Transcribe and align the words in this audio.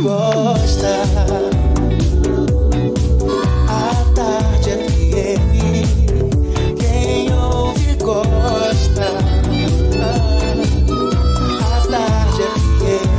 gosta. 0.00 1.02
A 3.68 3.94
tarde 4.14 4.70
FM, 4.70 5.54
quem 6.78 7.32
ouve 7.34 7.94
gosta. 7.96 9.08
A 11.60 11.80
tarde 11.88 12.42
FM, 12.42 13.10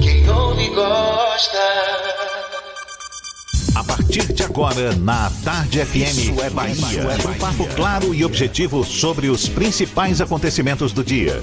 quem 0.00 0.30
ouve 0.30 0.68
gosta. 0.70 1.58
A 3.74 3.84
partir 3.84 4.32
de 4.32 4.42
agora, 4.42 4.94
na 4.96 5.30
Tarde 5.44 5.84
FM, 5.84 5.96
Isso 5.96 6.42
é 6.42 6.50
Bahia. 6.50 7.06
Um 7.28 7.34
papo 7.38 7.66
claro 7.74 8.14
e 8.14 8.24
objetivo 8.24 8.84
sobre 8.84 9.28
os 9.28 9.48
principais 9.48 10.20
acontecimentos 10.20 10.92
do 10.92 11.04
dia. 11.04 11.42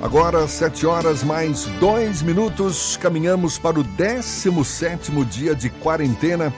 Agora, 0.00 0.46
7 0.46 0.86
horas 0.86 1.24
mais 1.24 1.64
2 1.80 2.22
minutos, 2.22 2.96
caminhamos 2.96 3.58
para 3.58 3.80
o 3.80 3.82
17 3.82 5.10
dia 5.24 5.56
de 5.56 5.68
quarentena. 5.68 6.54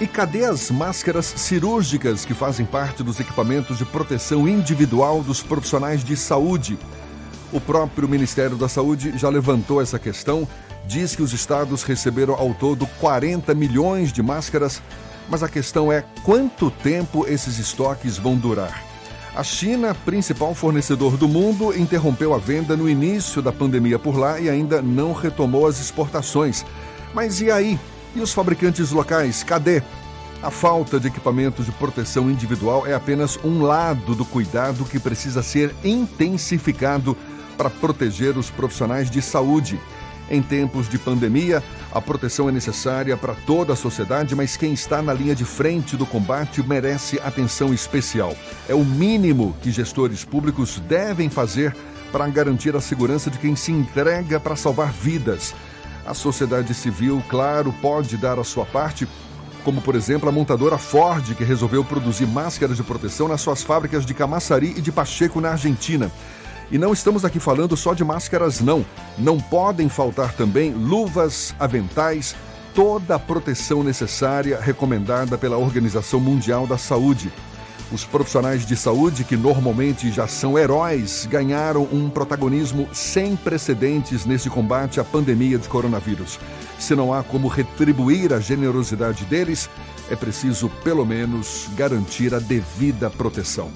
E 0.00 0.06
cadê 0.06 0.44
as 0.44 0.70
máscaras 0.70 1.26
cirúrgicas 1.26 2.24
que 2.24 2.32
fazem 2.32 2.64
parte 2.64 3.02
dos 3.02 3.18
equipamentos 3.18 3.78
de 3.78 3.84
proteção 3.84 4.46
individual 4.46 5.20
dos 5.20 5.42
profissionais 5.42 6.04
de 6.04 6.16
saúde? 6.16 6.78
O 7.52 7.60
próprio 7.60 8.08
Ministério 8.08 8.56
da 8.56 8.68
Saúde 8.68 9.18
já 9.18 9.28
levantou 9.28 9.82
essa 9.82 9.98
questão, 9.98 10.46
diz 10.86 11.16
que 11.16 11.22
os 11.22 11.32
estados 11.32 11.82
receberam 11.82 12.34
ao 12.34 12.54
todo 12.54 12.86
40 13.00 13.52
milhões 13.52 14.12
de 14.12 14.22
máscaras, 14.22 14.80
mas 15.28 15.42
a 15.42 15.48
questão 15.48 15.90
é 15.90 16.04
quanto 16.22 16.70
tempo 16.70 17.26
esses 17.26 17.58
estoques 17.58 18.16
vão 18.16 18.36
durar. 18.36 18.85
A 19.36 19.44
China, 19.44 19.94
principal 19.94 20.54
fornecedor 20.54 21.18
do 21.18 21.28
mundo, 21.28 21.78
interrompeu 21.78 22.32
a 22.32 22.38
venda 22.38 22.74
no 22.74 22.88
início 22.88 23.42
da 23.42 23.52
pandemia 23.52 23.98
por 23.98 24.16
lá 24.16 24.40
e 24.40 24.48
ainda 24.48 24.80
não 24.80 25.12
retomou 25.12 25.66
as 25.66 25.78
exportações. 25.78 26.64
Mas 27.12 27.42
e 27.42 27.50
aí? 27.50 27.78
E 28.14 28.20
os 28.22 28.32
fabricantes 28.32 28.92
locais? 28.92 29.42
Cadê? 29.42 29.82
A 30.42 30.50
falta 30.50 30.98
de 30.98 31.08
equipamentos 31.08 31.66
de 31.66 31.72
proteção 31.72 32.30
individual 32.30 32.86
é 32.86 32.94
apenas 32.94 33.38
um 33.44 33.60
lado 33.60 34.14
do 34.14 34.24
cuidado 34.24 34.86
que 34.86 34.98
precisa 34.98 35.42
ser 35.42 35.74
intensificado 35.84 37.14
para 37.58 37.68
proteger 37.68 38.38
os 38.38 38.48
profissionais 38.48 39.10
de 39.10 39.20
saúde. 39.20 39.78
Em 40.30 40.40
tempos 40.40 40.88
de 40.88 40.98
pandemia, 40.98 41.62
a 41.96 42.00
proteção 42.02 42.46
é 42.46 42.52
necessária 42.52 43.16
para 43.16 43.34
toda 43.34 43.72
a 43.72 43.76
sociedade, 43.76 44.36
mas 44.36 44.54
quem 44.54 44.74
está 44.74 45.00
na 45.00 45.14
linha 45.14 45.34
de 45.34 45.46
frente 45.46 45.96
do 45.96 46.04
combate 46.04 46.62
merece 46.62 47.18
atenção 47.20 47.72
especial. 47.72 48.36
É 48.68 48.74
o 48.74 48.84
mínimo 48.84 49.56
que 49.62 49.70
gestores 49.70 50.22
públicos 50.22 50.78
devem 50.80 51.30
fazer 51.30 51.74
para 52.12 52.28
garantir 52.28 52.76
a 52.76 52.82
segurança 52.82 53.30
de 53.30 53.38
quem 53.38 53.56
se 53.56 53.72
entrega 53.72 54.38
para 54.38 54.54
salvar 54.56 54.92
vidas. 54.92 55.54
A 56.06 56.12
sociedade 56.12 56.74
civil, 56.74 57.24
claro, 57.30 57.74
pode 57.80 58.18
dar 58.18 58.38
a 58.38 58.44
sua 58.44 58.66
parte, 58.66 59.08
como 59.64 59.80
por 59.80 59.94
exemplo 59.94 60.28
a 60.28 60.32
montadora 60.32 60.76
Ford, 60.76 61.34
que 61.34 61.44
resolveu 61.44 61.82
produzir 61.82 62.26
máscaras 62.26 62.76
de 62.76 62.82
proteção 62.82 63.26
nas 63.26 63.40
suas 63.40 63.62
fábricas 63.62 64.04
de 64.04 64.12
Camaçari 64.12 64.74
e 64.76 64.82
de 64.82 64.92
Pacheco, 64.92 65.40
na 65.40 65.52
Argentina. 65.52 66.12
E 66.70 66.78
não 66.78 66.92
estamos 66.92 67.24
aqui 67.24 67.38
falando 67.38 67.76
só 67.76 67.94
de 67.94 68.04
máscaras, 68.04 68.60
não. 68.60 68.84
Não 69.16 69.38
podem 69.38 69.88
faltar 69.88 70.32
também 70.32 70.72
luvas, 70.72 71.54
aventais, 71.60 72.34
toda 72.74 73.14
a 73.14 73.18
proteção 73.18 73.84
necessária 73.84 74.60
recomendada 74.60 75.38
pela 75.38 75.56
Organização 75.56 76.18
Mundial 76.18 76.66
da 76.66 76.76
Saúde. 76.76 77.32
Os 77.92 78.04
profissionais 78.04 78.66
de 78.66 78.76
saúde, 78.76 79.22
que 79.22 79.36
normalmente 79.36 80.10
já 80.10 80.26
são 80.26 80.58
heróis, 80.58 81.24
ganharam 81.30 81.88
um 81.92 82.10
protagonismo 82.10 82.88
sem 82.92 83.36
precedentes 83.36 84.26
nesse 84.26 84.50
combate 84.50 84.98
à 84.98 85.04
pandemia 85.04 85.56
de 85.56 85.68
coronavírus. 85.68 86.40
Se 86.80 86.96
não 86.96 87.14
há 87.14 87.22
como 87.22 87.46
retribuir 87.46 88.32
a 88.32 88.40
generosidade 88.40 89.24
deles, 89.24 89.70
é 90.10 90.16
preciso, 90.16 90.68
pelo 90.82 91.06
menos, 91.06 91.68
garantir 91.76 92.34
a 92.34 92.40
devida 92.40 93.08
proteção. 93.08 93.70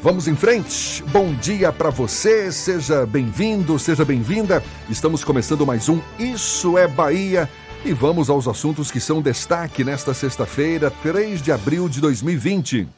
Vamos 0.00 0.28
em 0.28 0.36
frente. 0.36 1.02
Bom 1.08 1.34
dia 1.34 1.72
para 1.72 1.90
você. 1.90 2.52
Seja 2.52 3.04
bem-vindo, 3.04 3.76
seja 3.80 4.04
bem-vinda. 4.04 4.62
Estamos 4.88 5.24
começando 5.24 5.66
mais 5.66 5.88
um 5.88 6.00
Isso 6.18 6.78
é 6.78 6.86
Bahia 6.86 7.50
e 7.84 7.92
vamos 7.92 8.30
aos 8.30 8.46
assuntos 8.46 8.92
que 8.92 9.00
são 9.00 9.20
destaque 9.20 9.82
nesta 9.82 10.14
sexta-feira, 10.14 10.88
3 11.02 11.42
de 11.42 11.50
abril 11.50 11.88
de 11.88 12.00
2020. 12.00 12.88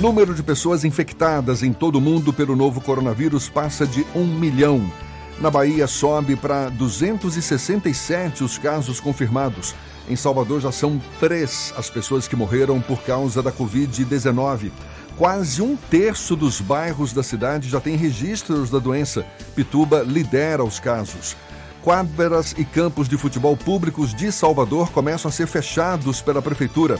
Número 0.00 0.34
de 0.34 0.42
pessoas 0.42 0.84
infectadas 0.84 1.62
em 1.62 1.72
todo 1.72 1.96
o 1.96 2.00
mundo 2.00 2.32
pelo 2.32 2.56
novo 2.56 2.80
coronavírus 2.80 3.46
passa 3.46 3.86
de 3.86 4.06
um 4.14 4.24
milhão. 4.24 4.90
Na 5.38 5.50
Bahia 5.50 5.86
sobe 5.86 6.34
para 6.34 6.70
267 6.70 8.42
os 8.42 8.56
casos 8.56 9.00
confirmados. 9.00 9.74
Em 10.08 10.16
Salvador 10.16 10.62
já 10.62 10.72
são 10.72 11.00
três 11.20 11.74
as 11.76 11.90
pessoas 11.90 12.26
que 12.26 12.36
morreram 12.36 12.80
por 12.80 13.02
causa 13.02 13.42
da 13.42 13.52
Covid-19. 13.52 14.70
Quase 15.16 15.62
um 15.62 15.76
terço 15.76 16.36
dos 16.36 16.60
bairros 16.60 17.14
da 17.14 17.22
cidade 17.22 17.70
já 17.70 17.80
tem 17.80 17.96
registros 17.96 18.68
da 18.68 18.78
doença. 18.78 19.24
Pituba 19.54 20.02
lidera 20.02 20.62
os 20.62 20.78
casos. 20.78 21.34
Quadras 21.82 22.54
e 22.58 22.64
campos 22.66 23.08
de 23.08 23.16
futebol 23.16 23.56
públicos 23.56 24.14
de 24.14 24.30
Salvador 24.30 24.90
começam 24.90 25.30
a 25.30 25.32
ser 25.32 25.46
fechados 25.46 26.20
pela 26.20 26.42
prefeitura. 26.42 26.98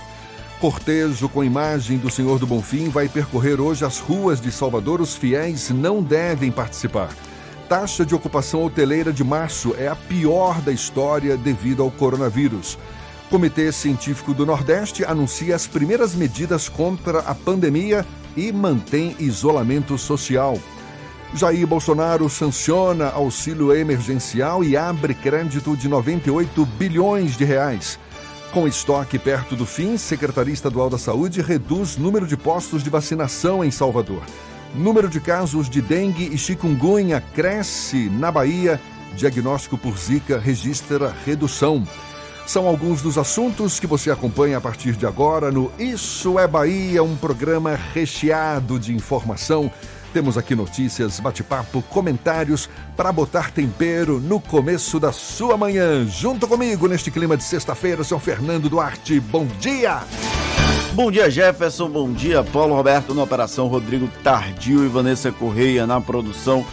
Cortejo 0.61 1.29
com 1.29 1.45
imagem 1.45 1.99
do 1.99 2.11
Senhor 2.11 2.39
do 2.39 2.47
Bonfim 2.47 2.89
vai 2.89 3.07
percorrer 3.07 3.61
hoje 3.61 3.85
as 3.85 3.99
ruas 3.99 4.41
de 4.41 4.51
Salvador. 4.51 5.03
Os 5.03 5.15
fiéis 5.15 5.69
não 5.69 6.03
devem 6.03 6.51
participar. 6.51 7.11
Taxa 7.69 8.07
de 8.07 8.15
ocupação 8.15 8.65
hoteleira 8.65 9.13
de 9.13 9.25
março 9.25 9.75
é 9.77 9.89
a 9.89 9.97
pior 9.97 10.63
da 10.63 10.73
história 10.73 11.37
devido 11.37 11.83
ao 11.83 11.91
coronavírus. 11.91 12.79
Comitê 13.31 13.73
Científico 13.73 14.33
do 14.33 14.47
Nordeste 14.47 15.05
anuncia 15.05 15.57
as 15.57 15.67
primeiras 15.67 16.15
medidas 16.15 16.69
contra 16.69 17.21
a 17.21 17.35
pandemia 17.35 18.07
e 18.37 18.53
mantém 18.53 19.17
isolamento 19.19 19.99
social. 19.99 20.59
Jair 21.35 21.67
Bolsonaro 21.67 22.31
sanciona 22.31 23.09
auxílio 23.11 23.75
emergencial 23.75 24.63
e 24.63 24.77
abre 24.77 25.13
crédito 25.13 25.77
de 25.77 25.89
98 25.89 26.65
bilhões 26.65 27.37
de 27.37 27.45
reais. 27.45 27.99
Com 28.53 28.67
estoque 28.69 29.19
perto 29.19 29.57
do 29.57 29.67
fim, 29.67 29.97
Secretaria 29.97 30.55
Estadual 30.55 30.89
da 30.89 30.97
Saúde 30.97 31.43
reduz 31.43 31.97
número 31.97 32.27
de 32.27 32.37
postos 32.37 32.83
de 32.83 32.89
vacinação 32.89 33.65
em 33.65 33.73
Salvador. 33.73 34.23
Número 34.75 35.09
de 35.09 35.21
casos 35.21 35.69
de 35.69 35.83
dengue 35.83 36.31
e 36.33 36.39
chikungunya 36.39 37.21
cresce 37.35 38.09
na 38.09 38.31
Bahia. 38.31 38.81
Diagnóstico 39.17 39.77
por 39.77 39.99
Zika 39.99 40.39
registra 40.39 41.15
redução. 41.25 41.87
São 42.47 42.69
alguns 42.69 43.03
dos 43.03 43.19
assuntos 43.19 43.81
que 43.81 43.89
você 43.89 44.09
acompanha 44.09 44.59
a 44.59 44.61
partir 44.61 44.93
de 44.93 45.05
agora 45.05 45.51
no 45.51 45.71
Isso 45.81 46.39
é 46.39 46.47
Bahia, 46.47 47.03
um 47.03 47.17
programa 47.17 47.79
recheado 47.93 48.79
de 48.79 48.95
informação. 48.95 49.69
Temos 50.13 50.39
aqui 50.39 50.55
notícias, 50.55 51.19
bate-papo, 51.19 51.83
comentários 51.91 52.71
para 52.97 53.11
botar 53.11 53.51
tempero 53.51 54.21
no 54.21 54.41
começo 54.41 55.01
da 55.01 55.11
sua 55.11 55.57
manhã. 55.57 56.07
Junto 56.07 56.47
comigo 56.47 56.87
neste 56.87 57.11
clima 57.11 57.37
de 57.37 57.43
sexta-feira, 57.43 58.05
São 58.05 58.21
Fernando 58.21 58.71
Duarte. 58.71 59.19
Bom 59.19 59.47
dia! 59.61 60.03
Bom 60.93 61.11
dia, 61.11 61.29
Jefferson. 61.29 61.91
Bom 61.91 62.13
dia, 62.13 62.45
Paulo 62.45 62.77
Roberto 62.77 63.13
na 63.13 63.25
operação, 63.25 63.67
Rodrigo 63.67 64.09
Tardio 64.23 64.85
e 64.85 64.89
Vanessa 64.89 65.33
Correia 65.33 65.85
na 65.85 66.01
produção. 66.01 66.65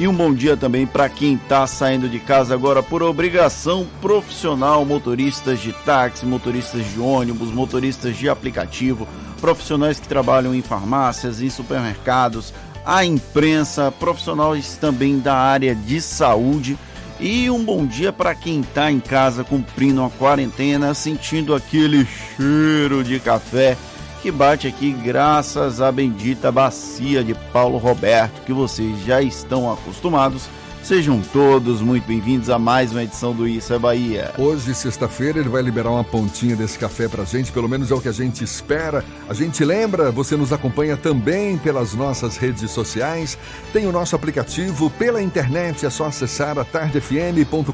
E 0.00 0.08
um 0.08 0.14
bom 0.14 0.32
dia 0.32 0.56
também 0.56 0.86
para 0.86 1.10
quem 1.10 1.34
está 1.34 1.66
saindo 1.66 2.08
de 2.08 2.18
casa 2.18 2.54
agora 2.54 2.82
por 2.82 3.02
obrigação 3.02 3.86
profissional, 4.00 4.82
motoristas 4.82 5.60
de 5.60 5.74
táxi, 5.74 6.24
motoristas 6.24 6.90
de 6.90 6.98
ônibus, 6.98 7.52
motoristas 7.52 8.16
de 8.16 8.26
aplicativo, 8.26 9.06
profissionais 9.42 10.00
que 10.00 10.08
trabalham 10.08 10.54
em 10.54 10.62
farmácias, 10.62 11.42
em 11.42 11.50
supermercados, 11.50 12.54
a 12.82 13.04
imprensa, 13.04 13.92
profissionais 13.92 14.74
também 14.80 15.18
da 15.18 15.36
área 15.36 15.74
de 15.74 16.00
saúde. 16.00 16.78
E 17.20 17.50
um 17.50 17.62
bom 17.62 17.84
dia 17.84 18.10
para 18.10 18.34
quem 18.34 18.60
está 18.60 18.90
em 18.90 19.00
casa 19.00 19.44
cumprindo 19.44 20.02
a 20.02 20.08
quarentena, 20.08 20.94
sentindo 20.94 21.54
aquele 21.54 22.08
cheiro 22.38 23.04
de 23.04 23.20
café 23.20 23.76
que 24.20 24.30
bate 24.30 24.66
aqui 24.66 24.92
graças 24.92 25.80
à 25.80 25.90
bendita 25.90 26.52
bacia 26.52 27.24
de 27.24 27.34
Paulo 27.52 27.78
Roberto, 27.78 28.42
que 28.44 28.52
vocês 28.52 29.02
já 29.04 29.22
estão 29.22 29.72
acostumados. 29.72 30.48
Sejam 30.82 31.20
todos 31.32 31.80
muito 31.80 32.06
bem-vindos 32.06 32.48
a 32.50 32.58
mais 32.58 32.90
uma 32.90 33.02
edição 33.02 33.34
do 33.34 33.46
Isso 33.46 33.72
é 33.72 33.78
Bahia. 33.78 34.32
Hoje, 34.38 34.74
sexta-feira, 34.74 35.38
ele 35.38 35.48
vai 35.48 35.62
liberar 35.62 35.90
uma 35.90 36.04
pontinha 36.04 36.56
desse 36.56 36.78
café 36.78 37.06
pra 37.06 37.24
gente, 37.24 37.52
pelo 37.52 37.68
menos 37.68 37.90
é 37.90 37.94
o 37.94 38.00
que 38.00 38.08
a 38.08 38.12
gente 38.12 38.42
espera. 38.42 39.04
A 39.28 39.34
gente 39.34 39.64
lembra, 39.64 40.10
você 40.10 40.36
nos 40.36 40.52
acompanha 40.52 40.96
também 40.96 41.56
pelas 41.58 41.94
nossas 41.94 42.36
redes 42.36 42.70
sociais, 42.70 43.38
tem 43.72 43.86
o 43.86 43.92
nosso 43.92 44.16
aplicativo 44.16 44.90
pela 44.90 45.22
internet, 45.22 45.84
é 45.84 45.90
só 45.90 46.06
acessar 46.06 46.58
a 46.58 46.64
tardefm.com.br. 46.64 47.70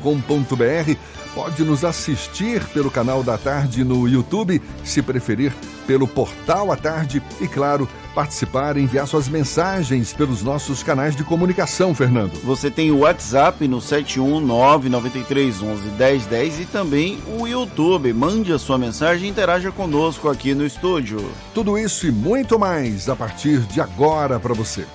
Pode 1.36 1.62
nos 1.64 1.84
assistir 1.84 2.64
pelo 2.68 2.90
canal 2.90 3.22
da 3.22 3.36
Tarde 3.36 3.84
no 3.84 4.08
YouTube, 4.08 4.62
se 4.82 5.02
preferir 5.02 5.52
pelo 5.86 6.08
portal 6.08 6.72
à 6.72 6.76
tarde 6.76 7.22
e, 7.38 7.46
claro, 7.46 7.86
participar 8.14 8.78
e 8.78 8.80
enviar 8.80 9.06
suas 9.06 9.28
mensagens 9.28 10.14
pelos 10.14 10.42
nossos 10.42 10.82
canais 10.82 11.14
de 11.14 11.22
comunicação, 11.22 11.94
Fernando. 11.94 12.42
Você 12.42 12.70
tem 12.70 12.90
o 12.90 13.00
WhatsApp 13.00 13.68
no 13.68 13.80
71993111010 13.80 16.62
e 16.62 16.64
também 16.64 17.18
o 17.38 17.46
YouTube. 17.46 18.14
Mande 18.14 18.54
a 18.54 18.58
sua 18.58 18.78
mensagem 18.78 19.26
e 19.26 19.30
interaja 19.30 19.70
conosco 19.70 20.30
aqui 20.30 20.54
no 20.54 20.64
estúdio. 20.64 21.22
Tudo 21.52 21.76
isso 21.76 22.06
e 22.06 22.10
muito 22.10 22.58
mais 22.58 23.10
a 23.10 23.14
partir 23.14 23.60
de 23.60 23.78
agora 23.78 24.40
para 24.40 24.54
você. 24.54 24.86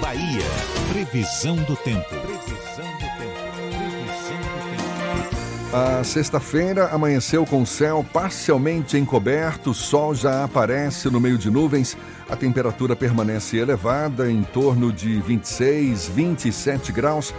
Bahia. 0.00 0.42
Previsão 0.90 1.56
do 1.56 1.76
tempo. 1.76 2.08
Previsão 2.08 2.84
do 2.92 3.06
tempo. 3.18 3.46
Previsão 3.58 4.38
do 4.38 4.70
tempo. 4.70 5.76
A 5.76 6.04
sexta-feira 6.04 6.88
amanheceu 6.88 7.44
com 7.44 7.66
céu 7.66 8.04
parcialmente 8.12 8.96
encoberto, 8.96 9.74
sol 9.74 10.14
já 10.14 10.44
aparece 10.44 11.10
no 11.10 11.20
meio 11.20 11.36
de 11.36 11.50
nuvens, 11.50 11.96
a 12.28 12.36
temperatura 12.36 12.96
permanece 12.96 13.56
elevada, 13.56 14.30
em 14.30 14.42
torno 14.42 14.92
de 14.92 15.20
26, 15.20 16.08
27 16.08 16.92
graus. 16.92 17.34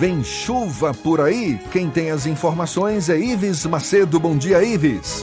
Vem 0.00 0.24
chuva 0.24 0.94
por 0.94 1.20
aí? 1.20 1.60
Quem 1.70 1.90
tem 1.90 2.10
as 2.10 2.24
informações 2.24 3.10
é 3.10 3.18
Ives 3.18 3.66
Macedo. 3.66 4.18
Bom 4.18 4.34
dia, 4.34 4.64
Ives. 4.64 5.22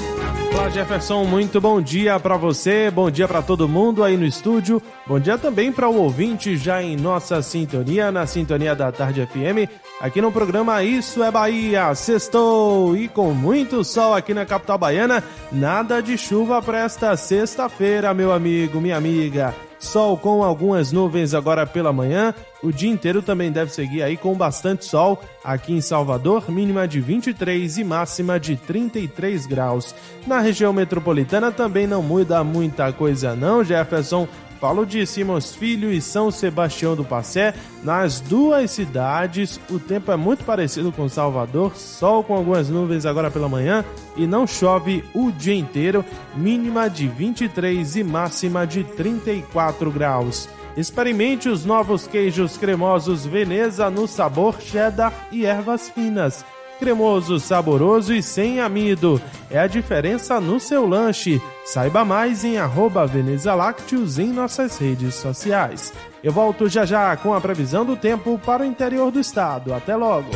Olá, 0.54 0.70
Jefferson. 0.70 1.24
Muito 1.24 1.60
bom 1.60 1.82
dia 1.82 2.20
para 2.20 2.38
você, 2.38 2.92
bom 2.92 3.10
dia 3.10 3.28
para 3.28 3.42
todo 3.42 3.68
mundo 3.68 4.04
aí 4.04 4.16
no 4.16 4.24
estúdio. 4.24 4.80
Bom 5.08 5.20
dia 5.20 5.36
também 5.36 5.72
para 5.72 5.90
o 5.90 5.96
ouvinte 5.96 6.56
já 6.56 6.84
em 6.84 6.96
nossa 6.96 7.42
sintonia, 7.42 8.12
na 8.12 8.28
sintonia 8.28 8.76
da 8.76 8.92
Tarde 8.92 9.26
FM, 9.26 9.68
aqui 10.00 10.22
no 10.22 10.32
programa 10.32 10.84
Isso 10.84 11.24
é 11.24 11.32
Bahia. 11.32 11.94
Sextou 11.96 12.96
e 12.96 13.08
com 13.08 13.34
muito 13.34 13.84
sol 13.84 14.14
aqui 14.14 14.34
na 14.34 14.46
capital 14.46 14.78
baiana, 14.78 15.24
nada 15.52 16.02
de 16.02 16.18
chuva 16.18 16.62
para 16.62 16.80
esta 16.80 17.16
sexta-feira, 17.18 18.14
meu 18.14 18.32
amigo, 18.32 18.80
minha 18.80 18.98
amiga. 18.98 19.54
Sol 19.80 20.18
com 20.18 20.44
algumas 20.44 20.92
nuvens 20.92 21.34
agora 21.34 21.66
pela 21.66 21.94
manhã. 21.94 22.34
O 22.64 22.72
dia 22.72 22.90
inteiro 22.90 23.22
também 23.22 23.52
deve 23.52 23.72
seguir 23.72 24.02
aí 24.02 24.18
com 24.18 24.34
bastante 24.34 24.86
sol. 24.86 25.22
Aqui 25.44 25.74
em 25.74 25.82
Salvador, 25.82 26.50
mínima 26.50 26.88
de 26.88 27.00
23 27.00 27.78
e 27.78 27.84
máxima 27.84 28.40
de 28.40 28.56
33 28.56 29.46
graus. 29.46 29.94
Na 30.26 30.40
região 30.40 30.74
metropolitana 30.74 31.52
também 31.52 31.86
não 31.86 32.02
muda 32.02 32.44
muita 32.44 32.92
coisa 32.92 33.36
não, 33.36 33.64
Jefferson. 33.64 34.28
Falo 34.60 34.86
de 34.86 35.06
Simões 35.06 35.56
Filho 35.56 35.92
e 35.92 36.02
São 36.02 36.32
Sebastião 36.32 36.96
do 36.96 37.06
Passé. 37.06 37.54
Nas 37.84 38.20
duas 38.20 38.72
cidades, 38.72 39.60
o 39.70 39.80
tempo 39.80 40.12
é 40.12 40.16
muito 40.16 40.44
parecido 40.44 40.92
com 40.92 41.08
Salvador, 41.08 41.76
sol 41.76 42.24
com 42.24 42.36
algumas 42.36 42.70
nuvens 42.70 43.06
agora 43.06 43.30
pela 43.30 43.48
manhã 43.48 43.86
e 44.16 44.26
não 44.26 44.48
chove 44.48 45.04
o 45.14 45.32
dia 45.32 45.56
inteiro, 45.56 46.04
mínima 46.36 46.90
de 46.90 47.08
23 47.08 47.96
e 47.98 48.04
máxima 48.04 48.66
de 48.66 48.84
34 48.84 49.92
graus. 49.92 50.50
Experimente 50.76 51.50
os 51.50 51.66
novos 51.66 52.08
queijos 52.08 52.58
cremosos 52.58 53.26
Veneza 53.26 53.90
no 53.90 54.08
sabor 54.08 54.60
cheddar 54.60 55.14
e 55.32 55.46
ervas 55.46 55.90
finas 55.90 56.44
cremoso, 56.78 57.40
saboroso 57.40 58.14
e 58.14 58.22
sem 58.24 58.60
amido. 58.60 59.22
É 59.50 59.60
a 59.60 59.68
diferença 59.68 60.40
no 60.40 60.60
seu 60.60 60.88
lanche. 60.88 61.42
Saiba 61.66 62.06
mais 62.06 62.44
em 62.44 62.58
arroba 62.58 63.06
Veneza 63.06 63.54
Lácteos 63.54 64.18
em 64.20 64.28
nossas 64.28 64.78
redes 64.78 65.16
sociais. 65.16 65.94
Eu 66.24 66.32
volto 66.32 66.70
já 66.70 66.86
já 66.86 67.16
com 67.18 67.34
a 67.34 67.42
previsão 67.42 67.86
do 67.86 67.96
tempo 67.96 68.40
para 68.40 68.64
o 68.64 68.66
interior 68.66 69.12
do 69.12 69.20
estado. 69.20 69.74
Até 69.74 69.96
logo. 69.96 70.30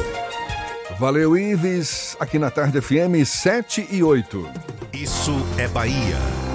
Valeu, 0.99 1.37
Ives. 1.37 2.15
Aqui 2.19 2.37
na 2.37 2.51
Tarde 2.51 2.79
FM 2.79 3.25
7 3.25 3.87
e 3.89 4.03
8. 4.03 4.49
Isso 4.93 5.33
é 5.57 5.67
Bahia. 5.67 6.50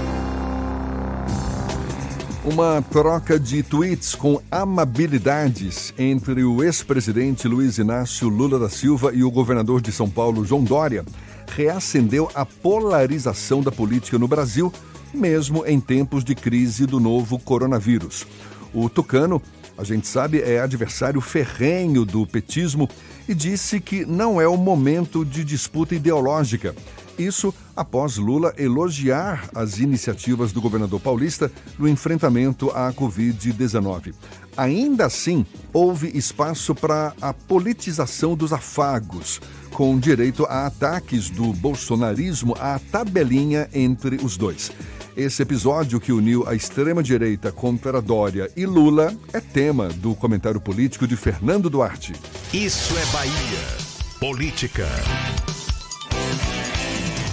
Uma 2.46 2.80
troca 2.80 3.40
de 3.40 3.60
tweets 3.60 4.14
com 4.14 4.40
amabilidades 4.48 5.92
entre 5.98 6.44
o 6.44 6.62
ex-presidente 6.62 7.48
Luiz 7.48 7.76
Inácio 7.76 8.28
Lula 8.28 8.56
da 8.56 8.68
Silva 8.68 9.10
e 9.12 9.24
o 9.24 9.30
governador 9.32 9.80
de 9.80 9.90
São 9.90 10.08
Paulo, 10.08 10.44
João 10.44 10.62
Dória, 10.62 11.04
reacendeu 11.48 12.30
a 12.36 12.46
polarização 12.46 13.62
da 13.62 13.72
política 13.72 14.16
no 14.16 14.28
Brasil, 14.28 14.72
mesmo 15.12 15.66
em 15.66 15.80
tempos 15.80 16.22
de 16.22 16.36
crise 16.36 16.86
do 16.86 17.00
novo 17.00 17.36
coronavírus. 17.36 18.24
O 18.72 18.88
Tucano, 18.88 19.42
a 19.76 19.82
gente 19.82 20.06
sabe, 20.06 20.40
é 20.40 20.60
adversário 20.60 21.20
ferrenho 21.20 22.04
do 22.04 22.24
petismo 22.28 22.88
e 23.28 23.34
disse 23.34 23.80
que 23.80 24.04
não 24.04 24.40
é 24.40 24.46
o 24.46 24.56
momento 24.56 25.24
de 25.24 25.42
disputa 25.42 25.96
ideológica. 25.96 26.76
Isso 27.18 27.52
após 27.76 28.16
Lula 28.16 28.54
elogiar 28.56 29.48
as 29.54 29.78
iniciativas 29.78 30.50
do 30.50 30.60
governador 30.60 30.98
paulista 30.98 31.52
no 31.78 31.86
enfrentamento 31.86 32.70
à 32.70 32.92
Covid-19. 32.92 34.14
Ainda 34.56 35.04
assim, 35.04 35.44
houve 35.72 36.16
espaço 36.16 36.74
para 36.74 37.12
a 37.20 37.34
politização 37.34 38.34
dos 38.34 38.52
afagos, 38.52 39.40
com 39.70 39.98
direito 39.98 40.46
a 40.46 40.66
ataques 40.66 41.28
do 41.28 41.52
bolsonarismo 41.52 42.56
à 42.58 42.78
tabelinha 42.78 43.68
entre 43.74 44.16
os 44.16 44.38
dois. 44.38 44.72
Esse 45.14 45.42
episódio 45.42 45.98
que 45.98 46.12
uniu 46.12 46.46
a 46.46 46.54
extrema-direita 46.54 47.50
contra 47.50 48.02
Dória 48.02 48.50
e 48.54 48.66
Lula 48.66 49.14
é 49.32 49.40
tema 49.40 49.88
do 49.88 50.14
comentário 50.14 50.60
político 50.60 51.06
de 51.06 51.16
Fernando 51.16 51.70
Duarte. 51.70 52.12
Isso 52.52 52.94
é 52.98 53.06
Bahia. 53.12 53.86
Política. 54.20 54.86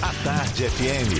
A 0.03 0.11
Tarde 0.21 0.65
FM. 0.65 1.11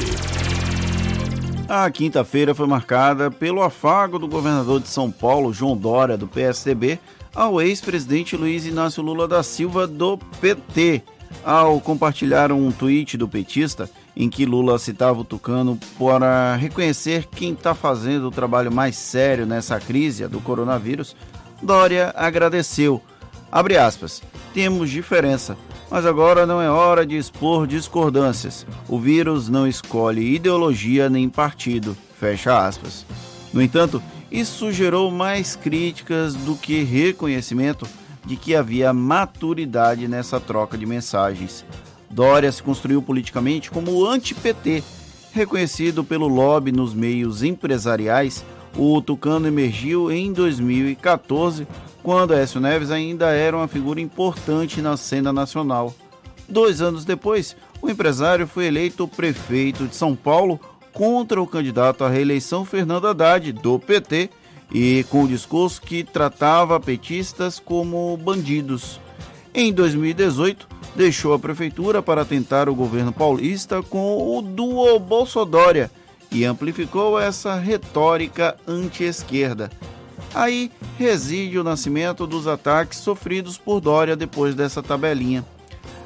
A 1.70 1.90
quinta-feira 1.90 2.54
foi 2.54 2.68
marcada 2.68 3.32
pelo 3.32 3.62
afago 3.62 4.20
do 4.20 4.28
governador 4.28 4.82
de 4.82 4.90
São 4.90 5.10
Paulo, 5.10 5.54
João 5.54 5.78
Dória, 5.78 6.18
do 6.18 6.28
PSDB, 6.28 7.00
ao 7.34 7.62
ex-presidente 7.62 8.36
Luiz 8.36 8.66
Inácio 8.66 9.02
Lula 9.02 9.26
da 9.26 9.42
Silva, 9.42 9.88
do 9.88 10.18
PT, 10.42 11.02
ao 11.46 11.80
compartilhar 11.80 12.52
um 12.52 12.74
tweet 12.74 13.16
do 13.16 13.26
petista 13.26 13.90
em 14.18 14.30
que 14.30 14.46
Lula 14.46 14.78
citava 14.78 15.22
o 15.22 15.24
Tucano 15.24 15.80
para 15.98 16.58
reconhecer 16.58 17.26
quem 17.28 17.54
está 17.54 17.74
fazendo 17.74 18.28
o 18.28 18.32
trabalho 18.32 18.70
mais 18.70 18.98
sério 18.98 19.46
nessa 19.46 19.80
crise, 19.80 20.28
do 20.28 20.42
coronavírus, 20.42 21.16
Dória 21.62 22.14
agradeceu. 22.18 23.02
Aspas. 23.50 24.22
Temos 24.54 24.90
diferença, 24.90 25.56
mas 25.94 26.08
agora 26.08 26.48
não 26.48 26.60
é 26.60 26.68
hora 26.68 27.06
de 27.06 27.16
expor 27.16 27.68
discordâncias. 27.68 28.66
O 28.90 28.98
vírus 29.00 29.48
não 29.48 29.68
escolhe 29.68 30.34
ideologia 30.34 31.08
nem 31.08 31.30
partido. 31.30 31.96
Fecha 32.20 32.66
aspas. 32.66 33.06
No 33.54 33.62
entanto, 33.62 34.02
isso 34.32 34.72
gerou 34.72 35.12
mais 35.12 35.56
críticas 35.56 36.34
do 36.34 36.56
que 36.56 36.82
reconhecimento 36.82 37.88
de 38.26 38.36
que 38.36 38.56
havia 38.56 38.92
maturidade 38.92 40.08
nessa 40.08 40.40
troca 40.40 40.76
de 40.76 40.88
mensagens. 40.88 41.64
Dória 42.10 42.52
se 42.52 42.64
construiu 42.64 43.00
politicamente 43.00 43.70
como 43.70 44.04
anti-PT. 44.04 44.84
Reconhecido 45.32 46.04
pelo 46.04 46.28
lobby 46.28 46.72
nos 46.72 46.96
meios 46.96 47.44
empresariais, 47.44 48.44
o 48.76 49.00
Tucano 49.00 49.48
emergiu 49.48 50.12
em 50.12 50.34
2014, 50.34 51.68
quando 52.04 52.34
Écio 52.34 52.60
Neves 52.60 52.92
ainda 52.92 53.32
era 53.32 53.56
uma 53.56 53.68
figura 53.68 54.02
importante 54.02 54.82
na 54.82 54.98
cena 54.98 55.32
nacional. 55.32 55.96
Dois 56.48 56.82
anos 56.82 57.06
depois, 57.06 57.56
o 57.82 57.90
empresário 57.90 58.46
foi 58.46 58.66
eleito 58.66 59.08
prefeito 59.08 59.88
de 59.88 59.96
São 59.96 60.14
Paulo 60.14 60.60
contra 60.92 61.42
o 61.42 61.48
candidato 61.48 62.04
à 62.04 62.10
reeleição 62.10 62.66
Fernando 62.66 63.08
Haddad, 63.08 63.54
do 63.54 63.80
PT, 63.80 64.30
e 64.72 65.06
com 65.10 65.24
o 65.24 65.28
discurso 65.28 65.82
que 65.82 66.04
tratava 66.04 66.80
petistas 66.80 67.58
como 67.58 68.18
bandidos. 68.18 69.00
Em 69.54 69.72
2018, 69.72 70.68
deixou 70.96 71.34
a 71.34 71.40
prefeitura 71.40 72.02
para 72.02 72.26
tentar 72.26 72.68
o 72.68 72.76
governo 72.76 73.14
paulista 73.14 73.82
com 73.82 74.38
o 74.38 74.42
duo 74.42 75.00
Bolsodória 75.00 75.90
e 76.32 76.44
amplificou 76.44 77.20
essa 77.20 77.56
retórica 77.56 78.58
anti-esquerda. 78.68 79.70
Aí 80.34 80.72
reside 80.98 81.60
o 81.60 81.64
nascimento 81.64 82.26
dos 82.26 82.48
ataques 82.48 83.00
sofridos 83.00 83.58
por 83.58 83.80
Dória 83.80 84.16
depois 84.16 84.56
dessa 84.56 84.82
tabelinha. 84.82 85.46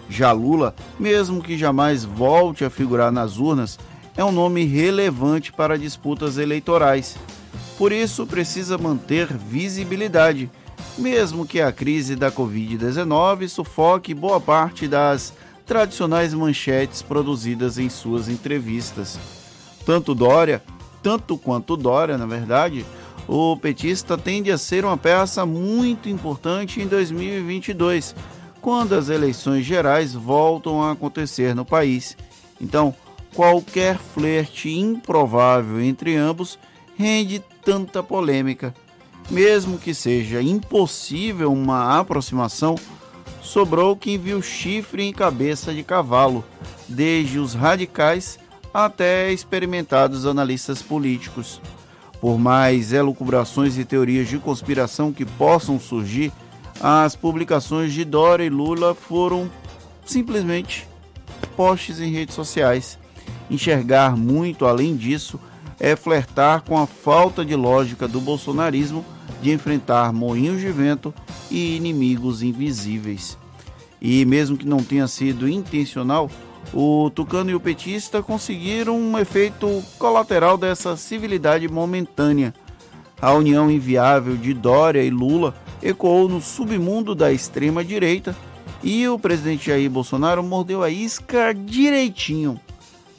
Já 0.10 0.32
Lula, 0.32 0.76
mesmo 1.00 1.42
que 1.42 1.58
jamais 1.58 2.04
volte 2.04 2.66
a 2.66 2.70
figurar 2.70 3.12
nas 3.12 3.38
urnas, 3.38 3.80
é 4.16 4.24
um 4.24 4.32
nome 4.32 4.66
relevante 4.66 5.52
para 5.54 5.78
disputas 5.78 6.38
eleitorais. 6.38 7.18
Por 7.78 7.92
isso, 7.92 8.26
precisa 8.26 8.78
manter 8.78 9.28
visibilidade, 9.32 10.50
mesmo 10.98 11.46
que 11.46 11.62
a 11.62 11.72
crise 11.72 12.16
da 12.16 12.32
Covid-19 12.32 13.48
sufoque 13.48 14.14
boa 14.14 14.42
parte 14.42 14.88
das 14.88 15.34
tradicionais 15.66 16.34
manchetes 16.34 17.02
produzidas 17.02 17.78
em 17.78 17.90
suas 17.90 18.28
entrevistas. 18.28 19.20
Tanto 19.86 20.16
Dória, 20.16 20.64
tanto 21.04 21.38
quanto 21.38 21.78
Dória, 21.78 22.18
na 22.18 22.26
verdade, 22.26 22.86
o 23.28 23.58
petista 23.58 24.18
tende 24.18 24.52
a 24.52 24.58
ser 24.58 24.86
uma 24.86 24.98
peça 24.98 25.46
muito 25.46 26.08
importante 26.08 26.82
em 26.82 26.88
2022, 26.88 28.16
quando 28.62 28.96
as 28.96 29.10
eleições 29.10 29.66
gerais 29.66 30.14
voltam 30.14 30.82
a 30.82 30.92
acontecer 30.92 31.54
no 31.54 31.66
país. 31.66 32.16
Então, 32.60 32.96
qualquer 33.36 33.98
flerte 33.98 34.70
improvável 34.70 35.82
entre 35.82 36.16
ambos 36.16 36.58
rende 36.98 37.44
tanta 37.64 38.02
polêmica. 38.02 38.74
Mesmo 39.30 39.78
que 39.78 39.94
seja 39.94 40.42
impossível 40.42 41.52
uma 41.52 42.00
aproximação, 42.00 42.76
sobrou 43.42 43.96
quem 43.96 44.18
viu 44.18 44.42
chifre 44.42 45.04
em 45.04 45.12
cabeça 45.12 45.74
de 45.74 45.84
cavalo, 45.84 46.44
desde 46.88 47.40
os 47.40 47.54
radicais 47.54 48.40
até 48.74 49.32
experimentados 49.32 50.26
analistas 50.26 50.82
políticos. 50.82 51.62
Por 52.20 52.38
mais 52.38 52.94
elucubrações 52.94 53.78
e 53.78 53.86
teorias 53.86 54.28
de 54.28 54.40
conspiração 54.40 55.14
que 55.14 55.26
possam 55.26 55.80
surgir, 55.80 56.32
as 56.82 57.16
publicações 57.16 57.94
de 57.94 58.04
Dória 58.04 58.44
e 58.44 58.50
Lula 58.50 58.96
foram 58.96 59.50
simplesmente 60.06 60.88
posts 61.56 62.00
em 62.00 62.12
redes 62.12 62.36
sociais. 62.36 62.98
Enxergar 63.50 64.18
muito 64.18 64.66
além 64.66 64.96
disso 64.96 65.40
é 65.80 65.96
flertar 65.96 66.62
com 66.62 66.78
a 66.78 66.88
falta 66.88 67.46
de 67.46 67.56
lógica 67.56 68.08
do 68.08 68.20
bolsonarismo 68.20 69.06
de 69.42 69.52
enfrentar 69.52 70.12
moinhos 70.12 70.60
de 70.60 70.72
vento 70.72 71.14
e 71.52 71.76
inimigos 71.76 72.42
invisíveis. 72.42 73.38
E 74.02 74.26
mesmo 74.26 74.58
que 74.58 74.68
não 74.68 74.84
tenha 74.84 75.08
sido 75.08 75.48
intencional, 75.48 76.30
o 76.74 77.10
Tucano 77.10 77.50
e 77.50 77.56
o 77.56 77.60
petista 77.60 78.22
conseguiram 78.22 78.98
um 78.98 79.18
efeito 79.18 79.84
colateral 79.98 80.58
dessa 80.58 80.98
civilidade 80.98 81.68
momentânea. 81.68 82.54
A 83.22 83.34
união 83.34 83.72
inviável 83.72 84.36
de 84.36 84.54
Dória 84.54 85.02
e 85.02 85.10
Lula 85.10 85.56
ecoou 85.82 86.28
no 86.30 86.42
submundo 86.42 87.16
da 87.16 87.32
extrema 87.32 87.84
direita 87.84 88.36
e 88.84 89.08
o 89.08 89.18
presidente 89.18 89.68
Jair 89.68 89.90
Bolsonaro 89.90 90.44
mordeu 90.44 90.84
a 90.84 90.90
isca 90.90 91.54
direitinho. 91.54 92.60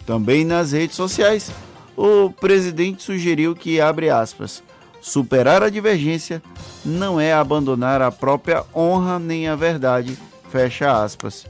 Também 0.07 0.45
nas 0.45 0.73
redes 0.73 0.97
sociais, 0.97 1.51
o 1.97 2.31
presidente 2.31 3.03
sugeriu 3.03 3.55
que, 3.55 3.81
abre 3.81 4.09
aspas, 4.09 4.63
superar 5.01 5.63
a 5.63 5.69
divergência 5.69 6.43
não 6.85 7.21
é 7.21 7.33
abandonar 7.33 8.01
a 8.01 8.11
própria 8.11 8.65
honra 8.75 9.19
nem 9.19 9.49
a 9.49 9.57
verdade, 9.57 10.17
fecha 10.49 11.03
aspas. 11.03 11.45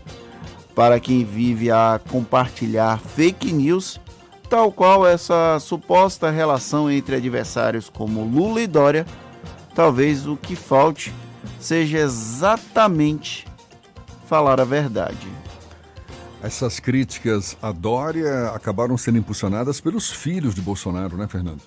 Para 0.79 1.01
quem 1.01 1.25
vive 1.25 1.73
a 1.73 2.01
compartilhar 2.09 3.01
fake 3.01 3.53
news, 3.53 3.99
tal 4.49 4.71
qual 4.71 5.05
essa 5.05 5.59
suposta 5.59 6.31
relação 6.31 6.89
entre 6.89 7.17
adversários 7.17 7.91
como 7.91 8.23
Lula 8.23 8.61
e 8.61 8.67
Dória, 8.69 9.05
talvez 9.75 10.25
o 10.29 10.37
que 10.37 10.55
falte 10.55 11.13
seja 11.59 11.99
exatamente 11.99 13.45
falar 14.29 14.61
a 14.61 14.65
verdade. 14.65 15.27
Essas 16.41 16.79
críticas 16.79 17.57
à 17.61 17.73
Dória 17.73 18.51
acabaram 18.51 18.97
sendo 18.97 19.19
impulsionadas 19.19 19.81
pelos 19.81 20.13
filhos 20.13 20.55
de 20.55 20.61
Bolsonaro, 20.61 21.17
né, 21.17 21.27
Fernando? 21.27 21.61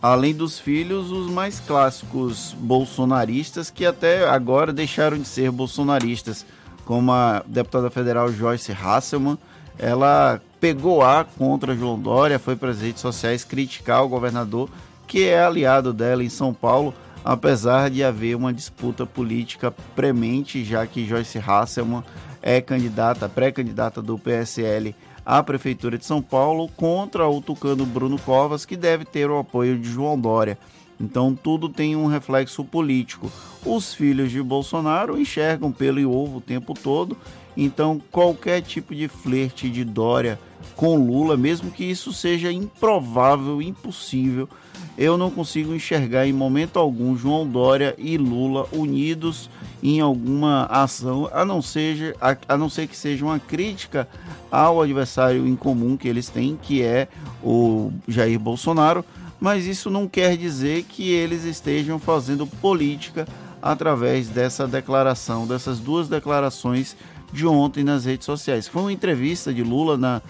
Além 0.00 0.32
dos 0.32 0.56
filhos, 0.56 1.10
os 1.10 1.28
mais 1.28 1.58
clássicos 1.58 2.54
bolsonaristas 2.60 3.70
que 3.70 3.84
até 3.84 4.28
agora 4.28 4.72
deixaram 4.72 5.18
de 5.18 5.26
ser 5.26 5.50
bolsonaristas, 5.50 6.46
como 6.86 7.12
a 7.12 7.42
deputada 7.46 7.90
federal 7.90 8.32
Joyce 8.32 8.72
Hasselman, 8.72 9.36
ela 9.76 10.40
pegou 10.58 11.02
a 11.02 11.24
contra 11.24 11.76
João 11.76 11.98
Dória, 11.98 12.38
foi 12.38 12.56
para 12.56 12.70
as 12.70 12.80
redes 12.80 13.02
sociais 13.02 13.44
criticar 13.44 14.04
o 14.04 14.08
governador, 14.08 14.70
que 15.06 15.24
é 15.24 15.42
aliado 15.42 15.92
dela 15.92 16.24
em 16.24 16.28
São 16.28 16.54
Paulo, 16.54 16.94
apesar 17.24 17.90
de 17.90 18.04
haver 18.04 18.36
uma 18.36 18.54
disputa 18.54 19.04
política 19.04 19.74
premente, 19.96 20.64
já 20.64 20.86
que 20.86 21.04
Joyce 21.04 21.42
Hasselman 21.44 22.04
é 22.40 22.60
candidata, 22.60 23.28
pré-candidata 23.28 24.00
do 24.00 24.16
PSL 24.16 24.94
à 25.24 25.42
Prefeitura 25.42 25.98
de 25.98 26.06
São 26.06 26.22
Paulo 26.22 26.68
contra 26.76 27.26
o 27.26 27.42
tucano 27.42 27.84
Bruno 27.84 28.16
Covas, 28.16 28.64
que 28.64 28.76
deve 28.76 29.04
ter 29.04 29.28
o 29.28 29.40
apoio 29.40 29.76
de 29.76 29.90
João 29.90 30.18
Dória. 30.18 30.56
Então 31.00 31.34
tudo 31.34 31.68
tem 31.68 31.94
um 31.94 32.06
reflexo 32.06 32.64
político. 32.64 33.30
Os 33.64 33.94
filhos 33.94 34.30
de 34.30 34.42
Bolsonaro 34.42 35.20
enxergam 35.20 35.70
pelo 35.70 36.00
e 36.00 36.06
ovo 36.06 36.38
o 36.38 36.40
tempo 36.40 36.72
todo, 36.74 37.16
então 37.56 38.00
qualquer 38.10 38.62
tipo 38.62 38.94
de 38.94 39.08
flerte 39.08 39.68
de 39.68 39.84
Dória 39.84 40.38
com 40.74 40.96
Lula, 40.96 41.36
mesmo 41.36 41.70
que 41.70 41.84
isso 41.84 42.12
seja 42.12 42.52
improvável, 42.52 43.62
impossível, 43.62 44.48
eu 44.96 45.16
não 45.16 45.30
consigo 45.30 45.74
enxergar 45.74 46.26
em 46.26 46.32
momento 46.32 46.78
algum 46.78 47.16
João 47.16 47.46
Dória 47.46 47.94
e 47.98 48.16
Lula 48.16 48.66
unidos 48.72 49.50
em 49.82 50.00
alguma 50.00 50.64
ação, 50.66 51.28
a 51.32 51.44
não, 51.44 51.60
seja, 51.60 52.14
a, 52.20 52.36
a 52.48 52.56
não 52.56 52.68
ser 52.68 52.86
que 52.86 52.96
seja 52.96 53.24
uma 53.24 53.38
crítica 53.38 54.08
ao 54.50 54.80
adversário 54.80 55.46
em 55.46 55.54
comum 55.54 55.96
que 55.96 56.08
eles 56.08 56.28
têm, 56.28 56.58
que 56.60 56.82
é 56.82 57.08
o 57.42 57.92
Jair 58.08 58.38
Bolsonaro, 58.38 59.04
mas 59.40 59.66
isso 59.66 59.90
não 59.90 60.08
quer 60.08 60.36
dizer 60.36 60.84
que 60.84 61.10
eles 61.10 61.44
estejam 61.44 61.98
fazendo 61.98 62.46
política 62.46 63.26
através 63.60 64.28
dessa 64.28 64.66
declaração, 64.66 65.46
dessas 65.46 65.78
duas 65.78 66.08
declarações 66.08 66.96
de 67.32 67.46
ontem 67.46 67.84
nas 67.84 68.04
redes 68.04 68.24
sociais. 68.24 68.68
Foi 68.68 68.82
uma 68.82 68.92
entrevista 68.92 69.52
de 69.52 69.62
Lula 69.62 69.96
na 69.96 70.22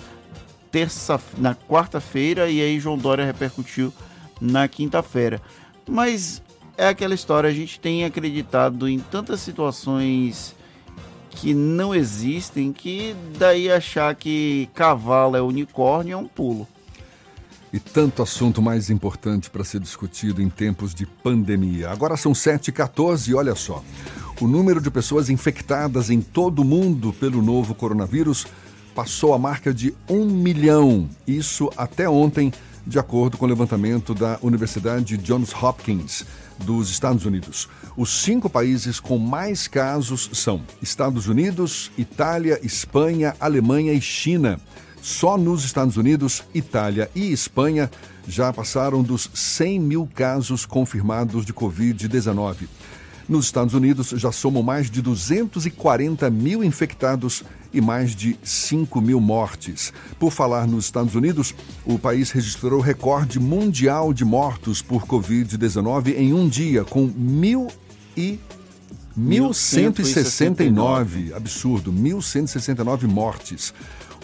terça, 0.71 1.21
na 1.39 1.55
quarta-feira 1.55 2.49
e 2.51 2.61
aí 2.61 2.81
João 2.81 2.99
Dória 2.99 3.25
repercutiu 3.25 3.93
na 4.41 4.67
quinta-feira. 4.69 5.41
Mas 5.89 6.43
é 6.77 6.89
aquela 6.89 7.15
história, 7.15 7.49
a 7.49 7.53
gente 7.53 7.81
tem 7.81 8.05
acreditado 8.05 8.89
em 8.89 8.99
tantas 8.99 9.41
situações 9.41 10.55
que 11.31 11.53
não 11.53 11.95
existem 11.95 12.73
que 12.73 13.15
daí 13.39 13.71
achar 13.71 14.15
que 14.15 14.69
cavalo 14.75 15.37
é 15.37 15.43
unicórnio 15.43 16.15
é 16.15 16.17
um 16.17 16.27
pulo. 16.27 16.67
E 17.73 17.79
tanto 17.79 18.23
assunto 18.23 18.63
mais 18.63 18.91
importante 18.91 19.51
para 19.51 19.65
ser 19.65 19.81
discutido 19.81 20.41
em 20.41 20.49
tempos 20.49 20.95
de 20.95 21.05
pandemia. 21.05 21.91
Agora 21.91 22.17
são 22.17 22.33
7h14 22.33 23.29
e 23.29 23.35
olha 23.35 23.55
só. 23.55 23.83
O 24.41 24.47
número 24.47 24.81
de 24.81 24.91
pessoas 24.91 25.31
infectadas 25.31 26.11
em 26.11 26.21
todo 26.21 26.61
o 26.61 26.65
mundo 26.65 27.13
pelo 27.13 27.43
novo 27.43 27.75
coronavírus 27.75 28.47
passou 28.95 29.35
a 29.35 29.39
marca 29.39 29.75
de 29.75 29.95
um 30.09 30.25
milhão. 30.27 31.09
Isso 31.27 31.71
até 31.77 32.09
ontem, 32.09 32.53
de 32.87 32.99
acordo 32.99 33.37
com 33.37 33.45
o 33.45 33.49
levantamento 33.49 34.15
da 34.15 34.39
Universidade 34.43 35.17
Johns 35.19 35.53
Hopkins 35.55 36.25
dos 36.59 36.91
Estados 36.91 37.27
Unidos. 37.27 37.69
Os 37.97 38.23
cinco 38.23 38.49
países 38.49 39.01
com 39.01 39.19
mais 39.19 39.67
casos 39.67 40.31
são 40.33 40.63
Estados 40.81 41.29
Unidos, 41.29 41.91
Itália, 41.99 42.61
Espanha, 42.63 43.35
Alemanha 43.41 43.93
e 43.93 44.01
China. 44.01 44.59
Só 45.07 45.39
nos 45.39 45.65
Estados 45.65 45.97
Unidos, 45.97 46.43
Itália 46.53 47.09
e 47.15 47.31
Espanha 47.31 47.89
já 48.27 48.53
passaram 48.53 49.05
dos 49.05 49.31
100 49.33 49.79
mil 49.79 50.11
casos 50.13 50.67
confirmados 50.67 51.47
de 51.47 51.55
Covid-19. 51.55 52.67
Nos 53.29 53.45
Estados 53.45 53.73
Unidos 53.73 54.09
já 54.09 54.33
somam 54.33 54.65
mais 54.65 54.91
de 54.91 55.01
240 55.01 56.29
mil 56.29 56.65
infectados 56.65 57.45
e 57.73 57.81
mais 57.81 58.17
de 58.17 58.37
5 58.43 59.01
mil 59.01 59.21
mortes. 59.21 59.93
Por 60.19 60.33
falar 60.33 60.67
nos 60.67 60.87
Estados 60.87 61.15
Unidos, 61.15 61.55
o 61.85 62.01
país 62.01 62.33
registrou 62.33 62.81
recorde 62.81 63.39
mundial 63.39 64.13
de 64.13 64.25
mortos 64.25 64.83
por 64.83 65.07
Covid-19 65.07 66.17
em 66.17 66.35
um 66.35 66.49
dia, 66.49 66.83
com 66.83 67.07
mil 67.07 67.69
e 68.17 68.41
1.169, 69.17 71.33
absurdo, 71.33 71.93
1.169 71.93 73.07
mortes. 73.07 73.73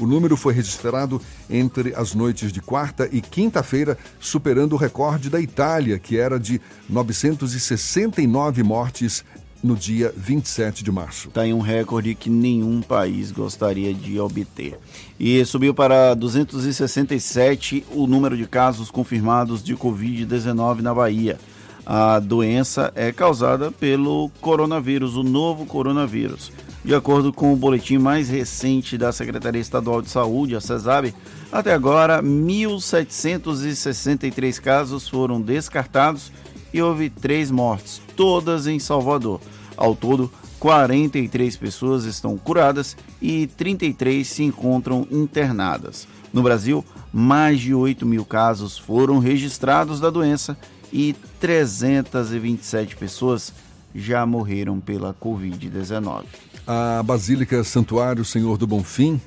O 0.02 0.06
número 0.06 0.36
foi 0.36 0.52
registrado 0.52 1.22
entre 1.48 1.94
as 1.94 2.12
noites 2.12 2.52
de 2.52 2.60
quarta 2.60 3.08
e 3.12 3.20
quinta-feira, 3.20 3.96
superando 4.18 4.72
o 4.72 4.76
recorde 4.76 5.30
da 5.30 5.40
Itália, 5.40 5.96
que 5.96 6.18
era 6.18 6.40
de 6.40 6.60
969 6.90 8.64
mortes 8.64 9.24
no 9.62 9.76
dia 9.76 10.12
27 10.16 10.82
de 10.82 10.90
março. 10.90 11.28
Está 11.28 11.46
em 11.46 11.54
um 11.54 11.60
recorde 11.60 12.16
que 12.16 12.28
nenhum 12.28 12.82
país 12.82 13.30
gostaria 13.30 13.94
de 13.94 14.18
obter. 14.18 14.76
E 15.20 15.44
subiu 15.44 15.72
para 15.72 16.14
267 16.14 17.86
o 17.92 18.08
número 18.08 18.36
de 18.36 18.44
casos 18.44 18.90
confirmados 18.90 19.62
de 19.62 19.76
Covid-19 19.76 20.80
na 20.80 20.92
Bahia. 20.92 21.38
A 21.86 22.18
doença 22.18 22.92
é 22.96 23.12
causada 23.12 23.70
pelo 23.70 24.32
coronavírus, 24.40 25.14
o 25.14 25.22
novo 25.22 25.64
coronavírus. 25.64 26.50
De 26.84 26.96
acordo 26.96 27.32
com 27.32 27.52
o 27.52 27.56
boletim 27.56 27.96
mais 27.96 28.28
recente 28.28 28.98
da 28.98 29.12
Secretaria 29.12 29.60
Estadual 29.60 30.02
de 30.02 30.10
Saúde, 30.10 30.56
a 30.56 30.60
CESAB, 30.60 31.14
até 31.52 31.72
agora 31.72 32.20
1.763 32.20 34.60
casos 34.60 35.08
foram 35.08 35.40
descartados 35.40 36.32
e 36.72 36.82
houve 36.82 37.08
três 37.08 37.52
mortes, 37.52 38.02
todas 38.16 38.66
em 38.66 38.80
Salvador. 38.80 39.40
Ao 39.76 39.94
todo, 39.94 40.28
43 40.58 41.56
pessoas 41.56 42.04
estão 42.04 42.36
curadas 42.36 42.96
e 43.20 43.46
33 43.46 44.26
se 44.26 44.42
encontram 44.42 45.06
internadas. 45.08 46.08
No 46.32 46.42
Brasil, 46.42 46.84
mais 47.12 47.60
de 47.60 47.72
8 47.72 48.04
mil 48.04 48.24
casos 48.24 48.76
foram 48.76 49.20
registrados 49.20 50.00
da 50.00 50.10
doença 50.10 50.58
e 50.92 51.14
327 51.38 52.96
pessoas 52.96 53.52
já 53.94 54.26
morreram 54.26 54.80
pela 54.80 55.14
Covid-19. 55.14 56.24
A 56.66 57.02
Basílica 57.02 57.64
Santuário 57.64 58.24
Senhor 58.24 58.56
do 58.56 58.68
Bonfim 58.68 59.20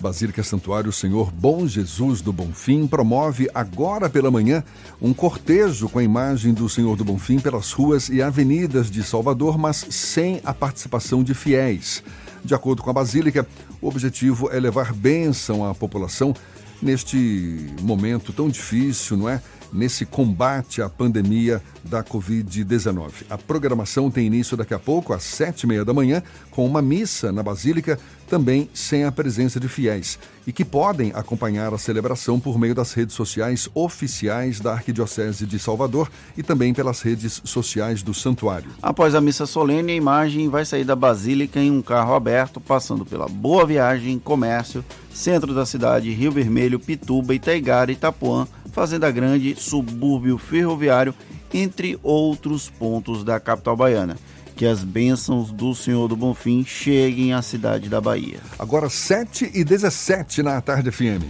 Basílica 0.00 0.42
Santuário 0.42 0.90
Senhor 0.90 1.30
Bom 1.30 1.66
Jesus 1.66 2.22
do 2.22 2.32
Bonfim 2.32 2.86
promove 2.86 3.50
agora 3.54 4.08
pela 4.08 4.30
manhã 4.30 4.64
um 5.00 5.12
cortejo 5.12 5.90
com 5.90 5.98
a 5.98 6.02
imagem 6.02 6.54
do 6.54 6.68
Senhor 6.70 6.96
do 6.96 7.04
Bonfim 7.04 7.38
pelas 7.38 7.70
ruas 7.72 8.08
e 8.08 8.22
avenidas 8.22 8.90
de 8.90 9.02
Salvador, 9.02 9.58
mas 9.58 9.86
sem 9.90 10.40
a 10.44 10.54
participação 10.54 11.22
de 11.22 11.34
fiéis. 11.34 12.02
De 12.42 12.54
acordo 12.54 12.82
com 12.82 12.88
a 12.88 12.94
Basílica, 12.94 13.46
o 13.80 13.88
objetivo 13.88 14.50
é 14.50 14.58
levar 14.58 14.94
bênção 14.94 15.68
à 15.68 15.74
população 15.74 16.34
neste 16.80 17.66
momento 17.82 18.32
tão 18.32 18.48
difícil, 18.48 19.16
não 19.16 19.28
é? 19.28 19.42
Nesse 19.72 20.06
combate 20.06 20.80
à 20.82 20.88
pandemia 20.88 21.62
da 21.84 22.02
Covid-19. 22.02 23.24
A 23.30 23.38
programação 23.38 24.10
tem 24.10 24.26
início 24.26 24.56
daqui 24.56 24.74
a 24.74 24.78
pouco, 24.78 25.12
às 25.12 25.22
sete 25.22 25.62
e 25.62 25.66
meia 25.66 25.84
da 25.84 25.92
manhã, 25.92 26.22
com 26.50 26.66
uma 26.66 26.82
missa 26.82 27.32
na 27.32 27.42
Basílica, 27.42 27.98
também 28.26 28.68
sem 28.74 29.04
a 29.04 29.12
presença 29.12 29.60
de 29.60 29.68
fiéis, 29.68 30.18
e 30.46 30.52
que 30.52 30.64
podem 30.64 31.12
acompanhar 31.14 31.72
a 31.72 31.78
celebração 31.78 32.38
por 32.38 32.58
meio 32.58 32.74
das 32.74 32.92
redes 32.92 33.14
sociais 33.14 33.68
oficiais 33.74 34.60
da 34.60 34.72
Arquidiocese 34.72 35.46
de 35.46 35.58
Salvador 35.58 36.10
e 36.36 36.42
também 36.42 36.74
pelas 36.74 37.00
redes 37.00 37.40
sociais 37.44 38.02
do 38.02 38.12
santuário. 38.12 38.70
Após 38.82 39.14
a 39.14 39.20
missa 39.20 39.46
solene, 39.46 39.92
a 39.92 39.96
imagem 39.96 40.48
vai 40.48 40.64
sair 40.64 40.84
da 40.84 40.96
Basílica 40.96 41.60
em 41.60 41.70
um 41.70 41.82
carro 41.82 42.14
aberto, 42.14 42.60
passando 42.60 43.04
pela 43.04 43.28
Boa 43.28 43.66
Viagem, 43.66 44.18
Comércio, 44.18 44.84
centro 45.12 45.54
da 45.54 45.64
cidade, 45.64 46.12
Rio 46.12 46.32
Vermelho, 46.32 46.78
Pituba, 46.78 47.34
Itaigara, 47.34 47.90
Itapuã, 47.90 48.46
Fazenda 48.72 49.10
Grande, 49.10 49.54
subúrbio 49.56 50.36
ferroviário, 50.36 51.14
entre 51.52 51.98
outros 52.02 52.68
pontos 52.68 53.24
da 53.24 53.40
capital 53.40 53.76
baiana. 53.76 54.16
Que 54.56 54.64
as 54.64 54.82
bênçãos 54.82 55.52
do 55.52 55.74
Senhor 55.74 56.08
do 56.08 56.16
Bonfim 56.16 56.64
cheguem 56.64 57.34
à 57.34 57.42
cidade 57.42 57.90
da 57.90 58.00
Bahia. 58.00 58.40
Agora 58.58 58.88
7 58.88 59.50
e 59.54 59.62
17 59.62 60.42
na 60.42 60.60
tarde 60.62 60.90
FM. 60.90 61.22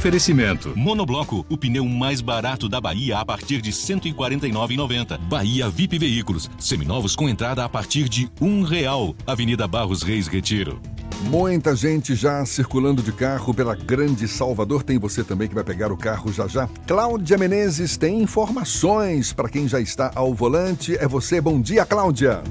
Oferecimento. 0.00 0.72
Monobloco, 0.74 1.44
o 1.48 1.58
pneu 1.58 1.84
mais 1.86 2.22
barato 2.22 2.70
da 2.70 2.80
Bahia 2.80 3.18
a 3.18 3.24
partir 3.24 3.60
de 3.60 3.68
R$ 3.68 3.76
149,90. 3.76 5.18
Bahia 5.18 5.68
VIP 5.68 5.98
Veículos, 5.98 6.50
seminovos 6.58 7.14
com 7.14 7.28
entrada 7.28 7.66
a 7.66 7.68
partir 7.68 8.08
de 8.08 8.30
um 8.40 8.62
real. 8.62 9.14
Avenida 9.26 9.68
Barros 9.68 10.02
Reis 10.02 10.26
Retiro. 10.26 10.80
Muita 11.28 11.76
gente 11.76 12.14
já 12.14 12.44
circulando 12.46 13.02
de 13.02 13.12
carro 13.12 13.52
pela 13.52 13.74
Grande 13.74 14.26
Salvador. 14.26 14.82
Tem 14.82 14.98
você 14.98 15.22
também 15.22 15.48
que 15.48 15.54
vai 15.54 15.62
pegar 15.62 15.92
o 15.92 15.96
carro 15.96 16.32
já 16.32 16.48
já. 16.48 16.68
Cláudia 16.86 17.36
Menezes 17.36 17.96
tem 17.96 18.22
informações 18.22 19.32
para 19.32 19.48
quem 19.48 19.68
já 19.68 19.80
está 19.80 20.10
ao 20.14 20.34
volante. 20.34 20.96
É 20.96 21.06
você. 21.06 21.40
Bom 21.40 21.60
dia, 21.60 21.84
Cláudia. 21.84 22.42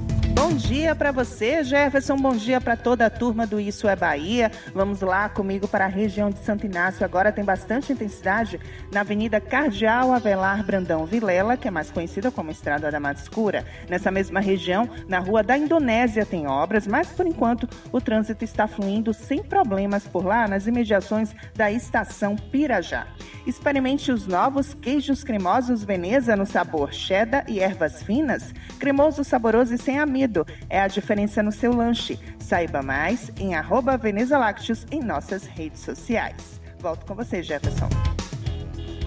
Bom 0.50 0.54
dia 0.54 0.94
para 0.94 1.12
você, 1.12 1.62
Jefferson. 1.62 2.16
Bom 2.16 2.34
dia 2.34 2.60
para 2.60 2.76
toda 2.76 3.04
a 3.04 3.10
turma 3.10 3.46
do 3.46 3.60
Isso 3.60 3.86
é 3.88 3.94
Bahia. 3.94 4.50
Vamos 4.74 5.00
lá 5.00 5.28
comigo 5.28 5.68
para 5.68 5.84
a 5.84 5.88
região 5.88 6.30
de 6.30 6.38
Santo 6.38 6.66
Inácio. 6.66 7.04
Agora 7.04 7.30
tem 7.30 7.44
bastante 7.44 7.92
intensidade 7.92 8.58
na 8.90 9.00
Avenida 9.00 9.40
Cardeal 9.40 10.12
Avelar 10.12 10.64
Brandão 10.64 11.04
Vilela, 11.04 11.56
que 11.56 11.68
é 11.68 11.70
mais 11.70 11.90
conhecida 11.90 12.30
como 12.30 12.50
Estrada 12.50 12.90
da 12.90 12.98
Mata 12.98 13.20
Escura. 13.20 13.64
Nessa 13.88 14.10
mesma 14.10 14.40
região, 14.40 14.88
na 15.06 15.18
Rua 15.18 15.42
da 15.42 15.58
Indonésia 15.58 16.24
tem 16.24 16.46
obras, 16.46 16.86
mas 16.86 17.08
por 17.08 17.26
enquanto 17.26 17.68
o 17.92 18.00
trânsito 18.00 18.44
está 18.44 18.59
fluindo 18.66 19.12
sem 19.12 19.42
problemas 19.42 20.04
por 20.04 20.24
lá 20.24 20.48
nas 20.48 20.66
imediações 20.66 21.34
da 21.54 21.70
estação 21.70 22.36
Pirajá. 22.36 23.06
Experimente 23.46 24.12
os 24.12 24.26
novos 24.26 24.74
queijos 24.74 25.24
cremosos 25.24 25.82
Veneza 25.84 26.36
no 26.36 26.46
sabor 26.46 26.92
cheddar 26.92 27.44
e 27.48 27.60
ervas 27.60 28.02
finas, 28.02 28.52
cremoso, 28.78 29.24
saboroso 29.24 29.74
e 29.74 29.78
sem 29.78 29.98
amido. 29.98 30.46
É 30.68 30.80
a 30.80 30.88
diferença 30.88 31.42
no 31.42 31.52
seu 31.52 31.74
lanche. 31.74 32.18
Saiba 32.38 32.82
mais 32.82 33.30
em 33.38 33.54
arroba 33.54 33.96
Veneza 33.96 34.36
Lácteos 34.38 34.86
em 34.90 35.00
nossas 35.00 35.44
redes 35.44 35.80
sociais. 35.80 36.60
Volto 36.80 37.04
com 37.06 37.14
você, 37.14 37.42
Jefferson. 37.42 37.88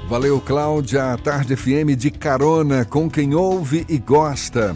Valeu, 0.07 0.39
Cláudia. 0.41 1.17
Tarde 1.23 1.55
FM 1.55 1.97
de 1.97 2.11
carona 2.11 2.85
com 2.85 3.09
quem 3.09 3.33
ouve 3.33 3.85
e 3.89 3.97
gosta. 3.97 4.75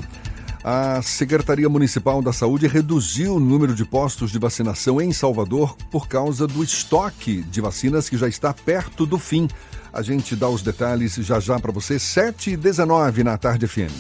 A 0.70 1.02
Secretaria 1.02 1.70
Municipal 1.70 2.22
da 2.22 2.34
Saúde 2.34 2.68
reduziu 2.68 3.36
o 3.36 3.40
número 3.40 3.74
de 3.74 3.86
postos 3.86 4.32
de 4.32 4.38
vacinação 4.38 5.00
em 5.00 5.14
Salvador 5.14 5.78
por 5.90 6.10
causa 6.10 6.46
do 6.46 6.62
estoque 6.62 7.42
de 7.44 7.62
vacinas 7.62 8.10
que 8.10 8.18
já 8.18 8.28
está 8.28 8.54
perto 8.54 9.06
do 9.06 9.18
fim. 9.18 9.48
A 9.94 10.02
gente 10.02 10.36
dá 10.36 10.50
os 10.50 10.62
detalhes 10.62 11.16
já 11.16 11.40
já 11.40 11.58
para 11.58 11.72
você, 11.72 11.98
7 11.98 12.50
e 12.52 12.58
19 12.58 13.24
na 13.24 13.38
Tarde 13.38 13.66
FM. 13.66 13.94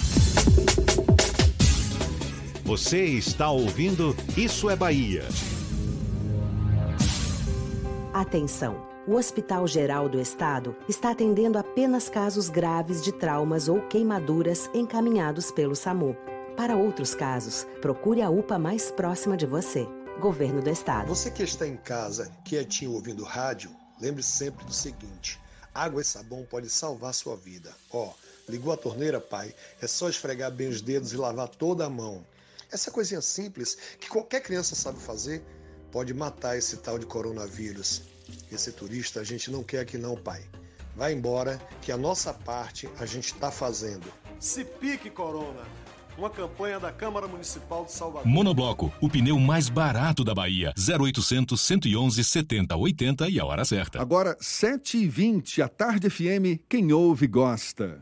Você 2.65 3.01
está 3.06 3.49
ouvindo 3.49 4.13
Isso 4.36 4.69
é 4.69 4.75
Bahia. 4.75 5.23
Atenção! 8.13 8.75
O 9.08 9.15
Hospital 9.15 9.65
Geral 9.67 10.10
do 10.10 10.19
Estado 10.19 10.75
está 10.89 11.12
atendendo 11.12 11.58
apenas 11.58 12.10
casos 12.10 12.49
graves 12.49 13.01
de 13.01 13.13
traumas 13.13 13.69
ou 13.69 13.80
queimaduras 13.84 14.69
encaminhados 14.73 15.49
pelo 15.49 15.73
SAMU. 15.73 16.13
Para 16.58 16.76
outros 16.76 17.13
casos, 17.13 17.67
procure 17.82 18.20
a 18.20 18.32
UPA 18.32 18.58
mais 18.58 18.89
próxima 18.89 19.38
de 19.38 19.46
você. 19.46 19.88
Governo 20.20 20.60
do 20.60 20.72
Estado. 20.72 21.08
Você 21.08 21.30
que 21.30 21.43
está 21.43 21.67
em 21.67 21.78
casa, 21.78 22.32
quietinho 22.43 22.93
ouvindo 22.93 23.24
rádio, 23.24 23.70
lembre 24.02 24.24
sempre 24.24 24.65
do 24.65 24.74
seguinte: 24.74 25.39
água 25.72 26.02
e 26.02 26.04
sabão 26.04 26.43
podem 26.50 26.67
salvar 26.67 27.13
sua 27.13 27.38
vida. 27.38 27.72
Ó, 27.91 28.12
ligou 28.50 28.74
a 28.74 28.78
torneira, 28.78 29.22
pai? 29.22 29.54
É 29.80 29.86
só 29.86 30.10
esfregar 30.10 30.52
bem 30.52 30.67
os 30.67 30.82
dedos 30.82 31.13
e 31.13 31.15
lavar 31.15 31.48
toda 31.48 31.86
a 31.86 31.89
mão. 31.91 32.26
Essa 32.72 32.89
coisinha 32.89 33.22
simples 33.22 33.78
que 34.00 34.10
qualquer 34.10 34.41
criança 34.41 34.74
sabe 34.74 35.00
fazer 35.00 35.46
pode 35.91 36.12
matar 36.12 36.58
esse 36.58 36.78
tal 36.78 36.98
de 36.98 37.06
coronavírus. 37.06 38.02
Esse 38.52 38.72
turista 38.72 39.20
a 39.20 39.24
gente 39.24 39.52
não 39.52 39.63
quer 39.63 39.82
aqui 39.82 40.00
não, 40.00 40.17
pai. 40.17 40.43
Vai 40.96 41.13
embora 41.13 41.62
que 41.84 41.91
a 41.91 41.98
nossa 41.98 42.34
parte 42.34 42.89
a 42.98 43.06
gente 43.06 43.32
está 43.32 43.52
fazendo. 43.52 44.12
Se 44.39 44.65
pique, 44.65 45.12
Corona! 45.12 45.63
Uma 46.17 46.32
campanha 46.32 46.80
da 46.80 46.91
Câmara 46.91 47.27
Municipal 47.27 47.86
de 47.86 47.91
Salvador. 47.91 48.25
Monobloco, 48.25 48.91
o 48.99 49.08
pneu 49.08 49.39
mais 49.39 49.69
barato 49.69 50.23
da 50.23 50.34
Bahia. 50.34 50.73
0800 50.75 51.62
111 51.62 52.23
70 52.23 52.75
80 52.75 53.30
e 53.30 53.39
a 53.39 53.45
hora 53.45 53.63
certa. 53.63 54.01
Agora, 54.01 54.36
7h20, 54.41 55.63
a 55.63 55.67
Tarde 55.67 56.10
FM, 56.10 56.60
quem 56.67 56.91
ouve 56.91 57.27
gosta. 57.27 58.01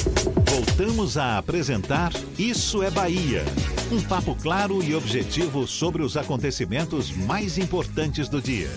Voltamos 0.71 1.17
a 1.17 1.37
apresentar 1.37 2.11
Isso 2.39 2.81
é 2.81 2.89
Bahia. 2.89 3.43
Um 3.91 4.01
papo 4.01 4.35
claro 4.41 4.81
e 4.81 4.95
objetivo 4.95 5.67
sobre 5.67 6.01
os 6.01 6.15
acontecimentos 6.15 7.11
mais 7.11 7.57
importantes 7.57 8.29
do 8.29 8.41
dia. 8.41 8.69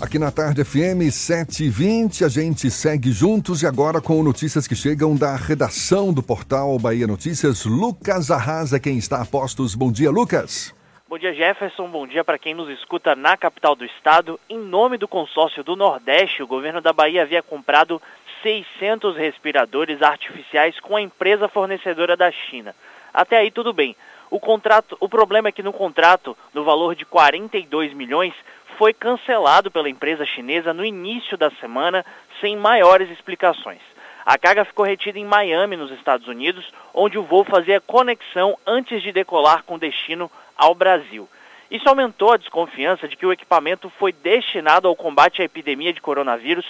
Aqui 0.00 0.18
na 0.18 0.32
Tarde 0.32 0.64
FM 0.64 1.08
720, 1.12 2.24
a 2.24 2.28
gente 2.28 2.70
segue 2.72 3.12
juntos 3.12 3.62
e 3.62 3.66
agora 3.68 4.00
com 4.00 4.20
notícias 4.22 4.66
que 4.66 4.74
chegam 4.74 5.14
da 5.14 5.36
redação 5.36 6.12
do 6.12 6.22
portal 6.22 6.76
Bahia 6.76 7.06
Notícias. 7.06 7.64
Lucas 7.64 8.32
Arrasa, 8.32 8.80
quem 8.80 8.98
está 8.98 9.22
a 9.22 9.24
postos. 9.24 9.76
Bom 9.76 9.92
dia, 9.92 10.10
Lucas. 10.10 10.74
Bom 11.14 11.18
dia, 11.18 11.32
Jefferson. 11.32 11.88
Bom 11.88 12.08
dia 12.08 12.24
para 12.24 12.36
quem 12.36 12.54
nos 12.54 12.68
escuta 12.68 13.14
na 13.14 13.36
capital 13.36 13.76
do 13.76 13.84
estado. 13.84 14.40
Em 14.50 14.58
nome 14.58 14.98
do 14.98 15.06
consórcio 15.06 15.62
do 15.62 15.76
Nordeste, 15.76 16.42
o 16.42 16.46
governo 16.46 16.80
da 16.80 16.92
Bahia 16.92 17.22
havia 17.22 17.40
comprado 17.40 18.02
600 18.44 19.16
respiradores 19.16 20.02
artificiais 20.02 20.78
com 20.78 20.94
a 20.94 21.00
empresa 21.00 21.48
fornecedora 21.48 22.14
da 22.14 22.30
China. 22.30 22.76
Até 23.12 23.38
aí 23.38 23.50
tudo 23.50 23.72
bem. 23.72 23.96
O 24.30 24.38
contrato, 24.38 24.96
o 25.00 25.08
problema 25.08 25.48
é 25.48 25.52
que 25.52 25.62
no 25.62 25.72
contrato, 25.72 26.36
no 26.52 26.62
valor 26.62 26.94
de 26.94 27.06
42 27.06 27.94
milhões, 27.94 28.34
foi 28.76 28.92
cancelado 28.92 29.70
pela 29.70 29.88
empresa 29.88 30.26
chinesa 30.26 30.74
no 30.74 30.84
início 30.84 31.38
da 31.38 31.50
semana, 31.52 32.04
sem 32.40 32.54
maiores 32.54 33.10
explicações. 33.10 33.80
A 34.26 34.36
carga 34.36 34.64
ficou 34.64 34.84
retida 34.84 35.18
em 35.18 35.24
Miami, 35.24 35.76
nos 35.76 35.90
Estados 35.92 36.28
Unidos, 36.28 36.70
onde 36.92 37.16
o 37.16 37.22
voo 37.22 37.44
fazia 37.44 37.80
conexão 37.80 38.58
antes 38.66 39.02
de 39.02 39.12
decolar 39.12 39.62
com 39.64 39.78
destino 39.78 40.30
ao 40.56 40.74
Brasil. 40.74 41.28
Isso 41.70 41.88
aumentou 41.88 42.32
a 42.32 42.36
desconfiança 42.36 43.08
de 43.08 43.16
que 43.16 43.24
o 43.24 43.32
equipamento 43.32 43.88
foi 43.98 44.12
destinado 44.12 44.86
ao 44.86 44.96
combate 44.96 45.40
à 45.40 45.44
epidemia 45.44 45.92
de 45.92 46.00
coronavírus 46.00 46.66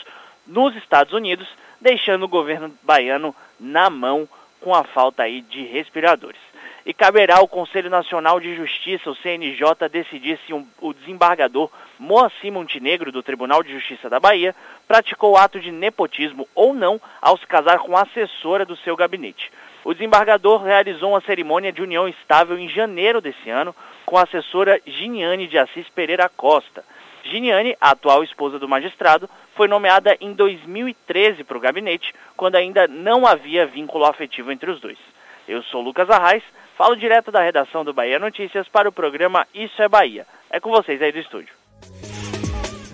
nos 0.47 0.77
Estados 0.77 1.13
Unidos, 1.13 1.49
deixando 1.85 2.23
o 2.23 2.29
governo 2.29 2.73
baiano 2.83 3.37
na 3.61 3.91
mão 3.91 4.27
com 4.59 4.75
a 4.75 4.83
falta 4.83 5.23
aí 5.23 5.43
de 5.43 5.63
respiradores. 5.67 6.41
E 6.87 6.95
caberá 6.95 7.37
ao 7.37 7.47
Conselho 7.47 7.91
Nacional 7.91 8.41
de 8.41 8.57
Justiça, 8.57 9.11
o 9.11 9.15
CNJ, 9.15 9.89
decidir 9.91 10.39
se 10.47 10.55
um, 10.55 10.67
o 10.81 10.95
desembargador 10.95 11.71
Moacir 11.99 12.51
Montenegro, 12.51 13.13
do 13.13 13.23
Tribunal 13.23 13.63
de 13.63 13.73
Justiça 13.73 14.09
da 14.09 14.19
Bahia, 14.19 14.55
praticou 14.89 15.37
ato 15.37 15.61
de 15.61 15.71
nepotismo 15.71 16.49
ou 16.55 16.73
não 16.73 16.99
ao 17.21 17.37
se 17.37 17.47
casar 17.47 17.79
com 17.81 17.97
a 17.97 18.03
assessora 18.03 18.65
do 18.65 18.77
seu 18.77 18.97
gabinete. 18.97 19.53
O 19.85 19.93
desembargador 19.93 20.63
realizou 20.63 21.11
uma 21.11 21.21
cerimônia 21.21 21.71
de 21.71 21.83
união 21.83 22.09
estável 22.09 22.59
em 22.59 22.69
janeiro 22.69 23.21
desse 23.21 23.51
ano 23.51 23.77
com 24.07 24.17
a 24.17 24.23
assessora 24.23 24.81
Giniane 24.87 25.47
de 25.47 25.59
Assis 25.59 25.87
Pereira 25.91 26.31
Costa. 26.31 26.83
Giniane, 27.25 27.77
a 27.81 27.91
atual 27.91 28.23
esposa 28.23 28.59
do 28.59 28.69
magistrado, 28.69 29.29
foi 29.57 29.69
nomeada 29.69 30.17
em 30.21 30.33
2013 30.33 31.45
para 31.45 31.57
o 31.57 31.61
gabinete, 31.61 32.15
quando 32.37 32.57
ainda 32.57 32.87
não 32.87 33.27
havia 33.27 33.67
vínculo 33.67 34.05
afetivo 34.05 34.53
entre 34.53 34.71
os 34.71 34.81
dois. 34.81 34.99
Eu 35.47 35.63
sou 35.65 35.81
Lucas 35.81 36.09
Arraes, 36.11 36.43
falo 36.77 36.97
direto 36.97 37.31
da 37.31 37.43
redação 37.43 37.85
do 37.85 37.93
Bahia 37.93 38.19
Notícias 38.19 38.69
para 38.69 38.89
o 38.89 38.93
programa 38.93 39.47
Isso 39.55 39.81
é 39.83 39.89
Bahia. 39.89 40.27
É 40.51 40.61
com 40.61 40.71
vocês 40.71 41.01
aí 41.03 41.13
do 41.13 41.19
estúdio. 41.19 41.53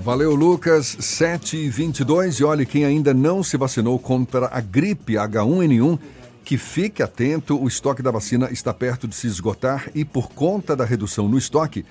Valeu, 0.00 0.34
Lucas. 0.34 0.96
7h22. 0.96 2.40
E 2.40 2.44
olha, 2.44 2.64
quem 2.64 2.84
ainda 2.86 3.12
não 3.12 3.42
se 3.42 3.56
vacinou 3.58 3.98
contra 3.98 4.48
a 4.50 4.60
gripe 4.60 5.12
H1N1 5.12 5.98
que 6.50 6.58
fique 6.58 7.00
atento, 7.00 7.62
o 7.62 7.68
estoque 7.68 8.02
da 8.02 8.10
vacina 8.10 8.50
está 8.50 8.74
perto 8.74 9.06
de 9.06 9.14
se 9.14 9.28
esgotar 9.28 9.88
e, 9.94 10.04
por 10.04 10.30
conta 10.30 10.74
da 10.74 10.84
redução 10.84 11.28
no 11.28 11.38
estoque 11.38 11.84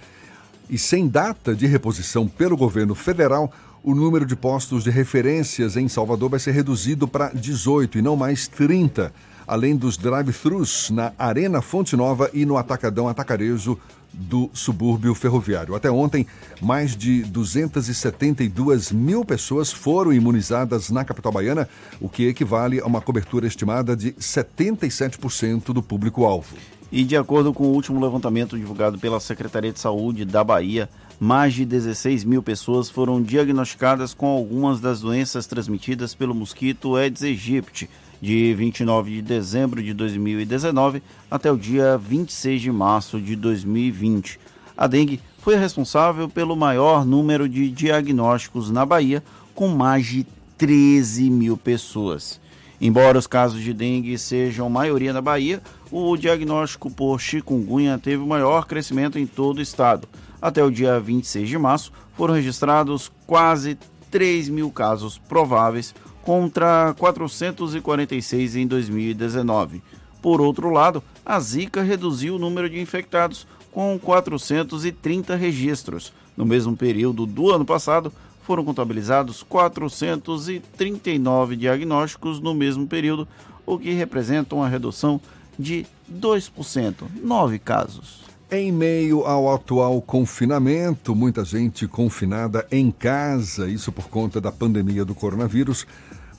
e 0.70 0.78
sem 0.78 1.08
data 1.08 1.56
de 1.56 1.66
reposição 1.66 2.28
pelo 2.28 2.56
governo 2.56 2.94
federal, 2.94 3.52
o 3.84 3.96
número 3.96 4.26
de 4.26 4.36
postos 4.36 4.84
de 4.84 4.90
referências 4.90 5.76
em 5.78 5.88
Salvador 5.88 6.30
vai 6.30 6.40
ser 6.40 6.52
reduzido 6.52 7.08
para 7.08 7.30
18 7.30 7.98
e 7.98 8.02
não 8.02 8.16
mais 8.16 8.48
30, 8.48 9.12
além 9.48 9.76
dos 9.76 9.98
drive-thrus 9.98 10.90
na 10.90 11.14
Arena 11.18 11.62
Fonte 11.62 11.96
Nova 11.96 12.30
e 12.34 12.46
no 12.46 12.58
Atacadão 12.58 13.08
Atacarejo 13.08 13.80
do 14.14 14.50
subúrbio 14.54 15.14
ferroviário. 15.16 15.76
Até 15.76 15.90
ontem, 15.90 16.26
mais 16.62 16.96
de 16.96 17.24
272 17.24 18.92
mil 18.92 19.24
pessoas 19.24 19.72
foram 19.72 20.12
imunizadas 20.12 20.90
na 20.90 21.06
capital 21.06 21.32
baiana, 21.32 21.70
o 22.02 22.10
que 22.10 22.28
equivale 22.28 22.80
a 22.80 22.86
uma 22.86 23.02
cobertura 23.02 23.48
estimada 23.48 23.96
de 23.96 24.12
77% 24.14 25.74
do 25.74 25.82
público-alvo. 25.82 26.56
E 26.92 27.04
de 27.04 27.16
acordo 27.16 27.54
com 27.54 27.66
o 27.66 27.74
último 27.74 28.02
levantamento 28.02 28.58
divulgado 28.58 28.98
pela 28.98 29.20
Secretaria 29.20 29.72
de 29.72 29.80
Saúde 29.80 30.26
da 30.26 30.44
Bahia, 30.44 30.90
mais 31.20 31.54
de 31.54 31.64
16 31.64 32.24
mil 32.24 32.42
pessoas 32.42 32.90
foram 32.90 33.22
diagnosticadas 33.22 34.14
com 34.14 34.26
algumas 34.26 34.80
das 34.80 35.02
doenças 35.02 35.46
transmitidas 35.46 36.16
pelo 36.16 36.34
mosquito 36.34 36.96
Aedes 36.96 37.22
aegypti 37.22 37.88
de 38.20 38.54
29 38.56 39.12
de 39.12 39.22
dezembro 39.22 39.84
de 39.84 39.94
2019 39.94 41.04
até 41.30 41.52
o 41.52 41.58
dia 41.58 41.96
26 41.98 42.62
de 42.62 42.72
março 42.72 43.22
de 43.22 43.36
2020. 43.36 44.40
A 44.76 44.88
dengue 44.88 45.20
foi 45.38 45.56
responsável 45.56 46.28
pelo 46.28 46.56
maior 46.56 47.06
número 47.06 47.48
de 47.48 47.70
diagnósticos 47.70 48.72
na 48.72 48.86
Bahia, 48.86 49.24
com 49.54 49.68
mais 49.68 50.08
de 50.08 50.26
13 50.58 51.30
mil 51.30 51.56
pessoas. 51.56 52.40
Embora 52.82 53.18
os 53.18 53.28
casos 53.28 53.62
de 53.62 53.74
dengue 53.74 54.18
sejam 54.18 54.70
maioria 54.70 55.12
na 55.12 55.22
Bahia, 55.22 55.62
o 55.92 56.16
diagnóstico 56.16 56.90
por 56.90 57.20
chikungunya 57.20 57.98
teve 57.98 58.26
maior 58.26 58.66
crescimento 58.66 59.20
em 59.20 59.28
todo 59.28 59.58
o 59.58 59.62
estado. 59.62 60.08
Até 60.42 60.64
o 60.64 60.72
dia 60.72 61.00
26 61.00 61.50
de 61.50 61.58
março, 61.58 61.92
foram 62.14 62.34
registrados 62.34 63.12
quase 63.28 63.78
3 64.10 64.50
mil 64.50 64.72
casos 64.72 65.18
prováveis, 65.18 65.94
contra 66.22 66.94
446 66.98 68.56
em 68.56 68.68
2019. 68.68 69.82
Por 70.22 70.42
outro 70.42 70.70
lado, 70.70 71.04
a 71.26 71.40
Zika 71.40 71.82
reduziu 71.82 72.36
o 72.36 72.40
número 72.40 72.70
de 72.70 72.80
infectados, 72.80 73.48
com 73.72 73.98
430 73.98 75.36
registros. 75.36 76.14
No 76.36 76.46
mesmo 76.46 76.76
período 76.76 77.26
do 77.26 77.52
ano 77.52 77.66
passado, 77.66 78.12
foram 78.50 78.66
contabilizados 78.66 79.44
439 79.44 81.56
diagnósticos 81.56 82.40
no 82.40 82.56
mesmo 82.56 82.88
período, 82.88 83.28
o 83.64 83.78
que 83.78 83.94
representa 83.94 84.56
uma 84.56 84.68
redução 84.68 85.22
de 85.60 85.86
2%, 86.12 87.04
9 87.22 87.60
casos. 87.60 88.24
Em 88.50 88.72
meio 88.72 89.24
ao 89.24 89.54
atual 89.54 90.02
confinamento, 90.02 91.14
muita 91.14 91.46
gente 91.46 91.88
confinada 91.88 92.66
em 92.72 92.90
casa, 92.90 93.70
isso 93.70 93.92
por 93.92 94.10
conta 94.10 94.42
da 94.42 94.52
pandemia 94.52 95.06
do 95.06 95.14
coronavírus, 95.14 95.86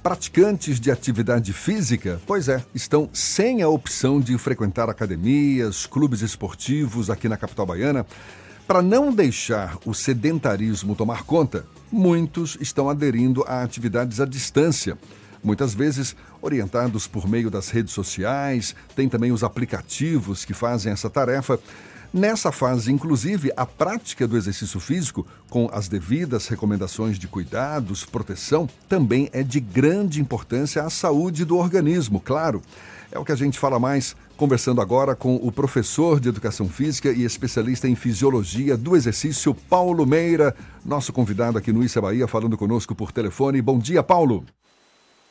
Praticantes 0.03 0.81
de 0.81 0.91
atividade 0.91 1.53
física, 1.53 2.23
pois 2.27 2.49
é, 2.49 2.65
estão 2.75 3.11
sem 3.13 3.61
a 3.61 3.69
opção 3.69 4.19
de 4.19 4.39
frequentar 4.39 4.89
academias, 4.89 5.85
clubes 5.85 6.23
esportivos 6.23 7.11
aqui 7.11 7.29
na 7.29 7.37
capital 7.37 7.67
baiana. 7.67 8.07
Para 8.71 8.83
não 8.83 9.13
deixar 9.13 9.77
o 9.85 9.93
sedentarismo 9.93 10.95
tomar 10.95 11.25
conta, 11.25 11.67
muitos 11.91 12.57
estão 12.61 12.89
aderindo 12.89 13.43
a 13.49 13.65
atividades 13.65 14.21
à 14.21 14.25
distância. 14.25 14.97
Muitas 15.43 15.75
vezes 15.75 16.15
orientados 16.41 17.09
por 17.09 17.29
meio 17.29 17.51
das 17.51 17.69
redes 17.71 17.93
sociais, 17.93 18.77
tem 18.95 19.09
também 19.09 19.33
os 19.33 19.43
aplicativos 19.43 20.45
que 20.45 20.55
fazem 20.55 20.93
essa 20.93 21.11
tarefa. 21.11 21.59
Nessa 22.15 22.53
fase, 22.53 22.93
inclusive, 22.93 23.53
a 23.57 23.67
prática 23.67 24.25
do 24.29 24.37
exercício 24.37 24.79
físico, 24.79 25.27
com 25.49 25.69
as 25.73 25.89
devidas 25.89 26.47
recomendações 26.47 27.19
de 27.19 27.27
cuidados, 27.27 28.05
proteção, 28.05 28.69
também 28.89 29.29
é 29.33 29.43
de 29.43 29.59
grande 29.59 30.21
importância 30.21 30.85
à 30.85 30.91
saúde 30.91 31.45
do 31.45 31.57
organismo, 31.57 32.21
claro. 32.21 32.63
É 33.11 33.19
o 33.19 33.25
que 33.25 33.33
a 33.33 33.37
gente 33.37 33.59
fala 33.59 33.81
mais 33.81 34.15
conversando 34.41 34.81
agora 34.81 35.15
com 35.15 35.37
o 35.37 35.53
professor 35.53 36.19
de 36.19 36.31
Educação 36.31 36.67
Física 36.67 37.11
e 37.11 37.25
especialista 37.27 37.87
em 37.87 37.95
Fisiologia 37.95 38.75
do 38.75 38.97
Exercício, 38.97 39.55
Paulo 39.55 40.07
Meira, 40.07 40.57
nosso 40.83 41.13
convidado 41.13 41.59
aqui 41.59 41.71
no 41.71 41.85
Issa 41.85 42.01
Bahia, 42.01 42.27
falando 42.27 42.57
conosco 42.57 42.95
por 42.95 43.13
telefone. 43.13 43.61
Bom 43.61 43.79
dia, 43.79 44.03
Paulo. 44.03 44.43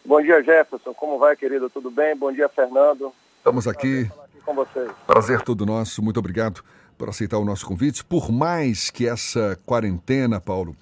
Bom 0.05 0.21
dia, 0.21 0.43
Jefferson. 0.43 0.93
Como 0.93 1.17
vai, 1.17 1.35
querido? 1.35 1.71
Tudo 1.71 1.89
bem? 1.89 2.15
Bom 2.15 2.31
dia, 2.31 2.47
Fernando. 2.49 3.11
Estamos 3.39 3.67
aqui 3.67 4.07
com 4.45 4.53
vocês. 4.53 4.91
Prazer 5.07 5.41
todo 5.41 5.65
nosso. 5.65 6.03
Muito 6.03 6.19
obrigado 6.19 6.63
por 6.95 7.09
aceitar 7.09 7.39
o 7.39 7.45
nosso 7.45 7.65
convite. 7.65 8.05
Por 8.05 8.31
mais 8.31 8.91
que 8.91 9.07
essa 9.07 9.57
quarentena, 9.65 10.39
Paulo, 10.39 10.75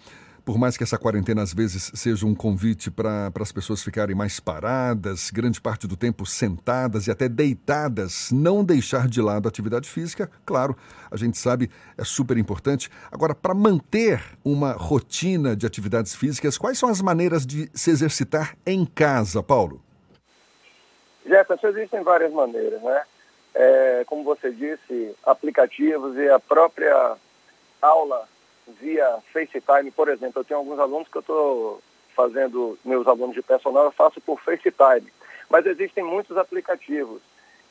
por 0.48 0.58
mais 0.58 0.78
que 0.78 0.84
essa 0.84 0.98
quarentena 0.98 1.42
às 1.42 1.54
vezes 1.54 1.92
seja 1.94 2.26
um 2.26 2.34
convite 2.34 2.90
para 2.90 3.30
as 3.38 3.52
pessoas 3.52 3.84
ficarem 3.84 4.16
mais 4.16 4.40
paradas, 4.40 5.30
grande 5.30 5.60
parte 5.60 5.86
do 5.86 5.98
tempo 5.98 6.26
sentadas 6.26 7.08
e 7.08 7.12
até 7.12 7.28
deitadas, 7.28 8.32
não 8.32 8.64
deixar 8.64 9.10
de 9.10 9.22
lado 9.22 9.46
a 9.46 9.50
atividade 9.50 9.90
física, 9.90 10.32
claro, 10.46 10.74
a 11.12 11.18
gente 11.18 11.38
sabe, 11.38 11.70
é 11.98 12.06
super 12.06 12.38
importante. 12.38 12.90
Agora, 13.12 13.36
para 13.36 13.54
manter 13.54 14.24
uma 14.42 14.72
rotina 14.72 15.54
de 15.54 15.66
atividades 15.66 16.16
físicas, 16.16 16.58
quais 16.58 16.80
são 16.80 16.88
as 16.88 17.02
maneiras 17.02 17.46
de 17.46 17.70
se 17.74 17.92
exercitar 17.92 18.56
em 18.66 18.86
casa, 18.86 19.44
Paulo? 19.44 19.84
Jefferson, 21.26 21.68
existem 21.68 22.02
várias 22.04 22.32
maneiras, 22.32 22.82
né? 22.82 23.02
é, 23.54 24.04
como 24.06 24.24
você 24.24 24.52
disse, 24.52 25.14
aplicativos 25.26 26.16
e 26.16 26.30
a 26.30 26.40
própria 26.40 27.18
aula 27.82 28.30
via 28.80 29.18
FaceTime, 29.32 29.92
por 29.92 30.10
exemplo. 30.10 30.42
Eu 30.42 30.46
tenho 30.46 30.60
alguns 30.60 30.80
alunos 30.80 31.08
que 31.08 31.18
eu 31.18 31.22
estou 31.22 31.82
fazendo, 32.16 32.78
meus 32.84 33.08
alunos 33.08 33.36
de 33.36 33.42
personal, 33.42 33.86
eu 33.86 33.92
faço 33.92 34.20
por 34.22 34.40
FaceTime. 34.42 35.12
Mas 35.50 35.66
existem 35.66 36.04
muitos 36.04 36.36
aplicativos. 36.38 37.22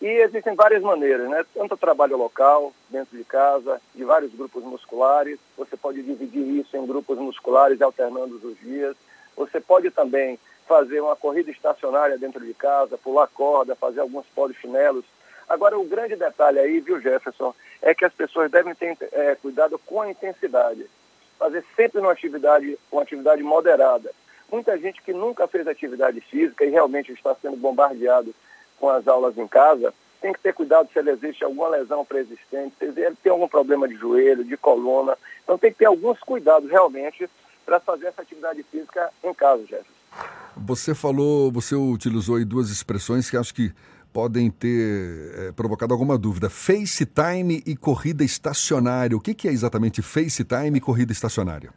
E 0.00 0.06
existem 0.06 0.54
várias 0.54 0.82
maneiras, 0.82 1.28
né? 1.28 1.44
Tanto 1.54 1.76
trabalho 1.76 2.16
local, 2.18 2.72
dentro 2.90 3.16
de 3.16 3.24
casa, 3.24 3.80
de 3.94 4.04
vários 4.04 4.32
grupos 4.32 4.62
musculares. 4.62 5.38
Você 5.56 5.76
pode 5.76 6.02
dividir 6.02 6.60
isso 6.60 6.76
em 6.76 6.86
grupos 6.86 7.18
musculares 7.18 7.80
alternando 7.80 8.36
os 8.42 8.58
dias. 8.60 8.94
Você 9.36 9.58
pode 9.58 9.90
também 9.90 10.38
fazer 10.66 11.00
uma 11.00 11.16
corrida 11.16 11.50
estacionária 11.50 12.18
dentro 12.18 12.44
de 12.44 12.52
casa, 12.52 12.98
pular 12.98 13.26
corda, 13.28 13.74
fazer 13.74 14.00
alguns 14.00 14.26
polichinelos. 14.34 15.04
Agora, 15.48 15.78
o 15.78 15.84
grande 15.84 16.16
detalhe 16.16 16.58
aí, 16.58 16.80
viu, 16.80 17.00
Jefferson, 17.00 17.54
é 17.80 17.94
que 17.94 18.04
as 18.04 18.12
pessoas 18.12 18.50
devem 18.50 18.74
ter 18.74 18.96
é, 19.12 19.36
cuidado 19.36 19.78
com 19.78 20.00
a 20.00 20.10
intensidade. 20.10 20.86
Fazer 21.38 21.64
sempre 21.76 22.00
uma 22.00 22.12
atividade, 22.12 22.78
uma 22.90 23.02
atividade 23.02 23.42
moderada. 23.42 24.10
Muita 24.50 24.76
gente 24.78 25.02
que 25.02 25.12
nunca 25.12 25.46
fez 25.46 25.66
atividade 25.66 26.20
física 26.20 26.64
e 26.64 26.70
realmente 26.70 27.12
está 27.12 27.34
sendo 27.40 27.56
bombardeado 27.56 28.34
com 28.78 28.88
as 28.88 29.06
aulas 29.06 29.36
em 29.38 29.46
casa, 29.46 29.92
tem 30.20 30.32
que 30.32 30.40
ter 30.40 30.52
cuidado 30.52 30.88
se 30.92 30.98
ele 30.98 31.10
existe 31.10 31.44
alguma 31.44 31.68
lesão 31.68 32.04
pré-existente, 32.04 32.74
se 32.78 32.84
ele 32.84 33.16
tem 33.22 33.30
algum 33.30 33.48
problema 33.48 33.86
de 33.86 33.94
joelho, 33.94 34.44
de 34.44 34.56
coluna. 34.56 35.16
Então 35.44 35.58
tem 35.58 35.70
que 35.70 35.78
ter 35.78 35.86
alguns 35.86 36.18
cuidados 36.20 36.70
realmente 36.70 37.28
para 37.64 37.80
fazer 37.80 38.06
essa 38.06 38.22
atividade 38.22 38.62
física 38.64 39.10
em 39.22 39.34
casa, 39.34 39.62
Jefferson. 39.62 39.96
Você 40.56 40.94
falou, 40.94 41.52
você 41.52 41.74
utilizou 41.74 42.36
aí 42.36 42.44
duas 42.44 42.70
expressões 42.70 43.28
que 43.28 43.36
acho 43.36 43.54
que 43.54 43.72
podem 44.16 44.50
ter 44.50 45.30
é, 45.36 45.52
provocado 45.52 45.92
alguma 45.92 46.16
dúvida. 46.16 46.48
FaceTime 46.48 47.62
e 47.66 47.76
corrida 47.76 48.24
estacionária. 48.24 49.14
O 49.14 49.20
que, 49.20 49.34
que 49.34 49.46
é 49.46 49.50
exatamente 49.50 50.00
FaceTime 50.00 50.78
e 50.78 50.80
corrida 50.80 51.12
estacionária? 51.12 51.68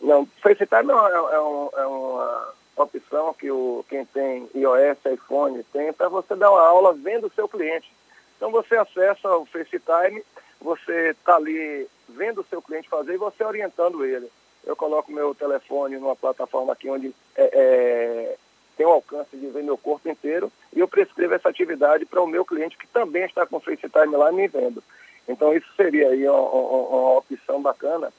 Não, 0.00 0.26
FaceTime 0.42 0.90
é, 0.90 1.34
é, 1.36 1.40
um, 1.40 1.70
é 1.76 1.86
uma 1.86 2.48
opção 2.74 3.32
que 3.34 3.48
o, 3.52 3.84
quem 3.88 4.04
tem 4.06 4.50
iOS, 4.52 4.98
iPhone 5.14 5.62
tem 5.72 5.92
para 5.92 6.08
você 6.08 6.34
dar 6.34 6.50
uma 6.50 6.60
aula 6.60 6.92
vendo 6.92 7.28
o 7.28 7.32
seu 7.32 7.48
cliente. 7.48 7.88
Então 8.36 8.50
você 8.50 8.74
acessa 8.74 9.36
o 9.36 9.46
FaceTime, 9.46 10.24
você 10.60 11.10
está 11.10 11.36
ali 11.36 11.86
vendo 12.08 12.40
o 12.40 12.46
seu 12.50 12.60
cliente 12.60 12.88
fazer 12.88 13.14
e 13.14 13.18
você 13.18 13.44
orientando 13.44 14.04
ele. 14.04 14.28
Eu 14.64 14.74
coloco 14.74 15.12
meu 15.12 15.36
telefone 15.36 15.98
numa 15.98 16.16
plataforma 16.16 16.72
aqui 16.72 16.90
onde 16.90 17.14
é, 17.36 17.44
é, 17.44 18.36
tem 18.76 18.86
o 18.86 18.90
alcance 18.90 19.36
de 19.36 19.46
ver 19.46 19.62
meu 19.62 19.78
corpo 19.78 20.08
inteiro 20.08 20.52
e 20.74 20.80
eu 20.80 20.88
prescrevo 20.88 21.34
essa 21.34 21.48
atividade 21.48 22.04
para 22.04 22.20
o 22.20 22.26
meu 22.26 22.44
cliente 22.44 22.76
que 22.76 22.86
também 22.88 23.24
está 23.24 23.46
com 23.46 23.60
FaceTime 23.60 24.16
lá 24.16 24.30
me 24.30 24.46
vendo. 24.48 24.82
Então 25.28 25.54
isso 25.54 25.66
seria 25.76 26.08
aí 26.08 26.28
uma, 26.28 26.38
uma, 26.38 26.88
uma 26.88 27.18
opção 27.18 27.60
bacana 27.60 28.12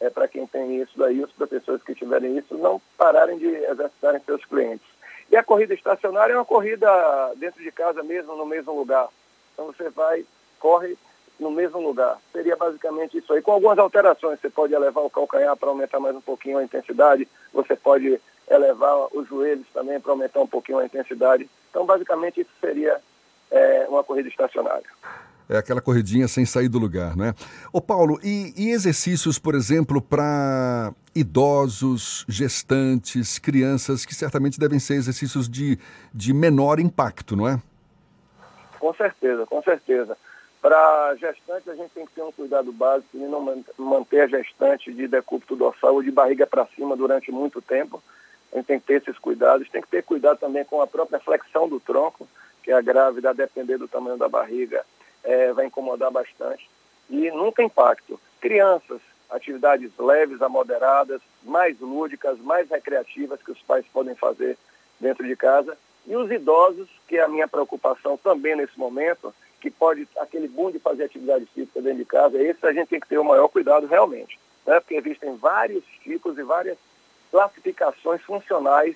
é, 0.00 0.10
para 0.10 0.28
quem 0.28 0.46
tem 0.46 0.80
isso 0.80 0.96
daí, 0.96 1.22
os 1.22 1.32
professores 1.32 1.82
que 1.82 1.94
tiverem 1.94 2.36
isso, 2.38 2.56
não 2.56 2.80
pararem 2.96 3.38
de 3.38 3.46
exercitarem 3.46 4.20
seus 4.24 4.44
clientes. 4.44 4.86
E 5.30 5.36
a 5.36 5.42
corrida 5.42 5.74
estacionária 5.74 6.32
é 6.32 6.36
uma 6.36 6.44
corrida 6.44 6.88
dentro 7.36 7.62
de 7.62 7.72
casa 7.72 8.02
mesmo, 8.02 8.36
no 8.36 8.46
mesmo 8.46 8.74
lugar. 8.74 9.08
Então 9.52 9.66
você 9.66 9.88
vai, 9.90 10.24
corre 10.58 10.96
no 11.38 11.50
mesmo 11.50 11.80
lugar. 11.80 12.18
Seria 12.32 12.56
basicamente 12.56 13.18
isso 13.18 13.32
aí. 13.32 13.42
Com 13.42 13.52
algumas 13.52 13.78
alterações, 13.78 14.40
você 14.40 14.50
pode 14.50 14.74
elevar 14.74 15.04
o 15.04 15.10
calcanhar 15.10 15.56
para 15.56 15.68
aumentar 15.68 15.98
mais 15.98 16.14
um 16.14 16.20
pouquinho 16.20 16.58
a 16.58 16.64
intensidade, 16.64 17.26
você 17.52 17.74
pode 17.74 18.20
elevar 18.48 19.08
os 19.12 19.28
joelhos 19.28 19.66
também 19.72 20.00
para 20.00 20.12
aumentar 20.12 20.40
um 20.40 20.46
pouquinho 20.46 20.78
a 20.78 20.84
intensidade. 20.84 21.48
Então, 21.70 21.86
basicamente, 21.86 22.40
isso 22.40 22.50
seria 22.60 23.00
é, 23.50 23.86
uma 23.88 24.04
corrida 24.04 24.28
estacionária. 24.28 24.88
É 25.48 25.58
aquela 25.58 25.80
corridinha 25.80 26.26
sem 26.26 26.46
sair 26.46 26.68
do 26.68 26.78
lugar, 26.78 27.14
né? 27.16 27.34
Ô 27.70 27.80
Paulo, 27.80 28.18
e, 28.22 28.54
e 28.56 28.70
exercícios, 28.70 29.38
por 29.38 29.54
exemplo, 29.54 30.00
para 30.00 30.92
idosos, 31.14 32.24
gestantes, 32.26 33.38
crianças, 33.38 34.06
que 34.06 34.14
certamente 34.14 34.58
devem 34.58 34.78
ser 34.78 34.94
exercícios 34.94 35.48
de, 35.48 35.78
de 36.14 36.32
menor 36.32 36.80
impacto, 36.80 37.36
não 37.36 37.46
é? 37.46 37.60
Com 38.80 38.94
certeza, 38.94 39.46
com 39.46 39.62
certeza. 39.62 40.16
Para 40.62 41.14
gestante, 41.16 41.68
a 41.68 41.74
gente 41.74 41.90
tem 41.90 42.06
que 42.06 42.12
ter 42.12 42.22
um 42.22 42.32
cuidado 42.32 42.72
básico 42.72 43.18
de 43.18 43.24
não 43.24 43.62
manter 43.76 44.22
a 44.22 44.26
gestante 44.26 44.94
de 44.94 45.06
decúbito 45.06 45.54
dorsal 45.54 45.94
ou 45.94 46.02
de 46.02 46.10
barriga 46.10 46.46
para 46.46 46.66
cima 46.74 46.96
durante 46.96 47.30
muito 47.30 47.60
tempo. 47.60 48.02
A 48.54 48.58
gente 48.58 48.66
tem 48.66 48.78
que 48.78 48.86
ter 48.86 49.02
esses 49.02 49.18
cuidados. 49.18 49.68
Tem 49.68 49.82
que 49.82 49.88
ter 49.88 50.04
cuidado 50.04 50.38
também 50.38 50.64
com 50.64 50.80
a 50.80 50.86
própria 50.86 51.18
flexão 51.18 51.68
do 51.68 51.80
tronco, 51.80 52.28
que 52.62 52.70
a 52.70 52.80
grávida, 52.80 53.30
a 53.30 53.34
depender 53.34 53.76
do 53.76 53.88
tamanho 53.88 54.16
da 54.16 54.28
barriga, 54.28 54.86
é, 55.24 55.52
vai 55.52 55.66
incomodar 55.66 56.10
bastante. 56.10 56.70
E 57.10 57.30
nunca 57.32 57.62
impacto. 57.62 58.18
Crianças, 58.40 59.00
atividades 59.28 59.90
leves 59.98 60.40
a 60.40 60.48
moderadas, 60.48 61.20
mais 61.42 61.78
lúdicas, 61.80 62.38
mais 62.38 62.70
recreativas 62.70 63.42
que 63.42 63.50
os 63.50 63.60
pais 63.62 63.84
podem 63.92 64.14
fazer 64.14 64.56
dentro 65.00 65.26
de 65.26 65.34
casa. 65.34 65.76
E 66.06 66.14
os 66.14 66.30
idosos, 66.30 66.88
que 67.08 67.16
é 67.16 67.22
a 67.22 67.28
minha 67.28 67.48
preocupação 67.48 68.16
também 68.16 68.54
nesse 68.54 68.78
momento, 68.78 69.34
que 69.60 69.70
pode, 69.70 70.06
aquele 70.18 70.46
boom 70.46 70.70
de 70.70 70.78
fazer 70.78 71.04
atividade 71.04 71.46
física 71.46 71.82
dentro 71.82 71.98
de 71.98 72.04
casa, 72.04 72.40
esse 72.40 72.64
a 72.66 72.72
gente 72.72 72.88
tem 72.88 73.00
que 73.00 73.08
ter 73.08 73.18
o 73.18 73.24
maior 73.24 73.48
cuidado 73.48 73.86
realmente. 73.86 74.38
Né? 74.64 74.78
Porque 74.78 74.94
existem 74.94 75.34
vários 75.36 75.84
tipos 76.02 76.38
e 76.38 76.42
várias 76.42 76.78
classificações 77.34 78.22
funcionais 78.22 78.94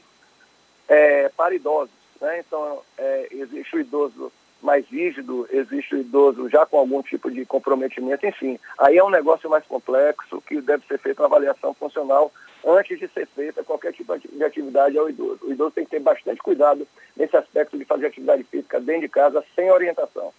é, 0.88 1.28
para 1.30 1.56
idosos. 1.56 1.90
Né? 2.20 2.38
Então, 2.38 2.82
é, 2.96 3.26
existe 3.32 3.74
o 3.74 3.80
idoso 3.80 4.32
mais 4.62 4.86
rígido, 4.86 5.48
existe 5.50 5.96
o 5.96 5.98
idoso 5.98 6.48
já 6.48 6.64
com 6.64 6.78
algum 6.78 7.02
tipo 7.02 7.32
de 7.32 7.44
comprometimento, 7.44 8.24
enfim. 8.24 8.56
Aí 8.78 8.96
é 8.96 9.02
um 9.02 9.10
negócio 9.10 9.50
mais 9.50 9.64
complexo 9.66 10.40
que 10.42 10.60
deve 10.60 10.86
ser 10.86 10.98
feita 11.00 11.22
uma 11.22 11.26
avaliação 11.26 11.74
funcional 11.74 12.30
antes 12.64 13.00
de 13.00 13.08
ser 13.08 13.26
feita 13.26 13.64
qualquer 13.64 13.92
tipo 13.92 14.16
de 14.16 14.44
atividade 14.44 14.96
ao 14.96 15.10
idoso. 15.10 15.40
O 15.42 15.50
idoso 15.50 15.72
tem 15.72 15.84
que 15.84 15.90
ter 15.90 16.00
bastante 16.00 16.40
cuidado 16.40 16.86
nesse 17.16 17.36
aspecto 17.36 17.76
de 17.76 17.84
fazer 17.84 18.06
atividade 18.06 18.44
física 18.44 18.80
dentro 18.80 19.02
de 19.02 19.08
casa 19.08 19.44
sem 19.56 19.68
orientação. 19.68 20.32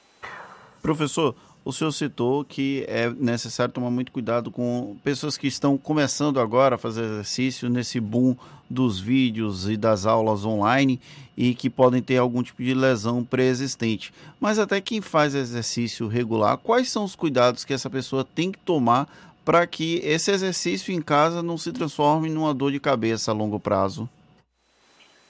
Professor, 0.81 1.35
o 1.63 1.71
senhor 1.73 1.91
citou 1.91 2.43
que 2.43 2.85
é 2.87 3.09
necessário 3.09 3.73
tomar 3.73 3.91
muito 3.91 4.11
cuidado 4.11 4.49
com 4.49 4.95
pessoas 5.03 5.37
que 5.37 5.47
estão 5.47 5.77
começando 5.77 6.39
agora 6.39 6.75
a 6.75 6.77
fazer 6.77 7.03
exercício 7.03 7.69
nesse 7.69 7.99
boom 7.99 8.35
dos 8.69 8.99
vídeos 8.99 9.67
e 9.67 9.75
das 9.75 10.05
aulas 10.05 10.45
online 10.45 10.99
e 11.35 11.55
que 11.55 11.69
podem 11.69 12.01
ter 12.01 12.17
algum 12.17 12.43
tipo 12.43 12.61
de 12.61 12.73
lesão 12.73 13.23
pré-existente. 13.23 14.13
Mas 14.39 14.59
até 14.59 14.79
quem 14.79 15.01
faz 15.01 15.33
exercício 15.33 16.07
regular, 16.07 16.57
quais 16.57 16.89
são 16.89 17.03
os 17.03 17.15
cuidados 17.15 17.65
que 17.65 17.73
essa 17.73 17.89
pessoa 17.89 18.23
tem 18.23 18.51
que 18.51 18.59
tomar 18.59 19.07
para 19.43 19.65
que 19.65 19.99
esse 20.03 20.31
exercício 20.31 20.93
em 20.93 21.01
casa 21.01 21.41
não 21.41 21.57
se 21.57 21.71
transforme 21.71 22.29
numa 22.29 22.53
dor 22.53 22.71
de 22.71 22.79
cabeça 22.79 23.31
a 23.31 23.33
longo 23.33 23.59
prazo? 23.59 24.07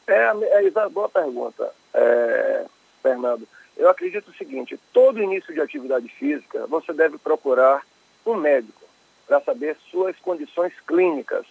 É, 0.07 0.13
é, 0.13 0.65
é 0.65 0.89
boa 0.89 1.07
pergunta, 1.07 1.71
é, 1.93 2.65
Fernando. 3.01 3.47
Eu 3.79 3.89
acredito 3.89 4.29
o 4.29 4.33
seguinte: 4.33 4.77
todo 4.91 5.23
início 5.23 5.53
de 5.53 5.61
atividade 5.61 6.09
física, 6.09 6.67
você 6.67 6.91
deve 6.91 7.17
procurar 7.17 7.81
um 8.25 8.35
médico 8.35 8.83
para 9.25 9.39
saber 9.39 9.77
suas 9.89 10.17
condições 10.17 10.73
clínicas. 10.85 11.45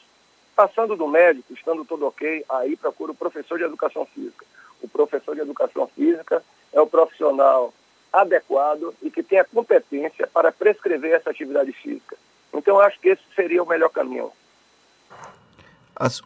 Passando 0.55 0.97
do 0.97 1.09
médico, 1.09 1.55
estando 1.55 1.85
tudo 1.85 2.07
ok, 2.07 2.45
aí 2.49 2.77
procura 2.77 3.13
o 3.13 3.15
professor 3.15 3.57
de 3.57 3.65
educação 3.65 4.05
física. 4.07 4.45
O 4.83 4.89
professor 4.89 5.35
de 5.35 5.41
educação 5.41 5.87
física 5.87 6.45
é 6.73 6.81
o 6.81 6.87
profissional 6.87 7.73
adequado 8.13 8.95
e 9.03 9.11
que 9.11 9.23
tem 9.23 9.39
a 9.39 9.45
competência 9.45 10.27
para 10.27 10.53
prescrever 10.53 11.13
essa 11.13 11.31
atividade 11.31 11.73
física. 11.73 12.17
Então, 12.53 12.77
eu 12.77 12.83
acho 12.83 12.99
que 13.01 13.09
esse 13.09 13.23
seria 13.35 13.63
o 13.63 13.69
melhor 13.69 13.91
caminho. 13.91 14.33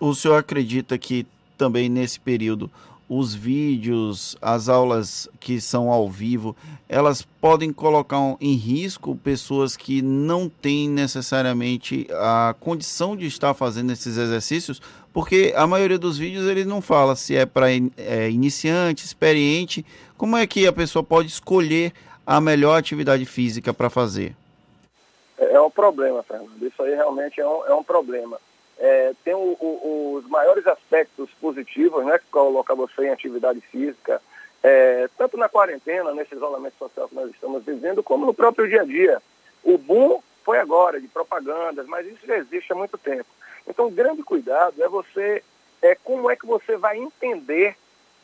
O 0.00 0.14
senhor 0.14 0.36
acredita 0.36 0.96
que 0.98 1.26
também 1.58 1.88
nesse 1.88 2.18
período 2.18 2.70
os 3.08 3.34
vídeos, 3.34 4.36
as 4.40 4.68
aulas 4.68 5.28
que 5.38 5.60
são 5.60 5.90
ao 5.90 6.08
vivo, 6.08 6.56
elas 6.88 7.22
podem 7.22 7.72
colocar 7.72 8.18
em 8.40 8.54
risco 8.54 9.16
pessoas 9.16 9.76
que 9.76 10.00
não 10.00 10.48
têm 10.48 10.88
necessariamente 10.88 12.06
a 12.12 12.54
condição 12.58 13.16
de 13.16 13.26
estar 13.26 13.54
fazendo 13.54 13.92
esses 13.92 14.16
exercícios, 14.16 14.80
porque 15.12 15.52
a 15.56 15.66
maioria 15.66 15.98
dos 15.98 16.16
vídeos 16.16 16.46
ele 16.46 16.64
não 16.64 16.80
fala 16.80 17.14
se 17.14 17.36
é 17.36 17.44
para 17.44 17.66
é, 17.70 18.30
iniciante, 18.30 19.04
experiente, 19.04 19.84
como 20.16 20.36
é 20.36 20.46
que 20.46 20.66
a 20.66 20.72
pessoa 20.72 21.02
pode 21.02 21.28
escolher 21.28 21.92
a 22.26 22.40
melhor 22.40 22.78
atividade 22.78 23.26
física 23.26 23.74
para 23.74 23.90
fazer? 23.90 24.34
É, 25.36 25.54
é 25.54 25.60
um 25.60 25.70
problema, 25.70 26.22
Fernando. 26.22 26.50
Isso 26.62 26.82
aí 26.82 26.94
realmente 26.94 27.40
é 27.40 27.46
um, 27.46 27.66
é 27.66 27.74
um 27.74 27.82
problema 27.82 28.38
é, 28.82 29.12
tem 29.22 29.32
o, 29.32 29.56
o, 29.60 30.14
os 30.16 30.28
maiores 30.28 30.66
aspectos 30.66 31.30
positivos, 31.40 32.04
né, 32.04 32.18
que 32.18 32.24
coloca 32.32 32.74
você 32.74 33.04
em 33.06 33.10
atividade 33.10 33.60
física, 33.60 34.20
é, 34.60 35.08
tanto 35.16 35.36
na 35.36 35.48
quarentena, 35.48 36.12
nesse 36.12 36.34
isolamento 36.34 36.74
social 36.78 37.08
que 37.08 37.14
nós 37.14 37.30
estamos 37.30 37.64
vivendo, 37.64 38.02
como 38.02 38.26
no 38.26 38.34
próprio 38.34 38.68
dia 38.68 38.82
a 38.82 38.84
dia. 38.84 39.22
O 39.62 39.78
boom 39.78 40.20
foi 40.44 40.58
agora, 40.58 41.00
de 41.00 41.06
propagandas, 41.06 41.86
mas 41.86 42.08
isso 42.08 42.26
já 42.26 42.36
existe 42.36 42.72
há 42.72 42.74
muito 42.74 42.98
tempo. 42.98 43.26
Então, 43.68 43.86
o 43.86 43.90
grande 43.90 44.24
cuidado 44.24 44.82
é 44.82 44.88
você, 44.88 45.44
é 45.80 45.94
como 45.94 46.28
é 46.28 46.34
que 46.34 46.44
você 46.44 46.76
vai 46.76 46.98
entender 46.98 47.76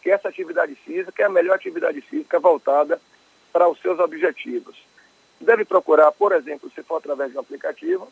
que 0.02 0.10
essa 0.10 0.28
atividade 0.28 0.74
física 0.74 1.22
é 1.22 1.26
a 1.26 1.30
melhor 1.30 1.54
atividade 1.54 2.00
física 2.00 2.40
voltada 2.40 3.00
para 3.52 3.68
os 3.68 3.80
seus 3.80 4.00
objetivos. 4.00 4.76
Deve 5.40 5.64
procurar, 5.64 6.10
por 6.10 6.32
exemplo, 6.32 6.68
se 6.74 6.82
for 6.82 6.96
através 6.96 7.30
de 7.30 7.36
um 7.36 7.40
aplicativo, 7.40 8.10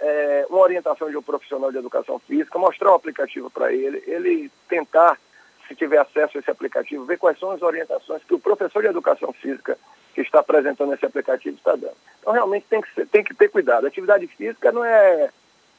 é, 0.00 0.46
uma 0.48 0.60
orientação 0.60 1.10
de 1.10 1.16
um 1.16 1.22
profissional 1.22 1.70
de 1.70 1.78
educação 1.78 2.18
física, 2.18 2.58
mostrar 2.58 2.92
o 2.92 2.94
aplicativo 2.94 3.50
para 3.50 3.72
ele, 3.72 4.02
ele 4.06 4.50
tentar 4.68 5.18
se 5.66 5.74
tiver 5.74 5.98
acesso 5.98 6.36
a 6.36 6.40
esse 6.40 6.50
aplicativo, 6.50 7.04
ver 7.04 7.18
quais 7.18 7.38
são 7.38 7.50
as 7.50 7.62
orientações 7.62 8.22
que 8.24 8.34
o 8.34 8.38
professor 8.38 8.82
de 8.82 8.88
educação 8.88 9.32
física 9.32 9.78
que 10.14 10.20
está 10.20 10.40
apresentando 10.40 10.92
esse 10.92 11.06
aplicativo 11.06 11.56
está 11.56 11.74
dando. 11.74 11.96
Então, 12.20 12.32
realmente 12.32 12.66
tem 12.68 12.80
que, 12.80 12.94
ser, 12.94 13.06
tem 13.06 13.24
que 13.24 13.34
ter 13.34 13.48
cuidado. 13.48 13.86
Atividade 13.86 14.26
física 14.26 14.70
não 14.70 14.84
é 14.84 15.30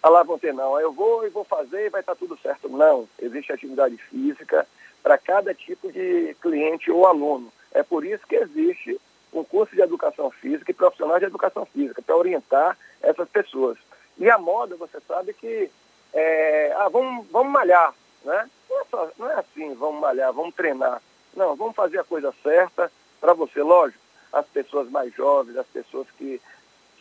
a 0.01 0.09
lá 0.09 0.21
vão 0.21 0.37
ter, 0.37 0.53
não. 0.53 0.79
Eu 0.79 0.91
vou 0.91 1.25
e 1.25 1.29
vou 1.29 1.43
fazer 1.43 1.87
e 1.87 1.89
vai 1.89 2.01
estar 2.01 2.15
tudo 2.15 2.37
certo. 2.37 2.69
Não. 2.69 3.07
Existe 3.19 3.51
atividade 3.51 3.97
física 3.97 4.67
para 5.01 5.17
cada 5.17 5.53
tipo 5.53 5.91
de 5.91 6.35
cliente 6.41 6.91
ou 6.91 7.07
aluno. 7.07 7.51
É 7.71 7.81
por 7.81 8.05
isso 8.05 8.25
que 8.27 8.35
existe 8.35 8.99
um 9.33 9.43
curso 9.43 9.75
de 9.75 9.81
educação 9.81 10.29
física 10.29 10.69
e 10.69 10.75
profissional 10.75 11.19
de 11.19 11.25
educação 11.25 11.65
física, 11.65 12.01
para 12.01 12.15
orientar 12.15 12.77
essas 13.01 13.27
pessoas. 13.29 13.77
E 14.17 14.29
a 14.29 14.37
moda, 14.37 14.75
você 14.75 14.99
sabe 15.07 15.33
que 15.33 15.69
é, 16.13 16.73
ah, 16.77 16.87
vamos, 16.89 17.27
vamos 17.29 17.51
malhar, 17.51 17.93
né? 18.23 18.49
Não 18.69 18.81
é, 18.81 18.85
só, 18.89 19.09
não 19.17 19.29
é 19.29 19.35
assim, 19.35 19.73
vamos 19.75 19.99
malhar, 19.99 20.31
vamos 20.31 20.55
treinar. 20.55 21.01
Não, 21.35 21.55
vamos 21.55 21.75
fazer 21.75 21.99
a 21.99 22.03
coisa 22.03 22.33
certa 22.41 22.91
para 23.19 23.33
você, 23.33 23.61
lógico. 23.61 24.01
As 24.31 24.45
pessoas 24.47 24.89
mais 24.89 25.13
jovens, 25.13 25.57
as 25.57 25.67
pessoas 25.67 26.07
que 26.17 26.41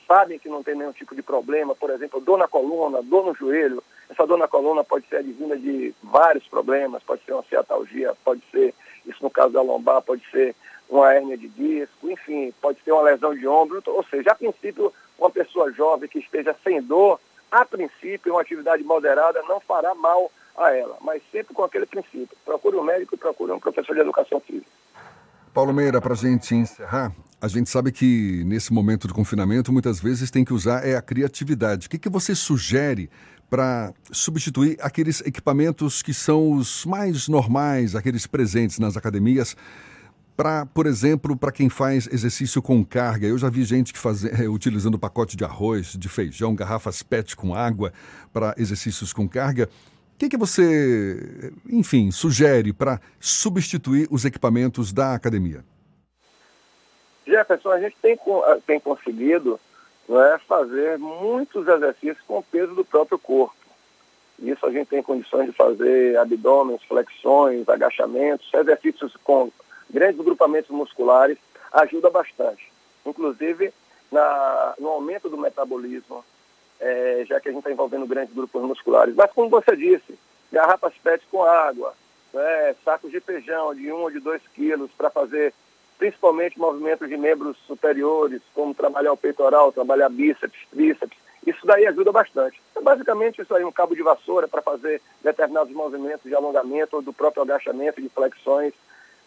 sabem 0.07 0.39
que 0.39 0.49
não 0.49 0.63
tem 0.63 0.75
nenhum 0.75 0.93
tipo 0.93 1.15
de 1.15 1.23
problema, 1.23 1.75
por 1.75 1.91
exemplo, 1.91 2.21
dor 2.21 2.39
na 2.39 2.49
coluna, 2.49 3.03
dor 3.03 3.27
no 3.27 3.35
joelho. 3.35 3.83
Essa 4.09 4.27
dor 4.27 4.39
na 4.39 4.49
coluna 4.49 4.85
pode 4.85 5.07
ser 5.09 5.17
advinda 5.17 5.57
de 5.57 5.95
vários 6.03 6.47
problemas, 6.47 7.03
pode 7.03 7.25
ser 7.25 7.33
uma 7.33 7.43
ciatalgia, 7.45 8.15
pode 8.25 8.43
ser, 8.51 8.75
isso 9.07 9.23
no 9.23 9.31
caso 9.31 9.53
da 9.53 9.63
lombar, 9.63 10.03
pode 10.03 10.23
ser 10.31 10.55
uma 10.89 11.13
hérnia 11.15 11.37
de 11.37 11.49
disco, 11.49 12.11
enfim, 12.11 12.53
pode 12.61 12.79
ser 12.83 12.93
uma 12.93 13.03
lesão 13.03 13.35
de 13.35 13.47
ombro. 13.47 13.83
Ou 13.87 14.05
seja, 14.05 14.33
a 14.33 14.35
princípio, 14.35 14.93
uma 15.19 15.31
pessoa 15.31 15.73
jovem 15.73 16.09
que 16.09 16.19
esteja 16.19 16.55
sem 16.63 16.83
dor, 16.83 17.21
a 17.51 17.65
princípio, 17.65 18.33
uma 18.33 18.41
atividade 18.41 18.83
moderada 18.83 19.43
não 19.49 19.61
fará 19.61 19.95
mal 19.95 20.31
a 20.57 20.73
ela, 20.73 20.97
mas 21.01 21.23
sempre 21.31 21.55
com 21.55 21.63
aquele 21.63 21.87
princípio. 21.87 22.37
Procure 22.45 22.77
um 22.77 22.83
médico 22.85 23.15
e 23.15 23.19
procure 23.19 23.53
um 23.53 23.61
professor 23.61 23.95
de 23.95 24.01
educação 24.01 24.41
física. 24.41 24.71
Paulo 25.53 25.73
Meira, 25.73 26.01
para 26.01 26.15
a 26.15 26.17
gente 26.17 26.53
encerrar, 26.53 27.13
a 27.41 27.47
gente 27.47 27.71
sabe 27.71 27.93
que 27.93 28.43
nesse 28.45 28.73
momento 28.73 29.07
de 29.07 29.15
confinamento 29.15 29.73
muitas 29.73 30.01
vezes 30.01 30.31
tem 30.31 30.45
que 30.45 30.53
usar 30.53 30.85
é 30.85 30.97
a 30.97 31.03
criatividade. 31.03 31.87
O 31.87 31.91
que, 31.91 31.99
que 31.99 32.09
você 32.09 32.35
sugere 32.35 33.09
para 33.49 33.93
substituir 34.11 34.77
aqueles 34.81 35.21
equipamentos 35.21 36.03
que 36.03 36.13
são 36.13 36.53
os 36.53 36.85
mais 36.85 37.29
normais, 37.29 37.95
aqueles 37.95 38.27
presentes 38.27 38.81
nas 38.81 38.97
academias? 38.97 39.57
Para, 40.37 40.67
por 40.67 40.87
exemplo, 40.87 41.37
para 41.37 41.53
quem 41.53 41.69
faz 41.69 42.09
exercício 42.09 42.61
com 42.61 42.85
carga, 42.85 43.27
eu 43.27 43.39
já 43.39 43.49
vi 43.49 43.63
gente 43.63 43.93
que 43.93 43.99
faz, 43.99 44.25
é, 44.25 44.49
utilizando 44.49 44.99
pacote 44.99 45.37
de 45.37 45.45
arroz, 45.45 45.97
de 45.97 46.09
feijão, 46.09 46.57
garrafas 46.57 47.05
PET 47.05 47.37
com 47.37 47.55
água 47.55 47.93
para 48.33 48.53
exercícios 48.59 49.13
com 49.13 49.29
carga. 49.29 49.69
O 50.15 50.19
que, 50.19 50.29
que 50.29 50.37
você, 50.37 51.53
enfim, 51.71 52.11
sugere 52.11 52.73
para 52.73 53.01
substituir 53.21 54.09
os 54.11 54.25
equipamentos 54.25 54.93
da 54.93 55.15
academia? 55.15 55.65
Jefferson, 57.25 57.71
a 57.71 57.81
gente 57.81 57.97
tem, 58.03 58.19
tem 58.67 58.81
conseguido 58.81 59.61
é, 60.09 60.39
fazer 60.49 60.99
muitos 60.99 61.67
exercícios 61.67 62.21
com 62.27 62.39
o 62.39 62.43
peso 62.43 62.75
do 62.75 62.85
próprio 62.85 63.19
corpo. 63.19 63.55
Isso 64.41 64.67
a 64.67 64.73
gente 64.73 64.89
tem 64.89 65.03
condições 65.03 65.47
de 65.47 65.53
fazer 65.53 66.19
abdômenes, 66.19 66.83
flexões, 66.83 67.69
agachamentos, 67.69 68.53
exercícios 68.53 69.17
com 69.23 69.53
grandes 69.91 70.25
grupamentos 70.25 70.71
musculares, 70.71 71.39
ajuda 71.73 72.11
bastante. 72.11 72.71
Inclusive 73.05 73.73
na, 74.11 74.75
no 74.79 74.89
aumento 74.89 75.29
do 75.29 75.37
metabolismo, 75.37 76.25
é, 76.81 77.25
já 77.27 77.41
que 77.41 77.49
a 77.49 77.53
gente 77.53 77.61
está 77.61 77.73
envolvendo 77.73 78.07
grandes 78.07 78.35
grupos 78.35 78.63
musculares. 78.63 79.15
Mas 79.15 79.33
como 79.33 79.49
você 79.49 79.77
disse, 79.77 80.19
garrafas 80.53 80.95
PET 81.03 81.25
com 81.31 81.43
água, 81.43 81.95
né, 82.33 82.75
sacos 82.85 83.11
de 83.11 83.21
feijão 83.21 83.75
de 83.75 83.91
um 83.93 84.03
ou 84.03 84.11
de 84.11 84.21
dois 84.21 84.43
quilos 84.55 84.91
para 84.97 85.11
fazer 85.11 85.53
principalmente 85.99 86.59
movimentos 86.59 87.09
de 87.09 87.17
membros 87.17 87.57
superiores, 87.67 88.43
como 88.53 88.75
trabalhar 88.75 89.13
o 89.13 89.17
peitoral, 89.17 89.73
trabalhar 89.73 90.09
bíceps, 90.09 90.59
tríceps. 90.71 91.17
Isso 91.47 91.67
daí 91.67 91.87
ajuda 91.87 92.11
bastante. 92.11 92.61
Então, 92.71 92.83
basicamente, 92.83 93.41
isso 93.41 93.55
aí, 93.55 93.65
um 93.65 93.73
cabo 93.73 93.95
de 93.95 94.03
vassoura 94.03 94.49
para 94.49 94.63
fazer 94.63 95.01
determinados 95.23 95.73
movimentos 95.73 96.25
de 96.25 96.35
alongamento 96.35 96.97
ou 96.97 97.03
do 97.03 97.13
próprio 97.13 97.43
agachamento, 97.43 98.01
de 98.01 98.09
flexões. 98.09 98.73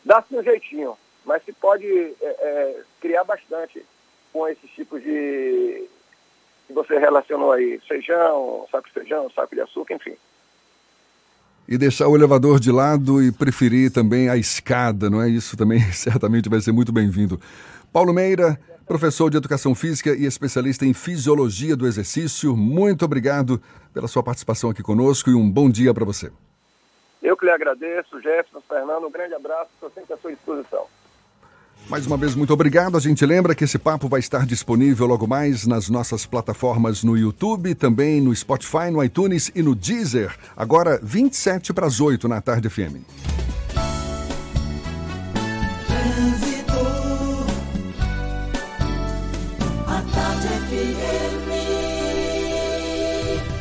Dá-se 0.06 0.36
um 0.36 0.44
jeitinho, 0.44 0.98
mas 1.26 1.44
se 1.44 1.52
pode 1.52 1.86
é, 1.86 2.16
é, 2.22 2.82
criar 3.02 3.24
bastante 3.24 3.86
com 4.32 4.48
esses 4.48 4.70
tipos 4.72 5.02
de 5.02 5.88
que 6.68 6.74
você 6.74 7.00
relacionou 7.00 7.54
aí, 7.54 7.80
feijão, 7.88 8.68
saco 8.70 8.88
de 8.88 8.94
feijão, 8.94 9.30
saco 9.34 9.56
de 9.56 9.62
açúcar, 9.62 9.96
enfim. 9.96 10.16
E 11.68 11.78
deixar 11.78 12.08
o 12.08 12.16
elevador 12.16 12.60
de 12.60 12.72
lado 12.72 13.22
e 13.22 13.32
preferir 13.32 13.92
também 13.92 14.30
a 14.30 14.38
escada, 14.38 15.10
não 15.10 15.22
é? 15.22 15.30
Isso 15.30 15.56
também 15.56 15.80
certamente 15.92 16.50
vai 16.50 16.60
ser 16.60 16.72
muito 16.72 16.92
bem-vindo. 16.92 17.40
Paulo 17.92 18.14
Meira, 18.14 18.60
professor 18.86 19.30
de 19.30 19.38
Educação 19.38 19.74
Física 19.74 20.14
e 20.16 20.26
especialista 20.26 20.86
em 20.86 20.94
Fisiologia 20.94 21.76
do 21.76 21.88
Exercício, 21.88 22.56
muito 22.56 23.04
obrigado 23.06 23.62
pela 23.94 24.08
sua 24.08 24.24
participação 24.24 24.70
aqui 24.70 24.84
conosco 24.84 25.30
e 25.30 25.34
um 25.34 25.50
bom 25.50 25.70
dia 25.70 25.94
para 25.94 26.06
você. 26.06 26.32
Eu 27.28 27.36
que 27.36 27.44
lhe 27.44 27.52
agradeço, 27.52 28.22
Jefferson, 28.22 28.62
Fernando, 28.66 29.06
um 29.06 29.12
grande 29.12 29.34
abraço, 29.34 29.70
estou 29.74 29.92
sempre 29.92 30.14
à 30.14 30.18
sua 30.18 30.32
disposição. 30.32 30.86
Mais 31.90 32.08
uma 32.08 32.16
vez, 32.16 32.34
muito 32.34 32.54
obrigado. 32.54 32.96
A 32.96 33.02
gente 33.02 33.26
lembra 33.26 33.54
que 33.54 33.66
esse 33.66 33.78
papo 33.78 34.08
vai 34.08 34.22
estar 34.22 34.46
disponível 34.46 35.06
logo 35.06 35.28
mais 35.28 35.68
nas 35.68 35.90
nossas 35.90 36.26
plataformas 36.26 37.04
no 37.04 37.18
YouTube, 37.18 37.76
também 37.76 38.22
no 38.22 38.34
Spotify, 38.34 38.90
no 38.90 39.04
iTunes 39.04 39.52
e 39.54 39.62
no 39.62 39.76
Deezer. 39.76 40.38
Agora, 40.56 41.02
27 41.04 41.74
para 41.74 41.86
as 41.86 42.00
8 42.00 42.30
na 42.30 42.40
tarde 42.40 42.70
FM. 42.70 43.04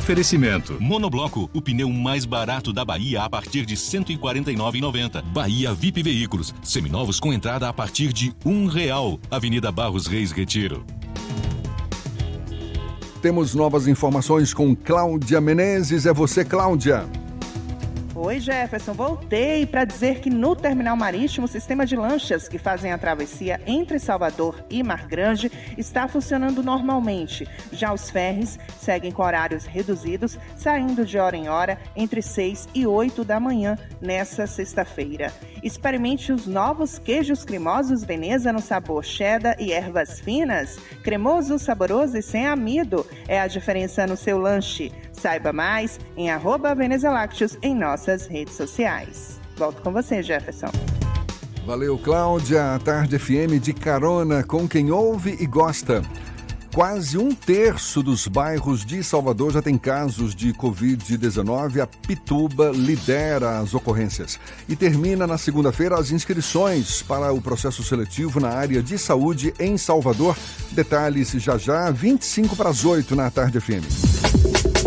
Oferecimento. 0.07 0.77
Monobloco, 0.79 1.49
o 1.53 1.61
pneu 1.61 1.89
mais 1.89 2.23
barato 2.23 2.71
da 2.71 2.85
Bahia 2.85 3.23
a 3.23 3.29
partir 3.29 3.65
de 3.65 3.73
R$ 3.73 3.81
149,90. 3.81 5.21
Bahia 5.21 5.73
VIP 5.73 6.01
Veículos, 6.01 6.55
seminovos 6.63 7.19
com 7.19 7.33
entrada 7.33 7.67
a 7.67 7.73
partir 7.73 8.13
de 8.13 8.33
um 8.45 8.67
real. 8.67 9.19
Avenida 9.29 9.69
Barros 9.69 10.07
Reis 10.07 10.31
Retiro. 10.31 10.85
Temos 13.21 13.53
novas 13.53 13.85
informações 13.85 14.53
com 14.53 14.73
Cláudia 14.73 15.41
Menezes. 15.41 16.05
É 16.05 16.13
você, 16.13 16.45
Cláudia. 16.45 17.05
Oi, 18.19 18.39
Jefferson. 18.39 18.93
Voltei 18.93 19.63
para 19.67 19.85
dizer 19.85 20.21
que 20.21 20.29
no 20.31 20.55
terminal 20.55 20.97
marítimo, 20.97 21.45
o 21.45 21.47
sistema 21.47 21.85
de 21.85 21.95
lanchas 21.95 22.49
que 22.49 22.57
fazem 22.57 22.91
a 22.91 22.97
travessia 22.97 23.61
entre 23.67 23.99
Salvador 23.99 24.65
e 24.71 24.81
Mar 24.81 25.05
Grande 25.05 25.51
está 25.77 26.07
funcionando 26.07 26.63
normalmente. 26.63 27.47
Já 27.71 27.93
os 27.93 28.09
ferres 28.09 28.57
seguem 28.79 29.11
com 29.11 29.21
horários 29.21 29.65
reduzidos, 29.65 30.39
saindo 30.55 31.05
de 31.05 31.19
hora 31.19 31.37
em 31.37 31.47
hora 31.47 31.77
entre 31.95 32.23
6 32.23 32.69
e 32.73 32.87
8 32.87 33.23
da 33.23 33.39
manhã 33.39 33.77
nessa 34.01 34.47
sexta-feira. 34.47 35.31
Experimente 35.61 36.31
os 36.31 36.47
novos 36.47 36.97
queijos 36.97 37.45
cremosos 37.45 38.03
Veneza 38.03 38.51
no 38.51 38.61
sabor 38.61 39.05
cheddar 39.05 39.55
e 39.59 39.71
ervas 39.71 40.19
finas. 40.19 40.79
Cremoso, 41.03 41.59
saboroso 41.59 42.17
e 42.17 42.23
sem 42.23 42.47
amido 42.47 43.05
é 43.27 43.39
a 43.39 43.47
diferença 43.47 44.07
no 44.07 44.17
seu 44.17 44.39
lanche. 44.39 44.91
Saiba 45.19 45.51
mais 45.51 45.99
em 46.15 46.29
Lácteos 46.29 47.57
em 47.61 47.75
nossas 47.75 48.27
redes 48.27 48.55
sociais. 48.55 49.39
Volto 49.55 49.81
com 49.81 49.91
você, 49.91 50.21
Jefferson. 50.21 50.71
Valeu, 51.65 51.97
Cláudia. 51.97 52.75
A 52.75 52.79
Tarde 52.79 53.19
FM 53.19 53.59
de 53.61 53.73
carona 53.73 54.43
com 54.43 54.67
quem 54.67 54.91
ouve 54.91 55.35
e 55.39 55.45
gosta. 55.45 56.01
Quase 56.73 57.17
um 57.17 57.33
terço 57.33 58.03
dos 58.03 58.27
bairros 58.27 58.85
de 58.85 59.03
Salvador 59.03 59.51
já 59.51 59.63
tem 59.63 59.79
casos 59.79 60.35
de 60.35 60.53
Covid-19. 60.53 61.81
A 61.81 61.87
Pituba 61.87 62.71
lidera 62.71 63.57
as 63.57 63.73
ocorrências. 63.73 64.39
E 64.69 64.75
termina 64.75 65.25
na 65.25 65.39
segunda-feira 65.39 65.99
as 65.99 66.11
inscrições 66.11 67.01
para 67.01 67.33
o 67.33 67.41
processo 67.41 67.83
seletivo 67.83 68.39
na 68.39 68.49
área 68.49 68.83
de 68.83 68.97
saúde 68.97 69.53
em 69.59 69.75
Salvador. 69.75 70.37
Detalhes 70.71 71.31
já 71.31 71.57
já, 71.57 71.89
25 71.89 72.55
para 72.55 72.69
as 72.69 72.85
8 72.85 73.15
na 73.15 73.31
Tarde 73.31 73.59
FM. 73.59 74.86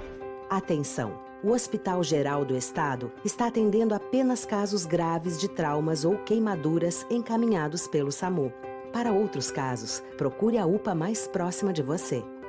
Atenção! 0.51 1.17
O 1.41 1.51
Hospital 1.53 2.03
Geral 2.03 2.43
do 2.43 2.57
Estado 2.57 3.09
está 3.23 3.47
atendendo 3.47 3.95
apenas 3.95 4.43
casos 4.43 4.85
graves 4.85 5.39
de 5.39 5.47
traumas 5.47 6.03
ou 6.03 6.17
queimaduras 6.17 7.05
encaminhados 7.09 7.87
pelo 7.87 8.11
SAMU. 8.11 8.51
Para 8.91 9.13
outros 9.13 9.49
casos, 9.49 10.03
procure 10.17 10.57
a 10.57 10.65
UPA 10.65 10.93
mais 10.93 11.25
próxima 11.25 11.71
de 11.71 11.81
você. 11.81 12.21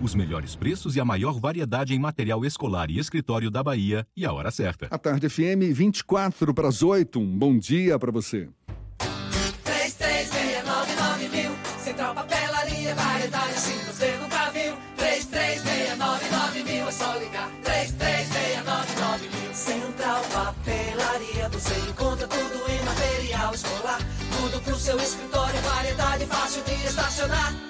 Os 0.00 0.14
melhores 0.14 0.56
preços 0.56 0.96
e 0.96 1.00
a 1.00 1.04
maior 1.04 1.38
variedade 1.38 1.94
em 1.94 1.98
material 1.98 2.44
escolar 2.44 2.90
e 2.90 2.98
escritório 2.98 3.50
da 3.50 3.62
Bahia 3.62 4.06
e 4.16 4.24
a 4.24 4.32
hora 4.32 4.50
certa. 4.50 4.88
A 4.90 4.98
tarde 4.98 5.28
FM 5.28 5.72
24 5.72 6.54
para 6.54 6.68
as 6.68 6.82
8. 6.82 7.18
Um 7.18 7.38
bom 7.38 7.58
dia 7.58 7.98
para 7.98 8.10
você. 8.10 8.48
3369 9.64 11.28
mil. 11.28 11.50
Central 11.84 12.14
Papelaria, 12.14 12.94
variedade 12.94 13.54
assim 13.54 13.78
você 13.86 14.16
nunca 14.16 14.50
viu. 14.50 14.74
3369 14.96 16.62
mil, 16.64 16.88
é 16.88 16.92
só 16.92 17.14
ligar. 17.16 17.50
3369 17.62 19.28
mil. 19.28 19.54
Central 19.54 20.22
Papelaria, 20.32 21.48
você 21.50 21.74
encontra 21.90 22.26
tudo 22.26 22.70
em 22.70 22.84
material 22.84 23.54
escolar. 23.54 24.00
Tudo 24.38 24.60
pro 24.62 24.76
seu 24.76 24.96
escritório, 24.98 25.60
variedade 25.60 26.26
fácil 26.26 26.62
de 26.64 26.72
estacionar. 26.86 27.69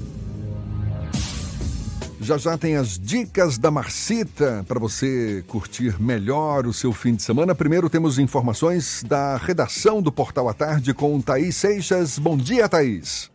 Já 2.23 2.37
já 2.37 2.55
tem 2.55 2.77
as 2.77 2.99
dicas 2.99 3.57
da 3.57 3.71
Marcita 3.71 4.63
para 4.67 4.79
você 4.79 5.43
curtir 5.47 5.99
melhor 5.99 6.67
o 6.67 6.71
seu 6.71 6.93
fim 6.93 7.15
de 7.15 7.23
semana. 7.23 7.55
Primeiro 7.55 7.89
temos 7.89 8.19
informações 8.19 9.03
da 9.03 9.37
redação 9.37 10.03
do 10.03 10.11
Portal 10.11 10.47
à 10.47 10.53
Tarde 10.53 10.93
com 10.93 11.19
Thaís 11.19 11.55
Seixas. 11.55 12.19
Bom 12.19 12.37
dia, 12.37 12.69
Thaís. 12.69 13.31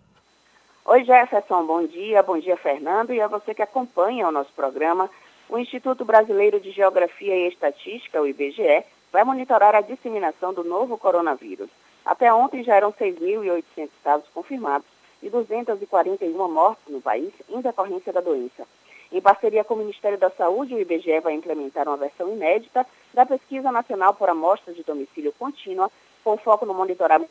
Oi, 0.85 1.05
Jefferson. 1.05 1.67
Bom 1.67 1.85
dia. 1.85 2.23
Bom 2.23 2.39
dia, 2.39 2.57
Fernando. 2.57 3.13
E 3.13 3.21
a 3.21 3.27
você 3.27 3.53
que 3.53 3.61
acompanha 3.61 4.29
o 4.29 4.31
nosso 4.31 4.53
programa. 4.55 5.11
O 5.49 5.59
Instituto 5.59 6.05
Brasileiro 6.05 6.61
de 6.61 6.71
Geografia 6.71 7.35
e 7.35 7.49
Estatística, 7.49 8.23
o 8.23 8.27
IBGE, 8.29 8.85
vai 9.13 9.25
monitorar 9.25 9.75
a 9.75 9.81
disseminação 9.81 10.55
do 10.55 10.63
novo 10.63 10.97
coronavírus. 10.97 11.69
Até 12.05 12.33
ontem 12.33 12.63
já 12.63 12.77
eram 12.77 12.93
6.800 12.93 13.89
casos 14.05 14.29
confirmados 14.33 14.87
e 15.23 15.31
241 15.31 16.49
mortes 16.49 16.85
no 16.89 17.01
país 17.01 17.33
em 17.49 17.61
decorrência 17.61 18.13
da 18.13 18.21
doença. 18.21 18.67
Em 19.11 19.21
parceria 19.21 19.65
com 19.65 19.75
o 19.75 19.79
Ministério 19.79 20.19
da 20.19 20.31
Saúde, 20.31 20.75
o 20.75 20.81
IBGE 20.81 21.21
vai 21.21 21.35
implementar 21.35 21.87
uma 21.87 21.97
versão 21.97 22.33
inédita 22.33 22.87
da 23.15 23.25
Pesquisa 23.25 23.71
Nacional 23.71 24.15
por 24.15 24.29
Amostras 24.29 24.75
de 24.77 24.83
Domicílio 24.83 25.33
Contínua, 25.39 25.91
com 26.25 26.37
foco 26.37 26.67
no 26.67 26.75
monitoramento. 26.75 27.31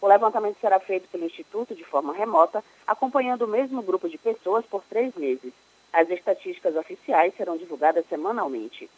O 0.00 0.06
levantamento 0.06 0.58
será 0.60 0.80
feito 0.80 1.06
pelo 1.08 1.26
Instituto 1.26 1.74
de 1.74 1.84
forma 1.84 2.14
remota, 2.14 2.64
acompanhando 2.86 3.42
o 3.42 3.48
mesmo 3.48 3.82
grupo 3.82 4.08
de 4.08 4.16
pessoas 4.16 4.64
por 4.64 4.82
três 4.88 5.14
meses. 5.14 5.52
As 5.92 6.08
estatísticas 6.08 6.74
oficiais 6.74 7.34
serão 7.36 7.56
divulgadas 7.56 8.06
semanalmente. 8.08 8.88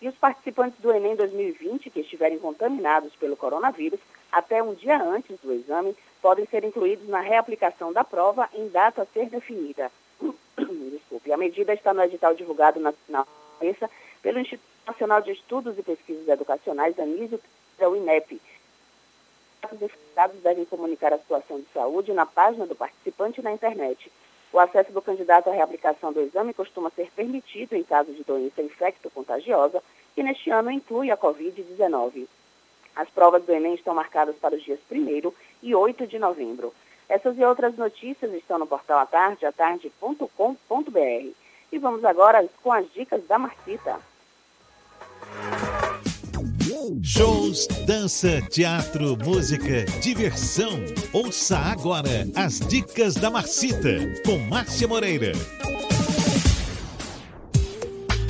E 0.00 0.08
os 0.08 0.14
participantes 0.14 0.78
do 0.80 0.92
Enem 0.92 1.16
2020 1.16 1.90
que 1.90 2.00
estiverem 2.00 2.38
contaminados 2.38 3.14
pelo 3.16 3.36
coronavírus 3.36 4.00
até 4.32 4.62
um 4.62 4.74
dia 4.74 5.00
antes 5.00 5.38
do 5.40 5.52
exame 5.52 5.94
podem 6.22 6.46
ser 6.46 6.64
incluídos 6.64 7.06
na 7.08 7.20
reaplicação 7.20 7.92
da 7.92 8.02
prova 8.02 8.48
em 8.54 8.68
data 8.68 9.02
a 9.02 9.06
ser 9.06 9.28
definida. 9.28 9.92
Desculpe. 10.90 11.30
A 11.32 11.36
medida 11.36 11.74
está 11.74 11.92
no 11.92 12.02
edital 12.02 12.34
divulgado 12.34 12.80
na, 12.80 12.94
na 13.08 13.26
pelo 14.22 14.40
Instituto 14.40 14.66
Nacional 14.86 15.20
de 15.20 15.30
Estudos 15.32 15.78
e 15.78 15.82
Pesquisas 15.82 16.26
Educacionais, 16.26 16.98
ANISO, 16.98 17.38
e 17.78 17.84
o 17.84 17.96
INEP. 17.96 18.40
Os 19.70 19.80
infectados 19.80 20.40
devem 20.42 20.64
comunicar 20.64 21.12
a 21.12 21.18
situação 21.18 21.60
de 21.60 21.66
saúde 21.72 22.12
na 22.12 22.26
página 22.26 22.66
do 22.66 22.74
participante 22.74 23.40
na 23.40 23.52
internet. 23.52 24.10
O 24.52 24.58
acesso 24.58 24.92
do 24.92 25.00
candidato 25.00 25.48
à 25.48 25.52
reaplicação 25.52 26.12
do 26.12 26.20
exame 26.20 26.52
costuma 26.52 26.90
ser 26.90 27.10
permitido 27.14 27.74
em 27.74 27.84
caso 27.84 28.12
de 28.12 28.24
doença 28.24 28.60
infecto-contagiosa, 28.60 29.82
que 30.14 30.22
neste 30.22 30.50
ano 30.50 30.70
inclui 30.70 31.10
a 31.10 31.16
Covid-19. 31.16 32.26
As 32.94 33.08
provas 33.08 33.44
do 33.44 33.52
Enem 33.52 33.74
estão 33.74 33.94
marcadas 33.94 34.36
para 34.36 34.54
os 34.54 34.62
dias 34.62 34.78
1 34.90 35.32
e 35.62 35.74
8 35.74 36.06
de 36.06 36.18
novembro. 36.18 36.72
Essas 37.08 37.36
e 37.36 37.44
outras 37.44 37.76
notícias 37.76 38.32
estão 38.32 38.58
no 38.58 38.66
portal 38.66 38.98
atarde, 38.98 39.44
atarde.com.br. 39.44 41.30
E 41.72 41.78
vamos 41.78 42.04
agora 42.04 42.46
com 42.62 42.72
as 42.72 42.90
dicas 42.92 43.26
da 43.26 43.38
Marcita. 43.38 43.98
Shows, 47.02 47.66
dança, 47.86 48.40
teatro, 48.50 49.16
música, 49.16 49.84
diversão. 50.00 50.84
Ouça 51.12 51.56
agora 51.56 52.26
as 52.34 52.60
dicas 52.60 53.14
da 53.14 53.30
Marcita 53.30 53.98
com 54.24 54.38
Márcia 54.48 54.88
Moreira. 54.88 55.32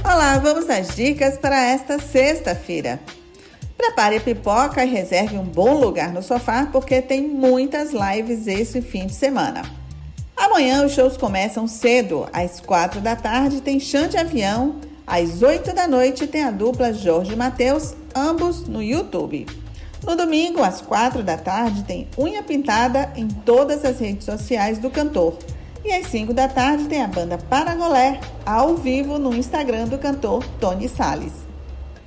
Olá, 0.04 0.38
vamos 0.38 0.68
às 0.68 0.94
dicas 0.94 1.38
para 1.38 1.56
esta 1.64 1.98
sexta-feira. 1.98 3.00
Prepare 3.82 4.18
a 4.18 4.20
pipoca 4.20 4.84
e 4.84 4.88
reserve 4.88 5.36
um 5.36 5.42
bom 5.42 5.74
lugar 5.74 6.12
no 6.12 6.22
sofá 6.22 6.68
porque 6.70 7.02
tem 7.02 7.26
muitas 7.26 7.90
lives 7.90 8.46
esse 8.46 8.80
fim 8.80 9.06
de 9.06 9.12
semana. 9.12 9.62
Amanhã 10.36 10.86
os 10.86 10.92
shows 10.92 11.16
começam 11.16 11.66
cedo, 11.66 12.28
às 12.32 12.60
quatro 12.60 13.00
da 13.00 13.16
tarde 13.16 13.60
tem 13.60 13.80
chão 13.80 14.06
de 14.06 14.16
avião, 14.16 14.76
às 15.04 15.42
oito 15.42 15.74
da 15.74 15.88
noite 15.88 16.28
tem 16.28 16.44
a 16.44 16.52
dupla 16.52 16.92
Jorge 16.92 17.32
e 17.32 17.36
Matheus, 17.36 17.92
ambos 18.14 18.68
no 18.68 18.80
YouTube. 18.80 19.46
No 20.06 20.14
domingo, 20.14 20.62
às 20.62 20.80
quatro 20.80 21.24
da 21.24 21.36
tarde, 21.36 21.82
tem 21.82 22.06
unha 22.16 22.44
pintada 22.44 23.12
em 23.16 23.26
todas 23.26 23.84
as 23.84 23.98
redes 23.98 24.24
sociais 24.24 24.78
do 24.78 24.90
cantor. 24.90 25.36
E 25.84 25.92
às 25.92 26.06
5 26.06 26.32
da 26.32 26.46
tarde 26.46 26.84
tem 26.84 27.02
a 27.02 27.08
banda 27.08 27.36
Paragolé 27.36 28.20
ao 28.46 28.76
vivo 28.76 29.18
no 29.18 29.34
Instagram 29.34 29.88
do 29.88 29.98
cantor 29.98 30.44
Tony 30.60 30.88
Salles. 30.88 31.51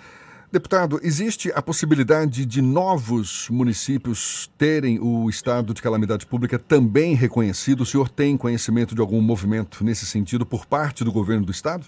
Deputado, 0.52 0.98
existe 1.04 1.52
a 1.54 1.62
possibilidade 1.62 2.44
de 2.44 2.60
novos 2.60 3.48
municípios 3.48 4.48
terem 4.58 4.98
o 4.98 5.30
estado 5.30 5.72
de 5.72 5.80
calamidade 5.80 6.26
pública 6.26 6.58
também 6.58 7.14
reconhecido? 7.14 7.82
O 7.82 7.86
senhor 7.86 8.08
tem 8.08 8.36
conhecimento 8.36 8.92
de 8.92 9.00
algum 9.00 9.20
movimento 9.20 9.84
nesse 9.84 10.04
sentido 10.04 10.44
por 10.44 10.66
parte 10.66 11.04
do 11.04 11.12
governo 11.12 11.46
do 11.46 11.52
estado? 11.52 11.86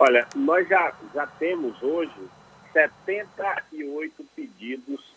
Olha, 0.00 0.26
nós 0.34 0.66
já, 0.66 0.92
já 1.14 1.28
temos 1.28 1.80
hoje 1.80 2.10
78 2.72 4.26
pedidos 4.34 5.14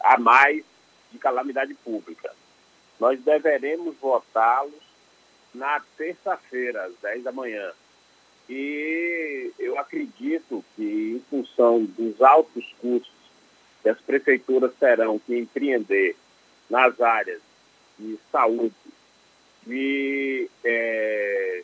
a 0.00 0.16
mais 0.16 0.62
de 1.10 1.18
calamidade 1.18 1.74
pública. 1.74 2.30
Nós 3.00 3.20
deveremos 3.20 3.96
votá-los 4.00 4.80
na 5.52 5.80
terça-feira, 5.96 6.84
às 6.84 6.92
10 7.02 7.24
da 7.24 7.32
manhã. 7.32 7.72
E 8.50 9.52
eu 9.60 9.78
acredito 9.78 10.64
que, 10.74 10.82
em 11.16 11.24
função 11.30 11.84
dos 11.84 12.20
altos 12.20 12.74
custos 12.80 13.12
que 13.80 13.88
as 13.88 14.00
prefeituras 14.00 14.72
terão 14.74 15.20
que 15.20 15.38
empreender 15.38 16.16
nas 16.68 17.00
áreas 17.00 17.40
de 17.96 18.18
saúde, 18.32 18.74
de 19.64 20.50
é, 20.64 21.62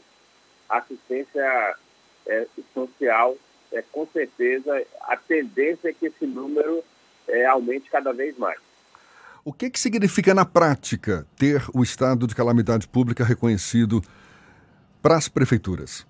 assistência 0.69 1.77
é, 2.25 2.47
social, 2.73 3.37
é, 3.73 3.83
com 3.91 4.07
certeza 4.07 4.81
a 5.01 5.17
tendência 5.17 5.89
é 5.89 5.93
que 5.93 6.07
esse 6.07 6.25
número 6.25 6.85
é, 7.27 7.47
aumente 7.47 7.91
cada 7.91 8.13
vez 8.13 8.39
mais. 8.39 8.61
O 9.45 9.53
que, 9.53 9.71
que 9.71 9.81
significa 9.81 10.33
na 10.33 10.45
prática 10.45 11.27
ter 11.37 11.65
o 11.75 11.83
estado 11.83 12.29
de 12.29 12.35
calamidade 12.35 12.87
pública 12.87 13.25
reconhecido 13.25 14.01
para 15.03 15.17
as 15.17 15.29
prefeituras? 15.29 16.07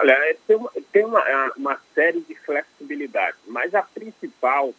Olha, 0.00 0.12
é, 0.12 0.36
tem, 0.46 0.56
uma, 0.56 0.70
tem 0.92 1.04
uma, 1.04 1.28
é, 1.28 1.50
uma 1.56 1.80
série 1.92 2.20
de 2.20 2.34
flexibilidades, 2.36 3.40
mas 3.48 3.74
a 3.74 3.82
principal 3.82 4.72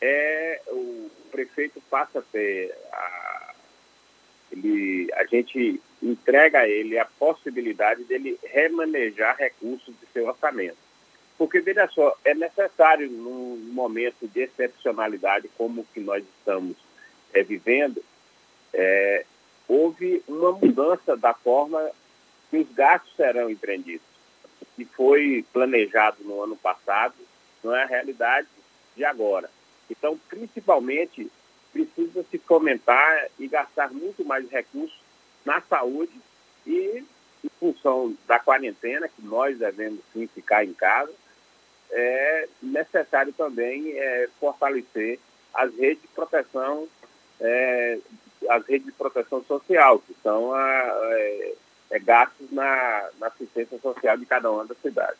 é 0.00 0.60
o 0.68 1.10
prefeito 1.32 1.82
passa 1.90 2.20
a 2.20 2.22
ter 2.22 2.72
a, 2.92 3.54
ele, 4.52 5.08
a 5.14 5.24
gente 5.24 5.82
entrega 6.00 6.60
a 6.60 6.68
ele 6.68 6.96
a 6.96 7.04
possibilidade 7.04 8.04
dele 8.04 8.38
remanejar 8.44 9.36
recursos 9.36 9.92
de 9.98 10.06
seu 10.12 10.28
orçamento. 10.28 10.78
Porque, 11.36 11.58
veja 11.60 11.88
só, 11.88 12.16
é 12.24 12.32
necessário, 12.32 13.10
num 13.10 13.56
momento 13.72 14.28
de 14.28 14.42
excepcionalidade 14.42 15.50
como 15.58 15.80
o 15.80 15.86
que 15.92 15.98
nós 15.98 16.22
estamos 16.38 16.76
é, 17.34 17.42
vivendo, 17.42 18.00
é, 18.72 19.24
houve 19.66 20.22
uma 20.28 20.52
mudança 20.52 21.16
da 21.16 21.34
forma 21.34 21.90
que 22.48 22.58
os 22.58 22.70
gastos 22.72 23.12
serão 23.16 23.50
empreendidos. 23.50 24.11
Que 24.76 24.84
foi 24.84 25.44
planejado 25.52 26.18
no 26.24 26.42
ano 26.42 26.56
passado 26.56 27.14
não 27.62 27.74
é 27.74 27.82
a 27.84 27.86
realidade 27.86 28.48
de 28.96 29.04
agora. 29.04 29.50
Então, 29.90 30.18
principalmente, 30.28 31.30
precisa 31.72 32.24
se 32.30 32.38
fomentar 32.38 33.28
e 33.38 33.48
gastar 33.48 33.92
muito 33.92 34.24
mais 34.24 34.48
recursos 34.50 34.98
na 35.44 35.60
saúde 35.62 36.12
e, 36.66 37.04
em 37.44 37.50
função 37.58 38.16
da 38.26 38.38
quarentena, 38.38 39.08
que 39.08 39.22
nós 39.22 39.58
devemos 39.58 40.00
sim 40.12 40.26
ficar 40.28 40.64
em 40.64 40.72
casa, 40.72 41.12
é 41.90 42.48
necessário 42.62 43.32
também 43.32 43.98
é, 43.98 44.28
fortalecer 44.40 45.18
as 45.52 45.74
redes 45.76 46.02
de 46.02 46.08
proteção, 46.08 46.88
é, 47.40 47.98
as 48.48 48.66
redes 48.66 48.86
de 48.86 48.92
proteção 48.92 49.44
social, 49.44 49.98
que 49.98 50.14
são 50.22 50.54
a, 50.54 51.00
é, 51.12 51.54
é, 51.92 51.98
gastos 51.98 52.50
na, 52.50 53.08
na 53.20 53.26
assistência 53.28 53.78
social 53.78 54.16
de 54.16 54.26
cada 54.26 54.50
uma 54.50 54.66
das 54.66 54.78
cidades. 54.78 55.18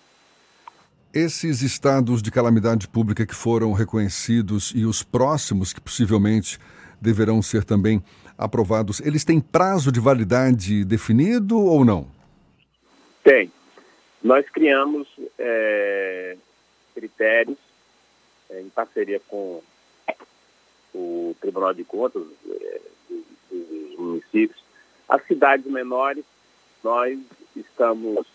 Esses 1.15 1.61
estados 1.61 2.23
de 2.23 2.31
calamidade 2.31 2.89
pública 2.89 3.27
que 3.27 3.35
foram 3.35 3.73
reconhecidos 3.73 4.73
e 4.75 4.87
os 4.87 5.03
próximos 5.03 5.73
que 5.73 5.81
possivelmente 5.81 6.59
deverão 7.01 7.43
ser 7.43 7.65
também 7.65 8.03
aprovados, 8.39 9.01
eles 9.01 9.25
têm 9.25 9.39
prazo 9.39 9.93
de 9.93 10.01
validade 10.01 10.85
definido 10.85 11.59
ou 11.59 11.85
não? 11.85 12.09
Tem. 13.23 13.53
Nós 14.23 14.49
criamos 14.49 15.07
é, 15.39 16.37
critérios 16.95 17.59
é, 18.49 18.61
em 18.63 18.71
parceria 18.71 19.21
com 19.29 19.63
o 20.95 21.37
Tribunal 21.41 21.75
de 21.75 21.85
Contas 21.85 22.23
é, 22.49 22.81
dos, 23.09 23.25
dos, 23.51 23.99
municípios. 23.99 24.63
As 25.09 25.23
cidades 25.27 25.67
menores, 25.67 26.25
nós 26.83 27.19
estamos 27.57 28.27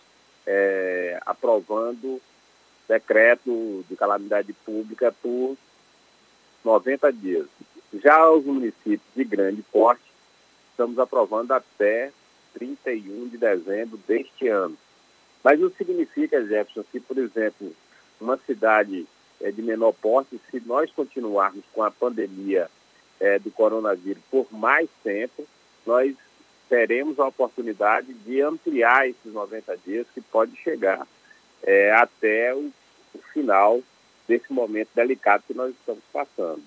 é, 0.45 1.19
aprovando 1.25 2.21
decreto 2.87 3.83
de 3.89 3.95
calamidade 3.95 4.53
pública 4.53 5.13
por 5.21 5.57
90 6.63 7.13
dias. 7.13 7.47
Já 7.93 8.29
os 8.29 8.45
municípios 8.45 9.01
de 9.15 9.23
grande 9.23 9.61
porte, 9.71 10.03
estamos 10.71 10.97
aprovando 10.99 11.51
até 11.51 12.11
31 12.53 13.29
de 13.29 13.37
dezembro 13.37 13.99
deste 14.07 14.47
ano. 14.47 14.77
Mas 15.43 15.59
não 15.59 15.69
significa, 15.71 16.45
Jefferson, 16.45 16.83
que, 16.91 16.99
por 16.99 17.17
exemplo, 17.17 17.73
uma 18.19 18.37
cidade 18.37 19.05
é, 19.39 19.51
de 19.51 19.61
menor 19.61 19.93
porte, 19.93 20.39
se 20.49 20.61
nós 20.65 20.91
continuarmos 20.91 21.63
com 21.73 21.83
a 21.83 21.91
pandemia 21.91 22.69
é, 23.19 23.39
do 23.39 23.51
coronavírus 23.51 24.21
por 24.29 24.47
mais 24.51 24.89
tempo, 25.03 25.47
nós 25.85 26.15
teremos 26.69 27.19
a 27.19 27.27
oportunidade 27.27 28.13
de 28.13 28.41
ampliar 28.41 29.07
esses 29.07 29.33
90 29.33 29.77
dias, 29.85 30.07
que 30.13 30.21
pode 30.21 30.55
chegar 30.57 31.07
é, 31.63 31.91
até 31.91 32.53
o, 32.53 32.71
o 33.13 33.19
final 33.33 33.81
desse 34.27 34.51
momento 34.51 34.89
delicado 34.93 35.43
que 35.47 35.53
nós 35.53 35.73
estamos 35.73 36.03
passando. 36.11 36.63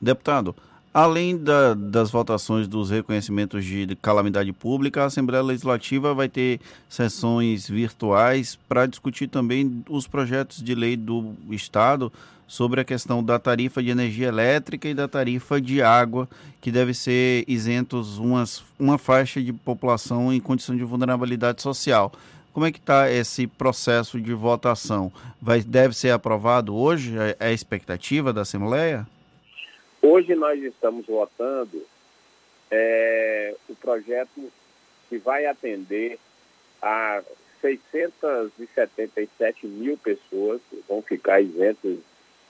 Deputado, 0.00 0.54
além 0.92 1.36
da, 1.36 1.74
das 1.74 2.10
votações 2.10 2.66
dos 2.66 2.90
reconhecimentos 2.90 3.64
de 3.64 3.96
calamidade 3.96 4.52
pública, 4.52 5.02
a 5.02 5.06
Assembleia 5.06 5.42
Legislativa 5.42 6.14
vai 6.14 6.28
ter 6.28 6.60
sessões 6.88 7.68
virtuais 7.68 8.58
para 8.68 8.86
discutir 8.86 9.28
também 9.28 9.84
os 9.88 10.06
projetos 10.06 10.62
de 10.62 10.74
lei 10.74 10.96
do 10.96 11.34
Estado 11.50 12.12
sobre 12.46 12.80
a 12.80 12.84
questão 12.84 13.22
da 13.22 13.38
tarifa 13.38 13.82
de 13.82 13.90
energia 13.90 14.28
elétrica 14.28 14.88
e 14.88 14.94
da 14.94 15.06
tarifa 15.06 15.60
de 15.60 15.82
água, 15.82 16.26
que 16.62 16.72
deve 16.72 16.94
ser 16.94 17.44
isentos 17.46 18.18
umas, 18.18 18.64
uma 18.78 18.96
faixa 18.96 19.42
de 19.42 19.52
população 19.52 20.32
em 20.32 20.40
condição 20.40 20.74
de 20.74 20.82
vulnerabilidade 20.82 21.60
social. 21.60 22.10
Como 22.52 22.64
é 22.64 22.72
que 22.72 22.78
está 22.78 23.10
esse 23.10 23.46
processo 23.46 24.18
de 24.18 24.32
votação? 24.32 25.12
Vai, 25.40 25.62
deve 25.62 25.94
ser 25.94 26.10
aprovado 26.10 26.74
hoje? 26.74 27.16
É, 27.18 27.36
é 27.38 27.46
a 27.48 27.52
expectativa 27.52 28.32
da 28.32 28.40
Assembleia? 28.40 29.06
Hoje 30.10 30.34
nós 30.34 30.58
estamos 30.62 31.04
votando 31.04 31.86
é, 32.70 33.54
o 33.68 33.74
projeto 33.74 34.50
que 35.06 35.18
vai 35.18 35.44
atender 35.44 36.18
a 36.80 37.22
677 37.60 39.66
mil 39.66 39.98
pessoas 39.98 40.62
que 40.70 40.82
vão 40.88 41.02
ficar 41.02 41.42
isentas 41.42 41.98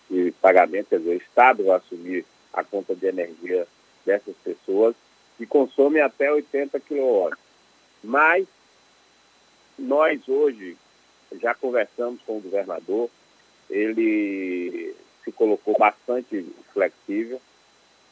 de 0.09 0.30
pagamento, 0.40 0.90
quer 0.90 1.00
dizer, 1.00 1.11
o 1.11 1.16
Estado 1.16 1.64
vai 1.64 1.78
assumir 1.78 2.24
a 2.52 2.62
conta 2.62 2.94
de 2.94 3.09
energia 3.09 3.66
dessas 4.06 4.36
pessoas 4.36 4.94
que 5.36 5.44
consomem 5.44 6.00
até 6.00 6.30
80 6.30 6.78
kW. 6.78 7.36
Mas 8.04 8.46
nós 9.76 10.28
hoje 10.28 10.76
já 11.40 11.56
conversamos 11.56 12.22
com 12.22 12.36
o 12.36 12.40
governador, 12.40 13.11
ele 13.68 14.94
se 15.24 15.32
colocou 15.32 15.76
bastante 15.76 16.46
flexível 16.72 17.40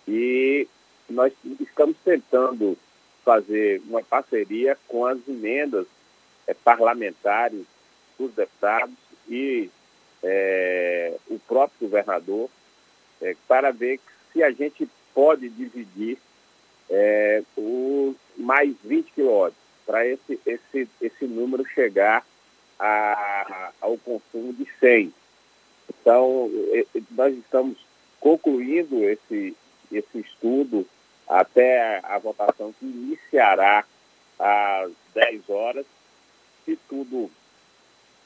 e 0.07 0.68
nós 1.09 1.32
estamos 1.61 1.96
tentando 2.04 2.76
fazer 3.24 3.82
uma 3.88 4.02
parceria 4.02 4.78
com 4.86 5.04
as 5.04 5.18
emendas 5.26 5.86
é, 6.46 6.54
parlamentares 6.54 7.64
dos 8.18 8.32
deputados 8.32 8.94
e 9.28 9.68
é, 10.22 11.14
o 11.28 11.38
próprio 11.40 11.88
governador 11.88 12.48
é, 13.20 13.34
para 13.48 13.72
ver 13.72 14.00
se 14.32 14.42
a 14.42 14.50
gente 14.50 14.88
pode 15.14 15.48
dividir 15.48 16.18
é, 16.88 17.42
os 17.57 18.14
mais 18.36 18.74
20 18.84 19.12
quilômetros 19.12 19.66
para 19.84 20.07
esse, 20.07 20.40
esse, 20.46 20.88
esse 21.00 21.24
número 21.26 21.64
chegar 21.66 22.24
a, 22.78 23.72
ao 23.80 23.96
consumo 23.98 24.52
de 24.52 24.66
100. 24.78 25.12
Então, 25.88 26.50
nós 27.12 27.34
estamos 27.36 27.78
concluindo 28.20 29.02
esse, 29.04 29.57
esse 29.93 30.18
estudo 30.18 30.87
até 31.28 32.01
a 32.05 32.18
votação 32.18 32.72
que 32.78 32.87
iniciará 32.87 33.84
às 34.39 34.93
10 35.14 35.49
horas, 35.51 35.87
se 36.64 36.78
tudo, 36.89 37.30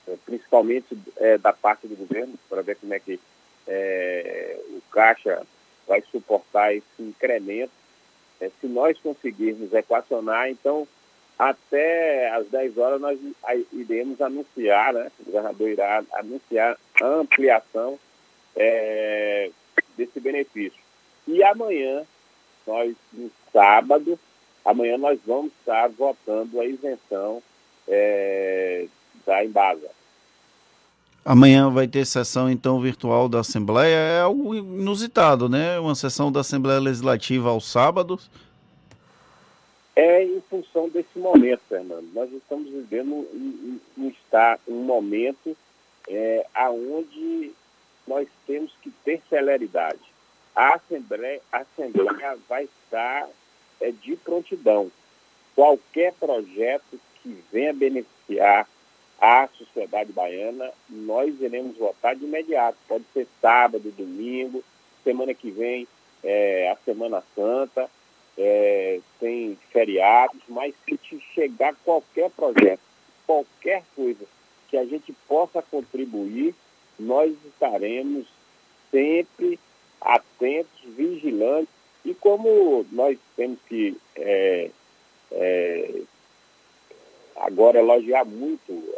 é, 0.07 0.17
principalmente 0.25 0.99
é, 1.17 1.39
da 1.39 1.53
parte 1.53 1.87
do 1.87 1.97
governo, 1.97 2.35
para 2.49 2.63
ver 2.63 2.77
como 2.77 2.93
é 2.93 3.01
que 3.01 3.19
é, 3.67 4.59
o 4.71 4.81
Caixa 4.91 5.47
vai 5.87 6.03
suportar 6.11 6.75
esse 6.75 6.85
incremento. 7.01 7.73
É, 8.41 8.51
se 8.61 8.67
nós 8.67 8.99
conseguirmos 8.99 9.73
equacionar, 9.73 10.49
então, 10.49 10.87
até 11.39 12.31
às 12.31 12.47
10 12.49 12.79
horas 12.79 13.01
nós 13.01 13.19
iremos 13.73 14.21
anunciar, 14.21 14.93
né? 14.93 15.11
o 15.21 15.25
governador 15.25 15.69
irá 15.69 16.05
anunciar 16.15 16.79
a 17.01 17.07
ampliação 17.07 17.99
é, 18.57 19.51
desse 19.97 20.21
benefício. 20.21 20.80
E 21.31 21.45
amanhã, 21.45 22.03
nós, 22.67 22.95
no 23.13 23.31
sábado, 23.53 24.19
amanhã 24.65 24.99
nós 24.99 25.19
vamos 25.25 25.53
estar 25.61 25.89
votando 25.89 26.61
a 26.61 26.67
isenção 26.67 27.41
é, 27.87 28.87
da 29.25 29.45
Embasa. 29.45 29.89
Amanhã 31.25 31.71
vai 31.71 31.87
ter 31.87 32.05
sessão 32.05 32.51
então 32.51 32.81
virtual 32.81 33.29
da 33.29 33.41
Assembleia, 33.41 33.95
é 33.95 34.21
algo 34.23 34.57
inusitado, 34.57 35.49
né? 35.49 35.79
Uma 35.79 35.95
sessão 35.95 36.33
da 36.33 36.41
Assembleia 36.41 36.81
Legislativa 36.81 37.51
aos 37.51 37.71
sábados. 37.71 38.29
É 39.95 40.25
em 40.25 40.41
função 40.51 40.89
desse 40.89 41.17
momento, 41.17 41.61
Fernando. 41.69 42.09
Nós 42.13 42.33
estamos 42.33 42.69
vivendo 42.71 43.13
um, 43.13 43.79
um, 43.97 44.13
um, 44.67 44.83
momento 44.83 45.57
é, 46.09 46.45
aonde 46.55 47.53
nós 48.09 48.27
temos 48.49 48.73
que 48.83 48.91
ter 49.05 49.23
celeridade. 49.29 50.10
A 50.55 50.75
Assembleia, 50.75 51.41
a 51.53 51.59
Assembleia 51.59 52.39
vai 52.49 52.65
estar 52.65 53.29
é, 53.81 53.91
de 53.91 54.17
prontidão. 54.17 54.91
Qualquer 55.55 56.13
projeto 56.15 57.01
que 57.23 57.43
venha 57.53 57.73
beneficiar 57.73 58.69
a 59.21 59.49
sociedade 59.49 60.13
baiana, 60.13 60.73
nós 60.89 61.39
iremos 61.41 61.77
votar 61.77 62.17
de 62.17 62.25
imediato. 62.25 62.79
Pode 62.89 63.05
ser 63.13 63.27
sábado, 63.41 63.93
domingo, 63.93 64.65
semana 65.05 65.35
que 65.35 65.51
vem 65.51 65.87
é, 66.25 66.71
a 66.71 66.77
Semana 66.85 67.23
Santa, 67.35 67.91
é, 68.39 69.01
tem 69.19 69.59
feriados, 69.71 70.41
mas 70.49 70.75
se 70.85 71.21
chegar 71.35 71.75
qualquer 71.85 72.31
projeto, 72.31 72.81
qualquer 73.27 73.83
coisa 73.95 74.25
que 74.69 74.77
a 74.77 74.85
gente 74.85 75.13
possa 75.29 75.61
contribuir, 75.63 76.55
nós 76.99 77.35
estaremos 77.47 78.27
sempre 78.91 79.59
atentos, 80.01 80.81
vigilantes, 80.97 81.73
e 82.05 82.15
como 82.15 82.87
nós 82.93 83.19
temos 83.37 83.59
que 83.69 83.97
é, 84.17 84.71
é, 85.33 86.03
agora 87.37 87.79
elogiar 87.79 88.25
muito, 88.25 88.95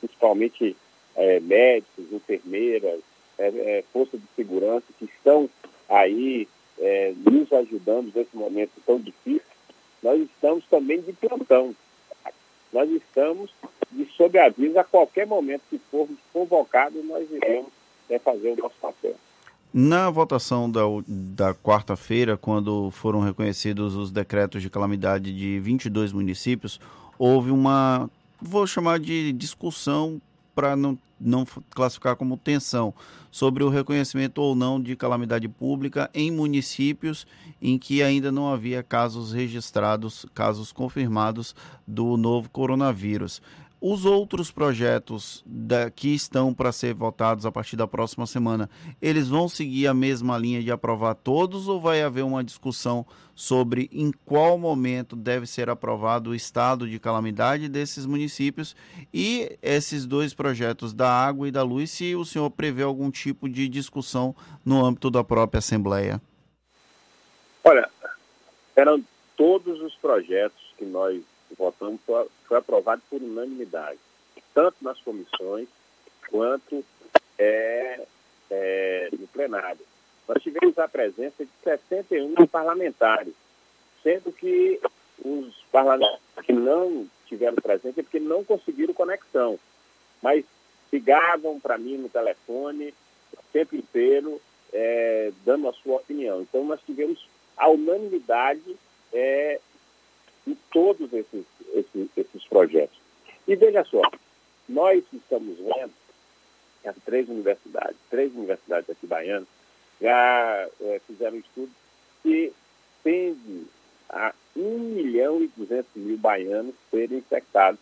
principalmente 0.00 0.76
é, 1.14 1.40
médicos, 1.40 2.12
enfermeiras, 2.12 3.00
é, 3.38 3.48
é, 3.48 3.84
força 3.92 4.16
de 4.16 4.24
segurança 4.34 4.84
que 4.98 5.04
estão 5.04 5.48
aí 5.88 6.48
é, 6.78 7.12
nos 7.16 7.52
ajudando 7.52 8.12
nesse 8.14 8.36
momento 8.36 8.72
tão 8.84 8.98
difícil, 8.98 9.42
nós 10.02 10.20
estamos 10.20 10.64
também 10.66 11.00
de 11.00 11.12
plantão. 11.12 11.74
Nós 12.72 12.90
estamos 12.90 13.50
de 13.90 14.04
sob 14.12 14.38
aviso 14.38 14.78
a 14.78 14.84
qualquer 14.84 15.26
momento 15.26 15.62
que 15.70 15.78
formos 15.90 16.18
convocados, 16.32 17.02
nós 17.04 17.30
iremos 17.30 17.72
é, 18.10 18.18
fazer 18.18 18.52
o 18.52 18.56
nosso 18.56 18.76
papel. 18.80 19.14
Na 19.78 20.08
votação 20.08 20.70
da, 20.70 20.80
da 21.06 21.54
quarta-feira, 21.54 22.34
quando 22.34 22.90
foram 22.90 23.20
reconhecidos 23.20 23.94
os 23.94 24.10
decretos 24.10 24.62
de 24.62 24.70
calamidade 24.70 25.36
de 25.36 25.60
22 25.60 26.14
municípios, 26.14 26.80
houve 27.18 27.50
uma, 27.50 28.08
vou 28.40 28.66
chamar 28.66 28.98
de 28.98 29.34
discussão 29.34 30.18
para 30.54 30.74
não, 30.74 30.98
não 31.20 31.46
classificar 31.74 32.16
como 32.16 32.38
tensão, 32.38 32.94
sobre 33.30 33.62
o 33.62 33.68
reconhecimento 33.68 34.40
ou 34.40 34.54
não 34.54 34.80
de 34.80 34.96
calamidade 34.96 35.46
pública 35.46 36.08
em 36.14 36.30
municípios 36.30 37.26
em 37.60 37.76
que 37.76 38.02
ainda 38.02 38.32
não 38.32 38.50
havia 38.50 38.82
casos 38.82 39.30
registrados, 39.30 40.24
casos 40.32 40.72
confirmados 40.72 41.54
do 41.86 42.16
novo 42.16 42.48
coronavírus. 42.48 43.42
Os 43.78 44.06
outros 44.06 44.50
projetos 44.50 45.44
da, 45.46 45.90
que 45.90 46.14
estão 46.14 46.54
para 46.54 46.72
ser 46.72 46.94
votados 46.94 47.44
a 47.44 47.52
partir 47.52 47.76
da 47.76 47.86
próxima 47.86 48.26
semana, 48.26 48.70
eles 49.02 49.28
vão 49.28 49.48
seguir 49.48 49.86
a 49.86 49.92
mesma 49.92 50.38
linha 50.38 50.62
de 50.62 50.72
aprovar 50.72 51.14
todos 51.14 51.68
ou 51.68 51.78
vai 51.78 52.02
haver 52.02 52.24
uma 52.24 52.42
discussão 52.42 53.06
sobre 53.34 53.90
em 53.92 54.10
qual 54.24 54.56
momento 54.56 55.14
deve 55.14 55.46
ser 55.46 55.68
aprovado 55.68 56.30
o 56.30 56.34
estado 56.34 56.88
de 56.88 56.98
calamidade 56.98 57.68
desses 57.68 58.06
municípios 58.06 58.74
e 59.12 59.58
esses 59.60 60.06
dois 60.06 60.32
projetos 60.32 60.94
da 60.94 61.10
água 61.10 61.46
e 61.46 61.50
da 61.50 61.62
luz, 61.62 61.90
se 61.90 62.16
o 62.16 62.24
senhor 62.24 62.50
prevê 62.50 62.82
algum 62.82 63.10
tipo 63.10 63.46
de 63.46 63.68
discussão 63.68 64.34
no 64.64 64.82
âmbito 64.82 65.10
da 65.10 65.22
própria 65.22 65.58
Assembleia? 65.58 66.20
Olha, 67.62 67.90
eram 68.74 69.04
todos 69.36 69.82
os 69.82 69.94
projetos 69.96 70.62
que 70.78 70.84
nós 70.86 71.22
votamos 71.58 72.00
foi, 72.06 72.28
aprovado 72.58 73.02
por 73.08 73.20
unanimidade, 73.20 73.98
tanto 74.54 74.76
nas 74.82 75.00
comissões 75.00 75.68
quanto 76.28 76.84
é, 77.38 78.06
é, 78.50 79.08
no 79.12 79.26
plenário. 79.28 79.84
Nós 80.28 80.42
tivemos 80.42 80.78
a 80.78 80.88
presença 80.88 81.44
de 81.44 81.50
61 81.62 82.46
parlamentares, 82.46 83.34
sendo 84.02 84.32
que 84.32 84.80
os 85.24 85.54
parlamentares 85.70 86.20
que 86.44 86.52
não 86.52 87.08
tiveram 87.26 87.56
presença 87.56 88.00
é 88.00 88.02
porque 88.02 88.20
não 88.20 88.44
conseguiram 88.44 88.92
conexão, 88.92 89.58
mas 90.22 90.44
ligavam 90.92 91.60
para 91.60 91.78
mim 91.78 91.96
no 91.96 92.08
telefone 92.08 92.94
o 93.32 93.42
tempo 93.52 93.76
inteiro, 93.76 94.40
é, 94.72 95.32
dando 95.44 95.68
a 95.68 95.72
sua 95.72 95.96
opinião. 95.96 96.42
Então, 96.42 96.64
nós 96.64 96.80
tivemos 96.84 97.28
a 97.56 97.68
unanimidade 97.68 98.76
é, 99.12 99.60
em 100.46 100.56
todos 100.72 101.12
esses, 101.12 101.44
esses, 101.74 102.08
esses 102.16 102.44
projetos. 102.44 102.98
E 103.46 103.56
veja 103.56 103.84
só, 103.84 104.02
nós 104.68 105.02
estamos 105.12 105.56
vendo 105.58 105.92
as 106.84 106.96
três 107.04 107.28
universidades, 107.28 107.96
três 108.10 108.32
universidades 108.34 108.88
aqui 108.88 109.06
baianas, 109.06 109.48
já 110.00 110.68
é, 110.80 111.00
fizeram 111.06 111.36
um 111.36 111.40
estudo 111.40 111.70
que 112.22 112.52
tende 113.02 113.66
a 114.08 114.32
1 114.56 114.78
milhão 114.78 115.42
e 115.42 115.48
200 115.56 115.86
mil 115.96 116.18
baianos 116.18 116.74
serem 116.90 117.18
infectados 117.18 117.80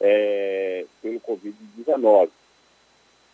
é, 0.00 0.86
pelo 1.02 1.20
Covid-19. 1.20 2.30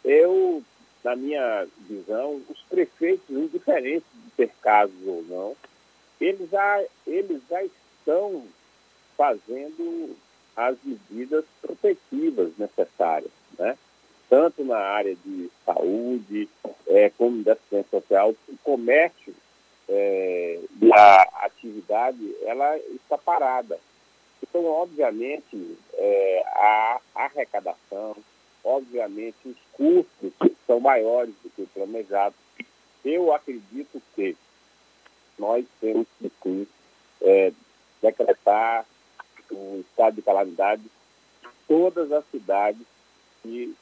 Eu, 0.04 0.62
na 1.04 1.16
minha 1.16 1.66
visão, 1.88 2.42
os 2.48 2.60
prefeitos, 2.62 3.28
indiferentes 3.30 4.08
de 4.14 4.30
ter 4.36 4.50
casos 4.60 4.94
ou 5.06 5.22
não, 5.28 5.56
eles 6.20 6.50
já, 6.50 6.84
eles 7.06 7.40
já 7.48 7.62
estão 7.64 8.44
fazendo 9.16 10.16
as 10.56 10.76
medidas 10.82 11.44
protetivas 11.60 12.52
necessárias, 12.56 13.30
né? 13.58 13.76
tanto 14.28 14.64
na 14.64 14.78
área 14.78 15.14
de 15.14 15.50
saúde, 15.64 16.48
é, 16.86 17.10
como 17.10 17.42
da 17.42 17.52
assistência 17.52 18.00
social, 18.00 18.34
o 18.48 18.56
comércio 18.64 19.34
é, 19.88 20.60
e 20.80 20.92
a 20.92 21.22
atividade 21.44 22.36
ela 22.44 22.76
está 22.78 23.16
parada. 23.18 23.78
Então, 24.42 24.64
obviamente, 24.64 25.78
é, 25.94 26.42
a 26.46 27.00
arrecadação, 27.14 28.16
obviamente, 28.64 29.36
os 29.44 29.56
custos 29.72 30.32
são 30.66 30.80
maiores 30.80 31.34
do 31.42 31.50
que 31.50 31.62
o 31.62 31.66
planejado. 31.68 32.34
Eu 33.04 33.32
acredito 33.32 34.02
que 34.14 34.36
nós 35.38 35.64
temos 35.80 36.06
que 36.42 36.68
é, 37.22 37.52
decretar 38.02 38.84
o 39.51 39.80
estado 39.80 40.16
de 40.16 40.22
calamidade 40.22 40.82
todas 41.68 42.11
as 42.12 42.24
cidades 42.30 42.82
que 43.42 43.74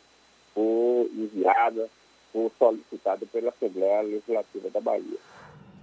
for 0.54 1.06
enviada, 1.12 1.88
for 2.32 2.50
solicitada 2.58 3.26
pela 3.26 3.50
Assembleia 3.50 4.02
Legislativa 4.02 4.70
da 4.70 4.80
Bahia. 4.80 5.18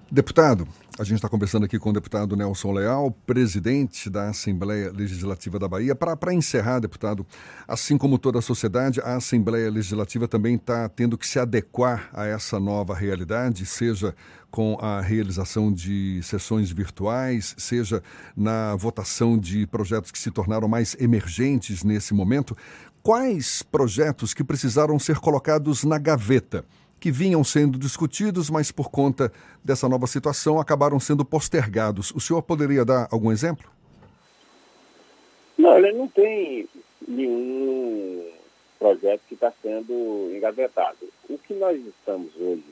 Deputado, 0.09 0.67
a 1.01 1.03
gente 1.03 1.15
está 1.15 1.27
conversando 1.27 1.65
aqui 1.65 1.79
com 1.79 1.89
o 1.89 1.93
deputado 1.93 2.35
Nelson 2.35 2.73
Leal, 2.73 3.09
presidente 3.25 4.07
da 4.07 4.29
Assembleia 4.29 4.91
Legislativa 4.91 5.57
da 5.57 5.67
Bahia. 5.67 5.95
Para 5.95 6.31
encerrar, 6.31 6.77
deputado, 6.77 7.25
assim 7.67 7.97
como 7.97 8.19
toda 8.19 8.37
a 8.37 8.41
sociedade, 8.41 9.01
a 9.01 9.15
Assembleia 9.15 9.71
Legislativa 9.71 10.27
também 10.27 10.57
está 10.57 10.87
tendo 10.87 11.17
que 11.17 11.25
se 11.27 11.39
adequar 11.39 12.07
a 12.13 12.27
essa 12.27 12.59
nova 12.59 12.93
realidade, 12.93 13.65
seja 13.65 14.15
com 14.51 14.77
a 14.79 15.01
realização 15.01 15.73
de 15.73 16.21
sessões 16.21 16.69
virtuais, 16.69 17.55
seja 17.57 18.03
na 18.37 18.75
votação 18.75 19.39
de 19.39 19.65
projetos 19.65 20.11
que 20.11 20.19
se 20.19 20.29
tornaram 20.29 20.67
mais 20.67 20.95
emergentes 20.99 21.83
nesse 21.83 22.13
momento. 22.13 22.55
Quais 23.01 23.63
projetos 23.63 24.35
que 24.35 24.43
precisaram 24.43 24.99
ser 24.99 25.17
colocados 25.17 25.83
na 25.83 25.97
gaveta? 25.97 26.63
Que 27.01 27.11
vinham 27.11 27.43
sendo 27.43 27.79
discutidos, 27.79 28.47
mas 28.47 28.71
por 28.71 28.91
conta 28.91 29.33
dessa 29.63 29.89
nova 29.89 30.05
situação 30.05 30.59
acabaram 30.59 30.99
sendo 30.99 31.25
postergados. 31.25 32.11
O 32.11 32.19
senhor 32.19 32.43
poderia 32.43 32.85
dar 32.85 33.07
algum 33.11 33.31
exemplo? 33.31 33.67
Não, 35.57 35.79
ele 35.79 35.93
não 35.93 36.07
tem 36.07 36.69
nenhum 37.07 38.29
projeto 38.77 39.21
que 39.27 39.33
está 39.33 39.51
sendo 39.63 40.31
engavetado. 40.31 41.09
O 41.27 41.39
que 41.39 41.55
nós 41.55 41.81
estamos 41.83 42.31
hoje 42.39 42.63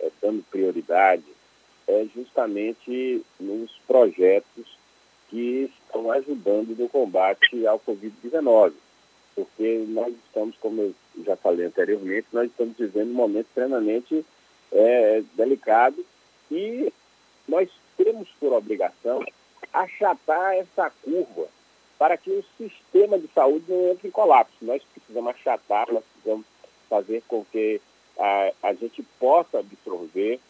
é, 0.00 0.10
dando 0.20 0.42
prioridade 0.50 1.24
é 1.86 2.06
justamente 2.12 3.22
nos 3.38 3.70
projetos 3.86 4.66
que 5.28 5.70
estão 5.86 6.10
ajudando 6.10 6.76
no 6.76 6.88
combate 6.88 7.64
ao 7.68 7.78
Covid-19 7.78 8.72
porque 9.34 9.84
nós 9.88 10.14
estamos, 10.26 10.56
como 10.58 10.82
eu 10.82 10.94
já 11.24 11.36
falei 11.36 11.66
anteriormente, 11.66 12.26
nós 12.32 12.46
estamos 12.50 12.76
vivendo 12.76 13.10
um 13.10 13.14
momento 13.14 13.46
extremamente 13.46 14.24
é, 14.72 15.22
delicado 15.34 16.04
e 16.50 16.92
nós 17.48 17.68
temos 17.96 18.28
por 18.38 18.52
obrigação 18.52 19.24
achatar 19.72 20.54
essa 20.54 20.90
curva 21.02 21.48
para 21.98 22.16
que 22.16 22.30
o 22.30 22.44
sistema 22.56 23.18
de 23.18 23.28
saúde 23.28 23.64
não 23.68 23.90
entre 23.90 24.08
em 24.08 24.10
colapso. 24.10 24.54
Nós 24.62 24.82
precisamos 24.94 25.30
achatar, 25.30 25.92
nós 25.92 26.02
precisamos 26.12 26.46
fazer 26.88 27.22
com 27.28 27.44
que 27.44 27.80
a, 28.18 28.52
a 28.62 28.74
gente 28.74 29.02
possa 29.18 29.58
absorver 29.58 30.40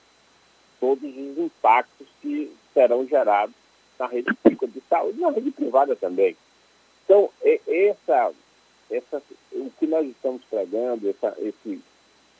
todos 0.78 1.04
os 1.04 1.38
impactos 1.38 2.06
que 2.22 2.54
serão 2.72 3.06
gerados 3.06 3.54
na 3.98 4.06
rede 4.06 4.32
pública 4.34 4.66
de 4.66 4.80
saúde 4.88 5.18
e 5.18 5.20
na 5.20 5.30
rede 5.30 5.50
privada 5.50 5.94
também. 5.94 6.36
Então, 7.04 7.28
essa 7.66 8.32
essa, 8.90 9.22
o 9.52 9.70
que 9.78 9.86
nós 9.86 10.06
estamos 10.06 10.42
pregando, 10.50 11.08
essa, 11.08 11.36
esse 11.40 11.80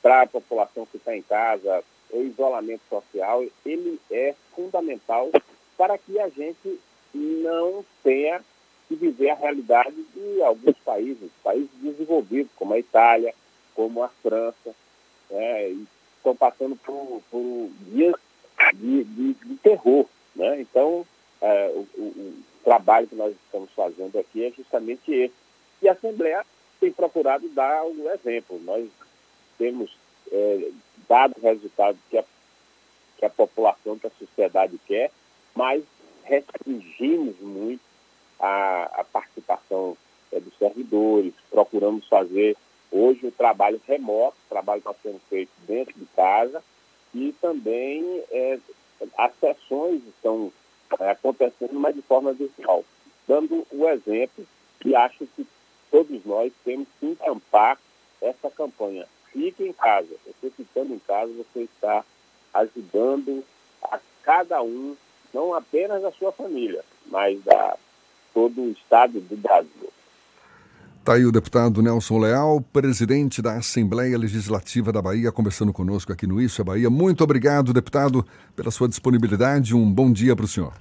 para 0.03 0.23
a 0.23 0.27
população 0.27 0.87
que 0.87 0.97
está 0.97 1.17
em 1.17 1.23
casa, 1.23 1.85
o 2.11 2.23
isolamento 2.23 2.83
social, 2.89 3.45
ele 3.65 4.01
é 4.11 4.35
fundamental 4.55 5.31
para 5.77 5.97
que 5.99 6.19
a 6.19 6.29
gente 6.29 6.81
não 7.15 7.85
tenha 8.03 8.43
que 8.89 8.95
viver 8.97 9.31
a 9.31 9.35
realidade 9.35 9.95
de 10.15 10.43
alguns 10.43 10.77
países, 10.79 11.31
países 11.45 11.71
desenvolvidos, 11.81 12.51
como 12.57 12.75
a 12.75 12.79
Itália, 12.79 13.35
como 13.75 14.03
a 14.03 14.09
França, 14.09 14.75
né, 15.31 15.69
estão 16.17 16.35
passando 16.35 16.77
por, 16.77 17.23
por 17.31 17.71
dias 17.93 18.15
de, 18.75 19.05
de, 19.05 19.35
de 19.35 19.57
terror. 19.57 20.07
Né? 20.35 20.61
Então, 20.61 21.07
é, 21.41 21.71
o, 21.75 21.87
o, 21.97 22.03
o 22.03 22.43
trabalho 22.65 23.07
que 23.07 23.15
nós 23.15 23.35
estamos 23.45 23.71
fazendo 23.77 24.19
aqui 24.19 24.45
é 24.45 24.51
justamente 24.51 25.13
esse 25.13 25.50
a 25.91 25.95
Assembleia 25.95 26.47
tem 26.79 26.93
procurado 26.93 27.49
dar 27.51 27.85
um 27.85 28.11
exemplo. 28.11 28.61
Nós 28.65 28.89
temos 29.59 29.95
é, 30.33 30.71
dado 31.09 31.35
o 31.37 31.43
resultado 31.43 31.99
que 32.09 32.17
a, 32.17 32.25
que 33.19 33.25
a 33.25 33.31
população, 33.31 33.99
que 33.99 34.07
a 34.07 34.13
sociedade 34.19 34.81
quer, 34.87 35.11
mas 35.55 35.83
restringimos 36.25 37.39
muito 37.41 37.83
a, 38.39 38.85
a 39.01 39.05
participação 39.05 39.97
é, 40.33 40.41
dos 40.41 40.57
servidores, 40.57 41.35
procuramos 41.51 42.07
fazer 42.09 42.57
hoje 42.91 43.27
o 43.27 43.33
trabalho 43.33 43.81
remoto, 43.87 44.37
o 44.47 44.49
trabalho 44.49 44.79
está 44.79 44.95
sendo 45.03 45.21
feito 45.29 45.51
dentro 45.67 45.95
de 45.99 46.07
casa 46.17 46.63
e 47.15 47.35
também 47.41 48.23
é, 48.31 48.59
as 49.19 49.33
sessões 49.39 50.03
estão 50.07 50.53
é, 50.99 51.11
acontecendo, 51.11 51.75
mas 51.75 51.95
de 51.95 52.03
forma 52.03 52.33
virtual. 52.33 52.85
Dando 53.27 53.67
o 53.71 53.89
exemplo, 53.89 54.47
e 54.85 54.95
acho 54.95 55.27
que 55.27 55.47
todos 55.91 56.25
nós 56.25 56.53
temos 56.65 56.87
que 56.99 57.07
encampar 57.07 57.79
essa 58.21 58.51
campanha. 58.51 59.07
Fique 59.33 59.65
em 59.65 59.73
casa. 59.73 60.09
Você 60.27 60.51
ficando 60.51 60.95
em 60.95 60.99
casa, 60.99 61.33
você 61.33 61.61
está 61.61 62.05
ajudando 62.55 63.45
a 63.83 63.99
cada 64.23 64.63
um, 64.63 64.97
não 65.33 65.55
apenas 65.55 66.05
a 66.05 66.13
sua 66.13 66.33
família, 66.33 66.85
mas 67.07 67.39
a 67.49 67.77
todo 68.35 68.63
o 68.63 68.71
estado 68.71 69.21
do 69.21 69.37
Brasil. 69.37 69.91
Está 71.01 71.15
aí 71.15 71.25
o 71.25 71.33
deputado 71.33 71.83
Nelson 71.83 72.19
Leal, 72.19 72.61
presidente 72.73 73.41
da 73.41 73.57
Assembleia 73.57 74.19
Legislativa 74.19 74.93
da 74.93 75.01
Bahia, 75.01 75.33
conversando 75.33 75.73
conosco 75.73 76.13
aqui 76.13 76.27
no 76.27 76.41
Isso 76.41 76.61
é 76.61 76.65
Bahia. 76.65 76.91
Muito 76.91 77.25
obrigado, 77.25 77.73
deputado, 77.73 78.25
pela 78.55 78.71
sua 78.71 78.87
disponibilidade. 78.87 79.75
Um 79.75 79.91
bom 79.91 80.13
dia 80.13 80.37
para 80.37 80.45
o 80.45 80.49
senhor. 80.49 80.75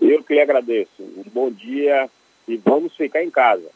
Eu 0.00 0.22
que 0.22 0.34
lhe 0.34 0.40
agradeço. 0.40 1.02
Um 1.02 1.24
bom 1.32 1.50
dia 1.50 2.08
e 2.46 2.56
vamos 2.58 2.94
ficar 2.94 3.24
em 3.24 3.30
casa. 3.30 3.66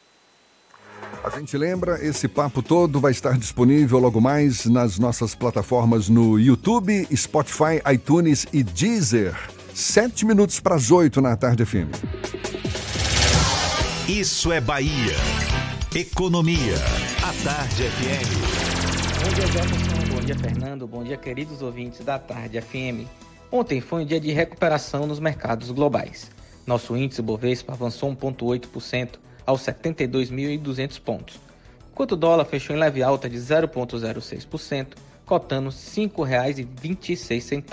A 1.24 1.30
gente 1.38 1.56
lembra, 1.58 2.02
esse 2.04 2.26
papo 2.26 2.62
todo 2.62 3.00
vai 3.00 3.12
estar 3.12 3.36
disponível 3.36 3.98
logo 3.98 4.20
mais 4.20 4.64
nas 4.66 4.98
nossas 4.98 5.34
plataformas 5.34 6.08
no 6.08 6.38
YouTube, 6.38 7.06
Spotify, 7.14 7.82
iTunes 7.92 8.46
e 8.52 8.62
Deezer. 8.62 9.34
Sete 9.74 10.24
minutos 10.24 10.58
para 10.58 10.74
as 10.74 10.90
oito 10.90 11.20
na 11.20 11.36
tarde 11.36 11.64
FM. 11.64 11.92
Isso 14.08 14.50
é 14.50 14.60
Bahia. 14.60 15.14
Economia. 15.94 16.74
A 17.22 17.44
Tarde 17.44 17.82
FM. 17.82 19.22
Bom 19.22 19.34
dia, 19.34 19.46
Jefferson. 19.46 20.14
Bom 20.14 20.20
dia, 20.20 20.38
Fernando. 20.38 20.86
Bom 20.86 21.04
dia, 21.04 21.16
queridos 21.16 21.60
ouvintes 21.60 22.04
da 22.04 22.18
Tarde 22.18 22.60
FM. 22.60 23.06
Ontem 23.52 23.80
foi 23.80 24.02
um 24.02 24.06
dia 24.06 24.20
de 24.20 24.30
recuperação 24.32 25.06
nos 25.06 25.20
mercados 25.20 25.70
globais. 25.70 26.30
Nosso 26.66 26.96
índice 26.96 27.20
Bovespa 27.20 27.72
avançou 27.72 28.14
1,8% 28.14 29.10
aos 29.48 29.62
72.200 29.62 31.00
pontos, 31.00 31.40
enquanto 31.90 32.12
o 32.12 32.16
dólar 32.16 32.44
fechou 32.44 32.76
em 32.76 32.78
leve 32.78 33.02
alta 33.02 33.30
de 33.30 33.38
0,06%, 33.38 34.88
cotando 35.24 35.70
R$ 35.70 35.74
5,26. 35.74 37.64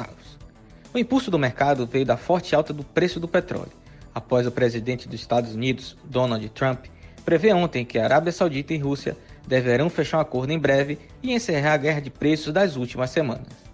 O 0.94 0.98
impulso 0.98 1.30
do 1.30 1.38
mercado 1.38 1.86
veio 1.86 2.06
da 2.06 2.16
forte 2.16 2.56
alta 2.56 2.72
do 2.72 2.82
preço 2.82 3.20
do 3.20 3.28
petróleo, 3.28 3.74
após 4.14 4.48
o 4.48 4.52
presidente 4.52 5.06
dos 5.06 5.20
Estados 5.20 5.54
Unidos, 5.54 5.98
Donald 6.06 6.48
Trump, 6.52 6.86
prever 7.26 7.54
ontem 7.54 7.84
que 7.84 8.00
a 8.00 8.06
Arábia 8.06 8.32
Saudita 8.32 8.74
e 8.74 8.78
Rússia 8.78 9.18
deverão 9.46 9.90
fechar 9.90 10.20
um 10.20 10.22
acordo 10.22 10.54
em 10.54 10.60
breve 10.60 10.98
e 11.22 11.34
encerrar 11.34 11.74
a 11.74 11.78
guerra 11.78 12.00
de 12.00 12.10
preços 12.10 12.54
das 12.54 12.78
últimas 12.78 13.10
semanas. 13.10 13.66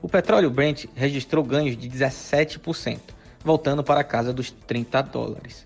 O 0.00 0.08
petróleo 0.08 0.48
Brent 0.48 0.84
registrou 0.94 1.42
ganhos 1.42 1.76
de 1.76 1.90
17%, 1.90 3.00
voltando 3.44 3.82
para 3.82 3.98
a 4.02 4.04
casa 4.04 4.32
dos 4.32 4.52
30 4.52 5.02
dólares. 5.02 5.64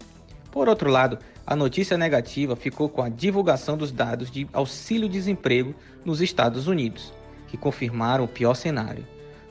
Por 0.51 0.69
outro 0.69 0.91
lado, 0.91 1.19
a 1.47 1.57
notícia 1.57 1.99
negativa 1.99 2.55
ficou 2.55 2.89
com 2.89 3.03
a 3.03 3.09
divulgação 3.09 3.77
dos 3.77 3.91
dados 3.91 4.31
de 4.31 4.47
auxílio-desemprego 4.53 5.75
nos 6.05 6.21
Estados 6.21 6.67
Unidos, 6.69 7.13
que 7.49 7.57
confirmaram 7.57 8.25
o 8.25 8.29
pior 8.29 8.55
cenário. 8.55 9.07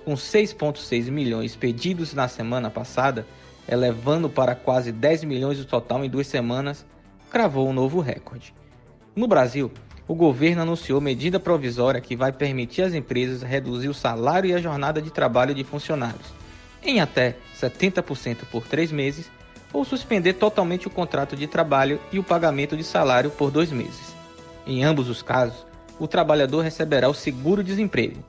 Com 0.05 0.13
6,6 0.13 1.11
milhões 1.11 1.55
pedidos 1.55 2.13
na 2.13 2.27
semana 2.27 2.69
passada, 2.69 3.25
elevando 3.67 4.29
para 4.29 4.55
quase 4.55 4.91
10 4.91 5.25
milhões 5.25 5.59
o 5.59 5.65
total 5.65 6.03
em 6.03 6.09
duas 6.09 6.27
semanas, 6.27 6.85
cravou 7.29 7.67
um 7.69 7.73
novo 7.73 7.99
recorde. 7.99 8.53
No 9.15 9.27
Brasil, 9.27 9.71
o 10.07 10.15
governo 10.15 10.63
anunciou 10.63 10.99
medida 10.99 11.39
provisória 11.39 12.01
que 12.01 12.15
vai 12.15 12.31
permitir 12.31 12.81
às 12.81 12.93
empresas 12.93 13.41
reduzir 13.41 13.89
o 13.89 13.93
salário 13.93 14.49
e 14.49 14.53
a 14.53 14.61
jornada 14.61 15.01
de 15.01 15.11
trabalho 15.11 15.53
de 15.53 15.63
funcionários 15.63 16.41
em 16.83 16.99
até 16.99 17.35
70% 17.59 18.45
por 18.51 18.65
três 18.65 18.91
meses 18.91 19.29
ou 19.73 19.85
suspender 19.85 20.33
totalmente 20.33 20.87
o 20.87 20.91
contrato 20.91 21.35
de 21.35 21.47
trabalho 21.47 21.99
e 22.11 22.19
o 22.19 22.23
pagamento 22.23 22.75
de 22.75 22.83
salário 22.83 23.31
por 23.31 23.51
dois 23.51 23.71
meses. 23.71 24.13
Em 24.65 24.83
ambos 24.83 25.09
os 25.09 25.21
casos, 25.21 25.65
o 25.99 26.07
trabalhador 26.07 26.61
receberá 26.61 27.09
o 27.09 27.13
seguro-desemprego, 27.13 28.23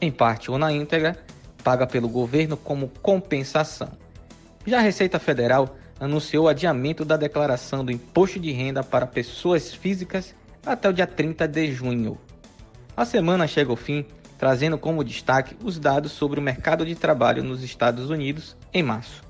em 0.00 0.10
parte 0.10 0.50
ou 0.50 0.58
na 0.58 0.72
íntegra, 0.72 1.18
paga 1.62 1.86
pelo 1.86 2.08
governo 2.08 2.56
como 2.56 2.90
compensação. 3.02 3.90
Já 4.66 4.78
a 4.78 4.82
Receita 4.82 5.18
Federal 5.18 5.76
anunciou 5.98 6.46
o 6.46 6.48
adiamento 6.48 7.04
da 7.04 7.16
declaração 7.16 7.84
do 7.84 7.92
imposto 7.92 8.40
de 8.40 8.50
renda 8.52 8.82
para 8.82 9.06
pessoas 9.06 9.74
físicas 9.74 10.34
até 10.64 10.88
o 10.88 10.92
dia 10.92 11.06
30 11.06 11.46
de 11.46 11.72
junho. 11.72 12.18
A 12.96 13.04
semana 13.04 13.46
chega 13.46 13.70
ao 13.70 13.76
fim 13.76 14.04
trazendo 14.40 14.78
como 14.78 15.04
destaque 15.04 15.54
os 15.62 15.78
dados 15.78 16.12
sobre 16.12 16.40
o 16.40 16.42
mercado 16.42 16.86
de 16.86 16.94
trabalho 16.94 17.44
nos 17.44 17.62
Estados 17.62 18.08
Unidos 18.08 18.56
em 18.72 18.82
março. 18.82 19.29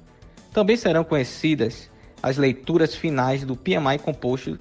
Também 0.53 0.77
serão 0.77 1.05
conhecidas 1.05 1.89
as 2.23 2.37
leituras 2.37 2.95
finais 2.95 3.45
do 3.45 3.57
PMI 3.57 3.99
composto 4.03 4.59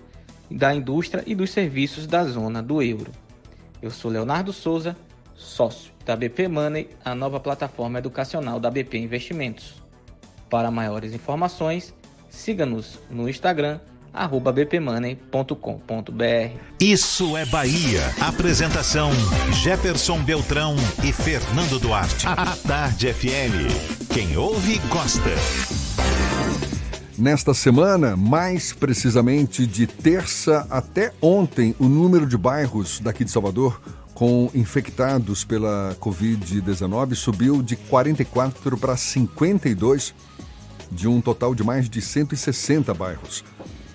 da 0.50 0.74
indústria 0.74 1.24
e 1.26 1.36
dos 1.36 1.52
serviços 1.52 2.08
da 2.08 2.24
zona 2.24 2.62
do 2.62 2.82
euro. 2.82 3.12
Eu 3.82 3.92
sou 3.92 4.12
Leonardo 4.12 4.52
Souza, 4.52 4.96
sócio 5.36 5.92
da 6.06 6.16
BP 6.16 6.48
Money, 6.48 6.90
a 7.04 7.14
nova 7.14 7.40
plataforma 7.40 8.00
educacional 8.00 8.60
da 8.60 8.70
BP 8.70 8.98
Investimentos. 8.98 9.76
Para 10.50 10.72
maiores 10.72 11.14
informações, 11.14 11.94
siga-nos 12.30 13.00
no 13.10 13.30
Instagram 13.30 13.80
bpmoney.com.br. 14.52 15.54
Isso 16.80 17.38
é 17.38 17.46
Bahia. 17.46 18.02
Apresentação: 18.20 19.12
Jefferson 19.62 20.24
Beltrão 20.24 20.76
e 21.04 21.14
Fernando 21.14 21.80
Duarte. 21.80 22.28
A 22.28 22.56
Tarde 22.68 23.14
FM. 23.14 24.10
Quem 24.12 24.36
ouve, 24.36 24.80
gosta. 24.90 25.79
Nesta 27.18 27.54
semana, 27.54 28.16
mais 28.16 28.72
precisamente 28.72 29.68
de 29.68 29.86
terça 29.86 30.66
até 30.70 31.12
ontem, 31.22 31.76
o 31.78 31.90
número 31.90 32.26
de 32.26 32.38
bairros 32.38 33.02
daqui 33.02 33.26
de 33.26 33.32
Salvador 33.32 33.82
com 34.14 34.50
infectados 34.54 35.44
pela 35.44 35.96
Covid-19 36.00 37.16
subiu 37.16 37.62
de 37.62 37.76
44 37.76 38.78
para 38.78 38.98
52, 38.98 40.14
de 40.92 41.08
um 41.08 41.22
total 41.22 41.54
de 41.54 41.64
mais 41.64 41.90
de 41.90 42.02
160 42.02 42.94
bairros. 42.94 43.44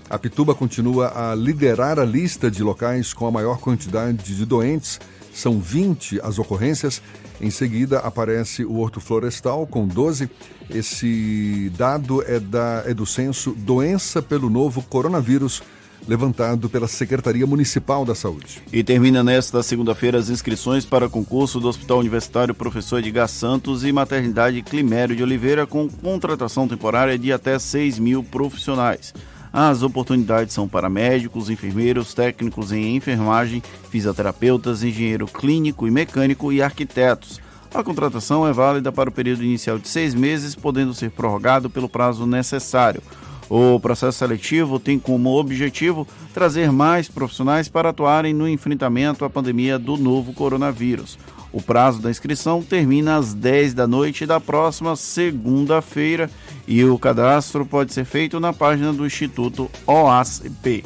A 0.09 0.18
Pituba 0.18 0.55
continua 0.55 1.30
a 1.30 1.34
liderar 1.34 1.98
a 1.98 2.05
lista 2.05 2.50
de 2.50 2.62
locais 2.62 3.12
com 3.12 3.26
a 3.26 3.30
maior 3.30 3.59
quantidade 3.59 4.34
de 4.34 4.44
doentes. 4.44 5.00
São 5.35 5.59
20 5.59 6.20
as 6.22 6.39
ocorrências. 6.39 7.03
Em 7.41 7.51
seguida 7.51 7.99
aparece 7.99 8.64
o 8.64 8.78
Horto 8.78 9.01
Florestal 9.01 9.66
com 9.66 9.87
12. 9.87 10.30
Esse 10.70 11.70
dado 11.76 12.22
é, 12.22 12.39
da, 12.39 12.85
é 12.87 12.95
do 12.95 13.05
censo 13.05 13.51
Doença 13.51 14.22
pelo 14.22 14.49
Novo 14.49 14.80
Coronavírus, 14.82 15.62
levantado 16.07 16.70
pela 16.70 16.87
Secretaria 16.87 17.47
Municipal 17.47 18.05
da 18.05 18.14
Saúde. 18.14 18.62
E 18.72 18.85
termina 18.85 19.24
nesta 19.24 19.62
segunda-feira 19.62 20.18
as 20.18 20.30
inscrições 20.30 20.85
para 20.85 21.09
concurso 21.09 21.59
do 21.59 21.68
Hospital 21.68 21.99
Universitário 21.99 22.55
Professor 22.55 22.99
Edgar 22.99 23.28
Santos 23.28 23.85
e 23.85 23.93
Maternidade 23.93 24.62
Climério 24.62 25.16
de 25.16 25.22
Oliveira 25.22 25.66
com 25.66 25.89
contratação 25.89 26.68
temporária 26.68 27.18
de 27.18 27.32
até 27.32 27.59
6 27.59 27.99
mil 27.99 28.22
profissionais. 28.22 29.12
As 29.57 29.84
oportunidades 29.84 30.52
são 30.52 30.66
para 30.66 30.90
médicos, 30.90 31.48
enfermeiros, 31.48 32.12
técnicos 32.12 32.72
em 32.72 32.96
enfermagem, 32.96 33.62
fisioterapeutas, 33.88 34.82
engenheiro 34.82 35.28
clínico 35.28 35.86
e 35.86 35.92
mecânico 35.92 36.52
e 36.52 36.61
arquitetos. 36.61 37.40
A 37.72 37.80
contratação 37.80 38.44
é 38.44 38.52
válida 38.52 38.90
para 38.90 39.09
o 39.09 39.12
período 39.12 39.44
inicial 39.44 39.78
de 39.78 39.86
seis 39.86 40.12
meses, 40.12 40.57
podendo 40.57 40.92
ser 40.92 41.12
prorrogado 41.12 41.70
pelo 41.70 41.88
prazo 41.88 42.26
necessário. 42.26 43.00
O 43.48 43.78
processo 43.78 44.18
seletivo 44.18 44.80
tem 44.80 44.98
como 44.98 45.38
objetivo 45.38 46.05
trazer 46.32 46.72
mais 46.72 47.07
profissionais 47.07 47.68
para 47.68 47.90
atuarem 47.90 48.34
no 48.34 48.48
enfrentamento 48.48 49.24
à 49.24 49.30
pandemia 49.30 49.78
do 49.78 49.96
novo 49.96 50.32
coronavírus. 50.32 51.16
O 51.55 51.62
prazo 51.62 52.02
da 52.02 52.11
inscrição 52.11 52.61
termina 52.61 53.14
às 53.14 53.32
10 53.32 53.74
da 53.74 53.86
noite 53.86 54.26
da 54.26 54.40
próxima 54.40 54.96
segunda-feira 54.96 56.28
e 56.66 56.84
o 56.84 56.98
cadastro 56.98 57.64
pode 57.64 57.94
ser 57.94 58.05
feito 58.05 58.40
na 58.40 58.52
página 58.52 58.92
do 58.92 59.07
Instituto 59.07 59.70
OACP. 59.86 60.84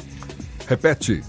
Repete. 0.67 1.23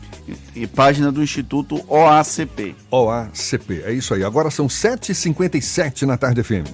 E 0.55 0.67
página 0.67 1.11
do 1.11 1.23
Instituto 1.23 1.83
OACP. 1.89 2.77
OACP, 2.91 3.83
é 3.87 3.95
isso 3.95 4.13
aí. 4.13 4.23
Agora 4.23 4.51
são 4.51 4.67
7h57 4.67 6.03
na 6.03 6.19
tarde 6.19 6.43
FM. 6.43 6.69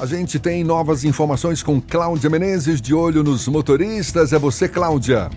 A 0.00 0.06
gente 0.06 0.40
tem 0.40 0.64
novas 0.64 1.04
informações 1.04 1.62
com 1.62 1.80
Cláudia 1.80 2.28
Menezes, 2.28 2.80
de 2.80 2.92
olho 2.92 3.22
nos 3.22 3.46
motoristas. 3.46 4.32
É 4.32 4.38
você, 4.40 4.68
Cláudia. 4.68 5.30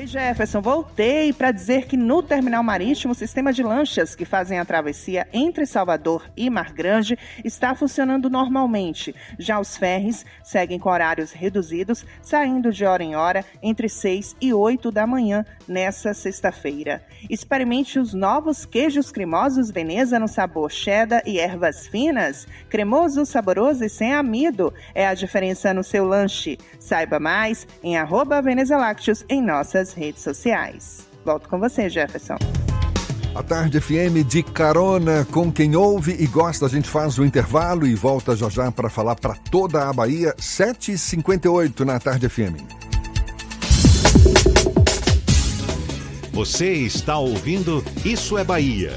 Oi, 0.00 0.06
Jefferson. 0.06 0.62
Voltei 0.62 1.30
para 1.30 1.52
dizer 1.52 1.84
que 1.84 1.94
no 1.94 2.22
terminal 2.22 2.62
marítimo, 2.62 3.12
o 3.12 3.14
sistema 3.14 3.52
de 3.52 3.62
lanchas 3.62 4.14
que 4.14 4.24
fazem 4.24 4.58
a 4.58 4.64
travessia 4.64 5.28
entre 5.30 5.66
Salvador 5.66 6.24
e 6.34 6.48
Mar 6.48 6.72
Grande 6.72 7.18
está 7.44 7.74
funcionando 7.74 8.30
normalmente. 8.30 9.14
Já 9.38 9.60
os 9.60 9.76
ferres 9.76 10.24
seguem 10.42 10.78
com 10.78 10.88
horários 10.88 11.32
reduzidos, 11.32 12.06
saindo 12.22 12.72
de 12.72 12.86
hora 12.86 13.04
em 13.04 13.14
hora 13.14 13.44
entre 13.62 13.90
6 13.90 14.36
e 14.40 14.54
8 14.54 14.90
da 14.90 15.06
manhã 15.06 15.44
nessa 15.68 16.14
sexta-feira. 16.14 17.04
Experimente 17.28 17.98
os 17.98 18.14
novos 18.14 18.64
queijos 18.64 19.12
cremosos 19.12 19.70
Veneza 19.70 20.18
no 20.18 20.28
sabor 20.28 20.70
cheddar 20.70 21.22
e 21.26 21.38
ervas 21.38 21.86
finas. 21.86 22.48
Cremoso, 22.70 23.26
saboroso 23.26 23.84
e 23.84 23.90
sem 23.90 24.14
amido 24.14 24.72
é 24.94 25.06
a 25.06 25.12
diferença 25.12 25.74
no 25.74 25.84
seu 25.84 26.06
lanche. 26.06 26.56
Saiba 26.78 27.20
mais 27.20 27.68
em 27.82 27.98
arroba 27.98 28.40
Veneza 28.40 28.78
Lácteos 28.78 29.26
em 29.28 29.42
nossas 29.42 29.89
redes 29.92 30.22
sociais. 30.22 31.06
Volto 31.24 31.48
com 31.48 31.58
você, 31.58 31.88
Jefferson. 31.88 32.36
A 33.34 33.42
Tarde 33.44 33.80
FM 33.80 34.26
de 34.26 34.42
carona 34.42 35.24
com 35.30 35.52
quem 35.52 35.76
ouve 35.76 36.16
e 36.18 36.26
gosta. 36.26 36.66
A 36.66 36.68
gente 36.68 36.88
faz 36.88 37.16
o 37.16 37.24
intervalo 37.24 37.86
e 37.86 37.94
volta 37.94 38.34
já 38.34 38.48
já 38.48 38.72
para 38.72 38.90
falar 38.90 39.14
para 39.14 39.34
toda 39.34 39.88
a 39.88 39.92
Bahia. 39.92 40.34
7h58 40.36 41.80
na 41.80 42.00
Tarde 42.00 42.28
FM. 42.28 42.56
Você 46.32 46.72
está 46.72 47.18
ouvindo 47.18 47.84
Isso 48.04 48.36
é 48.36 48.42
Bahia. 48.42 48.96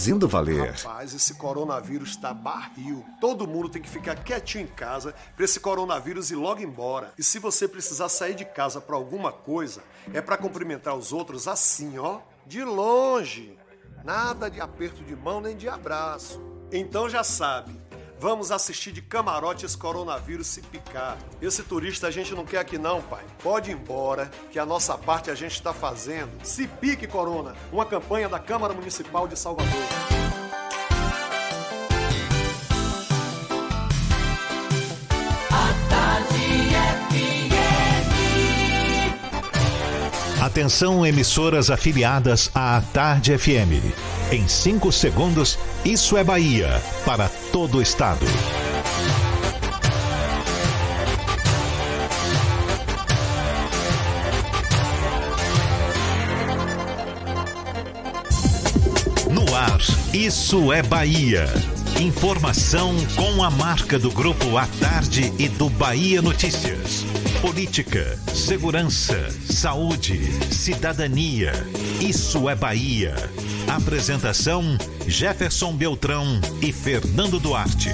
fazendo 0.01 0.27
valer. 0.27 0.71
Rapaz, 0.71 1.13
esse 1.13 1.35
coronavírus 1.35 2.09
está 2.09 2.33
barril. 2.33 3.05
Todo 3.19 3.47
mundo 3.47 3.69
tem 3.69 3.79
que 3.79 3.87
ficar 3.87 4.15
quietinho 4.15 4.63
em 4.63 4.67
casa 4.67 5.13
para 5.35 5.45
esse 5.45 5.59
coronavírus 5.59 6.31
ir 6.31 6.37
logo 6.37 6.59
embora. 6.59 7.13
E 7.19 7.23
se 7.23 7.37
você 7.37 7.67
precisar 7.67 8.09
sair 8.09 8.33
de 8.33 8.43
casa 8.43 8.81
para 8.81 8.95
alguma 8.95 9.31
coisa, 9.31 9.83
é 10.11 10.19
para 10.19 10.37
cumprimentar 10.37 10.95
os 10.95 11.13
outros 11.13 11.47
assim, 11.47 11.99
ó, 11.99 12.19
de 12.47 12.63
longe. 12.63 13.55
Nada 14.03 14.49
de 14.49 14.59
aperto 14.59 15.03
de 15.03 15.15
mão 15.15 15.39
nem 15.39 15.55
de 15.55 15.69
abraço. 15.69 16.41
Então 16.71 17.07
já 17.07 17.23
sabe, 17.23 17.79
Vamos 18.21 18.51
assistir 18.51 18.91
de 18.91 19.01
camarote 19.01 19.65
esse 19.65 19.75
coronavírus 19.75 20.45
se 20.45 20.61
picar. 20.61 21.17
Esse 21.41 21.63
turista 21.63 22.05
a 22.05 22.11
gente 22.11 22.35
não 22.35 22.45
quer 22.45 22.59
aqui 22.59 22.77
não, 22.77 23.01
pai. 23.01 23.23
Pode 23.41 23.71
ir 23.71 23.73
embora, 23.73 24.29
que 24.51 24.59
a 24.59 24.65
nossa 24.65 24.95
parte 24.95 25.31
a 25.31 25.33
gente 25.33 25.53
está 25.53 25.73
fazendo. 25.73 26.29
Se 26.43 26.67
pique, 26.67 27.07
Corona. 27.07 27.55
Uma 27.71 27.83
campanha 27.83 28.29
da 28.29 28.37
Câmara 28.37 28.75
Municipal 28.75 29.27
de 29.27 29.35
Salvador. 29.35 29.73
Atenção, 40.39 41.03
emissoras 41.03 41.71
afiliadas 41.71 42.51
à 42.53 42.83
Tarde 42.93 43.35
FM. 43.35 44.20
Em 44.31 44.47
5 44.47 44.93
segundos, 44.93 45.59
isso 45.83 46.15
é 46.15 46.23
Bahia 46.23 46.81
para 47.05 47.27
todo 47.51 47.79
o 47.79 47.81
estado. 47.81 48.25
No 59.29 59.53
ar, 59.53 59.81
isso 60.13 60.71
é 60.71 60.81
Bahia. 60.81 61.45
Informação 61.99 62.95
com 63.17 63.43
a 63.43 63.51
marca 63.51 63.99
do 63.99 64.09
Grupo 64.11 64.57
A 64.57 64.65
Tarde 64.79 65.33
e 65.37 65.49
do 65.49 65.69
Bahia 65.69 66.21
Notícias. 66.21 67.05
Política, 67.41 68.17
segurança, 68.33 69.29
saúde, 69.49 70.21
cidadania. 70.53 71.51
Isso 71.99 72.47
é 72.49 72.55
Bahia. 72.55 73.13
Apresentação: 73.75 74.77
Jefferson 75.07 75.73
Beltrão 75.73 76.41
e 76.61 76.73
Fernando 76.73 77.39
Duarte. 77.39 77.89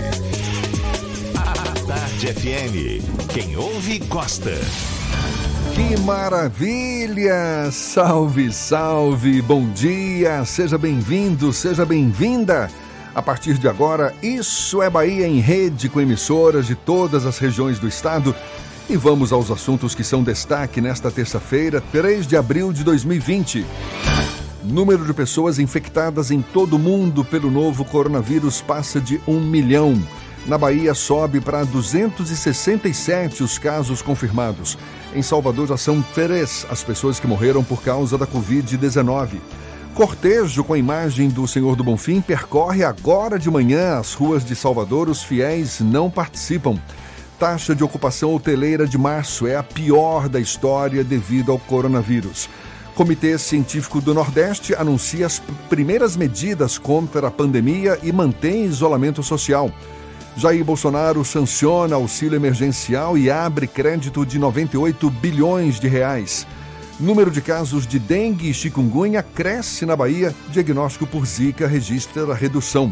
A 1.35 1.85
Tarde 1.85 2.33
FM. 2.33 3.27
Quem 3.31 3.55
ouve, 3.55 3.99
gosta. 3.99 4.57
Que 5.75 5.99
maravilha! 6.01 7.69
Salve, 7.71 8.51
salve! 8.51 9.39
Bom 9.43 9.69
dia! 9.69 10.43
Seja 10.45 10.79
bem-vindo, 10.79 11.53
seja 11.53 11.85
bem-vinda! 11.85 12.71
A 13.13 13.21
partir 13.21 13.59
de 13.59 13.67
agora, 13.67 14.15
Isso 14.23 14.81
é 14.81 14.89
Bahia 14.89 15.27
em 15.27 15.39
rede 15.39 15.89
com 15.89 16.01
emissoras 16.01 16.65
de 16.65 16.73
todas 16.73 17.23
as 17.23 17.37
regiões 17.37 17.77
do 17.77 17.87
estado. 17.87 18.35
E 18.89 18.97
vamos 18.97 19.31
aos 19.31 19.51
assuntos 19.51 19.93
que 19.93 20.03
são 20.03 20.23
destaque 20.23 20.81
nesta 20.81 21.11
terça-feira, 21.11 21.83
3 21.91 22.25
de 22.25 22.35
abril 22.35 22.73
de 22.73 22.83
2020. 22.83 23.63
Número 24.69 25.05
de 25.05 25.13
pessoas 25.13 25.59
infectadas 25.59 26.29
em 26.29 26.41
todo 26.41 26.75
o 26.75 26.79
mundo 26.79 27.23
pelo 27.23 27.49
novo 27.49 27.85
coronavírus 27.85 28.59
passa 28.59 28.99
de 28.99 29.19
um 29.25 29.39
milhão. 29.39 29.97
Na 30.45 30.57
Bahia, 30.57 30.93
sobe 30.93 31.39
para 31.39 31.63
267 31.63 33.43
os 33.43 33.57
casos 33.57 34.01
confirmados. 34.01 34.77
Em 35.15 35.21
Salvador, 35.21 35.67
já 35.67 35.77
são 35.77 36.01
três 36.13 36.67
as 36.69 36.83
pessoas 36.83 37.17
que 37.17 37.25
morreram 37.25 37.63
por 37.63 37.81
causa 37.81 38.17
da 38.17 38.27
Covid-19. 38.27 39.39
Cortejo 39.95 40.65
com 40.65 40.73
a 40.73 40.77
imagem 40.77 41.29
do 41.29 41.47
Senhor 41.47 41.77
do 41.77 41.83
Bonfim 41.83 42.19
percorre 42.19 42.83
agora 42.83 43.39
de 43.39 43.49
manhã 43.49 43.97
as 43.97 44.13
ruas 44.13 44.43
de 44.43 44.53
Salvador. 44.53 45.07
Os 45.07 45.23
fiéis 45.23 45.79
não 45.79 46.11
participam. 46.11 46.77
Taxa 47.39 47.73
de 47.73 47.85
ocupação 47.85 48.35
hoteleira 48.35 48.85
de 48.85 48.97
março 48.97 49.47
é 49.47 49.55
a 49.55 49.63
pior 49.63 50.27
da 50.27 50.41
história 50.41 51.05
devido 51.05 51.53
ao 51.53 51.57
coronavírus. 51.57 52.49
Comitê 52.97 53.37
Científico 53.37 54.01
do 54.01 54.11
Nordeste 54.11 54.73
anuncia 54.73 55.27
as 55.27 55.37
primeiras 55.69 56.17
medidas 56.17 56.79
contra 56.79 57.27
a 57.27 57.31
pandemia 57.31 57.99
e 58.01 58.11
mantém 58.11 58.65
isolamento 58.65 59.21
social. 59.21 59.71
Jair 60.35 60.65
Bolsonaro 60.65 61.23
sanciona 61.23 61.95
auxílio 61.95 62.35
emergencial 62.35 63.15
e 63.15 63.29
abre 63.29 63.67
crédito 63.67 64.25
de 64.25 64.39
98 64.39 65.11
bilhões 65.11 65.79
de 65.79 65.87
reais. 65.87 66.47
Número 66.99 67.29
de 67.29 67.39
casos 67.39 67.85
de 67.85 67.99
dengue 67.99 68.49
e 68.49 68.53
chikungunya 68.53 69.21
cresce 69.21 69.85
na 69.85 69.95
Bahia. 69.95 70.33
Diagnóstico 70.49 71.05
por 71.05 71.23
Zika 71.23 71.67
registra 71.67 72.33
redução. 72.33 72.91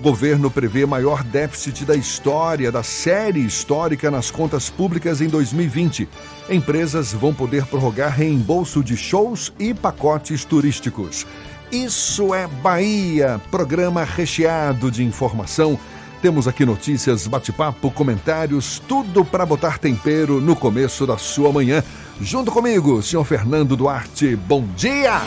Governo 0.00 0.50
prevê 0.50 0.84
maior 0.84 1.22
déficit 1.24 1.84
da 1.84 1.94
história, 1.94 2.70
da 2.70 2.82
série 2.82 3.40
histórica 3.40 4.10
nas 4.10 4.30
contas 4.30 4.68
públicas 4.68 5.20
em 5.20 5.28
2020. 5.28 6.08
Empresas 6.50 7.12
vão 7.12 7.32
poder 7.32 7.64
prorrogar 7.66 8.12
reembolso 8.12 8.84
de 8.84 8.96
shows 8.96 9.52
e 9.58 9.72
pacotes 9.72 10.44
turísticos. 10.44 11.26
Isso 11.72 12.34
é 12.34 12.46
Bahia, 12.46 13.40
programa 13.50 14.04
recheado 14.04 14.90
de 14.90 15.02
informação. 15.02 15.78
Temos 16.20 16.46
aqui 16.46 16.64
notícias, 16.64 17.26
bate-papo, 17.26 17.90
comentários, 17.90 18.80
tudo 18.86 19.24
para 19.24 19.46
botar 19.46 19.78
tempero 19.78 20.40
no 20.40 20.54
começo 20.54 21.06
da 21.06 21.16
sua 21.16 21.50
manhã. 21.52 21.82
Junto 22.20 22.52
comigo, 22.52 23.02
senhor 23.02 23.24
Fernando 23.24 23.76
Duarte. 23.76 24.36
Bom 24.36 24.64
dia! 24.76 25.22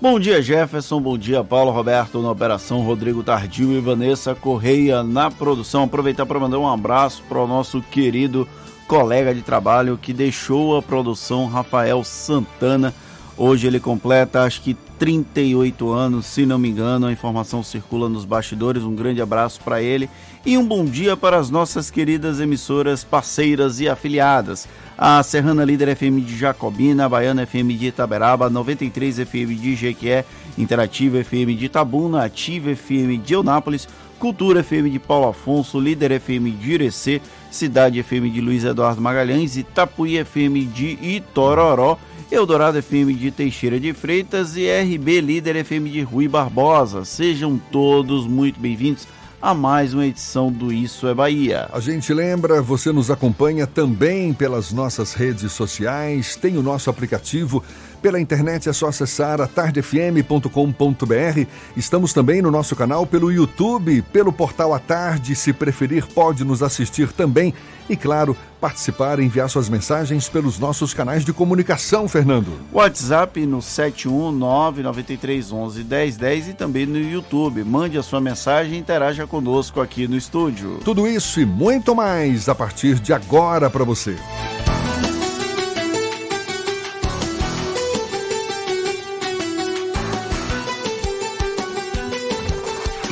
Bom 0.00 0.20
dia, 0.20 0.40
Jefferson. 0.40 1.00
Bom 1.00 1.18
dia, 1.18 1.42
Paulo 1.42 1.72
Roberto 1.72 2.22
na 2.22 2.30
operação, 2.30 2.82
Rodrigo 2.82 3.24
Tardio 3.24 3.72
e 3.72 3.80
Vanessa 3.80 4.32
Correia 4.32 5.02
na 5.02 5.28
produção. 5.28 5.82
Aproveitar 5.82 6.24
para 6.24 6.38
mandar 6.38 6.60
um 6.60 6.68
abraço 6.68 7.20
para 7.28 7.42
o 7.42 7.48
nosso 7.48 7.82
querido 7.82 8.46
colega 8.86 9.34
de 9.34 9.42
trabalho 9.42 9.98
que 10.00 10.12
deixou 10.12 10.76
a 10.76 10.82
produção, 10.82 11.46
Rafael 11.46 12.04
Santana. 12.04 12.94
Hoje 13.40 13.68
ele 13.68 13.78
completa, 13.78 14.42
acho 14.42 14.60
que 14.60 14.74
38 14.98 15.92
anos, 15.92 16.26
se 16.26 16.44
não 16.44 16.58
me 16.58 16.68
engano. 16.68 17.06
A 17.06 17.12
informação 17.12 17.62
circula 17.62 18.08
nos 18.08 18.24
bastidores. 18.24 18.82
Um 18.82 18.96
grande 18.96 19.22
abraço 19.22 19.60
para 19.60 19.80
ele 19.80 20.10
e 20.44 20.58
um 20.58 20.66
bom 20.66 20.84
dia 20.84 21.16
para 21.16 21.36
as 21.36 21.48
nossas 21.48 21.88
queridas 21.88 22.40
emissoras 22.40 23.04
parceiras 23.04 23.78
e 23.78 23.88
afiliadas. 23.88 24.66
A 24.96 25.22
Serrana 25.22 25.64
Líder 25.64 25.94
FM 25.94 26.18
de 26.26 26.36
Jacobina, 26.36 27.04
a 27.04 27.08
Baiana 27.08 27.46
FM 27.46 27.78
de 27.78 27.86
Itaberaba, 27.86 28.50
93 28.50 29.20
FM 29.20 29.54
de 29.54 29.76
Jequié, 29.76 30.24
Interativa 30.56 31.22
FM 31.22 31.54
de 31.54 31.66
Itabuna, 31.66 32.24
Ativa 32.24 32.72
FM 32.72 33.18
de 33.18 33.34
Eunápolis, 33.34 33.88
Cultura 34.18 34.64
FM 34.64 34.90
de 34.90 34.98
Paulo 34.98 35.28
Afonso, 35.28 35.78
Líder 35.78 36.10
FM 36.20 36.50
de 36.50 36.72
Irecê, 36.72 37.22
Cidade 37.52 38.02
FM 38.02 38.30
de 38.30 38.40
Luiz 38.40 38.64
Eduardo 38.64 39.00
Magalhães, 39.00 39.56
Itapuí 39.56 40.18
FM 40.18 40.66
de 40.74 40.98
Itororó, 41.00 41.96
Eldorado 42.30 42.80
FM 42.82 43.16
de 43.18 43.30
Teixeira 43.30 43.80
de 43.80 43.94
Freitas 43.94 44.54
e 44.54 44.68
RB 44.68 45.20
Líder 45.20 45.64
FM 45.64 45.90
de 45.90 46.02
Rui 46.02 46.28
Barbosa. 46.28 47.04
Sejam 47.04 47.58
todos 47.72 48.26
muito 48.26 48.60
bem-vindos 48.60 49.08
a 49.40 49.54
mais 49.54 49.94
uma 49.94 50.04
edição 50.04 50.52
do 50.52 50.72
Isso 50.72 51.06
é 51.06 51.14
Bahia. 51.14 51.68
A 51.72 51.80
gente 51.80 52.12
lembra, 52.12 52.60
você 52.60 52.92
nos 52.92 53.10
acompanha 53.10 53.66
também 53.66 54.34
pelas 54.34 54.72
nossas 54.72 55.14
redes 55.14 55.52
sociais, 55.52 56.36
tem 56.36 56.58
o 56.58 56.62
nosso 56.62 56.90
aplicativo. 56.90 57.62
Pela 58.02 58.20
internet 58.20 58.68
é 58.68 58.72
só 58.72 58.88
acessar 58.88 59.40
atardefm.com.br. 59.40 61.46
Estamos 61.76 62.12
também 62.12 62.42
no 62.42 62.50
nosso 62.50 62.76
canal 62.76 63.06
pelo 63.06 63.32
YouTube, 63.32 64.02
pelo 64.12 64.32
portal 64.32 64.74
A 64.74 64.78
Tarde. 64.78 65.34
Se 65.34 65.52
preferir, 65.52 66.06
pode 66.06 66.44
nos 66.44 66.62
assistir 66.62 67.10
também. 67.12 67.54
E, 67.88 67.96
claro, 67.96 68.36
participar 68.60 69.18
e 69.18 69.24
enviar 69.24 69.48
suas 69.48 69.68
mensagens 69.68 70.28
pelos 70.28 70.58
nossos 70.58 70.92
canais 70.92 71.24
de 71.24 71.32
comunicação, 71.32 72.06
Fernando. 72.06 72.52
WhatsApp 72.72 73.46
no 73.46 73.58
71993111010 73.58 76.50
e 76.50 76.52
também 76.52 76.84
no 76.84 76.98
YouTube. 76.98 77.64
Mande 77.64 77.96
a 77.96 78.02
sua 78.02 78.20
mensagem 78.20 78.74
e 78.74 78.78
interaja 78.78 79.26
conosco 79.26 79.80
aqui 79.80 80.06
no 80.06 80.16
estúdio. 80.16 80.80
Tudo 80.84 81.06
isso 81.06 81.40
e 81.40 81.46
muito 81.46 81.94
mais 81.94 82.48
a 82.48 82.54
partir 82.54 83.00
de 83.00 83.12
agora 83.12 83.70
para 83.70 83.84
você. 83.84 84.16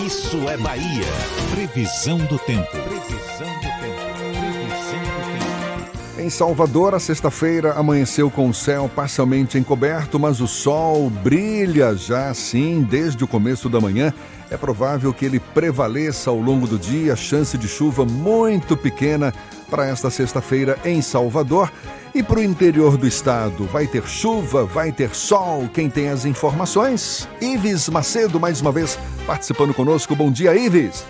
Isso 0.06 0.48
é 0.48 0.56
Bahia. 0.56 1.04
Previsão 1.54 2.18
do 2.18 2.38
tempo. 2.38 2.76
Em 6.26 6.30
Salvador, 6.30 6.92
a 6.92 6.98
sexta-feira 6.98 7.74
amanheceu 7.74 8.28
com 8.28 8.48
o 8.48 8.52
céu 8.52 8.90
parcialmente 8.92 9.56
encoberto, 9.58 10.18
mas 10.18 10.40
o 10.40 10.48
sol 10.48 11.08
brilha 11.08 11.94
já 11.94 12.30
assim 12.30 12.82
desde 12.82 13.22
o 13.22 13.28
começo 13.28 13.68
da 13.68 13.80
manhã. 13.80 14.12
É 14.50 14.56
provável 14.56 15.14
que 15.14 15.24
ele 15.24 15.38
prevaleça 15.38 16.28
ao 16.28 16.40
longo 16.40 16.66
do 16.66 16.80
dia, 16.80 17.14
chance 17.14 17.56
de 17.56 17.68
chuva 17.68 18.04
muito 18.04 18.76
pequena 18.76 19.32
para 19.70 19.86
esta 19.86 20.10
sexta-feira 20.10 20.76
em 20.84 21.00
Salvador. 21.00 21.70
E 22.12 22.24
para 22.24 22.40
o 22.40 22.42
interior 22.42 22.96
do 22.96 23.06
estado, 23.06 23.64
vai 23.66 23.86
ter 23.86 24.04
chuva, 24.04 24.64
vai 24.64 24.90
ter 24.90 25.14
sol. 25.14 25.70
Quem 25.72 25.88
tem 25.88 26.08
as 26.08 26.24
informações? 26.24 27.28
Ives 27.40 27.88
Macedo, 27.88 28.40
mais 28.40 28.60
uma 28.60 28.72
vez, 28.72 28.98
participando 29.28 29.72
conosco. 29.72 30.16
Bom 30.16 30.32
dia, 30.32 30.56
Ives. 30.56 31.04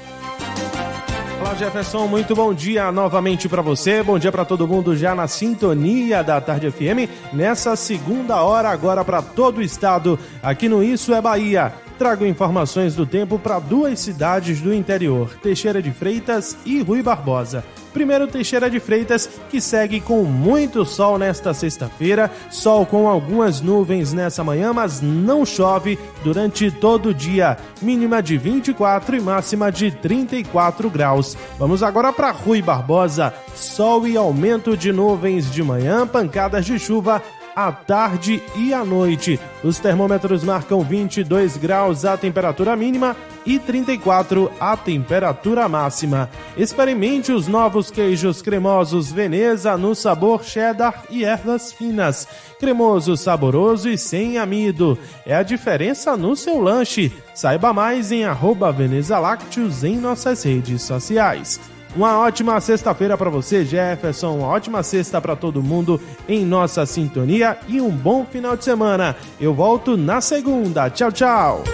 Jefferson. 1.56 2.06
Muito 2.06 2.34
bom 2.34 2.52
dia 2.52 2.92
novamente 2.92 3.48
para 3.48 3.62
você. 3.62 4.02
Bom 4.02 4.18
dia 4.18 4.30
para 4.30 4.44
todo 4.44 4.68
mundo 4.68 4.94
já 4.94 5.14
na 5.14 5.26
sintonia 5.26 6.22
da 6.22 6.40
Tarde 6.40 6.70
FM. 6.70 7.08
Nessa 7.32 7.74
segunda 7.76 8.42
hora, 8.42 8.68
agora 8.68 9.04
para 9.04 9.22
todo 9.22 9.58
o 9.58 9.62
estado, 9.62 10.18
aqui 10.42 10.68
no 10.68 10.82
Isso 10.82 11.14
é 11.14 11.20
Bahia. 11.20 11.72
Trago 11.98 12.26
informações 12.26 12.94
do 12.94 13.06
tempo 13.06 13.38
para 13.38 13.58
duas 13.58 14.00
cidades 14.00 14.60
do 14.60 14.72
interior, 14.74 15.34
Teixeira 15.42 15.80
de 15.80 15.90
Freitas 15.90 16.56
e 16.66 16.82
Rui 16.82 17.02
Barbosa. 17.02 17.64
Primeiro, 17.96 18.26
Teixeira 18.26 18.68
de 18.68 18.78
Freitas, 18.78 19.26
que 19.48 19.58
segue 19.58 20.02
com 20.02 20.22
muito 20.22 20.84
sol 20.84 21.16
nesta 21.16 21.54
sexta-feira, 21.54 22.30
sol 22.50 22.84
com 22.84 23.08
algumas 23.08 23.62
nuvens 23.62 24.12
nessa 24.12 24.44
manhã, 24.44 24.70
mas 24.70 25.00
não 25.00 25.46
chove 25.46 25.98
durante 26.22 26.70
todo 26.70 27.08
o 27.08 27.14
dia. 27.14 27.56
Mínima 27.80 28.22
de 28.22 28.36
24 28.36 29.16
e 29.16 29.20
máxima 29.22 29.72
de 29.72 29.90
34 29.90 30.90
graus. 30.90 31.38
Vamos 31.58 31.82
agora 31.82 32.12
para 32.12 32.30
Rui 32.30 32.60
Barbosa. 32.60 33.32
Sol 33.54 34.06
e 34.06 34.14
aumento 34.14 34.76
de 34.76 34.92
nuvens 34.92 35.50
de 35.50 35.62
manhã, 35.62 36.06
pancadas 36.06 36.66
de 36.66 36.78
chuva 36.78 37.22
à 37.56 37.72
tarde 37.72 38.42
e 38.54 38.74
à 38.74 38.84
noite. 38.84 39.40
Os 39.64 39.78
termômetros 39.78 40.44
marcam 40.44 40.82
22 40.82 41.56
graus 41.56 42.04
a 42.04 42.14
temperatura 42.14 42.76
mínima 42.76 43.16
e 43.46 43.58
34 43.58 44.52
a 44.60 44.76
temperatura 44.76 45.66
máxima. 45.66 46.28
Experimente 46.54 47.32
os 47.32 47.48
novos 47.48 47.90
queijos 47.90 48.42
cremosos 48.42 49.10
Veneza 49.10 49.76
no 49.78 49.94
sabor 49.94 50.44
cheddar 50.44 51.04
e 51.08 51.24
ervas 51.24 51.72
finas. 51.72 52.28
Cremoso, 52.60 53.16
saboroso 53.16 53.88
e 53.88 53.96
sem 53.96 54.36
amido. 54.36 54.98
É 55.24 55.34
a 55.34 55.42
diferença 55.42 56.16
no 56.16 56.36
seu 56.36 56.60
lanche. 56.60 57.10
Saiba 57.34 57.72
mais 57.72 58.12
em 58.12 58.24
arroba 58.24 58.70
Veneza 58.70 59.18
Lácteos 59.18 59.82
em 59.82 59.96
nossas 59.96 60.42
redes 60.42 60.82
sociais. 60.82 61.58
Uma 61.96 62.18
ótima 62.18 62.60
sexta-feira 62.60 63.16
para 63.16 63.30
você, 63.30 63.64
Jefferson. 63.64 64.36
Uma 64.36 64.48
ótima 64.48 64.82
sexta 64.82 65.18
para 65.18 65.34
todo 65.34 65.62
mundo 65.62 65.98
em 66.28 66.44
nossa 66.44 66.84
sintonia 66.84 67.56
e 67.66 67.80
um 67.80 67.90
bom 67.90 68.26
final 68.26 68.54
de 68.54 68.64
semana. 68.64 69.16
Eu 69.40 69.54
volto 69.54 69.96
na 69.96 70.20
segunda. 70.20 70.90
Tchau, 70.90 71.10
tchau. 71.10 71.64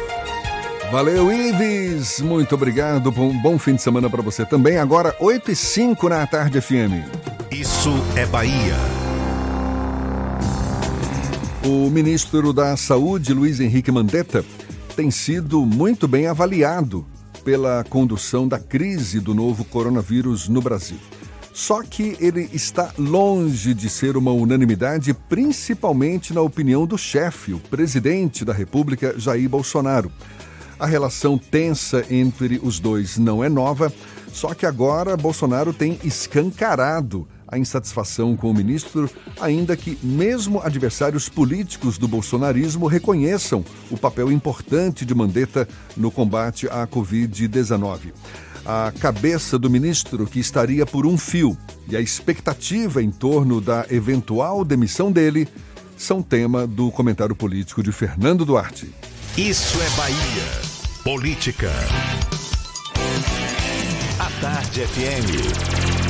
Valeu, 0.92 1.32
Ives. 1.32 2.20
Muito 2.20 2.54
obrigado. 2.54 3.10
Um 3.10 3.36
bom 3.42 3.58
fim 3.58 3.74
de 3.74 3.82
semana 3.82 4.08
para 4.08 4.22
você 4.22 4.46
também. 4.46 4.78
Agora, 4.78 5.16
8 5.18 5.50
e 5.50 5.56
5 5.56 6.08
na 6.08 6.24
tarde 6.24 6.60
FM. 6.60 7.02
Isso 7.50 7.90
é 8.14 8.24
Bahia. 8.24 8.76
O 11.64 11.90
ministro 11.90 12.52
da 12.52 12.76
Saúde, 12.76 13.34
Luiz 13.34 13.58
Henrique 13.58 13.90
Mandetta, 13.90 14.44
tem 14.94 15.10
sido 15.10 15.66
muito 15.66 16.06
bem 16.06 16.28
avaliado 16.28 17.04
pela 17.44 17.84
condução 17.84 18.46
da 18.46 18.58
crise 18.58 19.20
do 19.20 19.34
novo 19.34 19.64
coronavírus 19.64 20.48
no 20.48 20.60
Brasil. 20.60 20.98
Só 21.52 21.82
que 21.82 22.16
ele 22.18 22.48
está 22.52 22.92
longe 22.96 23.74
de 23.74 23.90
ser 23.90 24.16
uma 24.16 24.32
unanimidade, 24.32 25.12
principalmente 25.12 26.32
na 26.32 26.40
opinião 26.40 26.86
do 26.86 26.96
chefe, 26.96 27.52
o 27.52 27.58
presidente 27.58 28.44
da 28.44 28.52
República, 28.54 29.14
Jair 29.18 29.48
Bolsonaro. 29.48 30.10
A 30.78 30.86
relação 30.86 31.36
tensa 31.36 32.04
entre 32.10 32.58
os 32.62 32.80
dois 32.80 33.18
não 33.18 33.44
é 33.44 33.48
nova, 33.48 33.92
só 34.32 34.54
que 34.54 34.64
agora 34.64 35.16
Bolsonaro 35.16 35.72
tem 35.74 35.98
escancarado 36.02 37.28
a 37.52 37.58
insatisfação 37.58 38.34
com 38.34 38.50
o 38.50 38.54
ministro, 38.54 39.10
ainda 39.38 39.76
que 39.76 39.98
mesmo 40.02 40.62
adversários 40.62 41.28
políticos 41.28 41.98
do 41.98 42.08
bolsonarismo 42.08 42.86
reconheçam 42.86 43.62
o 43.90 43.96
papel 43.98 44.32
importante 44.32 45.04
de 45.04 45.14
Mandetta 45.14 45.68
no 45.94 46.10
combate 46.10 46.66
à 46.68 46.86
Covid-19. 46.86 48.14
A 48.64 48.90
cabeça 48.98 49.58
do 49.58 49.68
ministro, 49.68 50.26
que 50.26 50.40
estaria 50.40 50.86
por 50.86 51.04
um 51.04 51.18
fio, 51.18 51.56
e 51.86 51.94
a 51.94 52.00
expectativa 52.00 53.02
em 53.02 53.10
torno 53.10 53.60
da 53.60 53.84
eventual 53.90 54.64
demissão 54.64 55.12
dele 55.12 55.46
são 55.94 56.22
tema 56.22 56.66
do 56.66 56.90
comentário 56.90 57.36
político 57.36 57.82
de 57.82 57.92
Fernando 57.92 58.46
Duarte. 58.46 58.90
Isso 59.36 59.78
é 59.78 59.90
Bahia. 59.96 60.72
Política. 61.04 61.70
A 64.18 64.40
Tarde 64.40 64.86
FM. 64.86 66.01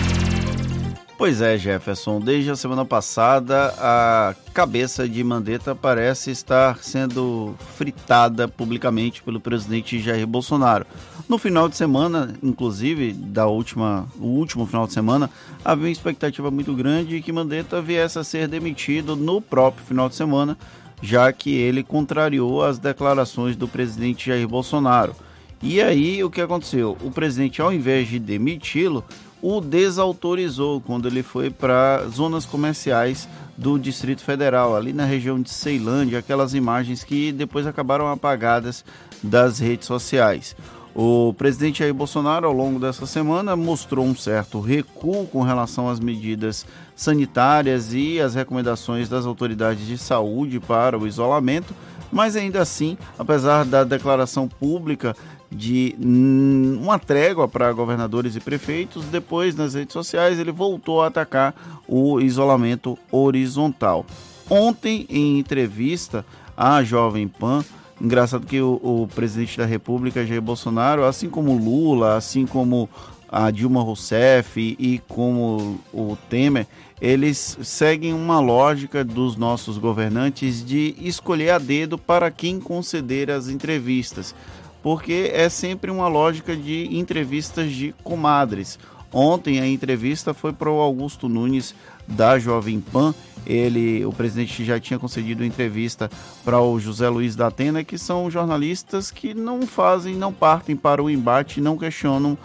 Pois 1.22 1.40
é, 1.40 1.56
Jefferson. 1.56 2.18
Desde 2.18 2.50
a 2.50 2.56
semana 2.56 2.84
passada, 2.84 3.72
a 3.78 4.34
cabeça 4.52 5.08
de 5.08 5.22
Mandetta 5.22 5.72
parece 5.72 6.32
estar 6.32 6.78
sendo 6.78 7.54
fritada 7.76 8.48
publicamente 8.48 9.22
pelo 9.22 9.38
presidente 9.38 10.00
Jair 10.00 10.26
Bolsonaro. 10.26 10.84
No 11.28 11.38
final 11.38 11.68
de 11.68 11.76
semana, 11.76 12.34
inclusive, 12.42 13.12
da 13.12 13.46
última, 13.46 14.08
o 14.18 14.26
último 14.26 14.66
final 14.66 14.84
de 14.84 14.94
semana, 14.94 15.30
havia 15.64 15.84
uma 15.84 15.92
expectativa 15.92 16.50
muito 16.50 16.74
grande 16.74 17.10
de 17.10 17.22
que 17.22 17.30
Mandetta 17.30 17.80
viesse 17.80 18.18
a 18.18 18.24
ser 18.24 18.48
demitido 18.48 19.14
no 19.14 19.40
próprio 19.40 19.86
final 19.86 20.08
de 20.08 20.16
semana, 20.16 20.58
já 21.00 21.32
que 21.32 21.54
ele 21.54 21.84
contrariou 21.84 22.64
as 22.64 22.80
declarações 22.80 23.54
do 23.54 23.68
presidente 23.68 24.26
Jair 24.26 24.48
Bolsonaro. 24.48 25.14
E 25.62 25.80
aí, 25.80 26.24
o 26.24 26.28
que 26.28 26.40
aconteceu? 26.40 26.98
O 27.00 27.12
presidente, 27.12 27.62
ao 27.62 27.72
invés 27.72 28.08
de 28.08 28.18
demiti-lo, 28.18 29.04
o 29.42 29.60
desautorizou 29.60 30.80
quando 30.80 31.08
ele 31.08 31.22
foi 31.22 31.50
para 31.50 32.06
zonas 32.08 32.46
comerciais 32.46 33.28
do 33.58 33.76
Distrito 33.76 34.22
Federal, 34.22 34.76
ali 34.76 34.92
na 34.92 35.04
região 35.04 35.40
de 35.42 35.50
Ceilândia, 35.50 36.20
aquelas 36.20 36.54
imagens 36.54 37.02
que 37.02 37.32
depois 37.32 37.66
acabaram 37.66 38.06
apagadas 38.08 38.84
das 39.20 39.58
redes 39.58 39.88
sociais. 39.88 40.54
O 40.94 41.34
presidente 41.34 41.80
Jair 41.80 41.92
Bolsonaro, 41.92 42.46
ao 42.46 42.52
longo 42.52 42.78
dessa 42.78 43.06
semana, 43.06 43.56
mostrou 43.56 44.04
um 44.04 44.14
certo 44.14 44.60
recuo 44.60 45.26
com 45.26 45.42
relação 45.42 45.88
às 45.88 45.98
medidas 45.98 46.64
sanitárias 46.94 47.92
e 47.92 48.20
às 48.20 48.34
recomendações 48.34 49.08
das 49.08 49.26
autoridades 49.26 49.86
de 49.86 49.98
saúde 49.98 50.60
para 50.60 50.98
o 50.98 51.06
isolamento, 51.06 51.74
mas 52.12 52.36
ainda 52.36 52.60
assim, 52.60 52.98
apesar 53.18 53.64
da 53.64 53.84
declaração 53.84 54.46
pública 54.46 55.16
de 55.52 55.94
uma 56.00 56.98
trégua 56.98 57.46
para 57.46 57.72
governadores 57.72 58.34
e 58.34 58.40
prefeitos. 58.40 59.04
Depois, 59.06 59.54
nas 59.54 59.74
redes 59.74 59.92
sociais, 59.92 60.38
ele 60.38 60.52
voltou 60.52 61.02
a 61.02 61.06
atacar 61.06 61.54
o 61.86 62.20
isolamento 62.20 62.98
horizontal. 63.10 64.06
Ontem, 64.48 65.06
em 65.08 65.38
entrevista 65.38 66.24
à 66.56 66.82
Jovem 66.82 67.28
Pan, 67.28 67.64
engraçado 68.00 68.46
que 68.46 68.60
o, 68.60 68.80
o 68.82 69.08
presidente 69.14 69.58
da 69.58 69.66
República, 69.66 70.26
Jair 70.26 70.42
Bolsonaro, 70.42 71.04
assim 71.04 71.28
como 71.28 71.56
Lula, 71.56 72.16
assim 72.16 72.46
como 72.46 72.88
a 73.28 73.50
Dilma 73.50 73.82
Rousseff 73.82 74.76
e 74.78 75.00
como 75.08 75.80
o 75.92 76.18
Temer, 76.28 76.66
eles 77.00 77.58
seguem 77.62 78.12
uma 78.12 78.38
lógica 78.40 79.02
dos 79.02 79.36
nossos 79.36 79.78
governantes 79.78 80.64
de 80.64 80.94
escolher 80.98 81.50
a 81.50 81.58
dedo 81.58 81.96
para 81.96 82.30
quem 82.30 82.60
conceder 82.60 83.30
as 83.30 83.48
entrevistas 83.48 84.34
porque 84.82 85.30
é 85.32 85.48
sempre 85.48 85.90
uma 85.90 86.08
lógica 86.08 86.56
de 86.56 86.88
entrevistas 86.96 87.72
de 87.72 87.94
comadres. 88.02 88.78
Ontem 89.12 89.60
a 89.60 89.66
entrevista 89.66 90.32
foi 90.32 90.52
para 90.52 90.70
o 90.70 90.80
Augusto 90.80 91.28
Nunes 91.28 91.74
da 92.08 92.38
Jovem 92.38 92.80
Pan. 92.80 93.14
Ele, 93.44 94.04
o 94.04 94.12
presidente 94.12 94.64
já 94.64 94.80
tinha 94.80 94.98
concedido 94.98 95.44
entrevista 95.44 96.10
para 96.44 96.60
o 96.60 96.78
José 96.78 97.08
Luiz 97.08 97.36
da 97.36 97.48
Atena, 97.48 97.84
que 97.84 97.98
são 97.98 98.30
jornalistas 98.30 99.10
que 99.10 99.34
não 99.34 99.66
fazem, 99.66 100.14
não 100.14 100.32
partem 100.32 100.76
para 100.76 101.02
o 101.02 101.10
embate, 101.10 101.60
não 101.60 101.76
questionam 101.76 102.38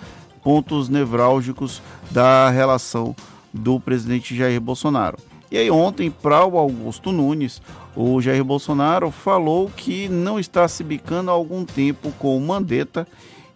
pontos 0.44 0.90
nevrálgicos 0.90 1.82
da 2.12 2.50
relação 2.50 3.16
do 3.54 3.80
presidente 3.80 4.36
Jair 4.36 4.60
Bolsonaro. 4.60 5.18
E 5.50 5.58
aí 5.58 5.72
ontem, 5.72 6.12
para 6.12 6.46
o 6.46 6.58
Augusto 6.58 7.12
Nunes, 7.12 7.62
o 7.98 8.22
Jair 8.22 8.44
Bolsonaro 8.44 9.10
falou 9.10 9.72
que 9.76 10.08
não 10.08 10.40
está 10.40 10.68
se 10.68 10.84
bicando 10.84 11.32
há 11.32 11.34
algum 11.34 11.66
tempo 11.66 12.12
com 12.20 12.38
o 12.38 12.40
Mandetta 12.40 13.08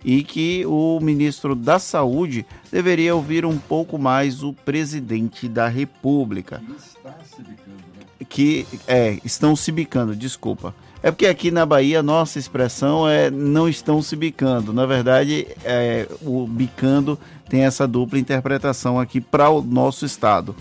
e 0.03 0.23
que 0.23 0.65
o 0.65 0.99
ministro 0.99 1.55
da 1.55 1.77
Saúde 1.77 2.43
deveria 2.71 3.15
ouvir 3.15 3.45
um 3.45 3.59
pouco 3.59 3.99
mais 3.99 4.41
o 4.41 4.51
presidente 4.51 5.47
da 5.47 5.67
República. 5.67 6.59
Está 6.75 7.15
se 7.23 7.43
bicando, 7.43 7.83
né? 7.99 8.25
Que 8.27 8.65
é, 8.87 9.19
estão 9.23 9.55
se 9.55 9.71
bicando, 9.71 10.15
desculpa. 10.15 10.73
É 11.03 11.11
porque 11.11 11.27
aqui 11.27 11.51
na 11.51 11.63
Bahia 11.63 12.01
nossa 12.01 12.39
expressão 12.39 13.07
é 13.07 13.29
não 13.29 13.69
estão 13.69 14.01
se 14.01 14.15
bicando. 14.15 14.73
Na 14.73 14.87
verdade, 14.87 15.47
é, 15.63 16.07
o 16.23 16.47
bicando 16.47 17.17
tem 17.47 17.63
essa 17.65 17.87
dupla 17.87 18.17
interpretação 18.17 18.99
aqui 18.99 19.21
para 19.21 19.51
o 19.51 19.61
nosso 19.61 20.03
estado. 20.03 20.55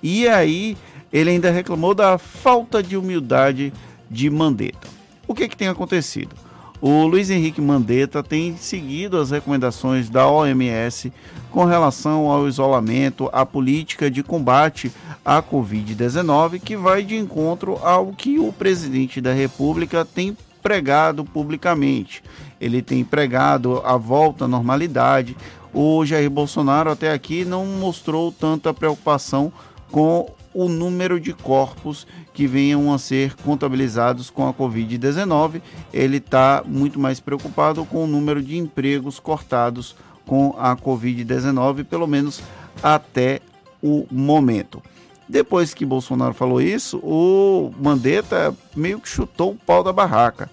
E 0.00 0.28
aí 0.28 0.76
ele 1.12 1.30
ainda 1.30 1.50
reclamou 1.50 1.94
da 1.94 2.18
falta 2.18 2.82
de 2.82 2.96
humildade 2.96 3.72
de 4.10 4.28
Mandetta. 4.30 4.88
O 5.26 5.34
que, 5.34 5.48
que 5.48 5.56
tem 5.56 5.68
acontecido? 5.68 6.34
O 6.80 7.04
Luiz 7.06 7.28
Henrique 7.28 7.60
Mandetta 7.60 8.22
tem 8.22 8.56
seguido 8.56 9.18
as 9.18 9.32
recomendações 9.32 10.08
da 10.08 10.28
OMS 10.28 11.12
com 11.50 11.64
relação 11.64 12.30
ao 12.30 12.46
isolamento, 12.46 13.28
à 13.32 13.44
política 13.44 14.08
de 14.08 14.22
combate 14.22 14.92
à 15.24 15.42
Covid-19, 15.42 16.60
que 16.60 16.76
vai 16.76 17.02
de 17.02 17.16
encontro 17.16 17.78
ao 17.82 18.12
que 18.12 18.38
o 18.38 18.52
presidente 18.52 19.20
da 19.20 19.32
República 19.32 20.04
tem 20.04 20.36
pregado 20.62 21.24
publicamente. 21.24 22.22
Ele 22.60 22.80
tem 22.80 23.02
pregado 23.02 23.82
a 23.84 23.96
volta 23.96 24.44
à 24.44 24.48
normalidade. 24.48 25.36
O 25.74 26.04
Jair 26.04 26.30
Bolsonaro 26.30 26.90
até 26.90 27.12
aqui 27.12 27.44
não 27.44 27.66
mostrou 27.66 28.30
tanta 28.30 28.72
preocupação 28.72 29.52
com 29.90 30.30
o 30.54 30.68
número 30.68 31.20
de 31.20 31.32
corpos 31.32 32.06
que 32.32 32.46
venham 32.46 32.92
a 32.92 32.98
ser 32.98 33.34
contabilizados 33.36 34.30
com 34.30 34.48
a 34.48 34.54
Covid-19. 34.54 35.60
Ele 35.92 36.18
está 36.18 36.62
muito 36.66 36.98
mais 36.98 37.20
preocupado 37.20 37.84
com 37.84 38.04
o 38.04 38.06
número 38.06 38.42
de 38.42 38.56
empregos 38.56 39.18
cortados 39.18 39.94
com 40.26 40.54
a 40.58 40.76
Covid-19, 40.76 41.84
pelo 41.84 42.06
menos 42.06 42.42
até 42.82 43.40
o 43.82 44.06
momento. 44.10 44.82
Depois 45.28 45.74
que 45.74 45.84
Bolsonaro 45.84 46.32
falou 46.32 46.60
isso, 46.60 46.98
o 46.98 47.72
Mandetta 47.78 48.54
meio 48.74 48.98
que 48.98 49.08
chutou 49.08 49.52
o 49.52 49.56
pau 49.56 49.82
da 49.84 49.92
barraca. 49.92 50.50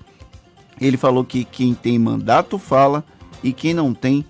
Ele 0.80 0.98
falou 0.98 1.24
que 1.24 1.46
quem 1.46 1.74
tem 1.74 1.98
mandato 1.98 2.58
fala 2.58 3.04
e 3.42 3.54
quem 3.54 3.74
não 3.74 3.94
tem 3.94 4.26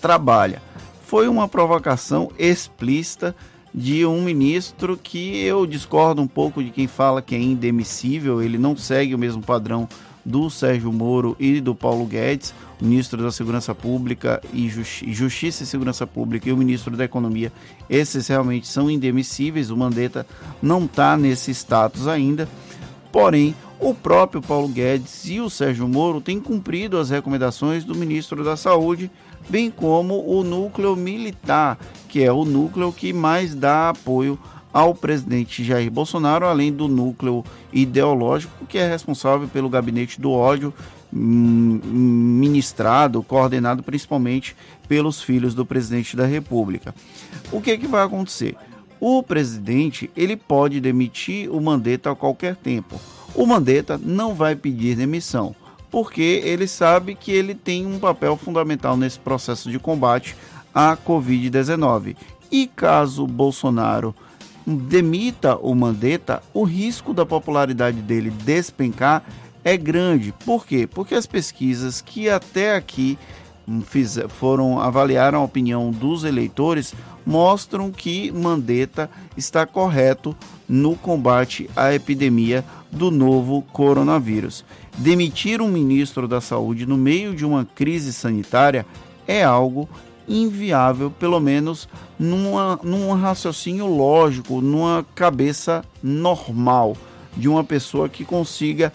trabalha. 0.00 0.62
Foi 1.06 1.28
uma 1.28 1.46
provocação 1.46 2.30
explícita 2.38 3.36
de 3.74 4.06
um 4.06 4.22
ministro 4.22 4.96
que 4.96 5.44
eu 5.44 5.66
discordo 5.66 6.22
um 6.22 6.28
pouco 6.28 6.62
de 6.62 6.70
quem 6.70 6.86
fala 6.86 7.20
que 7.20 7.34
é 7.34 7.40
indemissível, 7.40 8.40
ele 8.40 8.56
não 8.56 8.76
segue 8.76 9.14
o 9.14 9.18
mesmo 9.18 9.42
padrão 9.42 9.88
do 10.24 10.48
Sérgio 10.48 10.92
Moro 10.92 11.36
e 11.40 11.60
do 11.60 11.74
Paulo 11.74 12.06
Guedes, 12.06 12.54
o 12.80 12.84
ministro 12.84 13.20
da 13.20 13.32
Segurança 13.32 13.74
Pública 13.74 14.40
e 14.52 14.68
Justi 14.68 15.12
Justiça 15.12 15.64
e 15.64 15.66
Segurança 15.66 16.06
Pública 16.06 16.48
e 16.48 16.52
o 16.52 16.56
ministro 16.56 16.96
da 16.96 17.04
Economia. 17.04 17.52
Esses 17.90 18.28
realmente 18.28 18.68
são 18.68 18.88
indemissíveis, 18.88 19.70
o 19.70 19.76
Mandetta 19.76 20.24
não 20.62 20.84
está 20.84 21.16
nesse 21.16 21.50
status 21.50 22.06
ainda. 22.06 22.48
Porém, 23.12 23.54
o 23.78 23.92
próprio 23.92 24.40
Paulo 24.40 24.68
Guedes 24.68 25.26
e 25.26 25.40
o 25.40 25.50
Sérgio 25.50 25.86
Moro 25.86 26.20
têm 26.20 26.40
cumprido 26.40 26.96
as 26.96 27.10
recomendações 27.10 27.84
do 27.84 27.94
ministro 27.94 28.42
da 28.42 28.56
Saúde 28.56 29.10
bem 29.48 29.70
como 29.70 30.24
o 30.26 30.42
núcleo 30.42 30.96
militar, 30.96 31.78
que 32.08 32.22
é 32.22 32.32
o 32.32 32.44
núcleo 32.44 32.92
que 32.92 33.12
mais 33.12 33.54
dá 33.54 33.90
apoio 33.90 34.38
ao 34.72 34.92
presidente 34.92 35.62
Jair 35.62 35.90
Bolsonaro, 35.90 36.46
além 36.46 36.72
do 36.72 36.88
núcleo 36.88 37.44
ideológico, 37.72 38.66
que 38.66 38.76
é 38.76 38.88
responsável 38.88 39.46
pelo 39.46 39.68
gabinete 39.68 40.20
do 40.20 40.32
ódio, 40.32 40.74
hum, 41.12 41.80
ministrado, 41.84 43.22
coordenado 43.22 43.84
principalmente 43.84 44.56
pelos 44.88 45.22
filhos 45.22 45.54
do 45.54 45.64
presidente 45.64 46.16
da 46.16 46.26
República. 46.26 46.92
O 47.52 47.60
que, 47.60 47.78
que 47.78 47.86
vai 47.86 48.04
acontecer? 48.04 48.56
O 48.98 49.22
presidente 49.22 50.10
ele 50.16 50.36
pode 50.36 50.80
demitir 50.80 51.48
o 51.54 51.60
Mandetta 51.60 52.10
a 52.10 52.16
qualquer 52.16 52.56
tempo. 52.56 53.00
O 53.34 53.46
Mandetta 53.46 53.96
não 54.02 54.34
vai 54.34 54.56
pedir 54.56 54.96
demissão, 54.96 55.54
porque 55.94 56.42
ele 56.44 56.66
sabe 56.66 57.14
que 57.14 57.30
ele 57.30 57.54
tem 57.54 57.86
um 57.86 58.00
papel 58.00 58.36
fundamental 58.36 58.96
nesse 58.96 59.16
processo 59.16 59.70
de 59.70 59.78
combate 59.78 60.34
à 60.74 60.96
Covid-19. 60.96 62.16
E 62.50 62.66
caso 62.66 63.24
Bolsonaro 63.28 64.12
demita 64.66 65.54
o 65.54 65.72
Mandetta, 65.72 66.42
o 66.52 66.64
risco 66.64 67.14
da 67.14 67.24
popularidade 67.24 68.02
dele 68.02 68.30
despencar 68.30 69.22
é 69.62 69.76
grande. 69.76 70.34
Por 70.44 70.66
quê? 70.66 70.84
Porque 70.84 71.14
as 71.14 71.26
pesquisas 71.26 72.00
que 72.00 72.28
até 72.28 72.74
aqui 72.74 73.16
fiz, 73.86 74.18
foram 74.30 74.80
avaliaram 74.80 75.42
a 75.42 75.44
opinião 75.44 75.92
dos 75.92 76.24
eleitores 76.24 76.92
mostram 77.24 77.92
que 77.92 78.32
Mandetta 78.32 79.08
está 79.36 79.64
correto 79.64 80.36
no 80.68 80.96
combate 80.96 81.70
à 81.76 81.94
epidemia 81.94 82.64
do 82.90 83.10
novo 83.10 83.62
coronavírus. 83.72 84.64
Demitir 84.96 85.60
um 85.60 85.68
ministro 85.68 86.28
da 86.28 86.40
Saúde 86.40 86.86
no 86.86 86.96
meio 86.96 87.34
de 87.34 87.44
uma 87.44 87.64
crise 87.64 88.12
sanitária 88.12 88.86
é 89.26 89.42
algo 89.42 89.88
inviável, 90.28 91.10
pelo 91.10 91.40
menos 91.40 91.88
numa, 92.18 92.78
num 92.82 93.12
raciocínio 93.12 93.86
lógico, 93.86 94.60
numa 94.60 95.04
cabeça 95.14 95.84
normal 96.02 96.96
de 97.36 97.48
uma 97.48 97.64
pessoa 97.64 98.08
que 98.08 98.24
consiga 98.24 98.92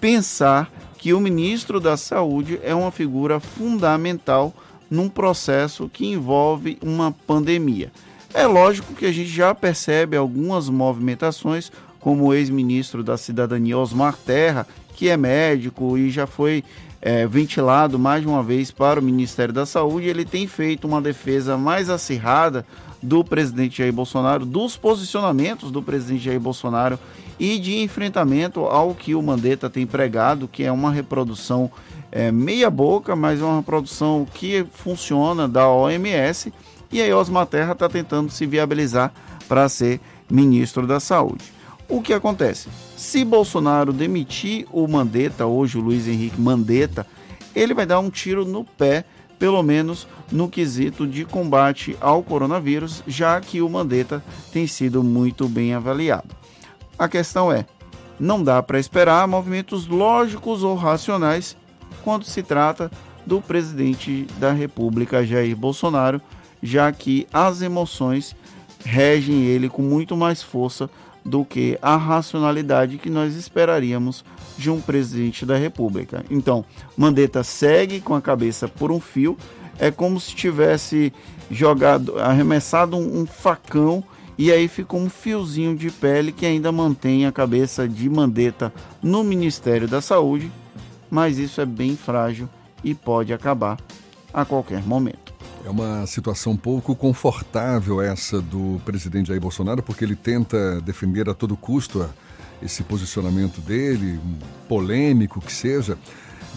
pensar 0.00 0.70
que 0.96 1.12
o 1.12 1.20
ministro 1.20 1.80
da 1.80 1.96
Saúde 1.96 2.60
é 2.62 2.74
uma 2.74 2.92
figura 2.92 3.40
fundamental 3.40 4.54
num 4.88 5.08
processo 5.08 5.88
que 5.88 6.06
envolve 6.06 6.78
uma 6.80 7.10
pandemia. 7.10 7.90
É 8.32 8.46
lógico 8.46 8.94
que 8.94 9.06
a 9.06 9.12
gente 9.12 9.28
já 9.28 9.54
percebe 9.54 10.16
algumas 10.16 10.68
movimentações, 10.68 11.72
como 11.98 12.26
o 12.26 12.34
ex-ministro 12.34 13.02
da 13.02 13.16
Cidadania 13.16 13.78
Osmar 13.78 14.16
Terra, 14.16 14.66
que 15.02 15.08
é 15.08 15.16
médico 15.16 15.98
e 15.98 16.12
já 16.12 16.28
foi 16.28 16.62
é, 17.00 17.26
ventilado 17.26 17.98
mais 17.98 18.22
de 18.22 18.28
uma 18.28 18.40
vez 18.40 18.70
para 18.70 19.00
o 19.00 19.02
Ministério 19.02 19.52
da 19.52 19.66
Saúde, 19.66 20.06
ele 20.06 20.24
tem 20.24 20.46
feito 20.46 20.86
uma 20.86 21.02
defesa 21.02 21.56
mais 21.56 21.90
acirrada 21.90 22.64
do 23.02 23.24
presidente 23.24 23.78
Jair 23.78 23.92
Bolsonaro, 23.92 24.46
dos 24.46 24.76
posicionamentos 24.76 25.72
do 25.72 25.82
presidente 25.82 26.22
Jair 26.22 26.38
Bolsonaro 26.38 27.00
e 27.36 27.58
de 27.58 27.80
enfrentamento 27.80 28.60
ao 28.60 28.94
que 28.94 29.12
o 29.12 29.20
Mandetta 29.20 29.68
tem 29.68 29.88
pregado, 29.88 30.46
que 30.46 30.62
é 30.62 30.70
uma 30.70 30.92
reprodução 30.92 31.68
é, 32.12 32.30
meia 32.30 32.70
boca, 32.70 33.16
mas 33.16 33.40
é 33.40 33.44
uma 33.44 33.56
reprodução 33.56 34.24
que 34.32 34.64
funciona 34.72 35.48
da 35.48 35.68
OMS. 35.68 36.52
E 36.92 37.02
aí 37.02 37.12
Osmar 37.12 37.46
Terra 37.46 37.72
está 37.72 37.88
tentando 37.88 38.30
se 38.30 38.46
viabilizar 38.46 39.12
para 39.48 39.68
ser 39.68 40.00
ministro 40.30 40.86
da 40.86 41.00
Saúde. 41.00 41.52
O 41.88 42.00
que 42.00 42.12
acontece? 42.12 42.68
Se 43.02 43.24
Bolsonaro 43.24 43.92
demitir 43.92 44.64
o 44.70 44.86
Mandetta, 44.86 45.44
hoje 45.44 45.76
o 45.76 45.80
Luiz 45.80 46.06
Henrique 46.06 46.40
Mandetta, 46.40 47.04
ele 47.52 47.74
vai 47.74 47.84
dar 47.84 47.98
um 47.98 48.08
tiro 48.08 48.44
no 48.44 48.64
pé, 48.64 49.04
pelo 49.40 49.60
menos 49.60 50.06
no 50.30 50.48
quesito 50.48 51.04
de 51.04 51.24
combate 51.24 51.96
ao 52.00 52.22
coronavírus, 52.22 53.02
já 53.04 53.40
que 53.40 53.60
o 53.60 53.68
Mandetta 53.68 54.22
tem 54.52 54.68
sido 54.68 55.02
muito 55.02 55.48
bem 55.48 55.74
avaliado. 55.74 56.28
A 56.96 57.08
questão 57.08 57.50
é: 57.50 57.66
não 58.20 58.40
dá 58.40 58.62
para 58.62 58.78
esperar 58.78 59.26
movimentos 59.26 59.88
lógicos 59.88 60.62
ou 60.62 60.76
racionais 60.76 61.56
quando 62.04 62.24
se 62.24 62.40
trata 62.40 62.88
do 63.26 63.40
presidente 63.40 64.28
da 64.38 64.52
República, 64.52 65.26
Jair 65.26 65.56
Bolsonaro, 65.56 66.22
já 66.62 66.92
que 66.92 67.26
as 67.32 67.62
emoções 67.62 68.36
regem 68.84 69.42
ele 69.42 69.68
com 69.68 69.82
muito 69.82 70.16
mais 70.16 70.40
força 70.40 70.88
do 71.24 71.44
que 71.44 71.78
a 71.80 71.96
racionalidade 71.96 72.98
que 72.98 73.10
nós 73.10 73.34
esperaríamos 73.34 74.24
de 74.58 74.70
um 74.70 74.80
presidente 74.80 75.46
da 75.46 75.56
República. 75.56 76.24
Então, 76.30 76.64
Mandetta 76.96 77.42
segue 77.42 78.00
com 78.00 78.14
a 78.14 78.20
cabeça 78.20 78.66
por 78.68 78.90
um 78.90 79.00
fio, 79.00 79.36
é 79.78 79.90
como 79.90 80.20
se 80.20 80.34
tivesse 80.34 81.12
jogado, 81.50 82.18
arremessado 82.18 82.96
um, 82.96 83.20
um 83.20 83.26
facão 83.26 84.02
e 84.36 84.50
aí 84.50 84.66
ficou 84.66 85.00
um 85.00 85.10
fiozinho 85.10 85.76
de 85.76 85.90
pele 85.90 86.32
que 86.32 86.46
ainda 86.46 86.72
mantém 86.72 87.26
a 87.26 87.32
cabeça 87.32 87.88
de 87.88 88.08
Mandetta 88.08 88.72
no 89.02 89.22
Ministério 89.22 89.86
da 89.86 90.00
Saúde 90.00 90.50
mas 91.12 91.36
isso 91.36 91.60
é 91.60 91.66
bem 91.66 91.94
frágil 91.94 92.48
e 92.82 92.94
pode 92.94 93.34
acabar 93.34 93.78
a 94.32 94.46
qualquer 94.46 94.82
momento. 94.82 95.31
É 95.64 95.70
uma 95.70 96.06
situação 96.06 96.56
pouco 96.56 96.94
confortável 96.94 98.00
essa 98.00 98.40
do 98.40 98.80
presidente 98.84 99.28
Jair 99.28 99.40
Bolsonaro, 99.40 99.82
porque 99.82 100.04
ele 100.04 100.16
tenta 100.16 100.80
defender 100.80 101.28
a 101.28 101.34
todo 101.34 101.56
custo 101.56 102.08
esse 102.62 102.82
posicionamento 102.82 103.60
dele, 103.60 104.20
polêmico 104.68 105.40
que 105.40 105.52
seja, 105.52 105.98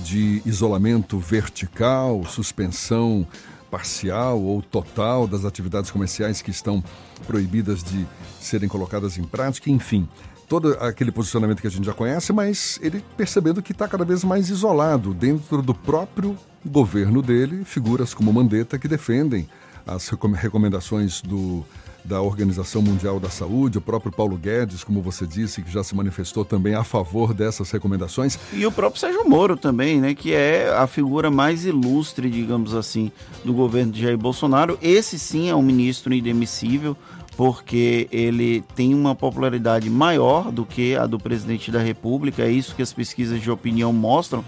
de 0.03 0.41
isolamento 0.45 1.18
vertical, 1.20 2.24
suspensão 2.26 3.28
parcial 3.70 4.41
ou 4.41 4.62
total 4.62 5.28
das 5.28 5.45
atividades 5.45 5.91
comerciais 5.91 6.41
que 6.41 6.52
estão 6.52 6.84
proibidas 7.28 7.84
de 7.84 8.06
serem 8.40 8.70
colocadas 8.70 9.18
em 9.18 9.24
prática, 9.24 9.70
enfim 9.70 10.07
todo 10.48 10.74
aquele 10.80 11.12
posicionamento 11.12 11.62
que 11.62 11.68
a 11.68 11.72
gente 11.72 11.86
já 11.86 11.94
conhece, 11.94 12.32
mas 12.32 12.80
ele 12.82 13.04
percebendo 13.18 13.62
que 13.62 13.72
está 13.72 13.88
cada 13.88 14.06
vez 14.06 14.24
mais 14.24 14.50
isolado 14.50 15.14
dentro 15.14 15.62
do 15.62 15.74
próprio 15.74 16.38
governo 16.66 17.22
dele, 17.22 17.64
figuras 17.64 18.14
como 18.14 18.32
Mandetta 18.32 18.78
que 18.78 18.88
defendem 18.88 19.48
as 19.86 20.10
recomendações 20.10 21.22
do, 21.22 21.64
da 22.06 22.22
Organização 22.22 22.82
Mundial 22.82 23.20
da 23.20 23.30
Saúde, 23.30 23.78
o 23.80 23.82
próprio 23.82 24.12
Paulo 24.12 24.38
Guedes, 24.38 24.84
como 24.84 25.02
você 25.02 25.26
disse, 25.26 25.62
que 25.62 25.72
já 25.72 25.84
se 25.84 25.96
manifestou 25.96 26.46
também 26.46 26.76
a 26.76 26.84
favor 26.84 27.34
dessas 27.34 27.72
recomendações. 27.72 28.38
E 28.54 28.66
o 28.66 28.72
próprio 28.72 29.00
Sérgio 29.00 29.28
Moro 29.28 29.58
também, 29.58 30.00
né, 30.00 30.14
que 30.14 30.34
é 30.34 30.70
a 30.70 30.86
figura 30.88 31.32
mais 31.32 31.66
ilustre, 31.66 32.30
digamos 32.30 32.74
assim, 32.74 33.12
do 33.44 33.54
governo 33.54 33.92
de 33.92 34.02
Jair 34.02 34.18
Bolsonaro. 34.18 34.78
Esse 34.82 35.18
sim 35.18 35.50
é 35.50 35.56
um 35.56 35.64
ministro 35.64 36.14
indemissível, 36.14 36.96
porque 37.38 38.07
ele 38.12 38.64
tem 38.76 38.94
uma 38.94 39.14
popularidade 39.14 39.90
maior 39.90 40.52
do 40.52 40.66
que 40.66 40.95
a 40.95 41.06
do 41.06 41.20
presidente 41.20 41.72
da 41.72 41.80
República, 41.80 42.44
é 42.44 42.49
isso 42.49 42.76
que 42.76 42.82
as 42.82 42.94
pesquisas 42.94 43.41
de 43.41 43.52
opinião 43.52 43.91
mostram. 43.91 44.44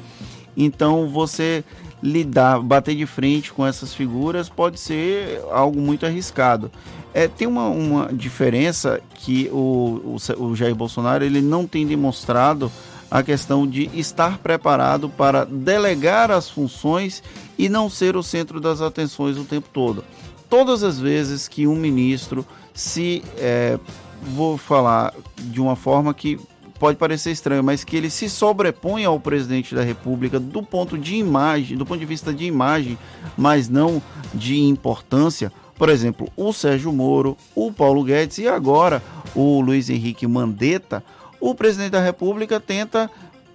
Então, 0.55 1.07
você 1.07 1.64
lidar, 2.01 2.61
bater 2.61 2.95
de 2.95 3.05
frente 3.05 3.51
com 3.51 3.65
essas 3.65 3.93
figuras 3.93 4.49
pode 4.49 4.80
ser 4.80 5.41
algo 5.51 5.80
muito 5.80 6.05
arriscado. 6.05 6.72
É, 7.14 7.27
tem 7.27 7.47
uma, 7.47 7.68
uma 7.68 8.14
diferença 8.14 9.01
que 9.15 9.49
o, 9.51 10.18
o, 10.38 10.43
o 10.43 10.55
Jair 10.55 10.76
Bolsonaro 10.76 11.23
ele 11.23 11.41
não 11.41 11.65
tem 11.65 11.85
demonstrado 11.85 12.72
a 13.09 13.23
questão 13.23 13.65
de 13.65 13.89
estar 13.93 14.38
preparado 14.38 15.09
para 15.09 15.45
delegar 15.45 16.30
as 16.30 16.49
funções 16.49 17.23
e 17.57 17.69
não 17.69 17.89
ser 17.89 18.15
o 18.15 18.23
centro 18.23 18.59
das 18.59 18.81
atenções 18.81 19.38
o 19.38 19.43
tempo 19.43 19.68
todo. 19.72 20.03
Todas 20.49 20.84
as 20.84 20.99
vezes 20.99 21.47
que 21.47 21.68
um 21.68 21.76
ministro 21.76 22.45
se 22.77 23.23
é, 23.39 23.79
vou 24.21 24.55
falar 24.55 25.11
de 25.39 25.59
uma 25.59 25.75
forma 25.75 26.13
que 26.13 26.39
pode 26.79 26.95
parecer 26.95 27.31
estranho, 27.31 27.63
mas 27.63 27.83
que 27.83 27.97
ele 27.97 28.07
se 28.07 28.29
sobrepõe 28.29 29.03
ao 29.03 29.19
presidente 29.19 29.73
da 29.73 29.81
República 29.81 30.39
do 30.39 30.61
ponto 30.61 30.95
de 30.95 31.15
imagem, 31.15 31.75
do 31.75 31.87
ponto 31.87 31.99
de 31.99 32.05
vista 32.05 32.31
de 32.31 32.45
imagem, 32.45 32.95
mas 33.35 33.67
não 33.67 33.99
de 34.31 34.59
importância. 34.59 35.51
Por 35.75 35.89
exemplo, 35.89 36.29
o 36.37 36.53
Sérgio 36.53 36.93
Moro, 36.93 37.35
o 37.55 37.71
Paulo 37.71 38.03
Guedes 38.03 38.37
e 38.37 38.47
agora 38.47 39.01
o 39.33 39.59
Luiz 39.59 39.89
Henrique 39.89 40.27
Mandetta, 40.27 41.03
o 41.41 41.55
presidente 41.55 41.91
da 41.91 42.01
República 42.01 42.59
tenta 42.59 43.09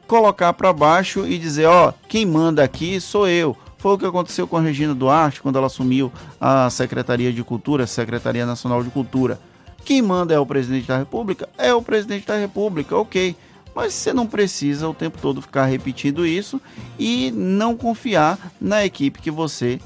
colocar 0.09 0.53
para 0.53 0.73
baixo 0.73 1.25
e 1.25 1.39
dizer, 1.39 1.67
ó, 1.67 1.93
quem 2.09 2.27
manda 2.27 2.65
aqui 2.65 3.01
sou 3.01 3.29
eu. 3.29 3.57
Foi 3.83 3.95
o 3.95 3.99
que 3.99 4.07
aconteceu 4.07 4.47
com 4.47 4.57
a 4.57 4.61
Regina 4.61 4.95
Duarte 4.95 5.43
quando 5.43 5.57
ela 5.59 5.67
assumiu 5.67 6.13
a 6.41 6.71
Secretaria 6.71 7.33
de 7.33 7.43
Cultura, 7.43 7.85
Secretaria 7.85 8.47
Nacional 8.47 8.85
de 8.85 8.91
Cultura. 8.91 9.41
Quem 9.85 10.01
manda 10.01 10.33
é 10.33 10.39
o 10.39 10.47
presidente 10.47 10.87
da 10.87 10.97
República? 10.97 11.49
É 11.59 11.75
o 11.75 11.83
presidente 11.83 12.25
da 12.25 12.37
República, 12.37 12.97
ok. 12.97 13.35
Mas 13.75 13.93
você 13.93 14.13
não 14.13 14.25
precisa 14.25 14.89
o 14.89 14.95
tempo 14.95 15.19
todo 15.21 15.43
ficar 15.43 15.65
repetindo 15.65 16.25
isso 16.25 16.61
e 16.97 17.33
não 17.33 17.77
confiar 17.77 18.53
na 18.61 18.85
equipe 18.85 19.21
que 19.21 19.33
você 19.33 19.81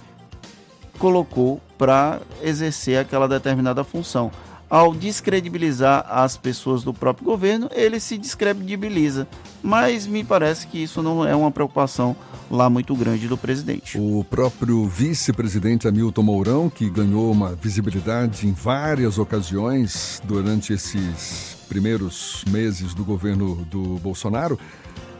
colocou 0.98 1.58
para 1.78 2.20
exercer 2.42 2.98
aquela 2.98 3.26
determinada 3.26 3.82
função. 3.82 4.30
Ao 4.68 4.94
descredibilizar 4.94 6.04
as 6.08 6.36
pessoas 6.36 6.82
do 6.82 6.92
próprio 6.92 7.24
governo, 7.24 7.68
ele 7.72 8.00
se 8.00 8.18
descredibiliza. 8.18 9.26
Mas 9.62 10.06
me 10.06 10.24
parece 10.24 10.66
que 10.66 10.82
isso 10.82 11.02
não 11.02 11.26
é 11.26 11.34
uma 11.34 11.50
preocupação 11.50 12.16
lá 12.50 12.68
muito 12.70 12.94
grande 12.94 13.28
do 13.28 13.36
presidente. 13.36 13.98
O 13.98 14.24
próprio 14.24 14.86
vice-presidente 14.86 15.88
Hamilton 15.88 16.22
Mourão, 16.22 16.70
que 16.70 16.88
ganhou 16.88 17.30
uma 17.30 17.54
visibilidade 17.54 18.46
em 18.46 18.52
várias 18.52 19.18
ocasiões 19.18 20.20
durante 20.24 20.72
esses 20.72 21.56
primeiros 21.68 22.44
meses 22.48 22.94
do 22.94 23.04
governo 23.04 23.56
do 23.70 23.98
Bolsonaro, 23.98 24.58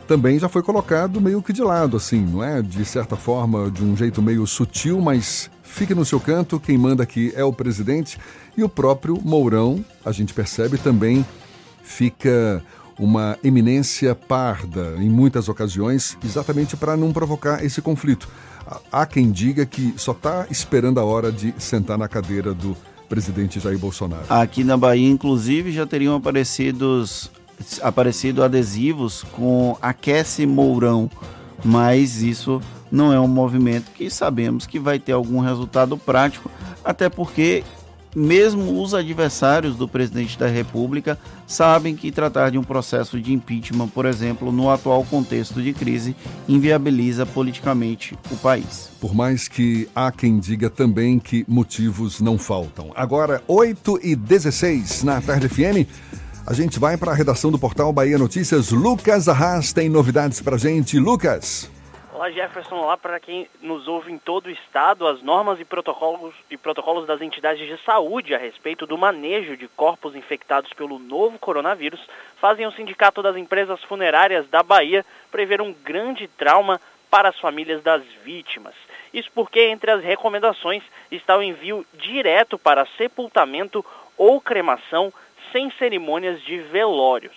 também 0.07 0.39
já 0.39 0.49
foi 0.49 0.63
colocado 0.63 1.21
meio 1.21 1.43
que 1.43 1.53
de 1.53 1.63
lado, 1.63 1.97
assim, 1.97 2.21
não 2.21 2.43
é? 2.43 2.63
De 2.63 2.85
certa 2.85 3.17
forma, 3.17 3.71
de 3.71 3.83
um 3.83 3.97
jeito 3.97 4.23
meio 4.23 4.47
sutil, 4.47 5.01
mas 5.01 5.51
fique 5.65 5.95
no 5.95 6.05
seu 6.05 6.21
canto, 6.21 6.61
quem 6.61 6.79
manda 6.79 7.03
aqui 7.03 7.33
é 7.35 7.45
o 7.45 7.53
presidente. 7.53 8.19
E 8.57 8.65
o 8.65 8.69
próprio 8.69 9.21
Mourão, 9.23 9.85
a 10.05 10.13
gente 10.13 10.33
percebe, 10.33 10.79
também 10.79 11.25
fica 11.83 12.63
uma 12.99 13.39
eminência 13.45 14.15
parda 14.15 14.95
em 14.99 15.11
muitas 15.11 15.49
ocasiões, 15.49 16.17
exatamente 16.25 16.77
para 16.77 16.97
não 16.97 17.13
provocar 17.13 17.63
esse 17.63 17.83
conflito. 17.83 18.29
Há 18.91 19.05
quem 19.07 19.31
diga 19.31 19.67
que 19.67 19.95
só 19.97 20.13
está 20.13 20.47
esperando 20.51 20.99
a 20.99 21.05
hora 21.05 21.31
de 21.31 21.55
sentar 21.59 21.99
na 21.99 22.09
cadeira 22.09 22.55
do 22.55 22.77
presidente 23.09 23.61
Jair 23.61 23.79
Bolsonaro. 23.79 24.25
Aqui 24.29 24.65
na 24.65 24.77
Bahia, 24.77 25.09
inclusive, 25.09 25.71
já 25.71 25.87
teriam 25.87 26.17
aparecidos 26.17 27.31
aparecido 27.81 28.43
adesivos 28.43 29.25
com 29.33 29.79
Aquece 29.81 30.45
Mourão, 30.45 31.11
mas 31.65 32.23
isso 32.23 32.61
não 32.91 33.13
é 33.13 33.21
um 33.21 33.29
movimento 33.29 33.91
que 33.93 34.11
sabemos 34.11 34.67
que 34.67 34.79
vai 34.79 34.99
ter 34.99 35.13
algum 35.13 35.41
resultado 35.41 35.97
prático, 35.97 36.51
até 36.85 37.09
porque 37.09 37.65
mesmo 38.17 38.83
os 38.83 38.95
adversários 38.95 39.77
do 39.77 39.87
presidente 39.87 40.39
da 40.39 40.47
República 40.47 41.19
sabem 41.47 41.95
que 41.95 42.11
tratar 42.11 42.51
de 42.51 42.57
um 42.57 42.65
processo 42.65 43.21
de 43.21 43.35
impeachment, 43.35 43.89
por 43.89 44.07
exemplo, 44.07 44.51
no 44.51 44.71
atual 44.71 45.05
contexto 45.05 45.61
de 45.61 45.75
crise, 45.75 46.17
inviabiliza 46.49 47.27
politicamente 47.27 48.17
o 48.31 48.37
país. 48.39 48.89
Por 48.99 49.15
mais 49.15 49.49
que 49.49 49.87
há 49.95 50.11
quem 50.11 50.39
diga 50.39 50.71
também 50.71 51.19
que 51.19 51.45
motivos 51.47 52.23
não 52.23 52.39
faltam. 52.39 52.91
Agora, 52.97 53.43
8 53.47 54.01
e 54.03 54.17
16 54.17 55.03
na 55.03 55.21
Tarde 55.21 55.51
FM. 55.51 55.87
A 56.47 56.55
gente 56.55 56.79
vai 56.79 56.97
para 56.97 57.11
a 57.11 57.15
redação 57.15 57.51
do 57.51 57.59
portal 57.59 57.93
Bahia 57.93 58.17
Notícias. 58.17 58.71
Lucas 58.71 59.29
Arras 59.29 59.73
tem 59.73 59.89
novidades 59.89 60.41
para 60.41 60.57
gente. 60.57 60.97
Lucas. 60.99 61.69
Olá 62.17 62.31
Jefferson, 62.31 62.77
olá 62.77 62.97
para 62.97 63.21
quem 63.21 63.47
nos 63.61 63.87
ouve 63.87 64.11
em 64.11 64.17
todo 64.17 64.47
o 64.47 64.51
estado, 64.51 65.07
as 65.07 65.21
normas 65.21 65.61
e 65.61 65.67
protocolos, 65.67 66.35
e 66.51 66.57
protocolos 66.57 67.07
das 67.07 67.21
entidades 67.21 67.69
de 67.69 67.77
saúde 67.85 68.35
a 68.35 68.39
respeito 68.39 68.87
do 68.87 68.97
manejo 68.97 69.55
de 69.55 69.69
corpos 69.69 70.17
infectados 70.17 70.73
pelo 70.73 70.99
novo 70.99 71.39
coronavírus 71.39 72.01
fazem 72.41 72.67
o 72.67 72.73
Sindicato 72.73 73.23
das 73.23 73.37
Empresas 73.37 73.85
Funerárias 73.85 74.49
da 74.49 74.63
Bahia 74.63 75.05
prever 75.31 75.61
um 75.61 75.75
grande 75.75 76.27
trauma 76.27 76.81
para 77.11 77.29
as 77.29 77.39
famílias 77.39 77.83
das 77.83 78.03
vítimas. 78.25 78.75
Isso 79.13 79.31
porque 79.35 79.61
entre 79.61 79.91
as 79.91 80.03
recomendações 80.03 80.83
está 81.11 81.37
o 81.37 81.43
envio 81.43 81.85
direto 81.93 82.59
para 82.59 82.89
sepultamento 82.97 83.85
ou 84.17 84.41
cremação 84.41 85.13
sem 85.53 85.71
cerimônias 85.73 86.41
de 86.45 86.57
velórios. 86.61 87.37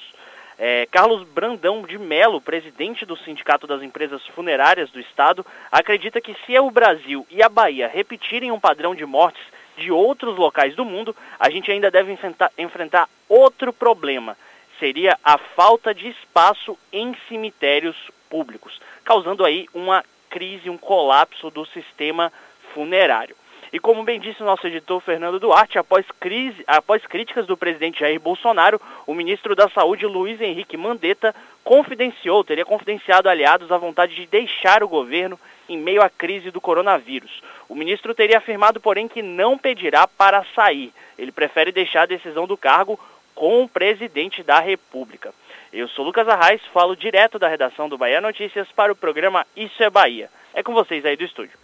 É, 0.62 0.86
Carlos 0.92 1.24
Brandão 1.24 1.84
de 1.84 1.98
Melo, 1.98 2.42
presidente 2.42 3.06
do 3.06 3.16
Sindicato 3.16 3.66
das 3.66 3.82
Empresas 3.82 4.22
Funerárias 4.28 4.92
do 4.92 5.00
Estado, 5.00 5.46
acredita 5.72 6.20
que 6.20 6.36
se 6.46 6.60
o 6.60 6.70
Brasil 6.70 7.26
e 7.32 7.42
a 7.42 7.48
Bahia 7.48 7.88
repetirem 7.88 8.52
um 8.52 8.60
padrão 8.60 8.94
de 8.94 9.06
mortes 9.06 9.42
de 9.78 9.90
outros 9.90 10.38
locais 10.38 10.76
do 10.76 10.84
mundo, 10.84 11.16
a 11.40 11.50
gente 11.50 11.72
ainda 11.72 11.90
deve 11.90 12.12
enfrentar, 12.12 12.52
enfrentar 12.58 13.08
outro 13.30 13.72
problema. 13.72 14.38
Seria 14.80 15.18
a 15.24 15.38
falta 15.38 15.94
de 15.94 16.10
espaço 16.10 16.78
em 16.92 17.16
cemitérios 17.30 17.96
públicos, 18.30 18.82
causando 19.06 19.46
aí 19.46 19.66
uma 19.74 20.04
crise, 20.30 20.70
um 20.70 20.78
colapso 20.78 21.50
do 21.50 21.66
sistema 21.68 22.34
funerário. 22.74 23.36
E 23.72 23.80
como 23.80 24.04
bem 24.04 24.20
disse 24.20 24.42
o 24.42 24.46
nosso 24.46 24.66
editor 24.66 25.00
Fernando 25.02 25.40
Duarte, 25.40 25.78
após, 25.78 26.06
crise, 26.20 26.64
após 26.66 27.06
críticas 27.06 27.46
do 27.46 27.56
presidente 27.56 28.00
Jair 28.00 28.20
Bolsonaro, 28.20 28.82
o 29.06 29.14
ministro 29.14 29.56
da 29.56 29.70
Saúde, 29.70 30.06
Luiz 30.08 30.42
Henrique 30.42 30.76
Mandetta, 30.76 31.36
confidenciou, 31.64 32.44
teria 32.44 32.66
confidenciado 32.66 33.30
aliados 33.30 33.72
a 33.72 33.78
vontade 33.78 34.16
de 34.16 34.26
deixar 34.26 34.84
o 34.84 34.88
governo 34.88 35.40
em 35.68 35.78
meio 35.78 36.02
à 36.02 36.10
crise 36.10 36.50
do 36.50 36.60
coronavírus. 36.60 37.44
O 37.68 37.76
ministro 37.76 38.16
teria 38.16 38.40
afirmado, 38.40 38.80
porém, 38.80 39.08
que 39.08 39.22
não 39.22 39.56
pedirá 39.56 40.08
para 40.08 40.44
sair. 40.56 40.92
Ele 41.18 41.32
prefere 41.32 41.72
deixar 41.72 42.04
a 42.04 42.08
decisão 42.08 42.48
do 42.48 42.58
cargo 42.58 43.00
com 43.36 43.64
o 43.64 43.70
presidente 43.70 44.42
da 44.42 44.60
República. 44.60 45.32
Eu 45.72 45.88
sou 45.88 46.04
Lucas 46.04 46.28
Arraes, 46.28 46.62
falo 46.74 46.96
direto 46.96 47.38
da 47.38 47.48
redação 47.48 47.88
do 47.88 48.00
Bahia 48.00 48.20
Notícias 48.20 48.68
para 48.72 48.92
o 48.92 48.96
programa 48.96 49.46
Isso 49.56 49.84
é 49.84 49.90
Bahia. 49.90 50.30
É 50.56 50.64
com 50.64 50.74
vocês 50.74 51.06
aí 51.06 51.16
do 51.16 51.24
estúdio. 51.24 51.58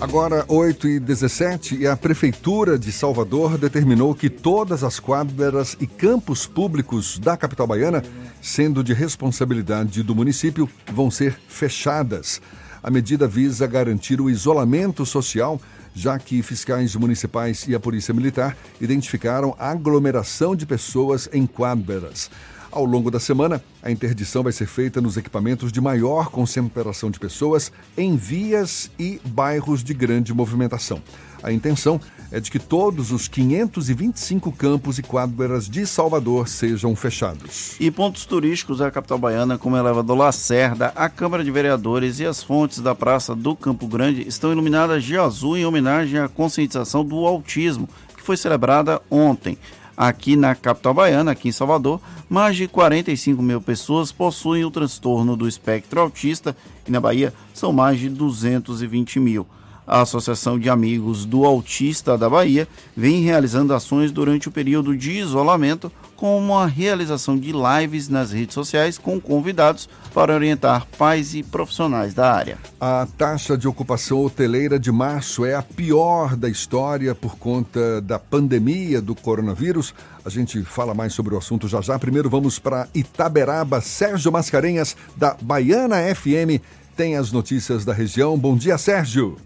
Agora, 0.00 0.44
8 0.48 0.88
e 0.88 1.00
17 1.00 1.76
e 1.76 1.86
a 1.86 1.96
Prefeitura 1.96 2.78
de 2.78 2.90
Salvador 2.90 3.56
determinou 3.56 4.14
que 4.14 4.28
todas 4.28 4.82
as 4.82 4.98
quadras 4.98 5.76
e 5.80 5.86
campos 5.86 6.46
públicos 6.46 7.18
da 7.18 7.36
capital 7.36 7.66
baiana, 7.66 8.02
sendo 8.42 8.82
de 8.82 8.92
responsabilidade 8.92 10.02
do 10.02 10.14
município, 10.14 10.68
vão 10.92 11.10
ser 11.10 11.38
fechadas. 11.48 12.40
A 12.82 12.90
medida 12.90 13.26
visa 13.26 13.66
garantir 13.66 14.20
o 14.20 14.28
isolamento 14.28 15.06
social, 15.06 15.60
já 15.94 16.18
que 16.18 16.42
fiscais 16.42 16.94
municipais 16.96 17.66
e 17.66 17.74
a 17.74 17.80
Polícia 17.80 18.12
Militar 18.12 18.56
identificaram 18.80 19.54
aglomeração 19.58 20.56
de 20.56 20.66
pessoas 20.66 21.28
em 21.32 21.46
quadras. 21.46 22.30
Ao 22.74 22.84
longo 22.84 23.08
da 23.08 23.20
semana, 23.20 23.62
a 23.80 23.88
interdição 23.88 24.42
vai 24.42 24.50
ser 24.50 24.66
feita 24.66 25.00
nos 25.00 25.16
equipamentos 25.16 25.70
de 25.70 25.80
maior 25.80 26.28
concentração 26.28 27.08
de 27.08 27.20
pessoas 27.20 27.70
em 27.96 28.16
vias 28.16 28.90
e 28.98 29.20
bairros 29.26 29.84
de 29.84 29.94
grande 29.94 30.34
movimentação. 30.34 31.00
A 31.40 31.52
intenção 31.52 32.00
é 32.32 32.40
de 32.40 32.50
que 32.50 32.58
todos 32.58 33.12
os 33.12 33.28
525 33.28 34.50
campos 34.50 34.98
e 34.98 35.04
quadras 35.04 35.68
de 35.68 35.86
Salvador 35.86 36.48
sejam 36.48 36.96
fechados. 36.96 37.76
E 37.78 37.92
pontos 37.92 38.26
turísticos 38.26 38.78
da 38.78 38.90
capital 38.90 39.18
baiana, 39.18 39.56
como 39.56 39.76
o 39.76 39.78
elevador 39.78 40.18
Lacerda, 40.18 40.92
a 40.96 41.08
Câmara 41.08 41.44
de 41.44 41.52
Vereadores 41.52 42.18
e 42.18 42.26
as 42.26 42.42
fontes 42.42 42.80
da 42.80 42.92
Praça 42.92 43.36
do 43.36 43.54
Campo 43.54 43.86
Grande 43.86 44.26
estão 44.26 44.50
iluminadas 44.50 45.04
de 45.04 45.16
azul 45.16 45.56
em 45.56 45.64
homenagem 45.64 46.18
à 46.18 46.28
conscientização 46.28 47.04
do 47.04 47.24
autismo, 47.24 47.88
que 48.16 48.22
foi 48.22 48.36
celebrada 48.36 49.00
ontem. 49.08 49.56
Aqui 49.96 50.34
na 50.34 50.54
capital 50.54 50.92
baiana, 50.92 51.30
aqui 51.30 51.48
em 51.48 51.52
Salvador, 51.52 52.00
mais 52.28 52.56
de 52.56 52.66
45 52.66 53.40
mil 53.40 53.60
pessoas 53.60 54.10
possuem 54.10 54.64
o 54.64 54.70
transtorno 54.70 55.36
do 55.36 55.46
espectro 55.46 56.00
autista 56.00 56.56
e 56.86 56.90
na 56.90 57.00
Bahia 57.00 57.32
são 57.52 57.72
mais 57.72 57.98
de 58.00 58.08
220 58.08 59.20
mil. 59.20 59.46
A 59.86 60.00
Associação 60.00 60.58
de 60.58 60.70
Amigos 60.70 61.24
do 61.26 61.44
Autista 61.44 62.16
da 62.16 62.28
Bahia 62.28 62.66
vem 62.96 63.20
realizando 63.20 63.74
ações 63.74 64.10
durante 64.10 64.48
o 64.48 64.50
período 64.50 64.96
de 64.96 65.12
isolamento, 65.12 65.92
como 66.16 66.56
a 66.56 66.66
realização 66.66 67.36
de 67.36 67.52
lives 67.52 68.08
nas 68.08 68.32
redes 68.32 68.54
sociais 68.54 68.98
com 68.98 69.20
convidados 69.20 69.88
para 70.12 70.34
orientar 70.34 70.86
pais 70.98 71.34
e 71.34 71.42
profissionais 71.42 72.14
da 72.14 72.32
área. 72.32 72.58
A 72.80 73.06
taxa 73.18 73.58
de 73.58 73.66
ocupação 73.66 74.24
hoteleira 74.24 74.78
de 74.78 74.92
março 74.92 75.44
é 75.44 75.54
a 75.54 75.62
pior 75.62 76.36
da 76.36 76.48
história 76.48 77.14
por 77.14 77.36
conta 77.36 78.00
da 78.00 78.18
pandemia 78.18 79.00
do 79.00 79.14
coronavírus. 79.14 79.94
A 80.24 80.30
gente 80.30 80.62
fala 80.62 80.94
mais 80.94 81.12
sobre 81.12 81.34
o 81.34 81.38
assunto 81.38 81.68
já 81.68 81.80
já. 81.80 81.98
Primeiro 81.98 82.30
vamos 82.30 82.58
para 82.58 82.88
Itaberaba. 82.94 83.80
Sérgio 83.80 84.32
Mascarenhas, 84.32 84.96
da 85.16 85.36
Baiana 85.40 85.96
FM, 86.14 86.62
tem 86.96 87.16
as 87.16 87.32
notícias 87.32 87.84
da 87.84 87.92
região. 87.92 88.38
Bom 88.38 88.56
dia, 88.56 88.78
Sérgio. 88.78 89.36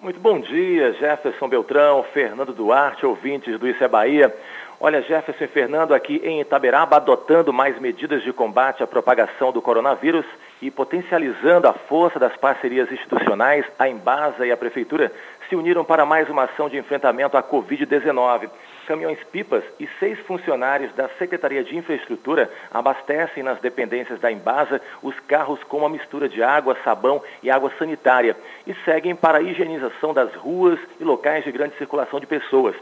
Muito 0.00 0.20
bom 0.20 0.40
dia, 0.40 0.92
Jefferson 0.92 1.48
Beltrão, 1.48 2.04
Fernando 2.12 2.52
Duarte, 2.52 3.04
ouvintes 3.04 3.58
do 3.58 3.66
Isso 3.66 3.82
é 3.82 3.88
Bahia. 3.88 4.32
Olha, 4.78 5.00
Jefferson 5.00 5.48
Fernando 5.48 5.94
aqui 5.94 6.20
em 6.22 6.38
Itaberaba 6.38 6.96
adotando 6.96 7.50
mais 7.50 7.78
medidas 7.80 8.22
de 8.22 8.30
combate 8.30 8.82
à 8.82 8.86
propagação 8.86 9.50
do 9.50 9.62
coronavírus 9.62 10.26
e 10.60 10.70
potencializando 10.70 11.66
a 11.66 11.72
força 11.72 12.18
das 12.18 12.36
parcerias 12.36 12.92
institucionais, 12.92 13.64
a 13.78 13.88
Embasa 13.88 14.46
e 14.46 14.52
a 14.52 14.56
Prefeitura 14.56 15.10
se 15.48 15.56
uniram 15.56 15.82
para 15.82 16.04
mais 16.04 16.28
uma 16.28 16.44
ação 16.44 16.68
de 16.68 16.76
enfrentamento 16.76 17.38
à 17.38 17.42
Covid-19. 17.42 18.50
Caminhões-pipas 18.86 19.64
e 19.80 19.88
seis 19.98 20.18
funcionários 20.20 20.92
da 20.94 21.08
Secretaria 21.18 21.64
de 21.64 21.74
Infraestrutura 21.74 22.50
abastecem 22.70 23.42
nas 23.42 23.58
dependências 23.60 24.20
da 24.20 24.30
Embasa 24.30 24.82
os 25.02 25.18
carros 25.20 25.62
com 25.64 25.78
uma 25.78 25.88
mistura 25.88 26.28
de 26.28 26.42
água, 26.42 26.76
sabão 26.84 27.22
e 27.42 27.50
água 27.50 27.72
sanitária 27.78 28.36
e 28.66 28.74
seguem 28.84 29.16
para 29.16 29.38
a 29.38 29.42
higienização 29.42 30.12
das 30.12 30.34
ruas 30.34 30.78
e 31.00 31.04
locais 31.04 31.44
de 31.44 31.52
grande 31.52 31.78
circulação 31.78 32.20
de 32.20 32.26
pessoas. 32.26 32.76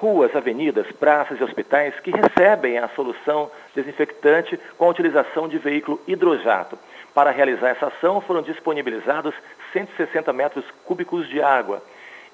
Ruas, 0.00 0.34
avenidas, 0.34 0.90
praças 0.92 1.38
e 1.38 1.44
hospitais 1.44 1.92
que 2.00 2.10
recebem 2.10 2.78
a 2.78 2.88
solução 2.88 3.50
desinfectante 3.74 4.58
com 4.78 4.86
a 4.86 4.88
utilização 4.88 5.46
de 5.46 5.58
veículo 5.58 6.00
hidrojato. 6.08 6.78
Para 7.12 7.30
realizar 7.30 7.68
essa 7.68 7.88
ação 7.88 8.18
foram 8.22 8.40
disponibilizados 8.40 9.34
160 9.74 10.32
metros 10.32 10.64
cúbicos 10.86 11.28
de 11.28 11.42
água. 11.42 11.82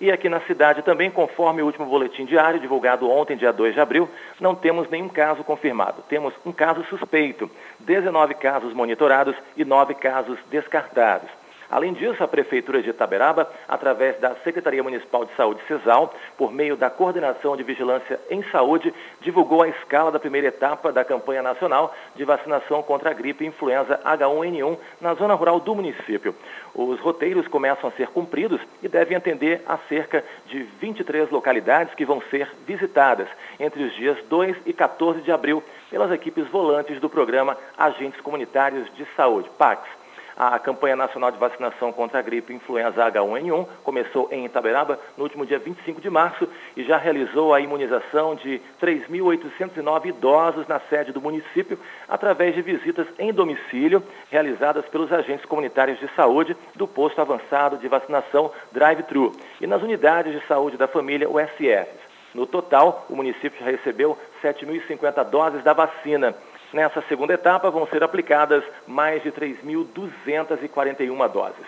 E 0.00 0.12
aqui 0.12 0.28
na 0.28 0.38
cidade 0.42 0.82
também, 0.82 1.10
conforme 1.10 1.60
o 1.60 1.66
último 1.66 1.86
boletim 1.86 2.24
diário 2.24 2.60
divulgado 2.60 3.10
ontem, 3.10 3.36
dia 3.36 3.52
2 3.52 3.74
de 3.74 3.80
abril, 3.80 4.08
não 4.38 4.54
temos 4.54 4.88
nenhum 4.88 5.08
caso 5.08 5.42
confirmado. 5.42 6.04
Temos 6.08 6.32
um 6.46 6.52
caso 6.52 6.84
suspeito, 6.84 7.50
19 7.80 8.34
casos 8.34 8.72
monitorados 8.74 9.34
e 9.56 9.64
9 9.64 9.94
casos 9.94 10.38
descartados. 10.50 11.28
Além 11.70 11.92
disso, 11.92 12.22
a 12.22 12.28
Prefeitura 12.28 12.82
de 12.82 12.90
Itaberaba, 12.90 13.50
através 13.68 14.18
da 14.20 14.34
Secretaria 14.36 14.82
Municipal 14.82 15.24
de 15.24 15.34
Saúde, 15.34 15.60
CESAL, 15.66 16.14
por 16.36 16.52
meio 16.52 16.76
da 16.76 16.88
Coordenação 16.88 17.56
de 17.56 17.62
Vigilância 17.62 18.20
em 18.30 18.42
Saúde, 18.50 18.94
divulgou 19.20 19.62
a 19.62 19.68
escala 19.68 20.12
da 20.12 20.20
primeira 20.20 20.48
etapa 20.48 20.92
da 20.92 21.04
campanha 21.04 21.42
nacional 21.42 21.94
de 22.14 22.24
vacinação 22.24 22.82
contra 22.82 23.10
a 23.10 23.12
gripe 23.12 23.44
influenza 23.44 24.00
H1N1 24.04 24.78
na 25.00 25.14
zona 25.14 25.34
rural 25.34 25.58
do 25.58 25.74
município. 25.74 26.34
Os 26.74 27.00
roteiros 27.00 27.48
começam 27.48 27.88
a 27.88 27.92
ser 27.92 28.08
cumpridos 28.08 28.60
e 28.82 28.88
devem 28.88 29.16
atender 29.16 29.62
a 29.66 29.76
cerca 29.88 30.24
de 30.46 30.62
23 30.80 31.30
localidades 31.30 31.94
que 31.94 32.04
vão 32.04 32.20
ser 32.30 32.48
visitadas 32.66 33.28
entre 33.58 33.82
os 33.82 33.94
dias 33.94 34.16
2 34.28 34.56
e 34.66 34.72
14 34.72 35.20
de 35.22 35.32
abril 35.32 35.62
pelas 35.90 36.12
equipes 36.12 36.46
volantes 36.48 37.00
do 37.00 37.08
programa 37.08 37.56
Agentes 37.76 38.20
Comunitários 38.20 38.92
de 38.94 39.04
Saúde, 39.16 39.50
PACS. 39.58 40.05
A 40.36 40.58
campanha 40.58 40.94
nacional 40.94 41.30
de 41.30 41.38
vacinação 41.38 41.90
contra 41.90 42.18
a 42.18 42.22
gripe 42.22 42.52
influenza 42.52 43.10
H1N1 43.10 43.66
começou 43.82 44.28
em 44.30 44.44
Itaberaba 44.44 45.00
no 45.16 45.24
último 45.24 45.46
dia 45.46 45.58
25 45.58 45.98
de 45.98 46.10
março 46.10 46.46
e 46.76 46.84
já 46.84 46.98
realizou 46.98 47.54
a 47.54 47.60
imunização 47.60 48.34
de 48.34 48.60
3.809 48.78 50.06
idosos 50.06 50.68
na 50.68 50.78
sede 50.78 51.10
do 51.10 51.22
município 51.22 51.78
através 52.06 52.54
de 52.54 52.60
visitas 52.60 53.06
em 53.18 53.32
domicílio 53.32 54.02
realizadas 54.30 54.84
pelos 54.88 55.10
agentes 55.10 55.46
comunitários 55.46 55.98
de 55.98 56.08
saúde 56.14 56.54
do 56.74 56.86
posto 56.86 57.18
avançado 57.18 57.78
de 57.78 57.88
vacinação 57.88 58.52
Drive-Thru 58.72 59.32
e 59.58 59.66
nas 59.66 59.82
unidades 59.82 60.38
de 60.38 60.46
saúde 60.46 60.76
da 60.76 60.86
família 60.86 61.30
USF. 61.30 61.88
No 62.34 62.46
total, 62.46 63.06
o 63.08 63.16
município 63.16 63.58
já 63.58 63.70
recebeu 63.70 64.18
7.050 64.42 65.24
doses 65.30 65.64
da 65.64 65.72
vacina. 65.72 66.34
Nessa 66.76 67.02
segunda 67.08 67.32
etapa 67.32 67.70
vão 67.70 67.86
ser 67.86 68.02
aplicadas 68.02 68.62
mais 68.86 69.22
de 69.22 69.32
3.241 69.32 71.32
doses. 71.32 71.64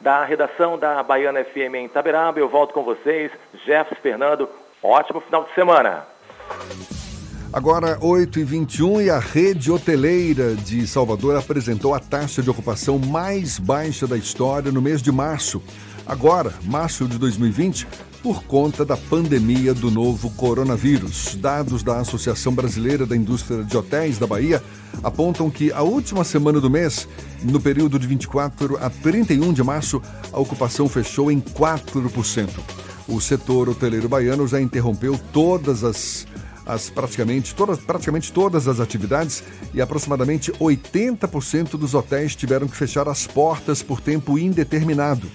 Da 0.00 0.24
redação 0.24 0.78
da 0.78 1.02
Baiana 1.02 1.42
FM 1.42 1.74
em 1.74 1.86
Itaberaba, 1.86 2.38
eu 2.38 2.48
volto 2.48 2.72
com 2.72 2.84
vocês, 2.84 3.32
Jefferson 3.66 4.00
Fernando. 4.00 4.48
Ótimo 4.80 5.20
final 5.20 5.42
de 5.42 5.52
semana. 5.52 6.06
Agora, 7.52 7.98
8h21 7.98 9.04
e 9.04 9.10
a 9.10 9.18
rede 9.18 9.72
hoteleira 9.72 10.54
de 10.54 10.86
Salvador 10.86 11.36
apresentou 11.36 11.92
a 11.92 11.98
taxa 11.98 12.40
de 12.40 12.48
ocupação 12.48 13.00
mais 13.00 13.58
baixa 13.58 14.06
da 14.06 14.16
história 14.16 14.70
no 14.70 14.80
mês 14.80 15.02
de 15.02 15.10
março. 15.10 15.60
Agora, 16.06 16.52
março 16.62 17.08
de 17.08 17.18
2020, 17.18 17.88
por 18.22 18.44
conta 18.44 18.84
da 18.84 18.96
pandemia 18.96 19.74
do 19.74 19.90
novo 19.90 20.30
coronavírus. 20.30 21.34
Dados 21.34 21.82
da 21.82 21.98
Associação 21.98 22.54
Brasileira 22.54 23.04
da 23.04 23.16
Indústria 23.16 23.64
de 23.64 23.76
Hotéis 23.76 24.16
da 24.16 24.26
Bahia 24.26 24.62
apontam 25.02 25.50
que 25.50 25.72
a 25.72 25.82
última 25.82 26.22
semana 26.22 26.60
do 26.60 26.70
mês, 26.70 27.08
no 27.42 27.60
período 27.60 27.98
de 27.98 28.06
24 28.06 28.78
a 28.80 28.88
31 28.88 29.52
de 29.52 29.62
março, 29.64 30.00
a 30.32 30.38
ocupação 30.38 30.88
fechou 30.88 31.32
em 31.32 31.40
4%. 31.40 32.48
O 33.08 33.20
setor 33.20 33.68
hoteleiro 33.68 34.08
baiano 34.08 34.46
já 34.46 34.60
interrompeu 34.60 35.18
todas 35.32 35.82
as 35.82 36.26
as 36.64 36.88
praticamente 36.88 37.56
todas, 37.56 37.80
praticamente 37.80 38.32
todas 38.32 38.68
as 38.68 38.78
atividades 38.78 39.42
e 39.74 39.82
aproximadamente 39.82 40.52
80% 40.52 41.70
dos 41.70 41.92
hotéis 41.92 42.36
tiveram 42.36 42.68
que 42.68 42.76
fechar 42.76 43.08
as 43.08 43.26
portas 43.26 43.82
por 43.82 44.00
tempo 44.00 44.38
indeterminado. 44.38 45.28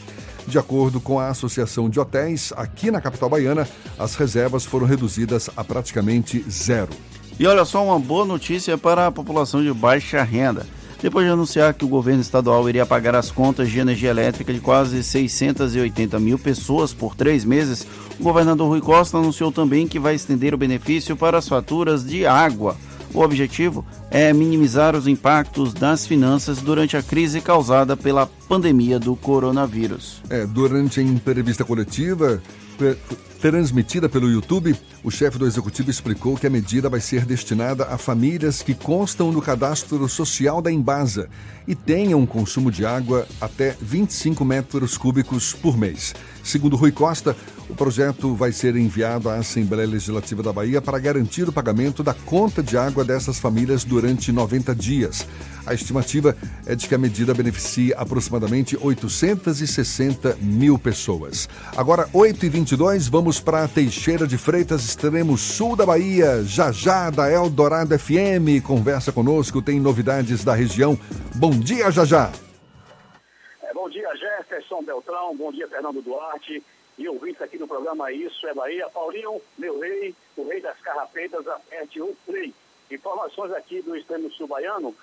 De 0.48 0.58
acordo 0.58 1.02
com 1.02 1.20
a 1.20 1.28
Associação 1.28 1.90
de 1.90 2.00
Hotéis, 2.00 2.54
aqui 2.56 2.90
na 2.90 3.02
capital 3.02 3.30
baiana, 3.30 3.68
as 4.00 4.16
reservas 4.16 4.66
foram 4.66 4.88
reduzidas 4.88 5.50
a 5.58 5.64
praticamente 5.64 6.44
zero. 6.50 6.90
E 7.38 7.46
olha 7.46 7.66
só 7.66 7.84
uma 7.84 8.00
boa 8.00 8.26
notícia 8.26 8.78
para 8.78 9.08
a 9.08 9.12
população 9.12 9.62
de 9.62 9.74
baixa 9.74 10.24
renda. 10.24 10.66
Depois 11.02 11.26
de 11.26 11.32
anunciar 11.32 11.74
que 11.74 11.86
o 11.86 11.88
governo 11.88 12.22
estadual 12.22 12.68
iria 12.68 12.86
pagar 12.86 13.14
as 13.14 13.30
contas 13.30 13.70
de 13.70 13.78
energia 13.78 14.10
elétrica 14.10 14.52
de 14.52 14.60
quase 14.60 15.04
680 15.04 16.18
mil 16.18 16.40
pessoas 16.40 16.94
por 16.94 17.14
três 17.14 17.46
meses, 17.46 17.86
o 18.20 18.24
governador 18.24 18.70
Rui 18.70 18.82
Costa 18.82 19.18
anunciou 19.18 19.52
também 19.52 19.88
que 19.88 20.00
vai 20.00 20.16
estender 20.16 20.54
o 20.56 20.58
benefício 20.58 21.16
para 21.16 21.38
as 21.38 21.48
faturas 21.48 22.04
de 22.04 22.26
água. 22.26 22.76
O 23.14 23.22
objetivo 23.22 23.86
é 24.12 24.32
minimizar 24.34 24.96
os 24.96 25.08
impactos 25.08 25.74
das 25.74 26.06
finanças 26.06 26.60
durante 26.60 26.96
a 26.98 27.04
crise 27.04 27.42
causada 27.42 27.96
pela 27.96 28.28
pandemia 28.48 29.00
do 29.00 29.16
coronavírus. 29.16 30.22
É, 30.30 30.46
durante 30.46 31.00
a 31.00 31.04
entrevista 31.04 31.64
coletiva 31.64 32.42
transmitida 33.38 34.10
pelo 34.10 34.30
YouTube, 34.30 34.76
o 35.04 35.12
chefe 35.12 35.38
do 35.38 35.46
executivo 35.46 35.90
explicou 35.90 36.36
que 36.36 36.48
a 36.48 36.50
medida 36.50 36.90
vai 36.90 37.00
ser 37.00 37.26
destinada 37.26 37.86
a 37.86 37.98
famílias 37.98 38.62
que 38.62 38.74
constam 38.74 39.32
no 39.32 39.42
cadastro 39.42 40.08
social 40.10 40.62
da 40.62 40.72
Embasa 40.72 41.30
e 41.68 41.76
tenham 41.76 42.20
um 42.22 42.26
consumo 42.26 42.72
de 42.72 42.86
água 42.86 43.28
até 43.40 43.76
25 43.82 44.44
metros 44.44 44.98
cúbicos 44.98 45.54
por 45.54 45.78
mês. 45.78 46.16
Segundo 46.44 46.78
Rui 46.78 46.92
Costa, 46.92 47.36
o 47.70 47.76
projeto 47.76 48.34
vai 48.34 48.54
ser 48.54 48.78
enviado 48.78 49.30
à 49.30 49.36
Assembleia 49.36 49.86
Legislativa 49.86 50.42
da 50.42 50.54
Bahia 50.54 50.82
para 50.82 50.98
garantir 50.98 51.48
o 51.50 51.52
pagamento 51.52 52.02
da 52.02 52.14
conta 52.14 52.64
de 52.64 52.78
água 52.78 53.04
dessas 53.04 53.38
famílias 53.38 53.84
durante 53.84 54.32
90 54.32 54.74
dias. 54.74 55.28
A 55.66 55.74
estimativa 55.74 56.38
é 56.66 56.74
de 56.74 56.88
que 56.88 56.96
a 56.96 56.98
medida 56.98 57.34
beneficie 57.34 57.94
aproximadamente 57.94 58.78
860 58.82 60.38
mil 60.42 60.80
pessoas. 60.80 61.50
Agora, 61.76 62.08
8h22, 62.14 63.10
vamos 63.10 63.27
para 63.36 63.68
Teixeira 63.68 64.26
de 64.26 64.38
Freitas, 64.38 64.86
extremo 64.86 65.38
sul 65.38 65.76
da 65.76 65.86
Bahia. 65.86 66.42
Já 66.46 66.72
já, 66.72 67.10
da 67.10 67.30
Eldorado 67.30 68.00
FM, 68.00 68.64
conversa 68.66 69.12
conosco, 69.12 69.62
tem 69.62 69.82
novidades 69.82 70.46
da 70.46 70.56
região. 70.56 70.98
Bom 71.36 71.52
dia, 71.52 71.92
já 71.92 72.06
já. 72.06 72.32
É, 73.62 73.74
bom 73.74 73.90
dia, 73.90 74.10
Jefferson 74.16 74.82
Beltrão. 74.82 75.36
Bom 75.36 75.52
dia, 75.52 75.68
Fernando 75.68 76.02
Duarte. 76.02 76.64
E 76.98 77.10
ouvintes 77.10 77.42
aqui 77.42 77.58
no 77.58 77.68
programa 77.68 78.10
Isso 78.14 78.48
é 78.48 78.54
Bahia. 78.54 78.88
Paulinho, 78.88 79.42
meu 79.58 79.78
rei, 79.78 80.16
o 80.38 80.48
rei 80.48 80.62
das 80.62 80.80
carrapetas, 80.80 81.46
aperte 81.46 82.02
o 82.02 82.16
play. 82.26 82.54
Informações 82.90 83.52
aqui 83.52 83.82
do 83.82 83.94
extremo 83.98 84.32
sul 84.32 84.48
baiano. 84.48 84.96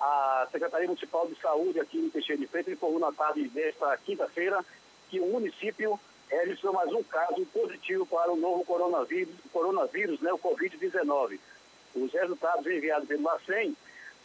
A 0.00 0.46
Secretaria 0.52 0.86
Municipal 0.86 1.26
de 1.26 1.34
Saúde 1.40 1.80
aqui 1.80 1.98
em 1.98 2.08
Teixeira 2.08 2.40
de 2.40 2.46
Freitas 2.46 2.74
informou 2.74 3.00
na 3.00 3.10
tarde 3.10 3.48
desta 3.48 3.96
quinta-feira 3.96 4.64
que 5.10 5.18
o 5.18 5.26
município 5.26 5.98
registrou 6.30 6.72
mais 6.72 6.92
um 6.92 7.02
caso 7.02 7.44
positivo 7.46 8.06
para 8.06 8.32
o 8.32 8.36
novo 8.36 8.64
coronavírus, 8.64 9.34
coronavírus 9.52 10.20
né, 10.20 10.32
o 10.32 10.38
Covid-19. 10.38 11.38
Os 11.94 12.12
resultados 12.12 12.66
enviados 12.66 13.08
pelo 13.08 13.22
LACEN 13.22 13.76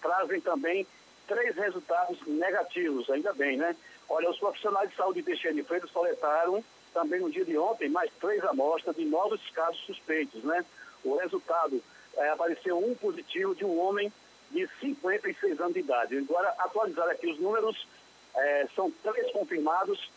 trazem 0.01 0.41
também 0.41 0.87
três 1.27 1.55
resultados 1.55 2.19
negativos, 2.25 3.09
ainda 3.09 3.31
bem, 3.33 3.57
né? 3.57 3.75
Olha, 4.09 4.29
os 4.29 4.39
profissionais 4.39 4.89
de 4.89 4.95
saúde 4.95 5.21
de 5.21 5.35
de 5.53 5.63
Freitas 5.63 5.91
coletaram 5.91 6.63
também 6.91 7.19
no 7.19 7.29
dia 7.29 7.45
de 7.45 7.55
ontem 7.57 7.87
mais 7.87 8.11
três 8.19 8.43
amostras 8.43 8.95
de 8.95 9.05
novos 9.05 9.39
casos 9.51 9.79
suspeitos, 9.85 10.43
né? 10.43 10.65
O 11.03 11.15
resultado 11.17 11.81
é, 12.17 12.29
apareceu 12.29 12.77
um 12.77 12.95
positivo 12.95 13.53
de 13.53 13.63
um 13.63 13.79
homem 13.79 14.11
de 14.51 14.67
56 14.79 15.59
anos 15.59 15.73
de 15.73 15.79
idade. 15.79 16.17
Agora, 16.17 16.49
atualizar 16.57 17.07
aqui 17.09 17.27
os 17.27 17.39
números, 17.39 17.87
é, 18.35 18.67
são 18.75 18.91
três 19.03 19.31
confirmados, 19.31 20.09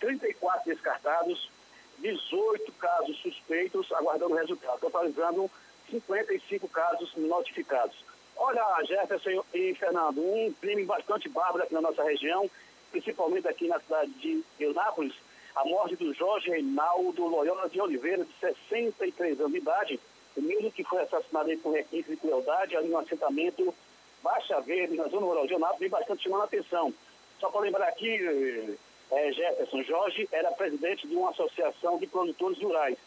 34 0.00 0.72
descartados, 0.72 1.50
18 1.98 2.72
casos 2.72 3.16
suspeitos, 3.18 3.90
aguardando 3.92 4.34
resultado, 4.34 4.80
totalizando 4.80 5.50
55 5.90 6.68
casos 6.68 7.14
notificados. 7.16 7.96
Olha, 8.36 8.62
Jefferson 8.84 9.44
e 9.52 9.74
Fernando, 9.74 10.20
um 10.20 10.52
crime 10.60 10.84
bastante 10.84 11.28
bárbaro 11.28 11.64
aqui 11.64 11.74
na 11.74 11.80
nossa 11.80 12.04
região, 12.04 12.48
principalmente 12.90 13.48
aqui 13.48 13.66
na 13.66 13.80
cidade 13.80 14.10
de 14.12 14.44
Eunápolis, 14.60 15.14
a 15.56 15.64
morte 15.64 15.96
do 15.96 16.14
Jorge 16.14 16.50
Reinaldo 16.50 17.26
Loyola 17.26 17.68
de 17.68 17.80
Oliveira, 17.80 18.24
de 18.24 18.32
63 18.40 19.40
anos 19.40 19.52
de 19.52 19.58
idade, 19.58 20.00
o 20.36 20.42
mesmo 20.42 20.70
que 20.70 20.84
foi 20.84 21.02
assassinado 21.02 21.56
por 21.58 21.72
requinte 21.72 22.10
de 22.10 22.16
crueldade 22.16 22.76
ali 22.76 22.88
no 22.88 22.98
assentamento 22.98 23.74
Baixa 24.22 24.60
Verde, 24.60 24.96
na 24.96 25.08
zona 25.08 25.26
rural 25.26 25.46
de 25.46 25.54
Eunápolis, 25.54 25.80
vem 25.80 25.90
bastante 25.90 26.22
chamando 26.22 26.42
a 26.42 26.44
atenção. 26.44 26.94
Só 27.40 27.50
para 27.50 27.62
lembrar 27.62 27.88
aqui, 27.88 28.78
é, 29.10 29.32
Jefferson 29.32 29.82
Jorge 29.82 30.28
era 30.30 30.50
presidente 30.52 31.06
de 31.06 31.16
uma 31.16 31.30
associação 31.30 31.98
de 31.98 32.06
produtores 32.06 32.60
rurais. 32.60 32.98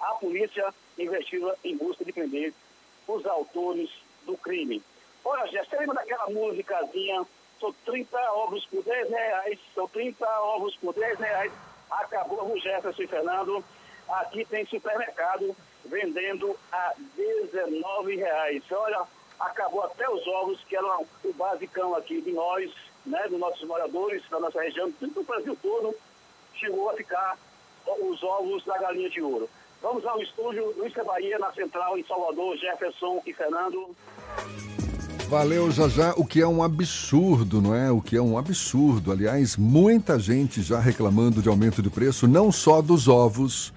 A 0.00 0.14
polícia 0.14 0.74
investiga 0.98 1.56
em 1.64 1.76
busca 1.76 2.04
de 2.04 2.12
prender 2.12 2.52
os 3.06 3.24
autores 3.26 3.90
do 4.26 4.36
crime. 4.36 4.82
Olha, 5.24 5.46
Jefferson, 5.46 5.76
lembra 5.78 5.94
daquela 5.96 6.28
musicazinha? 6.30 7.24
São 7.60 7.72
30 7.84 8.18
ovos 8.32 8.66
por 8.66 8.82
10 8.82 9.10
reais, 9.10 9.58
são 9.74 9.88
30 9.88 10.26
ovos 10.40 10.76
por 10.76 10.92
10 10.92 11.18
reais. 11.18 11.52
Acabou 11.90 12.52
o 12.52 12.58
Jefferson 12.58 13.02
e 13.02 13.06
Fernando. 13.06 13.64
Aqui 14.08 14.44
tem 14.44 14.66
supermercado 14.66 15.56
vendendo 15.84 16.58
a 16.72 16.92
19 17.16 18.16
reais. 18.16 18.62
Olha, 18.70 19.02
acabou 19.38 19.82
até 19.84 20.08
os 20.10 20.26
ovos, 20.26 20.62
que 20.64 20.76
eram 20.76 21.06
o 21.24 21.32
basicão 21.32 21.94
aqui 21.94 22.20
de 22.20 22.32
nós, 22.32 22.70
né, 23.06 23.26
dos 23.28 23.38
nossos 23.38 23.66
moradores, 23.66 24.22
da 24.30 24.40
nossa 24.40 24.60
região, 24.60 24.90
do 25.00 25.22
Brasil 25.22 25.56
todo, 25.62 25.94
chegou 26.54 26.90
a 26.90 26.94
ficar 26.94 27.38
os 27.86 28.22
ovos 28.22 28.64
da 28.64 28.78
galinha 28.78 29.10
de 29.10 29.20
ouro. 29.20 29.48
Vamos 29.82 30.04
ao 30.06 30.20
estúdio 30.22 30.72
Luiz 30.78 30.94
Bahia, 30.94 31.38
na 31.38 31.52
Central, 31.52 31.98
em 31.98 32.04
Salvador, 32.04 32.56
Jefferson 32.56 33.22
e 33.26 33.34
Fernando. 33.34 33.94
Valeu, 35.28 35.70
Jajá. 35.70 36.14
O 36.16 36.24
que 36.24 36.40
é 36.40 36.46
um 36.46 36.62
absurdo, 36.62 37.60
não 37.60 37.74
é? 37.74 37.90
O 37.90 38.00
que 38.00 38.16
é 38.16 38.22
um 38.22 38.38
absurdo. 38.38 39.12
Aliás, 39.12 39.56
muita 39.56 40.18
gente 40.18 40.62
já 40.62 40.78
reclamando 40.78 41.42
de 41.42 41.48
aumento 41.48 41.82
de 41.82 41.90
preço, 41.90 42.26
não 42.26 42.50
só 42.50 42.80
dos 42.80 43.08
ovos, 43.08 43.72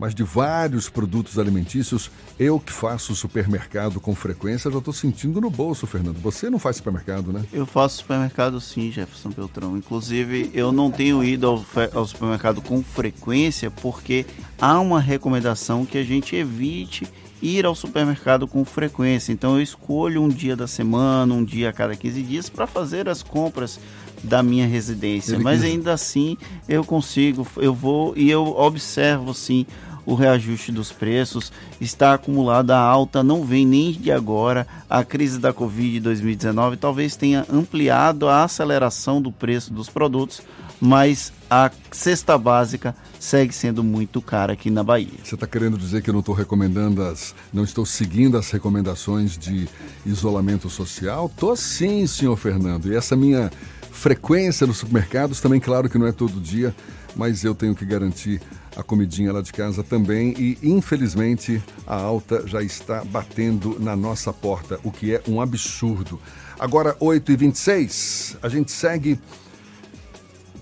mas 0.00 0.14
de 0.14 0.22
vários 0.22 0.88
produtos 0.88 1.38
alimentícios. 1.38 2.10
Eu 2.38 2.58
que 2.58 2.72
faço 2.72 3.14
supermercado 3.14 4.00
com 4.00 4.14
frequência, 4.14 4.70
já 4.70 4.78
estou 4.78 4.94
sentindo 4.94 5.42
no 5.42 5.50
bolso, 5.50 5.86
Fernando. 5.86 6.18
Você 6.22 6.48
não 6.48 6.58
faz 6.58 6.76
supermercado, 6.76 7.30
né? 7.34 7.44
Eu 7.52 7.66
faço 7.66 7.98
supermercado 7.98 8.58
sim, 8.62 8.90
Jefferson 8.90 9.28
Beltrão. 9.28 9.76
Inclusive, 9.76 10.50
eu 10.54 10.72
não 10.72 10.90
tenho 10.90 11.22
ido 11.22 11.46
ao, 11.46 11.62
ao 11.92 12.06
supermercado 12.06 12.62
com 12.62 12.82
frequência 12.82 13.70
porque 13.70 14.24
há 14.58 14.80
uma 14.80 14.98
recomendação 15.00 15.84
que 15.84 15.98
a 15.98 16.02
gente 16.02 16.34
evite 16.34 17.06
ir 17.42 17.66
ao 17.66 17.74
supermercado 17.74 18.48
com 18.48 18.64
frequência. 18.64 19.32
Então 19.32 19.56
eu 19.56 19.62
escolho 19.62 20.22
um 20.22 20.28
dia 20.28 20.56
da 20.56 20.66
semana, 20.66 21.34
um 21.34 21.44
dia 21.44 21.68
a 21.68 21.72
cada 21.74 21.94
15 21.94 22.22
dias 22.22 22.48
para 22.48 22.66
fazer 22.66 23.06
as 23.06 23.22
compras 23.22 23.78
da 24.22 24.42
minha 24.42 24.66
residência. 24.66 25.34
Ele 25.34 25.42
Mas 25.44 25.60
quis- 25.60 25.70
ainda 25.70 25.92
assim 25.92 26.36
eu 26.68 26.84
consigo, 26.84 27.46
eu 27.56 27.74
vou 27.74 28.14
e 28.16 28.30
eu 28.30 28.46
observo 28.58 29.32
sim 29.32 29.66
o 30.10 30.14
reajuste 30.16 30.72
dos 30.72 30.90
preços, 30.90 31.52
está 31.80 32.14
acumulada 32.14 32.76
alta, 32.76 33.22
não 33.22 33.44
vem 33.44 33.64
nem 33.64 33.92
de 33.92 34.10
agora. 34.10 34.66
A 34.88 35.04
crise 35.04 35.38
da 35.38 35.52
Covid 35.52 35.92
de 35.92 36.00
2019 36.00 36.76
talvez 36.76 37.14
tenha 37.14 37.46
ampliado 37.48 38.28
a 38.28 38.42
aceleração 38.42 39.22
do 39.22 39.30
preço 39.30 39.72
dos 39.72 39.88
produtos, 39.88 40.42
mas 40.80 41.32
a 41.48 41.70
cesta 41.92 42.36
básica 42.36 42.92
segue 43.20 43.52
sendo 43.52 43.84
muito 43.84 44.20
cara 44.20 44.54
aqui 44.54 44.68
na 44.68 44.82
Bahia. 44.82 45.20
Você 45.22 45.36
está 45.36 45.46
querendo 45.46 45.78
dizer 45.78 46.02
que 46.02 46.10
eu 46.10 46.14
não 46.14 46.20
estou 46.20 46.34
recomendando 46.34 47.04
as. 47.04 47.32
não 47.52 47.62
estou 47.62 47.86
seguindo 47.86 48.36
as 48.36 48.50
recomendações 48.50 49.38
de 49.38 49.68
isolamento 50.04 50.68
social? 50.68 51.30
Tô 51.36 51.54
sim, 51.54 52.04
senhor 52.08 52.36
Fernando. 52.36 52.90
E 52.90 52.96
essa 52.96 53.14
minha 53.14 53.48
frequência 53.92 54.66
nos 54.66 54.78
supermercados 54.78 55.40
também, 55.40 55.60
claro 55.60 55.88
que 55.88 55.98
não 55.98 56.06
é 56.06 56.12
todo 56.12 56.40
dia, 56.40 56.74
mas 57.16 57.44
eu 57.44 57.54
tenho 57.54 57.74
que 57.74 57.84
garantir 57.84 58.40
a 58.76 58.82
comidinha 58.82 59.32
lá 59.32 59.42
de 59.42 59.52
casa 59.52 59.82
também. 59.82 60.34
E 60.38 60.58
infelizmente 60.62 61.62
a 61.86 61.96
alta 61.96 62.46
já 62.46 62.62
está 62.62 63.04
batendo 63.04 63.78
na 63.80 63.96
nossa 63.96 64.32
porta, 64.32 64.78
o 64.82 64.90
que 64.90 65.14
é 65.14 65.22
um 65.28 65.40
absurdo. 65.40 66.20
Agora, 66.58 66.94
8h26, 66.96 68.36
a 68.42 68.48
gente 68.48 68.70
segue 68.70 69.18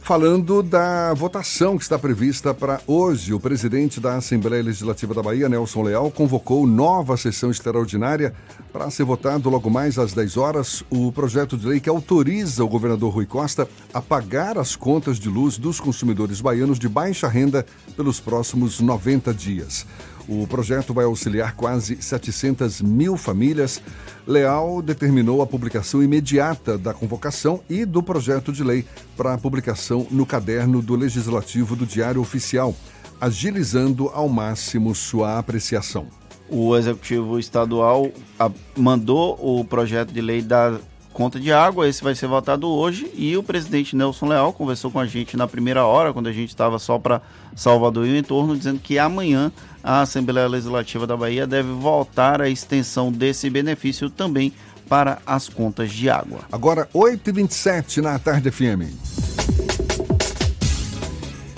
Falando 0.08 0.62
da 0.62 1.12
votação 1.12 1.76
que 1.76 1.82
está 1.82 1.98
prevista 1.98 2.54
para 2.54 2.80
hoje, 2.86 3.34
o 3.34 3.38
presidente 3.38 4.00
da 4.00 4.14
Assembleia 4.14 4.62
Legislativa 4.62 5.12
da 5.12 5.22
Bahia, 5.22 5.50
Nelson 5.50 5.82
Leal, 5.82 6.10
convocou 6.10 6.66
nova 6.66 7.14
sessão 7.18 7.50
extraordinária 7.50 8.32
para 8.72 8.88
ser 8.88 9.04
votado 9.04 9.50
logo 9.50 9.68
mais 9.68 9.98
às 9.98 10.14
10 10.14 10.38
horas 10.38 10.82
o 10.88 11.12
projeto 11.12 11.58
de 11.58 11.66
lei 11.66 11.78
que 11.78 11.90
autoriza 11.90 12.64
o 12.64 12.68
governador 12.68 13.12
Rui 13.12 13.26
Costa 13.26 13.68
a 13.92 14.00
pagar 14.00 14.56
as 14.56 14.74
contas 14.74 15.18
de 15.18 15.28
luz 15.28 15.58
dos 15.58 15.78
consumidores 15.78 16.40
baianos 16.40 16.78
de 16.78 16.88
baixa 16.88 17.28
renda 17.28 17.66
pelos 17.94 18.18
próximos 18.18 18.80
90 18.80 19.34
dias. 19.34 19.84
O 20.28 20.46
projeto 20.46 20.92
vai 20.92 21.06
auxiliar 21.06 21.54
quase 21.54 21.96
700 22.02 22.82
mil 22.82 23.16
famílias. 23.16 23.80
Leal 24.26 24.82
determinou 24.82 25.40
a 25.40 25.46
publicação 25.46 26.02
imediata 26.02 26.76
da 26.76 26.92
convocação 26.92 27.60
e 27.68 27.86
do 27.86 28.02
projeto 28.02 28.52
de 28.52 28.62
lei 28.62 28.84
para 29.16 29.38
publicação 29.38 30.06
no 30.10 30.26
caderno 30.26 30.82
do 30.82 30.94
Legislativo 30.96 31.74
do 31.74 31.86
Diário 31.86 32.20
Oficial, 32.20 32.74
agilizando 33.18 34.08
ao 34.10 34.28
máximo 34.28 34.94
sua 34.94 35.38
apreciação. 35.38 36.06
O 36.50 36.76
Executivo 36.76 37.38
Estadual 37.38 38.10
a- 38.38 38.50
mandou 38.76 39.38
o 39.40 39.64
projeto 39.64 40.12
de 40.12 40.20
lei 40.20 40.40
da 40.42 40.78
conta 41.12 41.38
de 41.40 41.52
água, 41.52 41.88
esse 41.88 42.02
vai 42.02 42.14
ser 42.14 42.26
votado 42.28 42.68
hoje, 42.68 43.10
e 43.14 43.36
o 43.36 43.42
presidente 43.42 43.96
Nelson 43.96 44.28
Leal 44.28 44.52
conversou 44.52 44.88
com 44.90 45.00
a 45.00 45.04
gente 45.06 45.36
na 45.36 45.48
primeira 45.48 45.84
hora, 45.84 46.12
quando 46.12 46.28
a 46.28 46.32
gente 46.32 46.48
estava 46.50 46.78
só 46.78 46.96
para 46.98 47.20
Salvador 47.56 48.06
e 48.06 48.12
o 48.12 48.16
entorno, 48.16 48.56
dizendo 48.56 48.78
que 48.78 48.98
amanhã 49.00 49.50
a 49.88 50.02
Assembleia 50.02 50.46
Legislativa 50.46 51.06
da 51.06 51.16
Bahia 51.16 51.46
deve 51.46 51.70
voltar 51.72 52.42
a 52.42 52.48
extensão 52.50 53.10
desse 53.10 53.48
benefício 53.48 54.10
também 54.10 54.52
para 54.86 55.18
as 55.24 55.48
contas 55.48 55.90
de 55.90 56.10
água. 56.10 56.40
Agora, 56.52 56.86
8h27 56.94 58.02
na 58.02 58.18
Tarde 58.18 58.50
FM. 58.50 58.92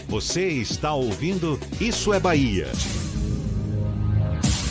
Você 0.08 0.46
está 0.46 0.94
ouvindo 0.94 1.58
Isso 1.80 2.12
é 2.12 2.20
Bahia. 2.20 2.68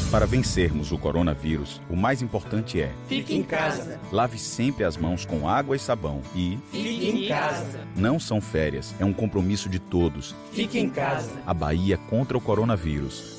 Para 0.09 0.25
vencermos 0.25 0.91
o 0.91 0.97
coronavírus, 0.97 1.79
o 1.89 1.95
mais 1.95 2.21
importante 2.21 2.81
é: 2.81 2.91
Fique 3.07 3.35
em 3.35 3.43
casa. 3.43 3.99
lave 4.11 4.39
sempre 4.39 4.83
as 4.83 4.97
mãos 4.97 5.23
com 5.23 5.47
água 5.47 5.75
e 5.75 5.79
sabão 5.79 6.21
e 6.33 6.57
Fique 6.71 7.09
em 7.09 7.27
casa. 7.27 7.81
não 7.95 8.19
são 8.19 8.41
férias, 8.41 8.95
é 8.99 9.05
um 9.05 9.13
compromisso 9.13 9.69
de 9.69 9.77
todos. 9.79 10.33
Fique 10.51 10.79
em 10.79 10.89
casa. 10.89 11.29
A 11.45 11.53
Bahia 11.53 11.95
contra 12.09 12.35
o 12.37 12.41
coronavírus. 12.41 13.38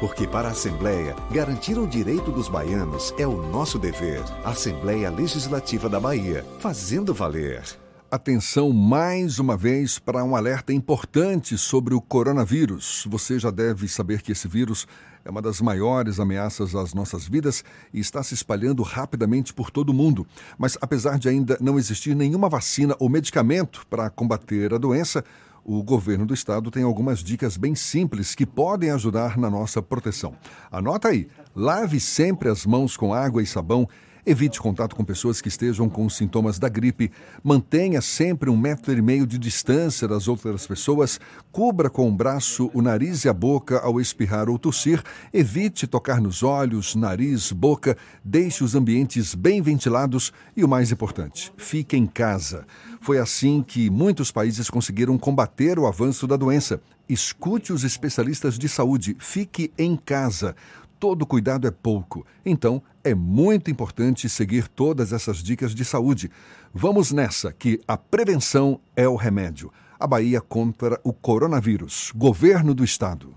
Porque 0.00 0.28
para 0.28 0.48
a 0.48 0.52
Assembleia, 0.52 1.16
garantir 1.30 1.76
o 1.76 1.86
direito 1.86 2.30
dos 2.30 2.48
baianos 2.48 3.12
é 3.18 3.26
o 3.26 3.42
nosso 3.50 3.80
dever. 3.80 4.22
Assembleia 4.44 5.10
Legislativa 5.10 5.88
da 5.88 5.98
Bahia, 5.98 6.46
fazendo 6.60 7.12
valer. 7.12 7.64
Atenção 8.08 8.72
mais 8.72 9.40
uma 9.40 9.56
vez 9.56 9.98
para 9.98 10.24
um 10.24 10.36
alerta 10.36 10.72
importante 10.72 11.58
sobre 11.58 11.94
o 11.94 12.00
coronavírus. 12.00 13.04
Você 13.10 13.40
já 13.40 13.50
deve 13.50 13.88
saber 13.88 14.22
que 14.22 14.30
esse 14.30 14.46
vírus 14.46 14.86
é 15.24 15.30
uma 15.30 15.42
das 15.42 15.60
maiores 15.60 16.20
ameaças 16.20 16.76
às 16.76 16.94
nossas 16.94 17.26
vidas 17.26 17.64
e 17.92 17.98
está 17.98 18.22
se 18.22 18.34
espalhando 18.34 18.82
rapidamente 18.84 19.52
por 19.52 19.68
todo 19.68 19.90
o 19.90 19.94
mundo. 19.94 20.26
Mas 20.56 20.78
apesar 20.80 21.18
de 21.18 21.28
ainda 21.28 21.58
não 21.60 21.76
existir 21.76 22.14
nenhuma 22.14 22.48
vacina 22.48 22.96
ou 23.00 23.10
medicamento 23.10 23.84
para 23.90 24.08
combater 24.08 24.72
a 24.72 24.78
doença, 24.78 25.24
o 25.70 25.82
governo 25.82 26.24
do 26.24 26.32
estado 26.32 26.70
tem 26.70 26.82
algumas 26.82 27.18
dicas 27.18 27.58
bem 27.58 27.74
simples 27.74 28.34
que 28.34 28.46
podem 28.46 28.90
ajudar 28.90 29.36
na 29.36 29.50
nossa 29.50 29.82
proteção. 29.82 30.34
Anota 30.72 31.08
aí: 31.08 31.28
lave 31.54 32.00
sempre 32.00 32.48
as 32.48 32.64
mãos 32.64 32.96
com 32.96 33.12
água 33.12 33.42
e 33.42 33.46
sabão. 33.46 33.86
Evite 34.28 34.60
contato 34.60 34.94
com 34.94 35.02
pessoas 35.02 35.40
que 35.40 35.48
estejam 35.48 35.88
com 35.88 36.06
sintomas 36.06 36.58
da 36.58 36.68
gripe. 36.68 37.10
Mantenha 37.42 38.02
sempre 38.02 38.50
um 38.50 38.58
metro 38.58 38.92
e 38.92 39.00
meio 39.00 39.26
de 39.26 39.38
distância 39.38 40.06
das 40.06 40.28
outras 40.28 40.66
pessoas. 40.66 41.18
Cubra 41.50 41.88
com 41.88 42.06
o 42.06 42.12
braço 42.12 42.70
o 42.74 42.82
nariz 42.82 43.24
e 43.24 43.28
a 43.30 43.32
boca 43.32 43.78
ao 43.78 43.98
espirrar 43.98 44.50
ou 44.50 44.58
tossir. 44.58 45.02
Evite 45.32 45.86
tocar 45.86 46.20
nos 46.20 46.42
olhos, 46.42 46.94
nariz, 46.94 47.52
boca. 47.52 47.96
Deixe 48.22 48.62
os 48.62 48.74
ambientes 48.74 49.34
bem 49.34 49.62
ventilados. 49.62 50.30
E 50.54 50.62
o 50.62 50.68
mais 50.68 50.92
importante, 50.92 51.50
fique 51.56 51.96
em 51.96 52.06
casa. 52.06 52.66
Foi 53.00 53.18
assim 53.18 53.64
que 53.66 53.88
muitos 53.88 54.30
países 54.30 54.68
conseguiram 54.68 55.16
combater 55.16 55.78
o 55.78 55.86
avanço 55.86 56.26
da 56.26 56.36
doença. 56.36 56.82
Escute 57.08 57.72
os 57.72 57.82
especialistas 57.82 58.58
de 58.58 58.68
saúde. 58.68 59.16
Fique 59.18 59.72
em 59.78 59.96
casa. 59.96 60.54
Todo 60.98 61.26
cuidado 61.26 61.66
é 61.66 61.70
pouco. 61.70 62.26
Então, 62.44 62.82
é 63.04 63.14
muito 63.14 63.70
importante 63.70 64.28
seguir 64.28 64.68
todas 64.68 65.12
essas 65.12 65.38
dicas 65.38 65.74
de 65.74 65.84
saúde. 65.84 66.30
Vamos 66.74 67.12
nessa, 67.12 67.52
que 67.52 67.80
a 67.86 67.96
prevenção 67.96 68.80
é 68.96 69.08
o 69.08 69.16
remédio. 69.16 69.72
A 69.98 70.06
Bahia 70.06 70.40
contra 70.40 71.00
o 71.04 71.12
coronavírus. 71.12 72.12
Governo 72.14 72.74
do 72.74 72.84
Estado. 72.84 73.34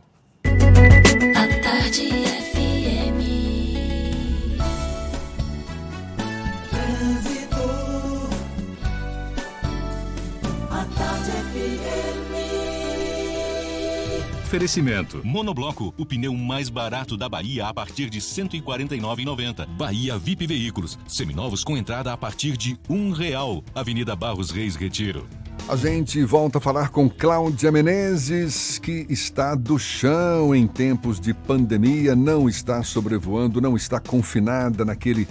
Oferecimento. 14.52 15.22
Monobloco, 15.24 15.94
o 15.98 16.06
pneu 16.06 16.34
mais 16.34 16.70
barato 16.70 17.16
da 17.16 17.30
Bahia 17.30 17.68
a 17.68 17.74
partir 17.74 18.10
de 18.10 18.20
R$ 18.20 18.26
149,90. 18.26 19.66
Bahia 19.66 20.18
VIP 20.18 20.46
Veículos, 20.46 21.00
seminovos 21.08 21.64
com 21.64 21.78
entrada 21.78 22.12
a 22.12 22.18
partir 22.18 22.58
de 22.58 22.78
um 22.90 23.14
real. 23.14 23.64
Avenida 23.74 24.14
Barros 24.14 24.52
Reis 24.52 24.76
Retiro. 24.76 25.26
A 25.70 25.78
gente 25.78 26.22
volta 26.26 26.58
a 26.58 26.62
falar 26.62 26.90
com 26.90 27.10
Cláudia 27.10 27.72
Menezes, 27.72 28.78
que 28.78 29.06
está 29.10 29.56
do 29.56 29.80
chão 29.80 30.54
em 30.54 30.68
tempos 30.68 31.18
de 31.18 31.34
pandemia, 31.34 32.14
não 32.14 32.50
está 32.50 32.84
sobrevoando, 32.84 33.62
não 33.62 33.78
está 33.78 34.02
confinada 34.02 34.84
naquele, 34.84 35.30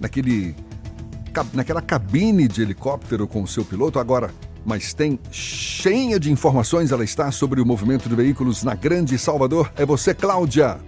naquele 0.00 0.56
naquela 1.52 1.82
cabine 1.82 2.48
de 2.48 2.62
helicóptero 2.62 3.28
com 3.28 3.42
o 3.42 3.46
seu 3.46 3.66
piloto. 3.66 3.98
Agora, 3.98 4.30
mas 4.66 4.92
tem 4.92 5.18
cheia 5.30 6.18
de 6.18 6.30
informações 6.30 6.90
ela 6.90 7.04
está 7.04 7.30
sobre 7.30 7.60
o 7.60 7.64
movimento 7.64 8.08
de 8.08 8.16
veículos 8.16 8.64
na 8.64 8.74
Grande 8.74 9.16
Salvador. 9.16 9.72
É 9.76 9.86
você, 9.86 10.12
Cláudia. 10.12 10.78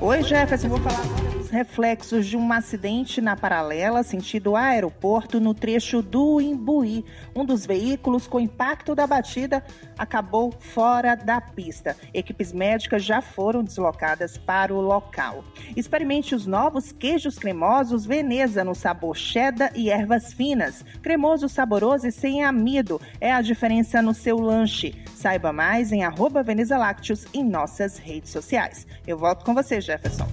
Oi, 0.00 0.22
Jefferson, 0.22 0.70
vou 0.70 0.80
falar 0.80 1.31
reflexos 1.52 2.26
de 2.26 2.36
um 2.36 2.50
acidente 2.50 3.20
na 3.20 3.36
paralela, 3.36 4.02
sentido 4.02 4.56
aeroporto, 4.56 5.38
no 5.38 5.52
trecho 5.52 6.00
do 6.00 6.40
Imbuí. 6.40 7.04
Um 7.36 7.44
dos 7.44 7.66
veículos, 7.66 8.26
com 8.26 8.40
impacto 8.40 8.94
da 8.94 9.06
batida, 9.06 9.62
acabou 9.98 10.50
fora 10.50 11.14
da 11.14 11.42
pista. 11.42 11.94
Equipes 12.14 12.52
médicas 12.52 13.04
já 13.04 13.20
foram 13.20 13.62
deslocadas 13.62 14.38
para 14.38 14.72
o 14.72 14.80
local. 14.80 15.44
Experimente 15.76 16.34
os 16.34 16.46
novos 16.46 16.90
queijos 16.90 17.38
cremosos 17.38 18.06
Veneza 18.06 18.64
no 18.64 18.74
sabor 18.74 19.14
cheddar 19.14 19.72
e 19.76 19.90
ervas 19.90 20.32
finas. 20.32 20.82
Cremoso, 21.02 21.50
saboroso 21.50 22.06
e 22.06 22.12
sem 22.12 22.42
amido. 22.42 22.98
É 23.20 23.30
a 23.30 23.42
diferença 23.42 24.00
no 24.00 24.14
seu 24.14 24.38
lanche. 24.38 24.94
Saiba 25.14 25.52
mais 25.52 25.92
em 25.92 26.02
arroba 26.02 26.42
Veneza 26.42 26.78
Lácteos 26.78 27.26
em 27.34 27.44
nossas 27.44 27.98
redes 27.98 28.30
sociais. 28.30 28.86
Eu 29.06 29.18
volto 29.18 29.44
com 29.44 29.52
você, 29.52 29.82
Jefferson. 29.82 30.26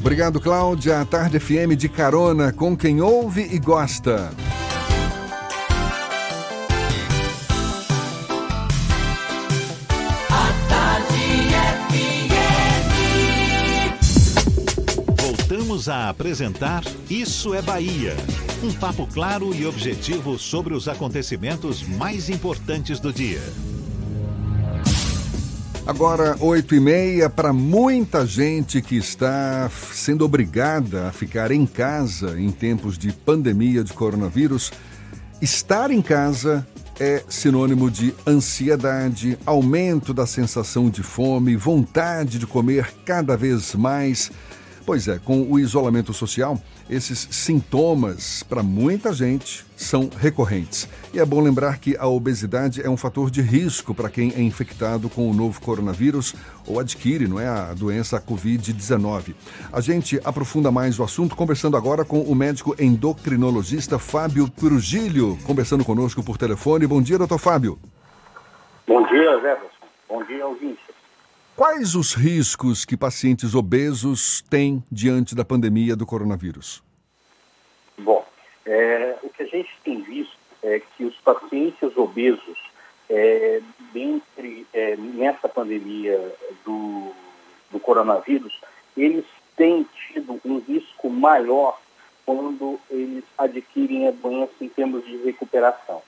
Obrigado, 0.00 0.40
Cláudia. 0.40 1.02
A 1.02 1.04
Tarde 1.04 1.38
FM 1.38 1.76
de 1.76 1.86
carona 1.88 2.52
com 2.52 2.74
quem 2.74 3.02
ouve 3.02 3.42
e 3.42 3.58
gosta. 3.58 4.30
Voltamos 15.18 15.88
a 15.88 16.08
apresentar 16.08 16.82
Isso 17.08 17.54
é 17.54 17.60
Bahia. 17.60 18.16
Um 18.62 18.72
papo 18.72 19.06
claro 19.06 19.54
e 19.54 19.66
objetivo 19.66 20.38
sobre 20.38 20.72
os 20.72 20.88
acontecimentos 20.88 21.82
mais 21.82 22.30
importantes 22.30 22.98
do 22.98 23.12
dia. 23.12 23.40
Agora, 25.86 26.36
oito 26.40 26.74
e 26.74 26.80
meia, 26.80 27.28
para 27.30 27.52
muita 27.52 28.26
gente 28.26 28.82
que 28.82 28.96
está 28.96 29.68
sendo 29.92 30.24
obrigada 30.24 31.08
a 31.08 31.12
ficar 31.12 31.50
em 31.50 31.66
casa 31.66 32.38
em 32.38 32.50
tempos 32.50 32.98
de 32.98 33.12
pandemia 33.12 33.82
de 33.82 33.92
coronavírus, 33.92 34.70
estar 35.40 35.90
em 35.90 36.02
casa 36.02 36.66
é 37.00 37.24
sinônimo 37.30 37.90
de 37.90 38.14
ansiedade, 38.26 39.38
aumento 39.46 40.12
da 40.12 40.26
sensação 40.26 40.90
de 40.90 41.02
fome, 41.02 41.56
vontade 41.56 42.38
de 42.38 42.46
comer 42.46 42.92
cada 43.06 43.38
vez 43.38 43.74
mais. 43.74 44.30
Pois 44.84 45.08
é, 45.08 45.18
com 45.18 45.42
o 45.50 45.58
isolamento 45.58 46.12
social, 46.12 46.62
esses 46.90 47.28
sintomas, 47.30 48.42
para 48.42 48.64
muita 48.64 49.12
gente, 49.12 49.64
são 49.76 50.10
recorrentes. 50.18 50.88
E 51.14 51.20
é 51.20 51.24
bom 51.24 51.40
lembrar 51.40 51.78
que 51.78 51.96
a 51.96 52.08
obesidade 52.08 52.84
é 52.84 52.90
um 52.90 52.96
fator 52.96 53.30
de 53.30 53.40
risco 53.40 53.94
para 53.94 54.10
quem 54.10 54.32
é 54.34 54.42
infectado 54.42 55.08
com 55.08 55.30
o 55.30 55.32
novo 55.32 55.60
coronavírus 55.60 56.34
ou 56.66 56.80
adquire, 56.80 57.28
não 57.28 57.38
é, 57.38 57.46
a 57.46 57.72
doença 57.74 58.20
Covid-19. 58.20 59.34
A 59.72 59.80
gente 59.80 60.20
aprofunda 60.24 60.72
mais 60.72 60.98
o 60.98 61.04
assunto 61.04 61.36
conversando 61.36 61.76
agora 61.76 62.04
com 62.04 62.22
o 62.22 62.34
médico 62.34 62.74
endocrinologista 62.76 63.96
Fábio 63.96 64.48
Trujillo, 64.48 65.38
conversando 65.44 65.84
conosco 65.84 66.24
por 66.24 66.36
telefone. 66.36 66.88
Bom 66.88 67.00
dia, 67.00 67.18
doutor 67.18 67.38
Fábio. 67.38 67.78
Bom 68.88 69.06
dia, 69.06 69.40
Jefferson. 69.40 69.86
Bom 70.08 70.24
dia, 70.24 70.44
ouvinte. 70.44 70.89
Quais 71.60 71.94
os 71.94 72.14
riscos 72.14 72.86
que 72.86 72.96
pacientes 72.96 73.54
obesos 73.54 74.40
têm 74.48 74.82
diante 74.90 75.34
da 75.34 75.44
pandemia 75.44 75.94
do 75.94 76.06
coronavírus? 76.06 76.82
Bom, 77.98 78.24
é, 78.64 79.18
o 79.22 79.28
que 79.28 79.42
a 79.42 79.46
gente 79.46 79.68
tem 79.84 80.00
visto 80.00 80.38
é 80.62 80.80
que 80.80 81.04
os 81.04 81.14
pacientes 81.16 81.94
obesos, 81.98 82.58
é, 83.10 83.60
dentre, 83.92 84.66
é, 84.72 84.96
nessa 84.96 85.50
pandemia 85.50 86.34
do, 86.64 87.12
do 87.70 87.78
coronavírus, 87.78 88.58
eles 88.96 89.26
têm 89.54 89.86
tido 90.08 90.40
um 90.42 90.60
risco 90.60 91.10
maior 91.10 91.78
quando 92.24 92.80
eles 92.90 93.24
adquirem 93.36 94.08
a 94.08 94.12
doença 94.12 94.54
em 94.62 94.68
termos 94.70 95.04
de 95.04 95.18
recuperação. 95.18 96.00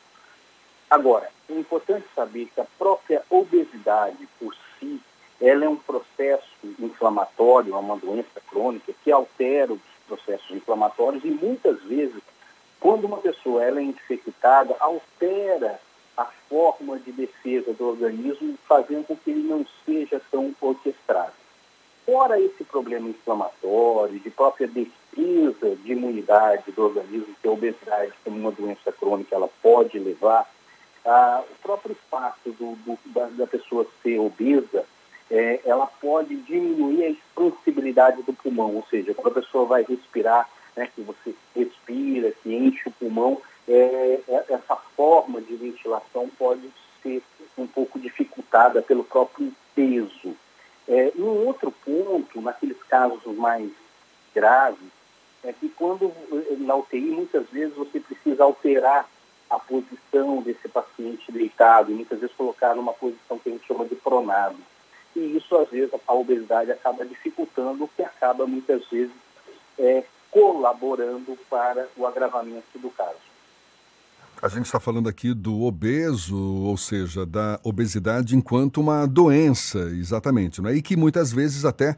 Agora, 0.88 1.28
é 1.50 1.52
importante 1.52 2.06
saber 2.14 2.48
que 2.54 2.60
a 2.62 2.66
própria 2.78 3.22
obesidade 3.28 4.26
por 4.40 4.56
si, 4.80 4.98
ela 5.42 5.64
é 5.64 5.68
um 5.68 5.76
processo 5.76 6.46
inflamatório, 6.78 7.74
é 7.74 7.76
uma 7.76 7.96
doença 7.96 8.40
crônica 8.48 8.92
que 9.02 9.10
altera 9.10 9.72
os 9.72 9.80
processos 10.06 10.50
inflamatórios 10.52 11.24
e 11.24 11.30
muitas 11.30 11.82
vezes, 11.82 12.22
quando 12.78 13.06
uma 13.06 13.18
pessoa 13.18 13.64
ela 13.64 13.80
é 13.80 13.82
infectada, 13.82 14.76
altera 14.78 15.80
a 16.16 16.24
forma 16.48 16.96
de 17.00 17.10
defesa 17.10 17.72
do 17.72 17.88
organismo, 17.88 18.56
fazendo 18.68 19.04
com 19.04 19.16
que 19.16 19.30
ele 19.30 19.48
não 19.48 19.66
seja 19.84 20.20
tão 20.30 20.54
orquestrado. 20.60 21.32
Fora 22.06 22.40
esse 22.40 22.62
problema 22.62 23.08
inflamatório, 23.08 24.20
de 24.20 24.30
própria 24.30 24.68
defesa 24.68 25.76
de 25.76 25.92
imunidade 25.92 26.70
do 26.70 26.84
organismo, 26.84 27.34
que 27.40 27.48
a 27.48 27.50
obesidade, 27.50 28.12
como 28.24 28.38
uma 28.38 28.52
doença 28.52 28.92
crônica, 28.92 29.34
ela 29.34 29.48
pode 29.60 29.98
levar, 29.98 30.48
ah, 31.04 31.42
o 31.50 31.62
próprio 31.62 31.96
fato 32.08 32.50
do, 32.52 32.76
do, 32.76 32.98
da, 33.06 33.26
da, 33.26 33.46
pessoa 33.46 33.86
ser 34.02 34.18
obesa, 34.18 34.84
é, 35.30 35.60
ela 35.64 35.86
pode 35.86 36.36
diminuir 36.36 37.04
a 37.04 37.10
expansibilidade 37.10 38.22
do 38.22 38.32
pulmão, 38.32 38.74
ou 38.76 38.86
seja, 38.90 39.14
quando 39.14 39.38
a 39.38 39.40
pessoa 39.42 39.66
vai 39.66 39.82
respirar, 39.82 40.48
né, 40.76 40.88
que 40.94 41.02
você 41.02 41.34
respira, 41.54 42.32
que 42.42 42.54
enche 42.54 42.88
o 42.88 42.92
pulmão, 42.92 43.40
é, 43.68 44.20
essa 44.48 44.76
forma 44.96 45.40
de 45.40 45.54
ventilação 45.56 46.28
pode 46.38 46.68
ser 47.02 47.22
um 47.56 47.66
pouco 47.66 47.98
dificultada 47.98 48.82
pelo 48.82 49.04
próprio 49.04 49.52
peso. 49.74 50.36
É, 50.88 51.12
um 51.16 51.46
outro 51.46 51.70
ponto, 51.70 52.40
naqueles 52.40 52.82
casos 52.84 53.36
mais 53.36 53.70
graves, 54.34 54.90
é 55.44 55.52
que 55.52 55.68
quando 55.68 56.12
na 56.60 56.76
UTI, 56.76 57.00
muitas 57.00 57.48
vezes 57.50 57.74
você 57.74 57.98
precisa 58.00 58.44
alterar 58.44 59.08
a 59.50 59.58
posição 59.58 60.40
desse 60.40 60.68
paciente 60.68 61.30
deitado 61.30 61.90
e 61.90 61.94
muitas 61.94 62.20
vezes 62.20 62.34
colocar 62.34 62.74
numa 62.74 62.92
posição 62.92 63.38
que 63.38 63.50
a 63.50 63.52
gente 63.52 63.66
chama 63.66 63.84
de 63.84 63.94
pronado. 63.94 64.56
E 65.14 65.36
isso, 65.36 65.54
às 65.56 65.68
vezes, 65.68 65.90
a 66.06 66.14
obesidade 66.14 66.70
acaba 66.70 67.04
dificultando, 67.04 67.88
que 67.96 68.02
acaba, 68.02 68.46
muitas 68.46 68.86
vezes, 68.88 69.12
é, 69.78 70.04
colaborando 70.30 71.38
para 71.50 71.86
o 71.96 72.06
agravamento 72.06 72.78
do 72.78 72.90
caso. 72.90 73.32
A 74.40 74.48
gente 74.48 74.66
está 74.66 74.80
falando 74.80 75.08
aqui 75.08 75.32
do 75.32 75.62
obeso, 75.62 76.36
ou 76.36 76.76
seja, 76.76 77.24
da 77.24 77.60
obesidade 77.62 78.34
enquanto 78.34 78.80
uma 78.80 79.06
doença, 79.06 79.78
exatamente, 79.90 80.60
não 80.60 80.68
é? 80.68 80.74
E 80.74 80.82
que 80.82 80.96
muitas 80.96 81.32
vezes 81.32 81.64
até 81.64 81.96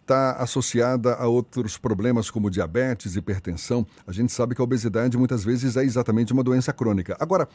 está 0.00 0.32
associada 0.32 1.14
a 1.14 1.26
outros 1.26 1.78
problemas 1.78 2.30
como 2.30 2.50
diabetes, 2.50 3.16
hipertensão. 3.16 3.86
A 4.06 4.12
gente 4.12 4.32
sabe 4.32 4.54
que 4.54 4.60
a 4.60 4.64
obesidade 4.64 5.16
muitas 5.16 5.44
vezes 5.44 5.76
é 5.76 5.82
exatamente 5.82 6.32
uma 6.32 6.42
doença 6.42 6.72
crônica. 6.72 7.16
Agora, 7.18 7.48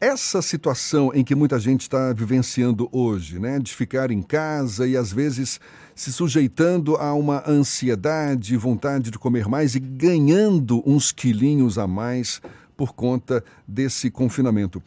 essa 0.00 0.40
situação 0.40 1.12
em 1.14 1.22
que 1.22 1.34
muita 1.34 1.60
gente 1.60 1.82
está 1.82 2.12
vivenciando 2.14 2.88
hoje, 2.90 3.38
né, 3.38 3.58
de 3.58 3.74
ficar 3.74 4.10
em 4.10 4.22
casa 4.22 4.88
e 4.88 4.96
às 4.96 5.12
vezes 5.12 5.60
se 5.94 6.10
sujeitando 6.10 6.96
a 6.96 7.12
uma 7.12 7.44
ansiedade, 7.46 8.56
vontade 8.56 9.10
de 9.10 9.18
comer 9.18 9.46
mais 9.46 9.74
e 9.74 9.78
ganhando 9.78 10.82
uns 10.86 11.12
quilinhos 11.12 11.76
a 11.76 11.86
mais 11.86 12.40
por 12.74 12.94
conta 12.94 13.44
desse 13.68 14.10
confinamento. 14.10 14.82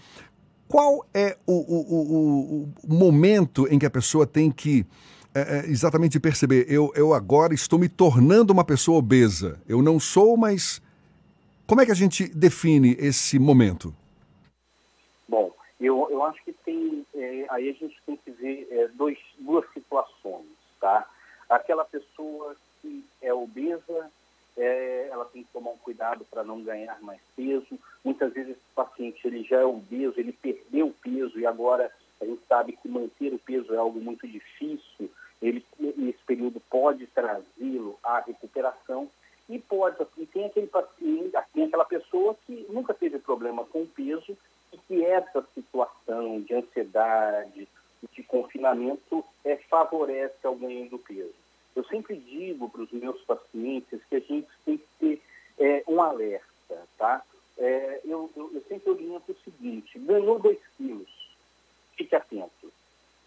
Qual 0.67 1.05
é 1.13 1.37
o, 1.45 1.53
o, 1.53 2.63
o, 2.63 2.69
o 2.83 2.93
momento 2.93 3.67
em 3.69 3.77
que 3.77 3.85
a 3.85 3.91
pessoa 3.91 4.25
tem 4.25 4.49
que 4.49 4.83
é, 5.35 5.59
é, 5.59 5.69
exatamente 5.69 6.19
perceber? 6.19 6.65
Eu, 6.67 6.91
eu 6.95 7.13
agora 7.13 7.53
estou 7.53 7.77
me 7.77 7.87
tornando 7.87 8.51
uma 8.51 8.63
pessoa 8.63 8.97
obesa. 8.97 9.59
Eu 9.67 9.83
não 9.83 9.99
sou, 9.99 10.35
mas. 10.35 10.81
Como 11.67 11.79
é 11.79 11.85
que 11.85 11.91
a 11.91 11.95
gente 11.95 12.27
define 12.27 12.97
esse 12.99 13.37
momento? 13.37 13.93
Eu, 15.83 16.07
eu 16.09 16.23
acho 16.23 16.41
que 16.45 16.53
tem. 16.53 17.05
É, 17.13 17.45
aí 17.49 17.69
a 17.69 17.73
gente 17.73 18.01
tem 18.05 18.15
que 18.15 18.31
ver 18.31 18.67
é, 18.71 18.87
dois, 18.87 19.17
duas 19.37 19.69
situações, 19.73 20.47
tá? 20.79 21.05
Aquela 21.49 21.83
pessoa 21.83 22.55
que 22.81 23.05
é 23.21 23.33
obesa 23.33 24.09
é, 24.55 25.09
ela 25.11 25.25
tem 25.25 25.43
que 25.43 25.51
tomar 25.51 25.71
um 25.71 25.77
cuidado 25.77 26.25
para 26.31 26.41
não 26.41 26.63
ganhar 26.63 27.01
mais 27.01 27.19
peso. 27.35 27.77
Muitas 28.01 28.31
vezes 28.31 28.51
esse 28.51 28.73
paciente 28.73 29.27
ele 29.27 29.43
já 29.43 29.57
é 29.59 29.65
obeso, 29.65 30.17
ele 30.17 30.31
perdeu 30.31 30.95
peso 31.01 31.37
e 31.37 31.45
agora 31.45 31.91
a 32.21 32.25
gente 32.25 32.41
sabe 32.47 32.77
que 32.81 32.87
manter 32.87 33.33
o 33.33 33.39
peso 33.39 33.73
é 33.73 33.77
algo 33.77 33.99
muito 33.99 34.25
difícil. 34.25 35.11
Ele, 35.41 35.65
nesse 35.77 36.23
período 36.25 36.61
pode 36.69 37.05
trazê-lo 37.07 37.99
à 38.01 38.21
recuperação 38.21 39.09
e 39.49 39.59
pode 39.59 39.97
e 40.17 40.25
tem 40.25 40.45
aquele 40.45 40.67
paciente, 40.67 41.35
tem 41.53 41.65
aquela 41.65 41.83
pessoa 41.83 42.37
que 42.47 42.65
nunca 42.69 42.93
teve 42.93 43.19
problema 43.19 43.65
com 43.65 43.81
o 43.81 43.87
peso 43.87 44.37
que 44.87 45.03
essa 45.03 45.43
situação 45.53 46.41
de 46.41 46.53
ansiedade, 46.53 47.67
de 48.11 48.23
confinamento, 48.23 49.23
é, 49.45 49.55
favorece 49.69 50.45
ao 50.45 50.55
ganho 50.55 50.89
do 50.89 50.99
peso. 50.99 51.33
Eu 51.75 51.83
sempre 51.85 52.15
digo 52.15 52.69
para 52.69 52.81
os 52.81 52.91
meus 52.91 53.21
pacientes 53.21 53.99
que 54.09 54.15
a 54.15 54.19
gente 54.19 54.47
tem 54.65 54.77
que 54.77 54.87
ter 54.99 55.21
é, 55.59 55.83
um 55.87 56.01
alerta 56.01 56.43
sempre 58.73 58.89
oriento 58.91 59.31
o 59.31 59.43
seguinte, 59.43 59.99
ganhou 59.99 60.39
2 60.39 60.57
quilos, 60.77 61.09
fique 61.95 62.15
atento. 62.15 62.71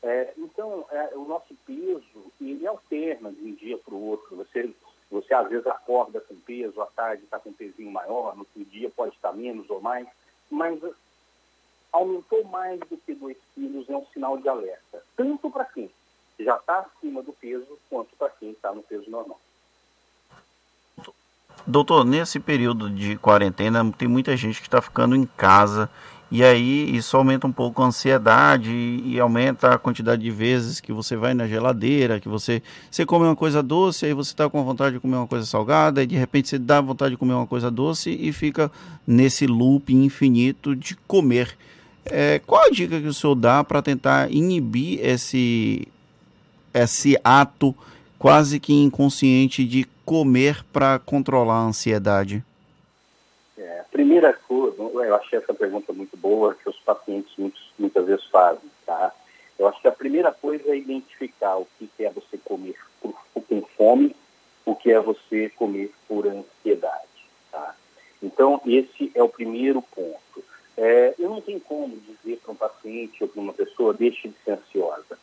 É, 0.02 0.34
então, 0.36 0.84
é, 0.90 1.16
o 1.16 1.24
nosso 1.24 1.54
peso, 1.66 2.32
ele 2.40 2.66
alterna 2.66 3.32
de 3.32 3.42
um 3.42 3.54
dia 3.54 3.78
para 3.78 3.94
o 3.94 4.08
outro. 4.08 4.36
Você, 4.36 4.70
você 5.10 5.34
às 5.34 5.48
vezes 5.48 5.66
acorda 5.66 6.20
com 6.20 6.34
peso, 6.36 6.80
à 6.80 6.86
tarde 6.86 7.24
está 7.24 7.38
com 7.38 7.50
um 7.50 7.54
pezinho 7.54 7.90
maior, 7.90 8.34
no 8.34 8.40
outro 8.40 8.64
dia 8.64 8.90
pode 8.90 9.14
estar 9.14 9.32
menos 9.32 9.68
ou 9.70 9.80
mais, 9.80 10.06
mas 10.50 10.78
aumentou 11.96 12.44
mais 12.44 12.78
do 12.80 12.96
que 12.98 13.14
2 13.14 13.36
quilos 13.54 13.88
é 13.88 13.96
um 13.96 14.04
sinal 14.12 14.36
de 14.38 14.48
alerta, 14.48 15.02
tanto 15.16 15.50
para 15.50 15.64
quem 15.64 15.90
já 16.38 16.56
está 16.56 16.80
acima 16.80 17.22
do 17.22 17.32
peso, 17.32 17.66
quanto 17.88 18.14
para 18.18 18.28
quem 18.28 18.50
está 18.50 18.72
no 18.74 18.82
peso 18.82 19.10
normal. 19.10 19.40
Doutor, 21.66 22.04
nesse 22.04 22.38
período 22.38 22.90
de 22.90 23.16
quarentena, 23.16 23.90
tem 23.96 24.06
muita 24.06 24.36
gente 24.36 24.60
que 24.60 24.68
está 24.68 24.80
ficando 24.82 25.16
em 25.16 25.24
casa 25.24 25.90
e 26.30 26.44
aí 26.44 26.94
isso 26.94 27.16
aumenta 27.16 27.46
um 27.46 27.52
pouco 27.52 27.82
a 27.82 27.86
ansiedade 27.86 28.70
e 28.70 29.18
aumenta 29.18 29.74
a 29.74 29.78
quantidade 29.78 30.22
de 30.22 30.30
vezes 30.30 30.80
que 30.80 30.92
você 30.92 31.16
vai 31.16 31.32
na 31.34 31.48
geladeira, 31.48 32.20
que 32.20 32.28
você, 32.28 32.62
você 32.90 33.06
come 33.06 33.24
uma 33.24 33.34
coisa 33.34 33.62
doce, 33.62 34.04
aí 34.04 34.12
você 34.12 34.32
está 34.32 34.50
com 34.50 34.62
vontade 34.64 34.96
de 34.96 35.00
comer 35.00 35.16
uma 35.16 35.26
coisa 35.26 35.46
salgada, 35.46 36.02
e 36.02 36.06
de 36.06 36.16
repente 36.16 36.48
você 36.48 36.58
dá 36.58 36.80
vontade 36.80 37.12
de 37.12 37.16
comer 37.16 37.32
uma 37.32 37.46
coisa 37.46 37.70
doce 37.70 38.10
e 38.10 38.32
fica 38.32 38.70
nesse 39.06 39.46
loop 39.46 39.94
infinito 39.94 40.76
de 40.76 40.94
comer. 40.94 41.56
É, 42.10 42.38
qual 42.40 42.64
a 42.64 42.70
dica 42.70 43.00
que 43.00 43.06
o 43.06 43.14
senhor 43.14 43.34
dá 43.34 43.64
para 43.64 43.82
tentar 43.82 44.30
inibir 44.30 45.04
esse, 45.04 45.88
esse 46.72 47.18
ato 47.24 47.74
quase 48.18 48.60
que 48.60 48.72
inconsciente 48.72 49.64
de 49.64 49.84
comer 50.04 50.64
para 50.72 50.98
controlar 50.98 51.56
a 51.56 51.66
ansiedade? 51.66 52.44
É, 53.58 53.80
a 53.80 53.84
primeira 53.84 54.32
coisa, 54.32 54.80
eu 54.80 55.14
achei 55.16 55.38
essa 55.38 55.52
pergunta 55.52 55.92
muito 55.92 56.16
boa, 56.16 56.54
que 56.54 56.68
os 56.68 56.78
pacientes 56.80 57.32
muitos, 57.36 57.72
muitas 57.78 58.06
vezes 58.06 58.24
fazem, 58.26 58.70
tá? 58.84 59.12
Eu 59.58 59.66
acho 59.66 59.80
que 59.80 59.88
a 59.88 59.92
primeira 59.92 60.30
coisa 60.30 60.70
é 60.70 60.76
identificar 60.76 61.56
o 61.56 61.66
que 61.78 61.90
é 61.98 62.10
você 62.10 62.38
comer 62.38 62.76
por, 63.00 63.14
com 63.34 63.62
fome, 63.76 64.14
o 64.64 64.74
que 64.74 64.92
é 64.92 65.00
você 65.00 65.48
comer 65.56 65.92
por 66.06 66.26
ansiedade, 66.26 67.08
tá? 67.50 67.74
Então, 68.22 68.60
esse 68.66 69.10
é 69.14 69.22
o 69.22 69.28
primeiro 69.28 69.82
ponto. 69.82 70.44
É, 70.76 71.14
eu 71.18 71.30
não 71.30 71.40
tenho 71.40 71.60
como 71.60 71.96
dizer 71.96 72.38
para 72.38 72.52
um 72.52 72.56
paciente 72.56 73.22
ou 73.22 73.28
para 73.28 73.40
uma 73.40 73.52
pessoa, 73.52 73.94
deixe 73.94 74.28
de 74.28 74.34
ser 74.44 74.52
ansiosa 74.52 75.18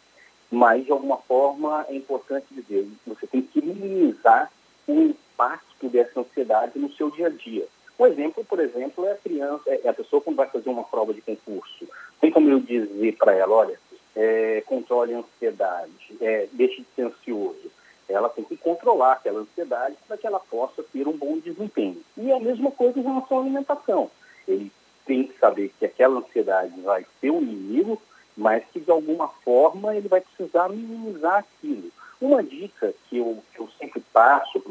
mas 0.54 0.86
de 0.86 0.92
alguma 0.92 1.18
forma 1.18 1.84
é 1.90 1.96
importante 1.96 2.46
dizer, 2.52 2.88
você 3.08 3.26
tem 3.26 3.42
que 3.42 3.60
minimizar 3.60 4.52
o 4.88 4.94
impacto 4.94 5.90
dessa 5.90 6.20
ansiedade 6.20 6.78
no 6.78 6.94
seu 6.94 7.10
dia 7.10 7.26
a 7.26 7.30
dia. 7.32 7.66
Um 7.98 8.06
exemplo, 8.06 8.46
por 8.46 8.60
exemplo, 8.60 9.04
é 9.06 9.14
a 9.14 9.18
criança, 9.18 9.64
é 9.68 9.90
a 9.90 9.94
pessoa 9.94 10.22
quando 10.22 10.36
vai 10.36 10.48
fazer 10.48 10.70
uma 10.70 10.84
prova 10.84 11.12
de 11.12 11.22
concurso. 11.22 11.88
Tem 12.22 12.32
como 12.32 12.50
eu 12.50 12.60
dizer 12.60 13.16
para 13.18 13.34
ela, 13.34 13.52
olha, 13.52 13.80
é, 14.16 14.62
controle 14.68 15.16
a 15.16 15.20
ansiedade, 15.20 16.16
é, 16.22 16.48
deixe 16.52 16.82
de 16.82 16.88
ser 16.96 17.08
ansioso. 17.08 17.72
Ela 18.08 18.30
tem 18.30 18.44
que 18.44 18.56
controlar 18.56 19.14
aquela 19.14 19.40
ansiedade 19.40 19.96
para 20.08 20.18
que 20.18 20.28
ela 20.28 20.40
possa 20.40 20.84
ter 20.84 21.08
um 21.08 21.18
bom 21.18 21.40
desempenho. 21.40 22.00
E 22.16 22.30
é 22.30 22.36
a 22.36 22.40
mesma 22.40 22.70
coisa 22.70 23.00
em 23.00 23.04
relação 23.04 23.40
à 23.40 23.42
alimentação. 23.42 24.12
Ele 24.48 24.72
tem 25.06 25.28
que 25.28 25.38
saber 25.40 25.74
que 25.80 25.86
aquela 25.86 26.20
ansiedade 26.20 26.80
vai 26.82 27.06
ser 27.20 27.32
um 27.32 27.42
inimigo, 27.42 28.02
mas 28.36 28.64
que 28.72 28.80
de 28.80 28.92
alguma 28.92 29.28
forma 29.28 29.96
ele 29.96 30.08
vai 30.08 30.22
precisar 30.22 30.70
minimizar 30.70 31.40
aquilo. 31.40 31.92
Uma 32.20 32.42
dica 32.42 32.94
que 33.10 33.18
eu, 33.18 33.44
que 33.54 33.60
eu 33.60 33.70
sempre 33.78 34.02
passo 34.14 34.62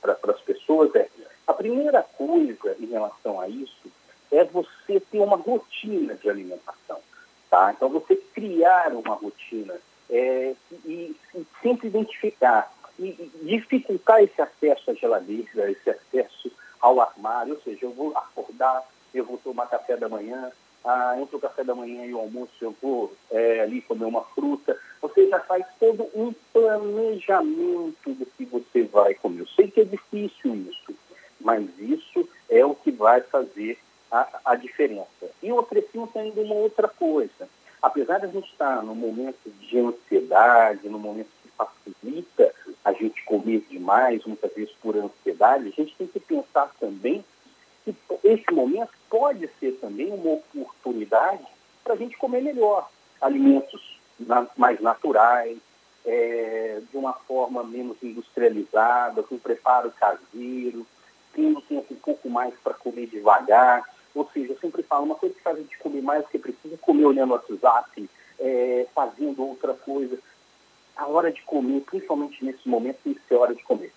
para 0.00 0.32
as 0.32 0.40
pessoas 0.40 0.94
é: 0.94 1.08
a 1.46 1.52
primeira 1.52 2.02
coisa 2.02 2.76
em 2.80 2.86
relação 2.86 3.40
a 3.40 3.48
isso 3.48 3.90
é 4.30 4.44
você 4.44 4.98
ter 4.98 5.20
uma 5.20 5.36
rotina 5.36 6.14
de 6.14 6.28
alimentação. 6.28 6.98
Tá? 7.50 7.72
Então, 7.76 7.90
você 7.90 8.16
criar 8.16 8.92
uma 8.94 9.14
rotina 9.14 9.74
é, 10.08 10.54
e, 10.86 11.14
e, 11.34 11.46
sempre 11.62 11.88
identificar 11.88 12.72
e, 12.98 13.04
e 13.04 13.32
dificultar 13.44 14.22
esse 14.22 14.40
acesso 14.40 14.90
à 14.90 14.94
geladeira, 14.94 15.70
esse 15.70 15.90
acesso 15.90 16.50
ao 16.80 17.00
armário, 17.00 17.54
ou 17.54 17.60
seja, 17.60 17.84
eu 17.84 17.92
vou 17.92 18.16
acordar, 18.16 18.82
eu 19.14 19.24
vou 19.24 19.38
tomar 19.38 19.66
café 19.66 19.96
da 19.96 20.08
manhã, 20.08 20.50
ah, 20.84 21.14
entre 21.20 21.36
o 21.36 21.40
café 21.40 21.62
da 21.62 21.74
manhã 21.74 22.04
e 22.04 22.12
o 22.12 22.18
almoço 22.18 22.52
eu 22.60 22.74
vou 22.82 23.12
é, 23.30 23.60
ali 23.60 23.80
comer 23.82 24.04
uma 24.04 24.22
fruta. 24.22 24.76
Você 25.00 25.28
já 25.28 25.38
faz 25.40 25.64
todo 25.78 26.08
um 26.14 26.34
planejamento 26.52 28.12
do 28.14 28.26
que 28.26 28.44
você 28.44 28.82
vai 28.84 29.14
comer. 29.14 29.40
Eu 29.40 29.48
sei 29.48 29.70
que 29.70 29.80
é 29.80 29.84
difícil 29.84 30.54
isso, 30.54 30.94
mas 31.40 31.66
isso 31.78 32.28
é 32.48 32.64
o 32.64 32.74
que 32.74 32.90
vai 32.90 33.20
fazer 33.20 33.78
a, 34.10 34.40
a 34.44 34.54
diferença. 34.56 35.30
E 35.42 35.48
eu 35.48 35.58
acrescento 35.58 36.18
ainda 36.18 36.40
uma 36.40 36.54
outra 36.54 36.88
coisa. 36.88 37.48
Apesar 37.80 38.18
de 38.18 38.26
a 38.26 38.28
gente 38.28 38.50
estar 38.50 38.82
no 38.82 38.94
momento 38.94 39.50
de 39.60 39.78
ansiedade, 39.78 40.88
no 40.88 40.98
momento 40.98 41.28
que 41.42 41.50
facilita 41.50 42.54
a 42.84 42.92
gente 42.92 43.24
comer 43.24 43.64
demais, 43.68 44.24
muitas 44.24 44.52
vezes 44.52 44.72
por 44.80 44.96
ansiedade, 44.96 45.68
a 45.68 45.70
gente 45.70 45.94
tem 45.96 46.06
que 46.06 46.20
pensar 46.20 46.72
também 46.78 47.24
que 47.84 47.94
esse 48.24 48.50
momento 48.52 48.90
pode 49.10 49.48
ser 49.58 49.72
também 49.80 50.12
uma 50.12 50.34
oportunidade 50.34 51.44
para 51.82 51.94
a 51.94 51.96
gente 51.96 52.16
comer 52.16 52.42
melhor 52.42 52.88
alimentos 53.20 53.98
na, 54.18 54.46
mais 54.56 54.80
naturais, 54.80 55.58
é, 56.04 56.80
de 56.90 56.96
uma 56.96 57.12
forma 57.12 57.62
menos 57.62 57.96
industrializada, 58.02 59.22
com 59.22 59.38
preparo 59.38 59.92
caseiro, 59.92 60.86
tendo 61.32 61.60
tempo 61.62 61.94
um 61.94 61.96
pouco 61.96 62.28
mais 62.28 62.54
para 62.62 62.74
comer 62.74 63.06
devagar. 63.06 63.82
Ou 64.14 64.28
seja, 64.32 64.52
eu 64.52 64.58
sempre 64.58 64.82
falo, 64.82 65.04
uma 65.04 65.14
coisa 65.14 65.34
que 65.34 65.42
faz 65.42 65.56
a 65.56 65.60
gente 65.60 65.78
comer 65.78 66.02
mais 66.02 66.22
do 66.22 66.28
que 66.28 66.38
precisa, 66.38 66.76
comer 66.78 67.06
olhando 67.06 67.30
o 67.30 67.34
WhatsApp, 67.34 68.08
é, 68.38 68.86
fazendo 68.94 69.42
outra 69.42 69.74
coisa. 69.74 70.18
A 70.96 71.06
hora 71.06 71.32
de 71.32 71.40
comer, 71.42 71.80
principalmente 71.80 72.44
nesse 72.44 72.68
momento, 72.68 72.98
tem 73.02 73.14
que 73.14 73.22
ser 73.26 73.36
hora 73.36 73.54
de 73.54 73.62
comer. 73.62 73.92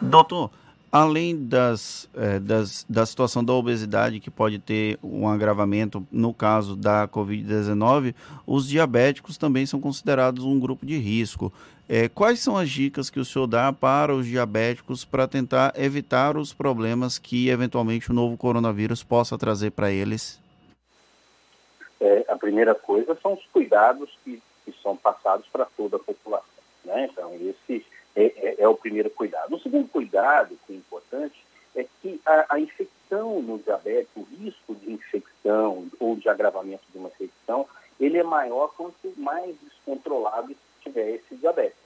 Doutor, 0.00 0.50
Além 0.94 1.48
das, 1.48 2.06
é, 2.14 2.38
das, 2.38 2.84
da 2.86 3.06
situação 3.06 3.42
da 3.42 3.54
obesidade, 3.54 4.20
que 4.20 4.30
pode 4.30 4.58
ter 4.58 4.98
um 5.02 5.26
agravamento 5.26 6.06
no 6.12 6.34
caso 6.34 6.76
da 6.76 7.08
Covid-19, 7.08 8.14
os 8.46 8.68
diabéticos 8.68 9.38
também 9.38 9.64
são 9.64 9.80
considerados 9.80 10.44
um 10.44 10.60
grupo 10.60 10.84
de 10.84 10.98
risco. 10.98 11.50
É, 11.88 12.10
quais 12.10 12.40
são 12.40 12.58
as 12.58 12.68
dicas 12.68 13.08
que 13.08 13.18
o 13.18 13.24
senhor 13.24 13.46
dá 13.46 13.72
para 13.72 14.14
os 14.14 14.26
diabéticos 14.26 15.02
para 15.02 15.26
tentar 15.26 15.72
evitar 15.76 16.36
os 16.36 16.52
problemas 16.52 17.18
que 17.18 17.48
eventualmente 17.48 18.10
o 18.10 18.14
novo 18.14 18.36
coronavírus 18.36 19.02
possa 19.02 19.38
trazer 19.38 19.70
para 19.70 19.90
eles? 19.90 20.38
É, 21.98 22.26
a 22.28 22.36
primeira 22.36 22.74
coisa 22.74 23.16
são 23.22 23.32
os 23.32 23.46
cuidados 23.46 24.10
que, 24.22 24.42
que 24.66 24.74
são 24.82 24.94
passados 24.94 25.46
para 25.50 25.64
toda 25.64 25.96
a 25.96 26.00
população. 26.00 26.46
Né? 26.84 27.08
Então, 27.10 27.32
esse 27.36 27.82
é, 28.14 28.24
é, 28.24 28.56
é, 28.58 28.68
o 28.68 28.74
primeiro 28.74 29.10
cuidado. 29.10 29.54
O 29.54 29.60
segundo 29.60 29.88
cuidado, 29.88 30.58
que 30.66 30.72
é 30.72 30.76
importante, 30.76 31.44
é 31.74 31.86
que 32.00 32.20
a, 32.26 32.54
a, 32.54 32.60
infecção 32.60 33.40
no 33.40 33.58
diabetes, 33.58 34.10
o 34.14 34.22
risco 34.22 34.74
de 34.74 34.92
infecção 34.92 35.86
ou 35.98 36.16
de 36.16 36.28
agravamento 36.28 36.84
de 36.92 36.98
uma 36.98 37.08
infecção, 37.08 37.66
ele 37.98 38.18
é 38.18 38.22
maior 38.22 38.72
quanto 38.76 39.12
mais 39.16 39.56
descontrolado 39.62 40.54
tiver 40.82 41.16
esse 41.16 41.34
diabetes. 41.36 41.78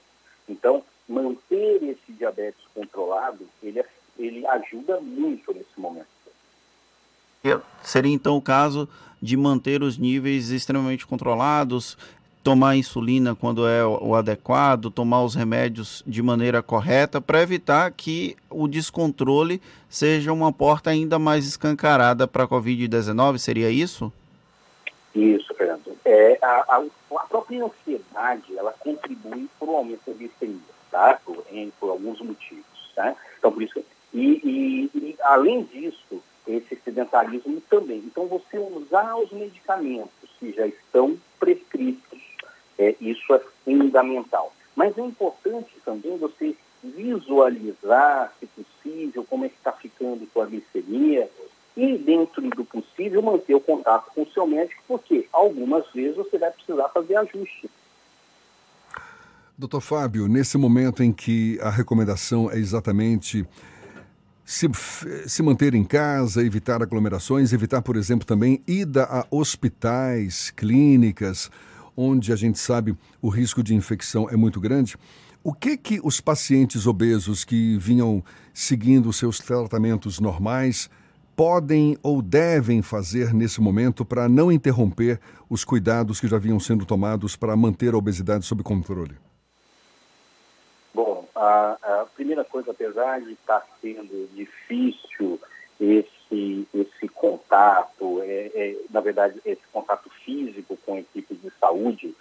Então, 0.49 0.83
manter 1.09 1.83
esse 1.83 2.13
diabetes 2.13 2.65
controlado, 2.75 3.47
ele, 3.63 3.81
é, 3.81 3.87
ele 4.19 4.47
ajuda 4.47 5.01
muito 5.01 5.53
nesse 5.53 5.79
momento. 5.79 6.17
Seria 7.83 8.13
então 8.13 8.37
o 8.37 8.43
caso 8.43 8.89
de 9.23 9.37
manter 9.37 9.83
os 9.83 9.97
níveis 9.97 10.51
extremamente 10.51 11.07
controlados, 11.07 11.97
tomar 12.47 12.77
insulina 12.77 13.35
quando 13.35 13.67
é 13.67 13.85
o 13.85 14.15
adequado, 14.15 14.89
tomar 14.89 15.25
os 15.25 15.35
remédios 15.35 16.01
de 16.07 16.23
maneira 16.23 16.63
correta 16.63 17.21
para 17.21 17.43
evitar 17.43 17.91
que 17.91 18.37
o 18.49 18.69
descontrole 18.69 19.61
seja 19.89 20.33
uma 20.33 20.53
porta 20.53 20.91
ainda 20.91 21.19
mais 21.19 21.45
escancarada 21.45 22.29
para 22.29 22.45
a 22.45 22.49
Covid-19, 22.49 23.39
seria 23.39 23.69
isso? 23.69 24.13
Isso, 25.13 25.53
Fernando. 25.55 25.99
É, 26.05 26.39
a, 26.41 26.77
a, 26.77 26.85
a, 27.17 27.27
própria 27.27 27.65
ansiedade, 27.65 28.57
ela 28.57 28.73
contribui 28.79 29.49
para 29.59 29.69
o 29.69 29.77
aumento 29.79 30.03
da 30.07 30.13
glicemia, 30.13 30.61
tá? 30.89 31.19
Por, 31.25 31.43
em, 31.51 31.73
por 31.81 31.91
alguns 31.91 32.21
motivos, 32.21 32.93
tá? 32.95 33.17
Então, 33.41 33.51
por 33.51 33.61
isso... 33.61 33.83
E, 34.15 34.41
e, 34.45 34.91
e, 34.95 35.17
além 35.21 35.65
disso, 35.65 36.23
esse 36.47 36.77
sedentarismo 36.77 37.61
também. 37.69 37.99
Então, 38.07 38.29
você 38.29 38.57
usar 38.57 39.17
os 39.17 39.33
medicamentos 39.33 40.31
que 40.39 40.53
já 40.53 40.65
estão 40.65 41.19
prescritos 41.41 42.06
é, 42.79 42.95
isso 43.01 43.35
é 43.35 43.41
fundamental. 43.65 44.53
Mas 44.75 44.97
é 44.99 45.03
importante 45.03 45.71
também 45.85 46.17
você 46.19 46.55
visualizar, 46.83 48.33
se 48.39 48.47
possível, 48.47 49.25
como 49.29 49.45
é 49.45 49.49
que 49.49 49.57
está 49.57 49.73
ficando 49.73 50.29
sua 50.33 50.47
glicemia 50.47 51.29
e, 51.77 51.99
dentro 51.99 52.43
do 52.43 52.65
possível, 52.65 53.23
manter 53.23 53.55
o 53.55 53.61
contato 53.61 54.11
com 54.15 54.23
o 54.23 54.31
seu 54.31 54.47
médico, 54.47 54.83
porque 54.87 55.29
algumas 55.33 55.85
vezes 55.93 56.17
você 56.17 56.39
vai 56.39 56.51
precisar 56.51 56.89
fazer 56.89 57.17
ajuste. 57.17 57.71
Doutor 59.59 59.81
Fábio, 59.81 60.29
nesse 60.29 60.59
momento 60.59 61.03
em 61.03 61.13
que 61.13 61.59
a 61.63 61.71
recomendação 61.71 62.51
é 62.51 62.59
exatamente 62.59 63.47
se, 64.45 64.71
se 65.27 65.43
manter 65.43 65.75
em 65.75 65.83
casa, 65.83 66.45
evitar 66.45 66.83
aglomerações, 66.83 67.53
evitar, 67.53 67.83
por 67.83 67.97
exemplo, 67.97 68.27
também 68.27 68.63
ida 68.67 69.05
a 69.05 69.27
hospitais, 69.31 70.51
clínicas, 70.51 71.51
onde 71.97 72.33
a 72.33 72.37
gente 72.37 72.59
sabe 72.59 72.97
o 73.23 73.29
risco 73.29 73.63
de 73.63 73.75
infecção 73.75 74.29
é 74.29 74.37
muito 74.37 74.61
grande. 74.61 74.97
O 75.43 75.53
que 75.53 75.77
que 75.77 76.01
os 76.03 76.21
pacientes 76.21 76.87
obesos 76.87 77.45
que 77.45 77.79
vinham 77.79 78.23
seguindo 78.53 79.13
seus 79.13 79.39
tratamentos 79.39 80.19
normais 80.19 80.91
podem 81.37 81.97
ou 82.03 82.23
devem 82.23 82.81
fazer 82.83 83.33
nesse 83.35 83.61
momento 83.61 84.05
para 84.05 84.29
não 84.29 84.51
interromper 84.51 85.21
os 85.49 85.65
cuidados 85.65 86.19
que 86.19 86.27
já 86.27 86.39
vinham 86.39 86.59
sendo 86.59 86.87
tomados 86.87 87.37
para 87.37 87.55
manter 87.55 87.93
a 87.95 87.97
obesidade 87.97 88.45
sob 88.45 88.63
controle? 88.63 89.15
Bom, 90.95 91.29
a, 91.37 91.77
a 91.83 92.07
primeira 92.17 92.43
coisa, 92.43 92.71
apesar 92.71 93.21
de 93.21 93.33
estar 93.33 93.65
sendo 93.83 94.29
difícil 94.35 95.39
esse, 95.79 96.16
esse 96.35 97.09
contato, 97.09 98.23
é, 98.23 98.51
é, 98.55 98.77
na 98.91 99.01
verdade, 99.01 99.41
esse 99.45 99.63
contato 99.73 100.11
físico 100.25 100.77
com 100.85 100.95
a 100.95 101.01
equipe 101.01 101.35
de 101.35 101.51
saúde, 101.61 102.15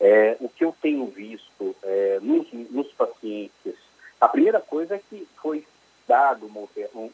é, 0.00 0.36
o 0.40 0.48
que 0.48 0.64
eu 0.64 0.74
tenho 0.80 1.06
visto 1.06 1.76
é, 1.82 2.18
nos, 2.20 2.52
nos, 2.52 2.88
pacientes, 2.92 3.74
a 4.20 4.28
primeira 4.28 4.60
coisa 4.60 4.96
é 4.96 5.00
que 5.08 5.26
foi 5.40 5.64
dado 6.08 6.46
uma, 6.46 6.68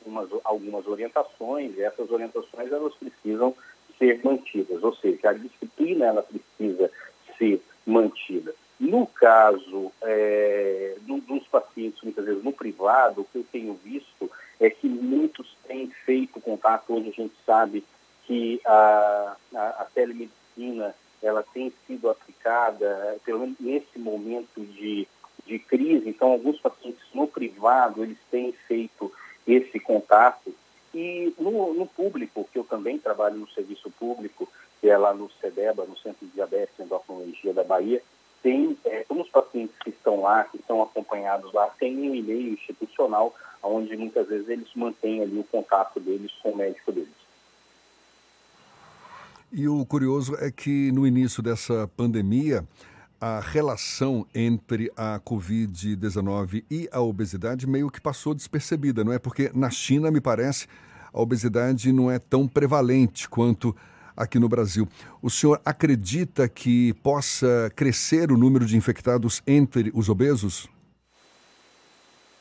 umas, 0.06 0.28
algumas 0.44 0.86
orientações, 0.86 1.76
e 1.76 1.82
essas 1.82 2.10
orientações 2.10 2.72
elas 2.72 2.94
precisam 2.94 3.54
ser 3.98 4.20
mantidas, 4.24 4.82
ou 4.82 4.94
seja, 4.94 5.30
a 5.30 5.32
disciplina 5.34 6.06
ela 6.06 6.22
precisa 6.22 6.90
ser 7.36 7.60
mantida. 7.86 8.54
No 8.80 9.06
caso 9.06 9.92
é, 10.02 10.96
do, 11.00 11.20
dos 11.20 11.46
pacientes, 11.48 12.00
muitas 12.02 12.24
vezes 12.24 12.44
no 12.44 12.52
privado, 12.52 13.22
o 13.22 13.24
que 13.24 13.38
eu 13.38 13.46
tenho 13.50 13.74
visto 13.74 14.30
é 14.60 14.70
que 14.70 14.88
muitos 14.88 15.56
têm 15.66 15.88
feito 16.04 16.40
contato. 16.40 16.94
Hoje 16.94 17.08
a 17.08 17.22
gente 17.22 17.34
sabe 17.44 17.84
que 18.24 18.60
a, 18.64 19.36
a, 19.54 19.68
a 19.80 19.86
telemedicina 19.92 20.94
ela 21.20 21.42
tem 21.42 21.72
sido 21.86 22.08
aplicada, 22.08 23.18
pelo 23.24 23.40
menos 23.40 23.56
nesse 23.58 23.98
momento 23.98 24.60
de, 24.60 25.08
de 25.44 25.58
crise. 25.58 26.08
Então, 26.08 26.32
alguns 26.32 26.60
pacientes 26.60 27.02
no 27.12 27.26
privado 27.26 28.04
eles 28.04 28.18
têm 28.30 28.52
feito 28.52 29.12
esse 29.46 29.80
contato. 29.80 30.54
E 30.94 31.34
no, 31.38 31.74
no 31.74 31.86
público, 31.86 32.48
que 32.52 32.58
eu 32.58 32.64
também 32.64 32.98
trabalho 32.98 33.36
no 33.36 33.50
serviço 33.50 33.90
público, 33.90 34.48
que 34.80 34.88
é 34.88 34.96
lá 34.96 35.12
no 35.12 35.30
CEDEBA, 35.40 35.84
no 35.84 35.98
Centro 35.98 36.26
de 36.26 36.32
Diabetes 36.32 36.74
e 36.78 36.82
Endocrinologia 36.82 37.52
da 37.52 37.64
Bahia, 37.64 38.02
tem, 38.42 38.76
é, 38.84 39.04
como 39.04 39.22
os 39.22 39.28
pacientes 39.28 39.76
que 39.78 39.90
estão 39.90 40.20
lá, 40.20 40.44
que 40.44 40.56
estão 40.58 40.82
acompanhados 40.82 41.52
lá, 41.52 41.66
tem 41.78 41.96
um 41.96 42.14
e-mail 42.14 42.54
institucional, 42.54 43.34
onde 43.62 43.96
muitas 43.96 44.28
vezes 44.28 44.48
eles 44.48 44.68
mantêm 44.74 45.22
ali 45.22 45.38
o 45.38 45.44
contato 45.44 45.98
deles 46.00 46.32
com 46.42 46.50
o 46.50 46.56
médico 46.56 46.92
deles. 46.92 47.08
E 49.50 49.66
o 49.66 49.84
curioso 49.86 50.36
é 50.36 50.50
que 50.50 50.92
no 50.92 51.06
início 51.06 51.42
dessa 51.42 51.88
pandemia, 51.96 52.64
a 53.20 53.40
relação 53.40 54.26
entre 54.34 54.92
a 54.96 55.18
Covid-19 55.20 56.64
e 56.70 56.88
a 56.92 57.00
obesidade 57.00 57.66
meio 57.66 57.90
que 57.90 58.00
passou 58.00 58.34
despercebida, 58.34 59.02
não 59.02 59.12
é? 59.12 59.18
Porque 59.18 59.50
na 59.54 59.70
China, 59.70 60.10
me 60.10 60.20
parece, 60.20 60.68
a 61.12 61.20
obesidade 61.20 61.92
não 61.92 62.10
é 62.10 62.18
tão 62.18 62.46
prevalente 62.46 63.28
quanto 63.28 63.74
aqui 64.18 64.38
no 64.38 64.48
Brasil. 64.48 64.86
O 65.22 65.30
senhor 65.30 65.60
acredita 65.64 66.48
que 66.48 66.92
possa 66.94 67.70
crescer 67.74 68.32
o 68.32 68.36
número 68.36 68.66
de 68.66 68.76
infectados 68.76 69.40
entre 69.46 69.90
os 69.94 70.08
obesos? 70.08 70.68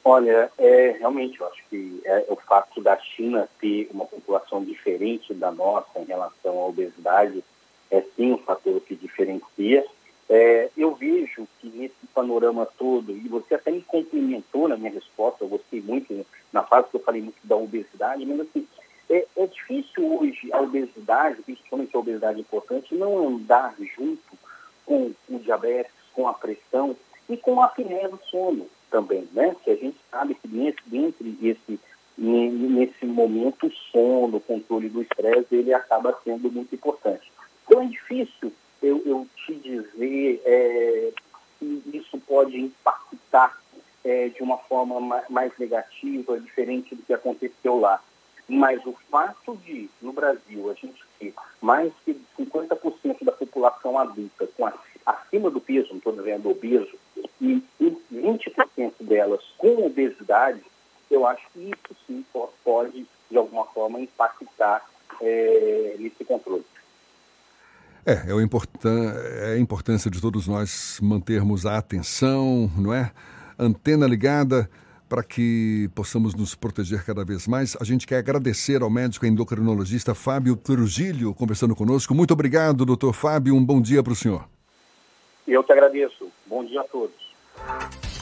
Olha, 0.04 0.50
é, 0.58 0.96
realmente, 1.00 1.40
eu 1.40 1.48
acho 1.48 1.62
que 1.70 2.02
é, 2.06 2.26
o 2.30 2.38
fato 2.38 2.82
da 2.82 2.98
China 2.98 3.48
ter 3.60 3.90
uma 3.92 4.06
população 4.06 4.64
diferente 4.64 5.34
da 5.34 5.52
nossa 5.52 6.00
em 6.00 6.06
relação 6.06 6.58
à 6.58 6.66
obesidade 6.66 7.44
é 7.92 8.02
sim 8.16 8.34
um 8.34 8.38
fator 8.38 8.80
que 8.82 8.96
diferencia. 8.96 9.86
É, 10.30 10.70
eu 10.78 10.96
vejo 10.96 11.48
que 11.60 11.68
nesse 11.70 12.08
panorama 12.14 12.66
todo, 12.78 13.12
e 13.12 13.28
você 13.28 13.56
até 13.56 13.72
me 13.72 13.82
cumprimentou 13.82 14.68
na 14.68 14.76
minha 14.76 14.92
resposta, 14.92 15.44
eu 15.44 15.50
gostei 15.50 15.82
muito 15.82 16.26
na 16.52 16.64
fase 16.64 16.90
que 16.90 16.96
eu 16.96 17.04
falei 17.04 17.22
muito 17.22 17.40
da 17.44 17.56
obesidade, 17.56 18.26
mas 18.26 18.40
assim, 18.42 18.68
é, 19.10 19.26
é 19.38 19.48
difícil 19.48 20.20
hoje 20.20 20.52
a 20.52 20.62
obesidade, 20.62 21.42
principalmente 21.42 21.96
a 21.96 22.00
obesidade 22.00 22.40
importante, 22.40 22.96
não 22.96 23.28
andar 23.28 23.76
junto 23.96 24.38
com 24.86 25.12
o 25.30 25.40
diabetes, 25.40 25.94
com 26.14 26.28
a 26.28 26.34
pressão 26.34 26.96
e 27.30 27.38
com 27.38 27.62
a 27.62 27.66
apneia 27.66 28.10
do 28.10 28.20
sono 28.30 28.68
também, 28.90 29.28
né? 29.34 29.56
Que 29.64 29.72
a 29.72 29.76
gente 29.76 29.98
sabe 30.10 30.36
que 30.36 30.48
nesse, 30.48 30.80
dentre 30.86 31.38
esse, 31.42 31.80
nesse 32.18 33.06
momento 33.06 33.68
o 33.68 33.72
sono, 33.92 34.38
o 34.38 34.42
controle 34.42 34.90
do 34.90 35.02
estresse, 35.02 35.56
ele 35.56 35.74
acaba 35.74 36.18
sendo 36.24 36.52
muito 36.52 36.74
importante. 36.74 37.32
Então 37.66 37.82
é 37.82 37.86
difícil 37.86 38.52
eu, 38.82 39.02
eu 39.06 39.28
te 39.36 39.56
dizer 39.56 40.42
é, 40.46 41.12
que 41.60 41.82
isso 41.94 42.18
pode 42.20 42.58
impactar 42.60 43.58
é, 44.04 44.30
de 44.30 44.42
uma 44.42 44.58
forma 44.58 45.24
mais 45.30 45.52
negativa, 45.58 46.40
diferente 46.40 46.96
do 46.96 47.04
que 47.04 47.14
aconteceu 47.14 47.80
lá. 47.80 48.02
Mas 48.48 48.86
o 48.86 48.96
fato 49.12 49.58
de, 49.58 49.90
no 50.02 50.14
Brasil, 50.14 50.70
a 50.70 50.74
gente 50.74 51.04
ter 51.20 51.34
mais 51.62 51.92
de 52.06 52.16
50% 52.40 53.24
da 53.24 53.32
população 53.32 54.00
adulta 54.00 54.48
com 54.56 54.70
acima 55.06 55.50
do 55.50 55.60
peso, 55.60 55.90
não 55.90 55.98
estou 55.98 56.14
dizendo 56.14 56.50
obeso, 56.50 56.98
e 57.42 57.64
20% 58.14 58.94
delas 59.02 59.44
com 59.58 59.86
obesidade, 59.86 60.62
eu 61.10 61.26
acho 61.26 61.44
que 61.54 61.60
isso 61.60 61.98
sim 62.06 62.26
pode, 62.64 63.06
de 63.30 63.38
alguma 63.38 63.66
forma, 63.66 64.00
impactar 64.00 64.86
é, 65.22 65.96
nesse 66.00 66.24
controle. 66.26 66.66
É, 68.06 68.30
é, 68.30 68.34
o 68.34 68.42
importan 68.42 69.14
é 69.42 69.56
a 69.56 69.60
importância 69.60 70.10
de 70.10 70.22
todos 70.22 70.48
nós 70.48 71.00
mantermos 71.02 71.66
a 71.66 71.78
atenção, 71.78 72.72
não 72.78 72.94
é? 72.94 73.12
Antena 73.60 74.08
ligada 74.08 74.70
para 75.08 75.24
que 75.24 75.90
possamos 75.96 76.36
nos 76.36 76.56
proteger 76.56 77.04
cada 77.04 77.24
vez 77.24 77.48
mais. 77.48 77.78
A 77.80 77.84
gente 77.84 78.06
quer 78.06 78.18
agradecer 78.18 78.82
ao 78.82 78.90
médico 78.90 79.26
endocrinologista 79.26 80.14
Fábio 80.14 80.56
Trujillo 80.56 81.34
conversando 81.34 81.76
conosco. 81.76 82.14
Muito 82.14 82.32
obrigado, 82.32 82.86
doutor 82.86 83.14
Fábio. 83.14 83.56
Um 83.56 83.64
bom 83.64 83.82
dia 83.82 84.04
para 84.04 84.14
o 84.14 84.16
senhor. 84.16 84.48
Eu 85.48 85.64
que 85.64 85.72
agradeço. 85.72 86.28
Bom 86.46 86.66
dia 86.66 86.82
a 86.82 86.84
todos. 86.84 87.16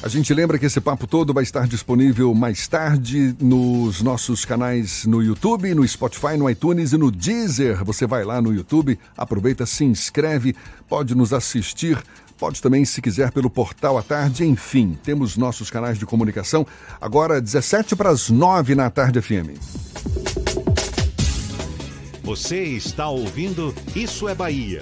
A 0.03 0.07
gente 0.07 0.31
lembra 0.35 0.59
que 0.59 0.67
esse 0.67 0.79
papo 0.79 1.07
todo 1.07 1.33
vai 1.33 1.41
estar 1.41 1.67
disponível 1.67 2.31
mais 2.35 2.67
tarde 2.67 3.35
nos 3.41 4.03
nossos 4.03 4.45
canais 4.45 5.03
no 5.05 5.23
YouTube, 5.23 5.73
no 5.73 5.87
Spotify, 5.87 6.37
no 6.37 6.47
iTunes 6.47 6.93
e 6.93 6.97
no 6.97 7.09
Deezer. 7.09 7.83
Você 7.83 8.05
vai 8.05 8.23
lá 8.23 8.39
no 8.39 8.53
YouTube, 8.53 8.99
aproveita, 9.17 9.65
se 9.65 9.83
inscreve, 9.83 10.55
pode 10.87 11.15
nos 11.15 11.33
assistir 11.33 11.97
Pode 12.37 12.61
também, 12.61 12.83
se 12.83 13.01
quiser, 13.01 13.31
pelo 13.31 13.49
portal 13.49 13.97
à 13.97 14.03
tarde. 14.03 14.45
Enfim, 14.45 14.97
temos 15.03 15.37
nossos 15.37 15.69
canais 15.69 15.97
de 15.97 16.05
comunicação. 16.05 16.65
Agora, 16.99 17.41
17 17.41 17.95
para 17.95 18.09
as 18.09 18.29
9 18.29 18.75
na 18.75 18.89
tarde 18.89 19.21
FM. 19.21 19.57
Você 22.23 22.63
está 22.63 23.07
ouvindo 23.07 23.73
Isso 23.95 24.27
é 24.27 24.33
Bahia. 24.33 24.81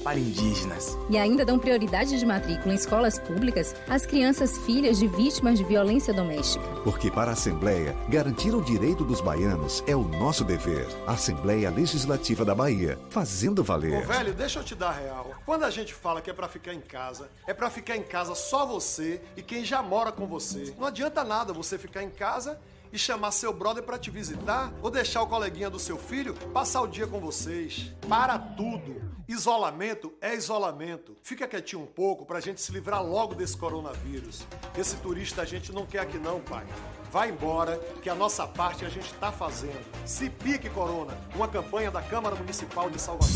para 0.03 0.19
indígenas. 0.19 0.97
E 1.09 1.17
ainda 1.17 1.43
dão 1.43 1.57
prioridade 1.57 2.19
de 2.19 2.25
matrícula 2.25 2.73
em 2.73 2.77
escolas 2.77 3.17
públicas 3.17 3.75
às 3.89 4.05
crianças 4.05 4.57
filhas 4.59 4.99
de 4.99 5.07
vítimas 5.07 5.57
de 5.57 5.63
violência 5.63 6.13
doméstica. 6.13 6.63
Porque 6.83 7.09
para 7.09 7.31
a 7.31 7.33
Assembleia, 7.33 7.95
garantir 8.07 8.53
o 8.53 8.61
direito 8.61 9.03
dos 9.03 9.19
baianos 9.19 9.83
é 9.87 9.95
o 9.95 10.03
nosso 10.03 10.43
dever. 10.43 10.87
Assembleia 11.07 11.71
Legislativa 11.71 12.45
da 12.45 12.53
Bahia. 12.53 12.99
Faz 13.09 13.31
fazendo 13.31 13.63
valer. 13.63 14.03
Ô, 14.03 14.07
velho, 14.07 14.33
deixa 14.33 14.59
eu 14.59 14.63
te 14.63 14.75
dar 14.75 14.91
real. 14.91 15.31
Quando 15.45 15.63
a 15.63 15.69
gente 15.69 15.93
fala 15.93 16.19
que 16.19 16.29
é 16.29 16.33
para 16.33 16.49
ficar 16.49 16.73
em 16.73 16.81
casa, 16.81 17.29
é 17.47 17.53
para 17.53 17.69
ficar 17.69 17.95
em 17.95 18.03
casa 18.03 18.35
só 18.35 18.65
você 18.65 19.21
e 19.37 19.41
quem 19.41 19.63
já 19.63 19.81
mora 19.81 20.11
com 20.11 20.27
você. 20.27 20.75
Não 20.77 20.87
adianta 20.87 21.23
nada 21.23 21.53
você 21.53 21.77
ficar 21.77 22.03
em 22.03 22.09
casa 22.09 22.59
e 22.91 22.97
chamar 22.97 23.31
seu 23.31 23.53
brother 23.53 23.83
para 23.83 23.97
te 23.97 24.09
visitar 24.09 24.73
ou 24.81 24.89
deixar 24.89 25.21
o 25.21 25.27
coleguinha 25.27 25.69
do 25.69 25.79
seu 25.79 25.97
filho 25.97 26.33
passar 26.53 26.81
o 26.81 26.87
dia 26.87 27.07
com 27.07 27.19
vocês. 27.19 27.91
Para 28.07 28.37
tudo. 28.37 29.01
Isolamento 29.27 30.13
é 30.19 30.35
isolamento. 30.35 31.15
Fica 31.21 31.47
quietinho 31.47 31.83
um 31.83 31.87
pouco 31.87 32.25
pra 32.25 32.39
gente 32.39 32.61
se 32.61 32.71
livrar 32.71 33.03
logo 33.03 33.33
desse 33.33 33.55
coronavírus. 33.55 34.45
Esse 34.77 34.97
turista 34.97 35.41
a 35.41 35.45
gente 35.45 35.71
não 35.71 35.85
quer 35.85 35.99
aqui 35.99 36.17
não, 36.17 36.41
pai. 36.41 36.65
Vai 37.11 37.29
embora, 37.29 37.77
que 38.01 38.09
a 38.09 38.15
nossa 38.15 38.47
parte 38.47 38.85
a 38.85 38.89
gente 38.89 39.07
está 39.07 39.31
fazendo. 39.31 39.79
Se 40.05 40.29
pique, 40.29 40.69
Corona, 40.69 41.17
uma 41.35 41.47
campanha 41.47 41.91
da 41.91 42.01
Câmara 42.01 42.35
Municipal 42.35 42.89
de 42.89 42.99
Salvador. 42.99 43.29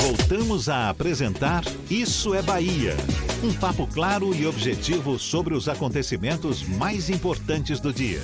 Voltamos 0.00 0.68
a 0.68 0.88
apresentar 0.88 1.62
Isso 1.90 2.34
é 2.34 2.40
Bahia. 2.40 2.94
Um 3.44 3.52
papo 3.52 3.86
claro 3.86 4.34
e 4.34 4.46
objetivo 4.46 5.18
sobre 5.18 5.54
os 5.54 5.68
acontecimentos 5.68 6.66
mais 6.66 7.10
importantes 7.10 7.78
do 7.78 7.92
dia. 7.92 8.22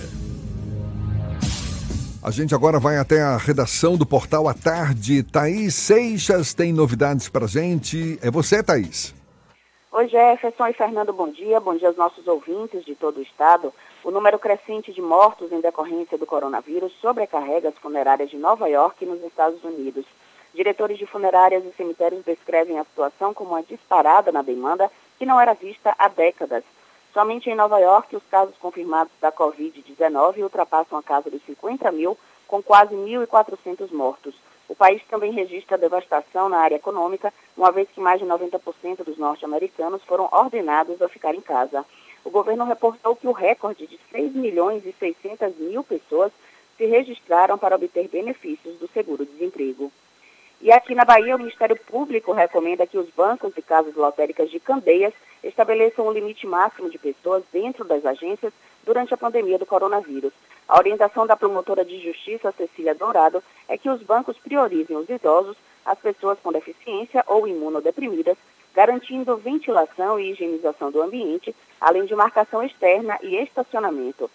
A 2.23 2.31
gente 2.31 2.55
agora 2.55 2.81
vai 2.81 2.97
até 2.97 3.23
a 3.23 3.37
redação 3.37 3.97
do 3.97 4.05
Portal 4.05 4.49
à 4.49 4.55
Tarde. 4.55 5.23
Thaís 5.23 5.75
Seixas 5.75 6.53
tem 6.53 6.73
novidades 6.73 7.29
pra 7.29 7.47
gente. 7.47 8.19
É 8.23 8.31
você, 8.31 8.63
Thaís. 8.63 9.15
Oi, 9.93 10.09
Jefferson 10.09 10.67
e 10.67 10.73
Fernando, 10.75 11.13
bom 11.13 11.31
dia. 11.31 11.61
Bom 11.61 11.77
dia 11.77 11.89
aos 11.89 11.97
nossos 11.97 12.27
ouvintes 12.27 12.85
de 12.85 12.95
todo 12.95 13.19
o 13.19 13.23
estado. 13.23 13.73
O 14.09 14.11
número 14.11 14.39
crescente 14.39 14.91
de 14.91 15.03
mortos 15.03 15.53
em 15.53 15.61
decorrência 15.61 16.17
do 16.17 16.25
coronavírus 16.25 16.95
sobrecarrega 16.99 17.69
as 17.69 17.77
funerárias 17.77 18.31
de 18.31 18.39
Nova 18.39 18.67
York 18.67 19.05
e 19.05 19.07
nos 19.07 19.23
Estados 19.23 19.63
Unidos. 19.63 20.07
Diretores 20.55 20.97
de 20.97 21.05
funerárias 21.05 21.63
e 21.67 21.73
cemitérios 21.77 22.25
descrevem 22.25 22.79
a 22.79 22.85
situação 22.85 23.35
como 23.35 23.51
uma 23.51 23.63
disparada 23.63 24.33
na 24.33 24.41
demanda 24.41 24.91
que 25.19 25.27
não 25.27 25.39
era 25.39 25.53
vista 25.53 25.95
há 25.99 26.09
décadas. 26.09 26.65
Somente 27.13 27.51
em 27.51 27.55
Nova 27.55 27.79
York, 27.81 28.17
os 28.17 28.23
casos 28.31 28.57
confirmados 28.57 29.13
da 29.21 29.31
Covid-19 29.31 30.43
ultrapassam 30.43 30.99
a 30.99 31.03
casa 31.03 31.29
dos 31.29 31.45
50 31.45 31.93
mil, 31.93 32.17
com 32.47 32.63
quase 32.63 32.95
1.400 32.95 33.93
mortos. 33.93 34.35
O 34.71 34.75
país 34.75 35.03
também 35.11 35.33
registra 35.33 35.77
devastação 35.77 36.49
na 36.49 36.61
área 36.61 36.77
econômica, 36.77 37.31
uma 37.55 37.71
vez 37.71 37.87
que 37.91 38.01
mais 38.01 38.19
de 38.19 38.25
90% 38.25 39.05
dos 39.05 39.19
norte-americanos 39.19 40.03
foram 40.05 40.31
ordenados 40.33 41.03
a 41.03 41.11
ficar 41.11 41.35
em 41.35 41.43
casa. 41.43 41.85
O 42.25 42.31
governo 42.31 42.65
reportou 42.65 43.17
que 43.17 43.27
o 43.27 43.33
recorde 43.33 43.87
de 43.87 43.99
6 44.11 44.35
milhões 44.35 44.85
e 44.85 44.93
600 44.93 45.57
mil 45.57 45.83
pessoas 45.85 46.33
se 46.77 46.87
registraram 46.87 47.59
para 47.59 47.77
obter 47.77 48.09
benefícios 48.09 48.79
do 48.79 48.89
seguro-desemprego. 48.89 49.91
E 50.61 50.73
aqui 50.73 50.95
na 50.95 51.05
Bahia, 51.05 51.37
o 51.37 51.39
Ministério 51.39 51.79
Público 51.79 52.33
recomenda 52.33 52.87
que 52.87 52.99
os 52.99 53.09
bancos 53.11 53.53
e 53.57 53.63
casas 53.63 53.95
lotéricas 53.95 54.51
de 54.51 54.59
Candeias 54.59 55.15
estabeleçam 55.43 56.07
um 56.07 56.13
limite 56.13 56.47
máximo 56.47 56.91
de 56.91 56.99
pessoas 56.99 57.45
dentro 57.53 57.85
das 57.85 58.05
agências 58.05 58.53
durante 58.85 59.15
a 59.15 59.17
pandemia 59.17 59.59
do 59.59 59.67
coronavírus. 59.67 60.33
A 60.67 60.77
orientação 60.77 61.27
da 61.27 61.37
promotora 61.37 61.85
de 61.85 62.01
justiça, 62.01 62.53
Cecília 62.53 62.95
Dourado, 62.95 63.43
é 63.69 63.79
que 63.79 63.89
os 63.89 64.03
bancos 64.03 64.37
priorizem 64.39 64.97
os 64.97 65.09
idosos, 65.09 65.57
as 65.85 65.99
pessoas 65.99 66.39
com 66.43 66.53
deficiência 66.53 67.23
ou 67.27 67.47
imunodeprimidas, 67.47 68.37
garantindo 68.75 69.37
ventilação 69.37 70.19
e 70.19 70.31
higienização 70.31 70.91
do 70.91 71.03
ambiente, 71.03 71.55
além 71.81 72.05
de 72.05 72.15
marcação 72.15 72.63
externa 72.63 73.19
e 73.23 73.37
estacionamento. 73.37 74.31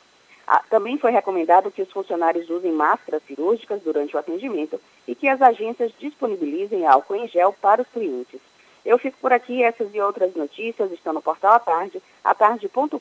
Ah, 0.45 0.61
também 0.69 0.97
foi 0.97 1.11
recomendado 1.11 1.72
que 1.72 1.81
os 1.81 1.91
funcionários 1.91 2.49
usem 2.49 2.72
máscaras 2.72 3.23
cirúrgicas 3.26 3.81
durante 3.81 4.15
o 4.15 4.19
atendimento 4.19 4.80
e 5.07 5.15
que 5.15 5.27
as 5.27 5.41
agências 5.41 5.91
disponibilizem 5.97 6.85
álcool 6.85 7.15
em 7.15 7.27
gel 7.27 7.55
para 7.61 7.81
os 7.81 7.88
clientes. 7.88 8.41
Eu 8.85 8.97
fico 8.97 9.18
por 9.19 9.31
aqui, 9.31 9.64
essas 9.64 9.93
e 9.95 10.01
outras 10.01 10.35
notícias 10.35 10.91
estão 10.91 11.14
no 11.14 11.22
portal 11.22 11.53
à 11.53 11.60
tarde, 11.60 12.01
atarde.com.br. 12.22 12.99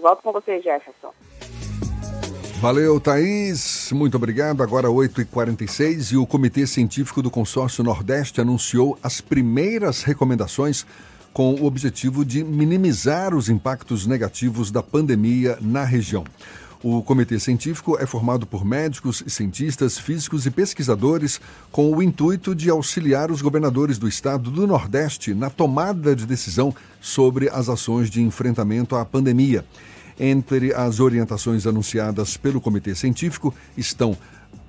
Volto 0.00 0.22
com 0.22 0.32
você, 0.32 0.60
Jefferson. 0.60 1.14
Valeu, 2.60 2.98
Thaís. 2.98 3.90
Muito 3.92 4.16
obrigado. 4.16 4.62
Agora 4.62 4.88
8h46 4.88 6.12
e 6.12 6.16
o 6.16 6.26
Comitê 6.26 6.66
Científico 6.66 7.20
do 7.20 7.30
Consórcio 7.30 7.84
Nordeste 7.84 8.40
anunciou 8.40 8.98
as 9.02 9.20
primeiras 9.20 10.02
recomendações 10.02 10.86
com 11.32 11.54
o 11.54 11.64
objetivo 11.64 12.24
de 12.24 12.44
minimizar 12.44 13.34
os 13.34 13.48
impactos 13.48 14.06
negativos 14.06 14.70
da 14.70 14.82
pandemia 14.82 15.58
na 15.60 15.84
região. 15.84 16.24
O 16.82 17.02
comitê 17.02 17.40
científico 17.40 17.96
é 17.98 18.04
formado 18.04 18.46
por 18.46 18.62
médicos, 18.62 19.24
cientistas, 19.26 19.98
físicos 19.98 20.44
e 20.44 20.50
pesquisadores 20.50 21.40
com 21.72 21.90
o 21.90 22.02
intuito 22.02 22.54
de 22.54 22.68
auxiliar 22.68 23.30
os 23.30 23.40
governadores 23.40 23.96
do 23.96 24.06
estado 24.06 24.50
do 24.50 24.66
Nordeste 24.66 25.32
na 25.32 25.48
tomada 25.48 26.14
de 26.14 26.26
decisão 26.26 26.74
sobre 27.00 27.48
as 27.48 27.70
ações 27.70 28.10
de 28.10 28.20
enfrentamento 28.20 28.94
à 28.96 29.04
pandemia. 29.04 29.64
Entre 30.18 30.72
as 30.72 31.00
orientações 31.00 31.66
anunciadas 31.66 32.36
pelo 32.36 32.60
comitê 32.60 32.94
científico 32.94 33.54
estão 33.76 34.16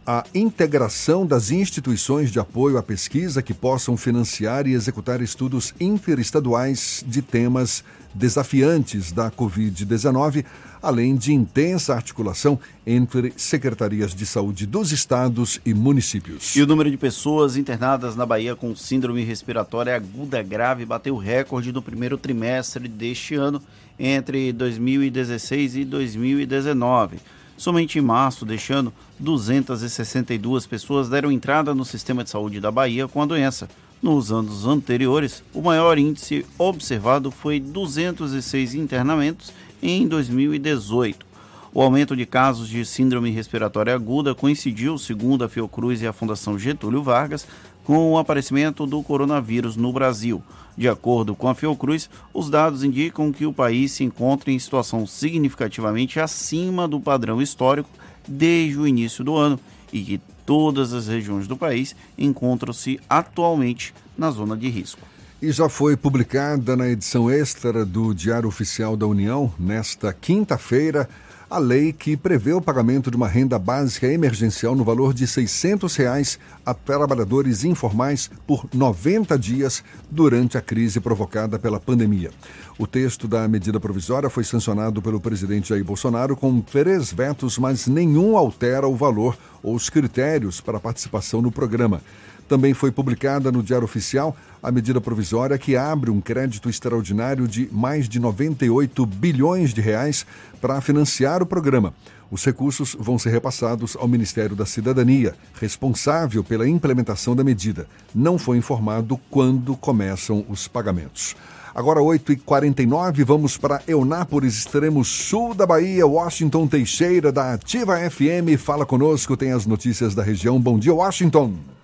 a 0.08 0.24
integração 0.36 1.26
das 1.26 1.50
instituições 1.50 2.32
de 2.32 2.40
apoio 2.40 2.78
à 2.78 2.84
pesquisa 2.84 3.42
que 3.42 3.56
possam 3.56 3.98
financiar 3.98 4.68
e 4.68 4.74
executar 4.74 5.20
estudos 5.20 5.74
interestaduais 5.80 7.04
de 7.08 7.24
temas 7.24 7.84
desafiantes 8.14 9.12
da 9.12 9.32
Covid-19, 9.32 10.46
além 10.86 11.16
de 11.16 11.34
intensa 11.34 11.96
articulação 11.96 12.60
entre 12.86 13.34
secretarias 13.36 14.14
de 14.14 14.24
saúde 14.24 14.68
dos 14.68 14.92
estados 14.92 15.60
e 15.66 15.74
municípios. 15.74 16.56
E 16.56 16.62
o 16.62 16.68
número 16.68 16.92
de 16.92 16.96
pessoas 16.96 17.58
internadas 17.58 18.16
na 18.16 18.24
Bahia 18.24 18.56
com 18.56 18.76
síndrome 18.76 19.24
respiratória 19.24 19.96
aguda 19.96 20.44
grave 20.44 20.86
bateu 20.86 21.18
recorde 21.18 21.72
no 21.72 21.82
primeiro 21.82 22.20
trimestre 22.20 22.88
deste 22.88 23.34
ano, 23.34 23.60
entre 23.98 24.54
2016 24.54 25.78
e 25.78 25.86
2019. 25.86 27.18
Somente 27.58 27.98
em 27.98 28.02
março 28.02 28.46
deste 28.46 28.72
ano, 28.72 28.94
262 29.18 30.68
pessoas 30.68 31.10
deram 31.10 31.32
entrada 31.32 31.74
no 31.74 31.84
sistema 31.84 32.24
de 32.24 32.30
saúde 32.30 32.60
da 32.60 32.70
Bahia 32.70 33.08
com 33.08 33.24
a 33.24 33.26
doença. 33.26 33.68
Nos 34.04 34.32
anos 34.32 34.68
anteriores, 34.68 35.42
o 35.52 35.64
maior 35.64 35.98
índice 35.98 36.46
observado 36.60 37.32
foi 37.32 37.60
206 37.60 38.76
internamentos 38.76 39.52
em 39.82 40.08
2018. 40.08 41.26
O 41.74 41.82
aumento 41.82 42.16
de 42.16 42.26
casos 42.26 42.70
de 42.70 42.86
síndrome 42.86 43.30
respiratória 43.32 43.94
aguda 43.94 44.34
coincidiu, 44.34 44.98
segundo 44.98 45.44
a 45.44 45.50
Fiocruz 45.50 46.02
e 46.02 46.08
a 46.08 46.14
Fundação 46.14 46.58
Getúlio 46.58 47.04
Vargas, 47.04 47.46
com 47.84 48.14
o 48.14 48.18
aparecimento 48.18 48.86
do 48.86 49.04
coronavírus 49.04 49.76
no 49.76 49.92
Brasil. 49.92 50.42
De 50.78 50.90
acordo 50.90 51.36
com 51.36 51.48
a 51.48 51.56
Fiocruz, 51.56 52.10
os 52.34 52.50
dados 52.50 52.84
indicam 52.84 53.32
que 53.32 53.46
o 53.46 53.54
país 53.54 53.92
se 53.92 54.04
encontra 54.04 54.52
em 54.52 54.60
situação 54.60 55.06
significativamente 55.06 56.20
acima 56.20 56.88
do 56.88 57.00
padrão 57.00 57.42
histórico 57.42 57.90
desde 58.28 58.78
o 58.78 58.88
início 58.88 59.24
do 59.24 59.36
ano 59.36 59.60
e 59.94 60.02
que 60.02 60.22
todas 60.46 60.94
as 60.94 61.08
regiões 61.08 61.48
do 61.48 61.56
país 61.56 61.96
encontram-se 62.18 63.00
atualmente 63.10 63.94
na 64.18 64.32
zona 64.32 64.56
de 64.56 64.70
risco. 64.70 65.15
E 65.42 65.52
já 65.52 65.68
foi 65.68 65.98
publicada 65.98 66.78
na 66.78 66.88
edição 66.88 67.30
extra 67.30 67.86
do 67.86 68.14
Diário 68.14 68.48
Oficial 68.48 68.96
da 68.96 69.06
União, 69.06 69.54
nesta 69.60 70.14
quinta-feira, 70.14 71.10
a 71.50 71.60
lei 71.60 71.92
que 71.92 72.16
prevê 72.16 72.54
o 72.54 72.62
pagamento 72.62 73.12
de 73.12 73.18
uma 73.18 73.28
renda 73.28 73.60
básica 73.60 74.08
emergencial 74.08 74.76
no 74.76 74.84
valor 74.86 75.14
de 75.14 75.28
600 75.28 75.94
reais 75.98 76.40
a 76.66 76.74
trabalhadores 76.74 77.66
informais 77.66 78.32
por 78.48 78.66
90 78.74 79.38
dias 79.38 79.84
durante 80.10 80.58
a 80.58 80.62
crise 80.62 81.02
provocada 81.02 81.60
pela 81.60 81.82
pandemia. 81.82 82.32
O 82.80 82.88
texto 82.88 83.28
da 83.28 83.46
medida 83.46 83.80
provisória 83.80 84.30
foi 84.30 84.44
sancionado 84.46 85.02
pelo 85.02 85.20
presidente 85.20 85.70
Jair 85.70 85.84
Bolsonaro 85.84 86.36
com 86.36 86.62
três 86.62 87.12
vetos, 87.12 87.58
mas 87.58 87.88
nenhum 87.88 88.38
altera 88.38 88.88
o 88.88 88.96
valor 88.96 89.38
ou 89.62 89.76
os 89.76 89.90
critérios 89.90 90.62
para 90.62 90.80
participação 90.80 91.42
no 91.42 91.52
programa. 91.52 92.02
Também 92.48 92.74
foi 92.74 92.92
publicada 92.92 93.52
no 93.52 93.64
Diário 93.64 93.86
Oficial 93.86 94.36
a 94.62 94.72
medida 94.72 95.02
provisória 95.02 95.58
que 95.58 95.76
abre 95.76 96.10
um 96.10 96.22
crédito 96.22 96.70
extraordinário 96.70 97.48
de 97.48 97.70
mais 97.72 98.08
de 98.08 98.20
98 98.20 99.06
bilhões 99.06 99.74
de 99.74 99.82
reais 99.82 100.26
para 100.62 100.82
financiar 100.82 101.42
o 101.42 101.46
programa. 101.46 101.94
Os 102.32 102.44
recursos 102.44 102.96
vão 103.00 103.20
ser 103.20 103.30
repassados 103.30 103.96
ao 103.96 104.08
Ministério 104.08 104.56
da 104.56 104.66
Cidadania, 104.66 105.36
responsável 105.60 106.44
pela 106.44 106.68
implementação 106.68 107.36
da 107.36 107.44
medida. 107.44 107.88
Não 108.14 108.38
foi 108.38 108.58
informado 108.58 109.20
quando 109.30 109.76
começam 109.76 110.46
os 110.50 110.68
pagamentos. 110.68 111.36
Agora 111.74 112.00
8h49, 112.00 113.26
vamos 113.26 113.58
para 113.58 113.82
Eunápolis, 113.86 114.60
extremo 114.60 115.04
sul 115.04 115.54
da 115.54 115.66
Bahia. 115.66 116.08
Washington 116.08 116.68
Teixeira, 116.68 117.32
da 117.32 117.54
Ativa 117.54 117.98
FM, 118.10 118.58
fala 118.58 118.86
conosco, 118.86 119.36
tem 119.36 119.52
as 119.52 119.66
notícias 119.66 120.16
da 120.16 120.24
região. 120.24 120.60
Bom 120.60 120.80
dia, 120.80 120.94
Washington. 120.94 121.75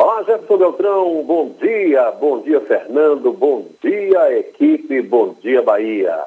Olá, 0.00 0.22
Jefferson 0.22 0.58
Beltrão, 0.58 1.24
bom 1.24 1.56
dia, 1.60 2.12
bom 2.12 2.40
dia, 2.40 2.60
Fernando, 2.60 3.32
bom 3.32 3.66
dia, 3.82 4.38
equipe, 4.38 5.02
bom 5.02 5.34
dia, 5.42 5.60
Bahia. 5.60 6.22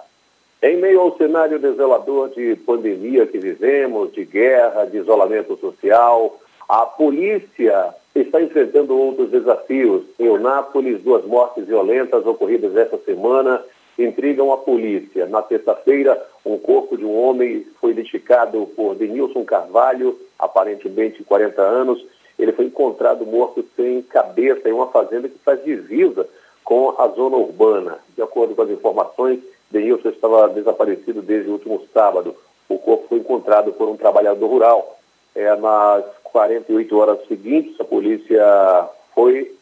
Em 0.62 0.76
meio 0.76 1.00
ao 1.00 1.16
cenário 1.16 1.58
desolador 1.58 2.32
de 2.32 2.58
pandemia 2.58 3.26
que 3.26 3.40
vivemos, 3.40 4.12
de 4.12 4.26
guerra, 4.26 4.84
de 4.84 4.98
isolamento 4.98 5.56
social, 5.56 6.38
a 6.68 6.86
polícia 6.86 7.96
está 8.14 8.42
enfrentando 8.42 8.94
outros 8.94 9.32
desafios. 9.32 10.04
Em 10.20 10.26
Eunápolis, 10.26 11.02
duas 11.02 11.24
mortes 11.24 11.66
violentas 11.66 12.26
ocorridas 12.26 12.76
esta 12.76 12.98
semana 12.98 13.64
intrigam 13.98 14.52
a 14.52 14.58
polícia. 14.58 15.28
Na 15.28 15.42
terça-feira, 15.42 16.22
um 16.46 16.58
corpo 16.58 16.98
de 16.98 17.06
um 17.06 17.18
homem 17.18 17.66
foi 17.80 17.92
identificado 17.92 18.66
por 18.76 18.96
Denilson 18.96 19.46
Carvalho, 19.46 20.20
aparentemente 20.38 21.24
40 21.24 21.62
anos, 21.62 22.06
ele 22.38 22.54
foi 22.54 22.66
encontrado 22.66 23.26
morto 23.26 23.66
sem 23.76 24.02
cabeça 24.02 24.68
em 24.68 24.74
uma 24.74 24.88
fazenda 24.88 25.30
que 25.30 25.38
faz 25.40 25.64
divisa 25.64 26.28
com 26.64 26.96
a 26.98 27.08
zona 27.10 27.38
urbana. 27.38 28.00
De 28.16 28.22
acordo 28.22 28.56
com 28.56 28.62
as 28.62 28.70
informações, 28.70 29.40
Denilson 29.70 30.10
estava 30.10 30.50
desaparecido 30.50 31.22
desde 31.22 31.50
o 31.50 31.54
último 31.54 31.82
sábado. 31.94 32.36
O 32.68 32.78
corpo 32.78 33.08
foi 33.10 33.20
encontrado 33.20 33.74
por 33.74 33.88
um 33.90 33.98
trabalhador 33.98 34.48
rural. 34.48 34.98
É, 35.34 35.56
nas 35.56 36.04
48 36.24 36.98
horas 36.98 37.28
seguintes, 37.28 37.80
a 37.80 37.84
polícia 37.84 38.90
foi, 39.14 39.56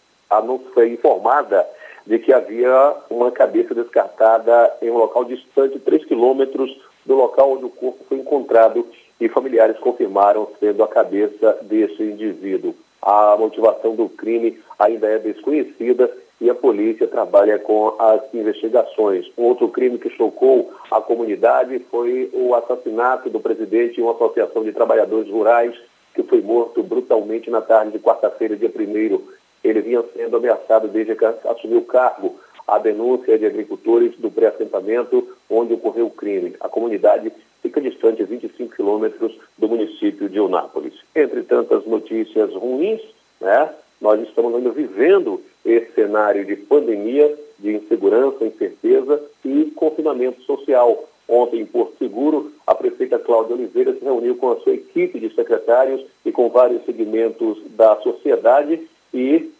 foi 0.73 0.93
informada 0.93 1.67
de 2.05 2.17
que 2.17 2.33
havia 2.33 2.95
uma 3.09 3.31
cabeça 3.31 3.75
descartada 3.75 4.77
em 4.81 4.89
um 4.89 4.97
local 4.97 5.25
distante 5.25 5.77
3 5.79 6.05
quilômetros 6.05 6.75
do 7.05 7.15
local 7.15 7.53
onde 7.53 7.65
o 7.65 7.69
corpo 7.69 8.03
foi 8.07 8.17
encontrado 8.17 8.85
e 9.19 9.27
familiares 9.29 9.77
confirmaram 9.79 10.47
sendo 10.59 10.83
a 10.83 10.87
cabeça 10.87 11.57
desse 11.63 12.01
indivíduo. 12.03 12.75
A 13.01 13.35
motivação 13.37 13.95
do 13.95 14.09
crime 14.09 14.59
ainda 14.77 15.07
é 15.07 15.19
desconhecida 15.19 16.11
e 16.41 16.49
a 16.49 16.55
polícia 16.55 17.07
trabalha 17.07 17.59
com 17.59 17.95
as 17.99 18.21
investigações. 18.33 19.29
Um 19.37 19.43
outro 19.43 19.67
crime 19.69 19.97
que 19.97 20.09
chocou 20.09 20.73
a 20.89 21.01
comunidade 21.01 21.79
foi 21.91 22.29
o 22.33 22.55
assassinato 22.55 23.29
do 23.29 23.39
presidente 23.39 23.95
de 23.95 24.01
uma 24.01 24.13
associação 24.13 24.63
de 24.63 24.71
trabalhadores 24.71 25.29
rurais 25.29 25.75
que 26.13 26.23
foi 26.23 26.41
morto 26.41 26.81
brutalmente 26.81 27.49
na 27.49 27.61
tarde 27.61 27.91
de 27.91 27.99
quarta-feira, 27.99 28.55
dia 28.55 28.69
1 28.69 29.39
ele 29.63 29.81
vinha 29.81 30.03
sendo 30.15 30.37
ameaçado 30.37 30.87
desde 30.87 31.15
que 31.15 31.25
assumiu 31.25 31.79
o 31.79 31.85
cargo. 31.85 32.35
A 32.67 32.77
denúncia 32.77 33.37
de 33.37 33.45
agricultores 33.45 34.15
do 34.17 34.29
pré-assentamento 34.29 35.27
onde 35.49 35.73
ocorreu 35.73 36.05
o 36.05 36.11
crime. 36.11 36.55
A 36.59 36.69
comunidade 36.69 37.31
fica 37.61 37.81
distante 37.81 38.23
25 38.23 38.75
quilômetros 38.75 39.37
do 39.57 39.67
município 39.67 40.29
de 40.29 40.37
Eunápolis. 40.37 40.93
Entre 41.15 41.43
tantas 41.43 41.85
notícias 41.85 42.53
ruins, 42.53 43.01
né, 43.39 43.69
nós 44.01 44.21
estamos 44.21 44.55
ainda 44.55 44.71
vivendo 44.71 45.41
esse 45.65 45.91
cenário 45.93 46.45
de 46.45 46.55
pandemia, 46.55 47.37
de 47.57 47.75
insegurança, 47.75 48.45
incerteza 48.45 49.21
e 49.43 49.71
confinamento 49.75 50.41
social. 50.43 51.07
Ontem, 51.27 51.61
em 51.61 51.65
Porto 51.65 51.97
Seguro, 51.99 52.51
a 52.65 52.73
prefeita 52.73 53.19
Cláudia 53.19 53.55
Oliveira 53.55 53.93
se 53.93 54.03
reuniu 54.03 54.35
com 54.35 54.51
a 54.51 54.59
sua 54.61 54.73
equipe 54.73 55.19
de 55.19 55.33
secretários 55.35 56.03
e 56.25 56.31
com 56.31 56.49
vários 56.49 56.83
segmentos 56.85 57.61
da 57.75 57.95
sociedade 57.97 58.81
e 59.13 59.51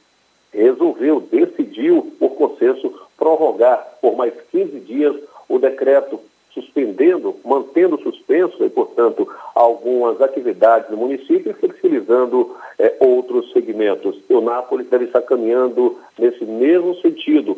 resolveu, 0.52 1.20
decidiu, 1.20 2.14
por 2.18 2.32
consenso, 2.32 2.92
prorrogar 3.18 3.98
por 4.02 4.16
mais 4.16 4.34
15 4.52 4.80
dias 4.80 5.16
o 5.48 5.60
decreto, 5.60 6.20
suspendendo, 6.54 7.36
mantendo 7.46 8.02
suspenso 8.02 8.64
e, 8.64 8.70
portanto, 8.70 9.28
algumas 9.54 10.22
atividades 10.22 10.90
no 10.90 10.98
município 10.98 11.52
e 11.52 11.54
flexibilizando 11.54 12.56
eh, 12.78 12.96
outros 13.00 13.52
segmentos. 13.52 14.20
O 14.30 14.42
Nápoles 14.42 14.88
deve 14.88 15.06
estar 15.06 15.22
caminhando 15.22 15.98
nesse 16.18 16.44
mesmo 16.46 16.96
sentido. 16.96 17.58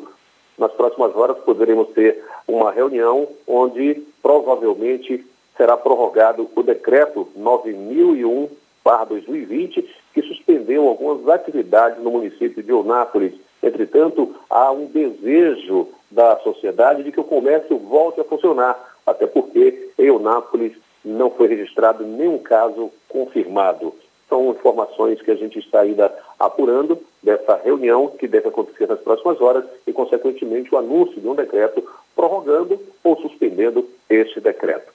Nas 0.58 0.72
próximas 0.74 1.16
horas 1.16 1.38
poderemos 1.40 1.90
ter 1.90 2.24
uma 2.48 2.72
reunião 2.72 3.28
onde 3.48 4.04
provavelmente 4.22 5.26
será 5.56 5.78
prorrogado 5.78 6.50
o 6.56 6.64
decreto 6.64 7.28
9001 7.36 8.50
2020, 9.08 9.88
que 10.14 10.22
suspendeu 10.24 10.88
algumas 10.88 11.28
atividades 11.30 12.02
no 12.04 12.12
município 12.12 12.64
de 12.64 12.74
Onápolis. 12.74 13.34
Entretanto, 13.62 14.36
há 14.50 14.72
um 14.72 14.86
desejo 14.86 15.88
da 16.12 16.38
sociedade 16.40 17.04
de 17.04 17.12
que 17.12 17.20
o 17.20 17.24
comércio 17.24 17.78
volte 17.78 18.20
a 18.20 18.26
funcionar, 18.26 18.78
até 19.06 19.26
porque 19.26 19.92
em 19.98 20.12
Onápolis 20.12 20.74
não 21.04 21.32
foi 21.32 21.48
registrado 21.48 22.06
nenhum 22.06 22.38
caso 22.38 22.92
confirmado. 23.10 23.94
São 24.30 24.52
informações 24.52 25.22
que 25.22 25.32
a 25.32 25.36
gente 25.36 25.60
está 25.60 25.82
ainda 25.82 26.14
apurando 26.40 27.00
dessa 27.22 27.56
reunião 27.56 28.08
que 28.08 28.28
deve 28.28 28.48
acontecer 28.48 28.88
nas 28.88 29.00
próximas 29.00 29.42
horas 29.42 29.66
e, 29.86 29.92
consequentemente, 29.92 30.74
o 30.74 30.78
anúncio 30.78 31.20
de 31.20 31.28
um 31.28 31.36
decreto 31.36 31.84
prorrogando 32.16 32.80
ou 33.04 33.18
suspendendo 33.18 33.88
este 34.10 34.40
decreto. 34.40 34.92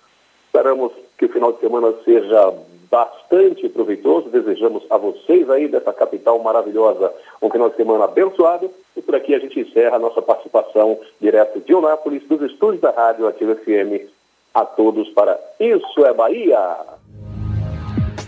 Esperamos 0.46 0.92
que 1.18 1.26
o 1.26 1.28
final 1.28 1.52
de 1.52 1.60
semana 1.60 1.92
seja 2.04 2.54
bastante 2.90 3.68
proveitoso. 3.68 4.30
Desejamos 4.30 4.84
a 4.88 4.96
vocês 4.96 5.48
aí 5.50 5.68
dessa 5.68 5.92
capital 5.92 6.38
maravilhosa 6.38 7.12
um 7.42 7.50
final 7.50 7.68
de 7.70 7.76
semana 7.76 8.04
abençoado. 8.04 8.70
E 8.96 9.02
por 9.02 9.14
aqui 9.14 9.34
a 9.34 9.38
gente 9.38 9.60
encerra 9.60 9.96
a 9.96 9.98
nossa 9.98 10.22
participação 10.22 10.98
direto 11.20 11.60
de 11.60 11.74
Onápolis, 11.74 12.22
dos 12.26 12.40
estúdios 12.42 12.80
da 12.80 12.90
Rádio 12.90 13.28
Ativa 13.28 13.54
FM. 13.54 14.08
A 14.54 14.64
todos 14.64 15.08
para 15.10 15.38
Isso 15.60 16.06
é 16.06 16.14
Bahia! 16.14 16.76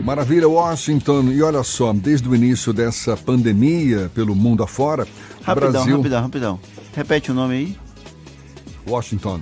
Maravilha, 0.00 0.48
Washington. 0.48 1.24
E 1.32 1.42
olha 1.42 1.62
só, 1.62 1.92
desde 1.92 2.28
o 2.28 2.34
início 2.34 2.72
dessa 2.72 3.16
pandemia 3.16 4.10
pelo 4.14 4.34
mundo 4.34 4.62
afora, 4.62 5.06
rapidão, 5.42 5.72
Brasil... 5.72 5.96
Rapidão, 5.96 6.22
rapidão, 6.22 6.60
Repete 6.94 7.30
o 7.30 7.34
nome 7.34 7.54
aí. 7.54 7.76
Washington. 8.88 9.40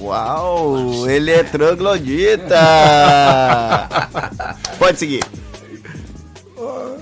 Uau, 0.00 1.08
ele 1.08 1.30
é 1.30 1.42
troglodita! 1.44 2.58
Pode 4.78 4.98
seguir. 4.98 5.24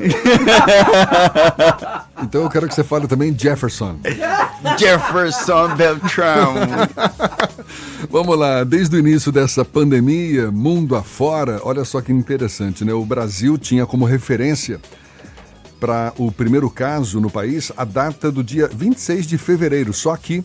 então 2.22 2.42
eu 2.42 2.50
quero 2.50 2.68
que 2.68 2.74
você 2.74 2.84
fale 2.84 3.06
também 3.06 3.36
Jefferson. 3.36 3.96
Jefferson 4.78 5.74
Beltrão. 5.76 6.54
Vamos 8.10 8.38
lá, 8.38 8.64
desde 8.64 8.96
o 8.96 8.98
início 8.98 9.32
dessa 9.32 9.64
pandemia, 9.64 10.50
mundo 10.50 10.96
afora, 10.96 11.60
olha 11.64 11.84
só 11.84 12.00
que 12.00 12.12
interessante, 12.12 12.84
né? 12.84 12.92
O 12.92 13.04
Brasil 13.04 13.56
tinha 13.56 13.86
como 13.86 14.04
referência 14.04 14.80
para 15.80 16.12
o 16.16 16.30
primeiro 16.30 16.70
caso 16.70 17.20
no 17.20 17.30
país 17.30 17.72
a 17.76 17.84
data 17.84 18.30
do 18.30 18.44
dia 18.44 18.68
26 18.68 19.26
de 19.26 19.38
fevereiro, 19.38 19.92
só 19.92 20.16
que 20.16 20.44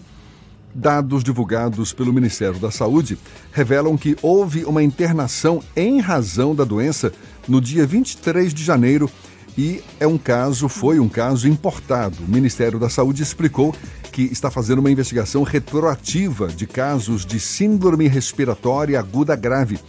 Dados 0.78 1.24
divulgados 1.24 1.92
pelo 1.92 2.14
Ministério 2.14 2.60
da 2.60 2.70
Saúde 2.70 3.18
revelam 3.52 3.98
que 3.98 4.16
houve 4.22 4.64
uma 4.64 4.84
internação 4.84 5.60
em 5.76 6.00
razão 6.00 6.54
da 6.54 6.64
doença 6.64 7.12
no 7.48 7.60
dia 7.60 7.84
23 7.84 8.54
de 8.54 8.64
janeiro 8.64 9.10
e 9.58 9.82
é 10.00 10.06
um 10.06 10.18
caso, 10.18 10.70
foi 10.70 11.00
um 11.00 11.10
caso 11.10 11.48
importado. 11.48 12.18
O 12.28 12.32
Ministério 12.32 12.78
da 12.78 12.90
Saúde 12.90 13.24
explicou 13.24 13.76
que 14.12 14.24
está 14.24 14.52
fazendo 14.52 14.80
uma 14.80 14.92
investigação 14.92 15.44
retroativa 15.44 16.48
de 16.48 16.68
casos 16.68 17.26
de 17.26 17.40
síndrome 17.40 18.08
respiratória 18.08 19.00
aguda 19.00 19.36
grave 19.36 19.80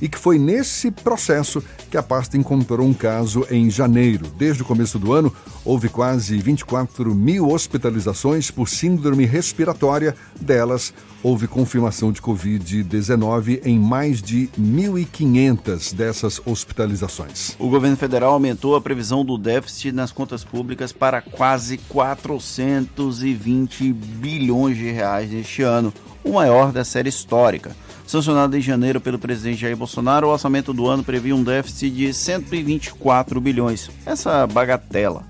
e 0.00 0.08
que 0.08 0.18
foi 0.18 0.38
nesse 0.38 0.90
processo 0.90 1.62
que 1.90 1.96
a 1.96 2.02
pasta 2.02 2.36
encontrou 2.36 2.86
um 2.86 2.94
caso 2.94 3.46
em 3.50 3.70
janeiro. 3.70 4.26
Desde 4.36 4.62
o 4.62 4.64
começo 4.64 4.98
do 4.98 5.12
ano, 5.12 5.32
houve 5.64 5.88
quase 5.88 6.36
24 6.38 7.14
mil 7.14 7.50
hospitalizações 7.50 8.50
por 8.50 8.68
síndrome 8.68 9.24
respiratória. 9.24 10.14
Delas, 10.40 10.92
houve 11.22 11.48
confirmação 11.48 12.12
de 12.12 12.22
Covid-19 12.22 13.60
em 13.64 13.78
mais 13.78 14.22
de 14.22 14.48
1.500 14.58 15.94
dessas 15.94 16.40
hospitalizações. 16.44 17.56
O 17.58 17.68
governo 17.68 17.96
federal 17.96 18.34
aumentou 18.34 18.76
a 18.76 18.80
previsão 18.80 19.24
do 19.24 19.36
déficit 19.36 19.92
nas 19.92 20.12
contas 20.12 20.44
públicas 20.44 20.92
para 20.92 21.20
quase 21.20 21.78
420 21.88 23.92
bilhões 23.92 24.76
de 24.76 24.90
reais 24.90 25.30
neste 25.30 25.62
ano, 25.62 25.92
o 26.22 26.34
maior 26.34 26.72
da 26.72 26.84
série 26.84 27.08
histórica. 27.08 27.74
Sancionado 28.06 28.56
em 28.56 28.60
janeiro 28.60 29.00
pelo 29.00 29.18
presidente 29.18 29.60
Jair 29.60 29.76
Bolsonaro, 29.76 30.28
o 30.28 30.30
orçamento 30.30 30.72
do 30.72 30.86
ano 30.86 31.02
previa 31.02 31.34
um 31.34 31.42
déficit 31.42 31.90
de 31.90 32.14
124 32.14 33.40
bilhões. 33.40 33.90
Essa 34.06 34.46
bagatela. 34.46 35.24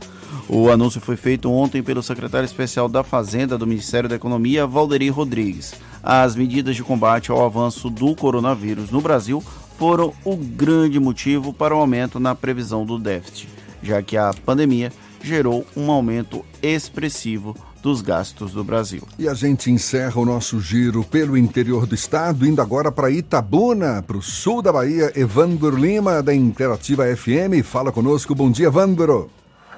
O 0.47 0.71
anúncio 0.71 1.01
foi 1.01 1.17
feito 1.17 1.51
ontem 1.51 1.83
pelo 1.83 2.03
secretário 2.03 2.45
especial 2.45 2.87
da 2.87 3.03
Fazenda 3.03 3.57
do 3.57 3.67
Ministério 3.67 4.09
da 4.09 4.15
Economia, 4.15 4.67
Valderi 4.67 5.09
Rodrigues. 5.09 5.75
As 6.03 6.37
medidas 6.37 6.77
de 6.77 6.85
combate 6.85 7.31
ao 7.31 7.45
avanço 7.45 7.89
do 7.89 8.15
coronavírus 8.15 8.91
no 8.91 9.01
Brasil 9.01 9.43
foram 9.79 10.13
o 10.23 10.37
grande 10.37 11.01
motivo 11.01 11.55
para 11.55 11.75
o 11.75 11.79
aumento 11.79 12.21
na 12.21 12.35
previsão 12.35 12.85
do 12.85 12.99
déficit, 12.99 13.49
já 13.83 14.03
que 14.03 14.19
a 14.19 14.33
pandemia 14.45 14.93
gerou 15.23 15.67
um 15.75 15.91
aumento 15.91 16.45
expressivo 16.63 17.57
dos 17.87 18.03
gastos 18.03 18.51
do 18.51 18.65
Brasil. 18.65 19.03
E 19.17 19.29
a 19.29 19.35
gente 19.35 19.71
encerra 19.71 20.21
o 20.21 20.25
nosso 20.25 20.59
giro 20.59 21.05
pelo 21.05 21.39
interior 21.39 21.87
do 21.87 21.95
estado, 21.95 22.45
indo 22.45 22.61
agora 22.61 22.91
para 22.91 23.13
Itabuna, 23.13 24.03
para 24.03 24.17
o 24.17 24.23
sul 24.23 24.61
da 24.61 24.73
Bahia. 24.73 25.13
Evandro 25.15 25.77
Lima, 25.77 26.21
da 26.21 26.35
Interativa 26.35 27.05
FM, 27.17 27.63
fala 27.65 27.93
conosco. 27.93 28.35
Bom 28.35 28.51
dia, 28.51 28.67
Evandro. 28.67 29.31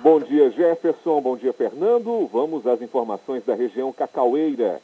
Bom 0.02 0.20
dia, 0.20 0.50
Jefferson. 0.52 1.20
Bom 1.20 1.36
dia, 1.36 1.52
Fernando. 1.52 2.26
Vamos 2.32 2.66
às 2.66 2.80
informações 2.80 3.44
da 3.44 3.54
região 3.54 3.92
Cacaueira. 3.92 4.80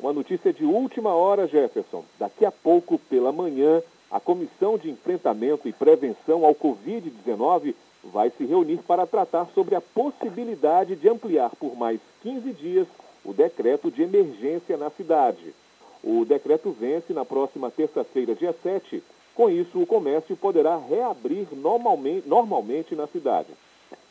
Uma 0.00 0.14
notícia 0.14 0.50
de 0.50 0.64
última 0.64 1.10
hora, 1.10 1.46
Jefferson. 1.46 2.06
Daqui 2.18 2.46
a 2.46 2.50
pouco, 2.50 2.98
pela 2.98 3.32
manhã, 3.32 3.82
a 4.10 4.18
Comissão 4.18 4.78
de 4.78 4.88
Enfrentamento 4.88 5.68
e 5.68 5.74
Prevenção 5.74 6.42
ao 6.42 6.54
Covid-19 6.54 7.74
vai 8.04 8.30
se 8.30 8.44
reunir 8.44 8.78
para 8.78 9.06
tratar 9.06 9.46
sobre 9.54 9.74
a 9.74 9.80
possibilidade 9.80 10.96
de 10.96 11.08
ampliar 11.08 11.50
por 11.50 11.76
mais 11.76 12.00
15 12.22 12.52
dias 12.52 12.86
o 13.24 13.32
decreto 13.32 13.90
de 13.90 14.02
emergência 14.02 14.76
na 14.76 14.90
cidade. 14.90 15.54
O 16.02 16.24
decreto 16.24 16.72
vence 16.72 17.12
na 17.12 17.24
próxima 17.24 17.70
terça-feira, 17.70 18.34
dia 18.34 18.54
7. 18.62 19.02
Com 19.34 19.48
isso, 19.48 19.80
o 19.80 19.86
comércio 19.86 20.36
poderá 20.36 20.76
reabrir 20.76 21.46
normalmente, 21.52 22.28
normalmente 22.28 22.96
na 22.96 23.06
cidade. 23.06 23.48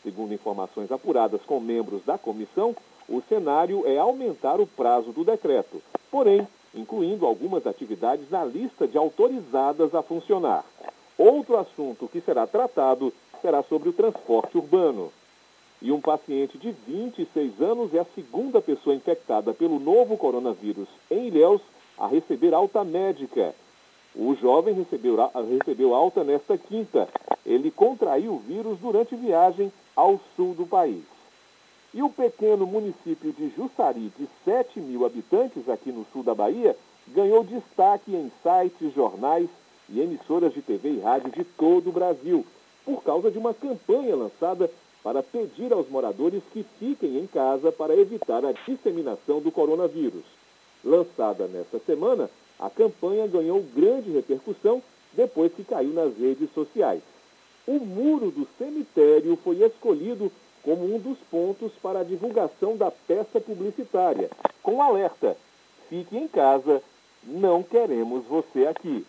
Segundo 0.02 0.34
informações 0.34 0.92
apuradas 0.92 1.42
com 1.42 1.60
membros 1.60 2.04
da 2.06 2.18
comissão, 2.18 2.76
o 3.10 3.22
cenário 3.28 3.86
é 3.86 3.98
aumentar 3.98 4.60
o 4.62 4.66
prazo 4.66 5.12
do 5.12 5.26
decreto. 5.26 5.82
Porém, 6.10 6.48
incluindo 6.74 7.26
algumas 7.26 7.68
atividades 7.68 8.30
na 8.32 8.44
lista 8.46 8.88
de 8.88 8.98
autorizadas 8.98 9.94
a 9.94 10.02
funcionar. 10.02 10.64
Outro 11.18 11.58
assunto 11.58 12.08
que 12.08 12.22
será 12.22 12.48
tratado 12.48 13.14
será 13.42 13.64
sobre 13.64 13.90
o 13.90 13.94
transporte 13.94 14.58
urbano. 14.58 15.12
E 15.82 15.92
um 15.92 16.00
paciente 16.00 16.58
de 16.58 16.72
26 16.88 17.62
anos 17.62 17.94
é 17.94 18.00
a 18.00 18.06
segunda 18.16 18.62
pessoa 18.62 18.96
infectada 18.96 19.54
pelo 19.54 19.80
novo 19.80 20.16
coronavírus 20.16 20.88
em 21.10 21.28
Ilhéus 21.28 21.62
a 21.98 22.08
receber 22.08 22.54
alta 22.54 22.84
médica. 22.84 23.56
O 24.16 24.36
jovem 24.36 24.76
recebeu, 24.76 25.18
recebeu 25.50 25.96
alta 25.96 26.24
nesta 26.24 26.58
quinta. 26.58 27.08
Ele 27.46 27.72
contraiu 27.72 28.34
o 28.34 28.40
vírus 28.40 28.78
durante 28.80 29.16
viagem 29.16 29.72
ao 29.96 30.20
sul 30.36 30.54
do 30.54 30.66
país. 30.66 31.04
E 31.94 32.02
o 32.02 32.10
pequeno 32.10 32.66
município 32.66 33.34
de 33.34 33.50
Jussari, 33.50 34.12
de 34.18 34.28
7 34.46 34.80
mil 34.80 35.06
habitantes 35.06 35.68
aqui 35.68 35.92
no 35.92 36.06
sul 36.14 36.24
da 36.24 36.36
Bahia, 36.36 36.76
ganhou 37.08 37.44
destaque 37.44 38.16
em 38.16 38.32
sites, 38.44 38.94
jornais 38.94 39.50
e 39.90 40.00
emissoras 40.00 40.54
de 40.54 40.62
TV 40.62 40.92
e 40.92 41.00
rádio 41.00 41.32
de 41.32 41.44
todo 41.44 41.90
o 41.90 41.94
Brasil, 41.94 42.46
por 42.86 43.04
causa 43.04 43.30
de 43.30 43.38
uma 43.38 43.54
campanha 43.54 44.16
lançada 44.16 44.70
para 45.04 45.24
pedir 45.24 45.74
aos 45.74 45.90
moradores 45.90 46.44
que 46.52 46.64
fiquem 46.80 47.18
em 47.18 47.28
casa 47.28 47.72
para 47.72 47.96
evitar 47.96 48.46
a 48.46 48.52
disseminação 48.52 49.40
do 49.40 49.52
coronavírus. 49.52 50.24
Lançada 50.84 51.48
nesta 51.48 51.80
semana, 51.80 52.30
a 52.60 52.70
campanha 52.70 53.28
ganhou 53.28 53.64
grande 53.76 54.12
repercussão 54.12 54.82
depois 55.14 55.52
que 55.54 55.64
caiu 55.64 55.94
nas 55.94 56.16
redes 56.18 56.52
sociais. 56.54 57.02
O 57.68 57.80
muro 57.80 58.32
do 58.32 58.48
cemitério 58.58 59.38
foi 59.44 59.64
escolhido 59.64 60.32
como 60.64 60.96
um 60.96 61.00
dos 61.00 61.18
pontos 61.30 61.72
para 61.82 62.00
a 62.00 62.04
divulgação 62.04 62.78
da 62.78 62.92
peça 62.92 63.40
publicitária, 63.40 64.30
com 64.62 64.82
alerta: 64.82 65.36
fique 65.90 66.18
em 66.18 66.28
casa, 66.28 66.82
não 67.24 67.64
queremos 67.64 68.26
você 68.26 68.68
aqui. 68.68 69.06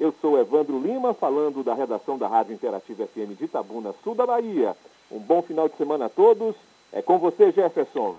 Eu 0.00 0.14
sou 0.18 0.40
Evandro 0.40 0.80
Lima, 0.80 1.12
falando 1.12 1.62
da 1.62 1.74
redação 1.74 2.16
da 2.16 2.26
Rádio 2.26 2.54
Interativa 2.54 3.06
FM 3.06 3.36
de 3.38 3.44
Itabuna, 3.44 3.94
sul 4.02 4.14
da 4.14 4.24
Bahia. 4.24 4.74
Um 5.12 5.18
bom 5.18 5.42
final 5.42 5.68
de 5.68 5.76
semana 5.76 6.06
a 6.06 6.08
todos. 6.08 6.56
É 6.90 7.02
com 7.02 7.18
você, 7.18 7.52
Jefferson. 7.52 8.16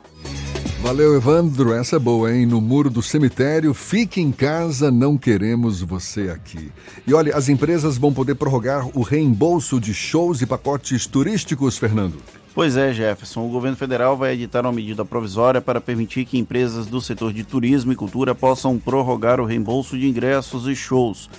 Valeu, 0.83 1.15
Evandro. 1.15 1.73
Essa 1.73 1.95
é 1.95 1.99
boa, 1.99 2.31
hein? 2.31 2.45
No 2.45 2.61
muro 2.61 2.87
do 2.87 3.01
cemitério, 3.01 3.73
fique 3.73 4.21
em 4.21 4.31
casa, 4.31 4.91
não 4.91 5.17
queremos 5.17 5.81
você 5.81 6.29
aqui. 6.29 6.71
E 7.07 7.15
olha, 7.15 7.35
as 7.35 7.49
empresas 7.49 7.97
vão 7.97 8.13
poder 8.13 8.35
prorrogar 8.35 8.87
o 8.95 9.01
reembolso 9.01 9.79
de 9.79 9.91
shows 9.91 10.39
e 10.43 10.45
pacotes 10.45 11.07
turísticos, 11.07 11.79
Fernando. 11.79 12.19
Pois 12.53 12.77
é, 12.77 12.93
Jefferson. 12.93 13.47
O 13.47 13.49
governo 13.49 13.77
federal 13.77 14.15
vai 14.15 14.33
editar 14.33 14.61
uma 14.61 14.71
medida 14.71 15.03
provisória 15.03 15.61
para 15.61 15.81
permitir 15.81 16.25
que 16.25 16.37
empresas 16.37 16.85
do 16.85 17.01
setor 17.01 17.33
de 17.33 17.43
turismo 17.43 17.91
e 17.91 17.95
cultura 17.95 18.35
possam 18.35 18.77
prorrogar 18.77 19.39
o 19.39 19.45
reembolso 19.45 19.97
de 19.97 20.07
ingressos 20.07 20.67
e 20.67 20.75
shows, 20.75 21.29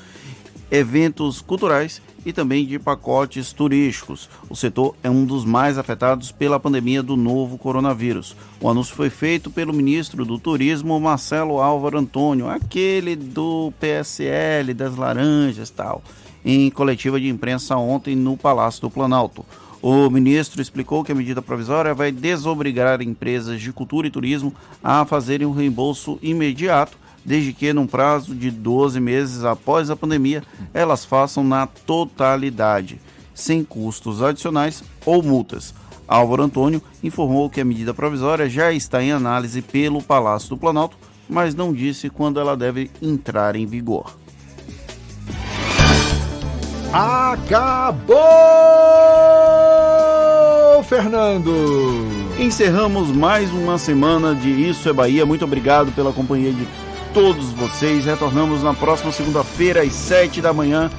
eventos 0.73 1.43
culturais 1.43 2.01
e 2.25 2.33
também 2.33 2.65
de 2.65 2.79
pacotes 2.79 3.53
turísticos. 3.53 4.31
O 4.49 4.57
setor 4.57 4.97
é 5.03 5.11
um 5.11 5.27
dos 5.27 5.45
mais 5.45 5.77
afetados 5.77 6.33
pela 6.33 6.59
pandemia 6.59 7.03
do 7.03 7.15
novo 7.15 7.59
coronavírus. 7.59 8.35
O 8.59 8.71
anúncio 8.71 8.97
foi 8.97 9.11
feito 9.11 9.51
pelo 9.51 9.75
ministro 9.75 10.25
do 10.25 10.39
Turismo, 10.39 10.99
Marcelo 10.99 11.61
Álvaro 11.61 11.99
Antônio, 11.99 12.49
aquele 12.49 13.15
do 13.15 13.71
PSL, 13.79 14.73
das 14.73 14.97
Laranjas 14.97 15.69
tal, 15.69 16.03
em 16.43 16.71
coletiva 16.71 17.21
de 17.21 17.29
imprensa 17.29 17.77
ontem 17.77 18.17
no 18.17 18.35
Palácio 18.35 18.81
do 18.81 18.91
Planalto. 18.91 19.45
O 19.83 20.09
ministro 20.09 20.63
explicou 20.63 21.05
que 21.05 21.13
a 21.13 21.15
medida 21.15 21.43
provisória 21.43 21.93
vai 21.93 22.11
desobrigar 22.11 23.03
empresas 23.03 23.61
de 23.61 23.73
cultura 23.73 24.07
e 24.07 24.11
turismo 24.11 24.55
a 24.83 25.05
fazerem 25.05 25.47
um 25.47 25.53
reembolso 25.53 26.19
imediato 26.23 27.02
desde 27.25 27.53
que, 27.53 27.73
num 27.73 27.87
prazo 27.87 28.35
de 28.35 28.51
12 28.51 29.01
meses 29.01 29.45
após 29.45 29.91
a 29.91 29.97
pandemia, 29.97 30.43
elas 30.75 31.05
façam 31.05 31.45
na 31.45 31.67
totalidade, 31.67 33.01
sem 33.35 33.65
custos 33.65 34.23
adicionais 34.23 34.83
ou 35.05 35.23
multas. 35.23 35.75
Álvaro 36.07 36.43
Antônio 36.43 36.83
informou 37.03 37.49
que 37.49 37.61
a 37.61 37.65
medida 37.65 37.95
provisória 37.95 38.49
já 38.49 38.73
está 38.73 39.03
em 39.03 39.13
análise 39.13 39.63
pelo 39.63 40.03
Palácio 40.03 40.51
do 40.51 40.59
Planalto, 40.59 40.97
mas 41.29 41.55
não 41.55 41.73
disse 41.73 42.11
quando 42.11 42.39
ela 42.39 42.57
deve 42.57 42.91
entrar 43.01 43.57
em 43.57 43.65
vigor. 43.65 44.15
Acabou, 46.93 48.15
Fernando! 50.85 51.51
Encerramos 52.39 53.11
mais 53.11 53.51
uma 53.51 53.79
semana 53.79 54.35
de 54.35 54.51
Isso 54.51 54.89
é 54.89 54.93
Bahia. 54.93 55.25
Muito 55.25 55.45
obrigado 55.45 55.91
pela 55.93 56.13
companhia 56.13 56.53
de 56.53 56.67
todos 57.13 57.51
vocês. 57.51 58.05
Retornamos 58.05 58.63
na 58.63 58.75
próxima 58.75 59.13
segunda-feira, 59.13 59.83
às 59.83 59.93
7 59.93 60.41
da 60.41 60.53
manhã, 60.53 60.91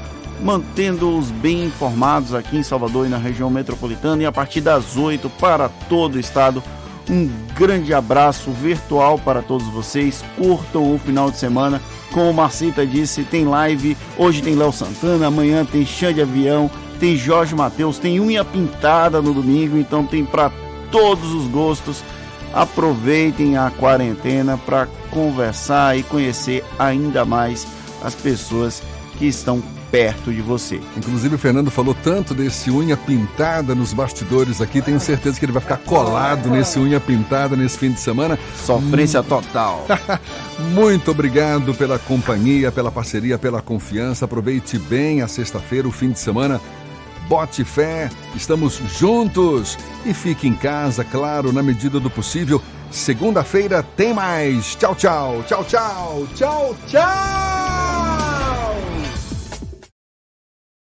mantendo-os 0.42 1.32
bem 1.32 1.66
informados 1.66 2.34
aqui 2.34 2.58
em 2.58 2.64
Salvador 2.64 3.06
e 3.06 3.10
na 3.10 3.18
região 3.18 3.50
metropolitana. 3.50 4.24
E 4.24 4.26
a 4.26 4.32
partir 4.32 4.62
das 4.62 4.96
8 4.96 5.30
para 5.30 5.70
todo 5.70 6.16
o 6.16 6.20
estado. 6.20 6.64
Um 7.10 7.30
grande 7.54 7.94
abraço 7.94 8.50
virtual 8.52 9.20
para 9.20 9.42
todos 9.42 9.68
vocês. 9.68 10.24
Curtam 10.38 10.96
o 10.96 10.98
final 10.98 11.30
de 11.30 11.38
semana. 11.38 11.82
Como 12.14 12.34
Marcita 12.34 12.86
disse, 12.86 13.24
tem 13.24 13.46
live. 13.46 13.98
Hoje 14.18 14.42
tem 14.42 14.56
Léo 14.56 14.72
Santana, 14.72 15.28
amanhã 15.28 15.66
tem 15.66 15.86
Xande 15.86 16.22
Avião, 16.22 16.72
tem 17.00 17.18
Jorge 17.18 17.54
Matheus, 17.56 17.98
tem 17.98 18.22
unha 18.22 18.46
pintada 18.46 19.22
no 19.22 19.34
domingo, 19.34 19.78
então 19.78 20.06
tem 20.06 20.24
para 20.24 20.50
todos 20.92 21.34
os 21.34 21.46
gostos. 21.48 22.02
Aproveitem 22.54 23.58
a 23.58 23.72
quarentena 23.72 24.58
para 24.58 24.88
conversar 25.10 25.98
e 25.98 26.04
conhecer 26.04 26.64
ainda 26.78 27.26
mais 27.26 27.68
as 28.04 28.14
pessoas 28.14 28.82
que 29.18 29.26
estão 29.26 29.62
perto 29.94 30.34
de 30.34 30.42
você. 30.42 30.82
Inclusive 30.98 31.36
o 31.36 31.38
Fernando 31.38 31.70
falou 31.70 31.96
tanto 32.04 32.34
desse 32.34 32.72
unha 32.72 32.98
pintada 32.98 33.76
nos 33.76 33.94
bastidores 33.94 34.60
aqui, 34.60 34.82
tenho 34.82 35.00
certeza 35.00 35.38
que 35.38 35.46
ele 35.46 35.52
vai 35.52 35.62
ficar 35.62 35.78
colado 35.78 36.50
nesse 36.50 36.80
unha 36.80 37.00
pintada 37.00 37.56
nesse 37.56 37.78
fim 37.78 37.92
de 37.92 38.00
semana. 38.00 38.40
Sofrência 38.66 39.22
hum. 39.22 39.26
total. 39.26 39.86
Muito 40.74 41.12
obrigado 41.12 41.76
pela 41.76 42.00
companhia, 42.00 42.72
pela 42.72 42.92
parceria, 42.92 43.38
pela 43.38 43.62
confiança. 43.62 44.26
Aproveite 44.26 44.80
bem 44.80 45.22
a 45.22 45.28
sexta-feira, 45.28 45.88
o 45.88 45.92
fim 45.92 46.10
de 46.10 46.18
semana. 46.18 46.60
Bote 47.28 47.64
fé, 47.64 48.10
estamos 48.36 48.80
juntos 48.98 49.78
e 50.06 50.14
fique 50.14 50.48
em 50.48 50.54
casa, 50.54 51.04
claro, 51.04 51.54
na 51.54 51.64
medida 51.64 52.00
do 52.00 52.10
possível. 52.10 52.62
Segunda-feira 52.92 53.82
tem 53.82 54.14
mais. 54.14 54.76
Tchau, 54.76 54.94
tchau, 54.94 55.44
tchau, 55.48 55.64
tchau, 55.64 56.28
tchau, 56.36 56.76
tchau. 56.88 57.63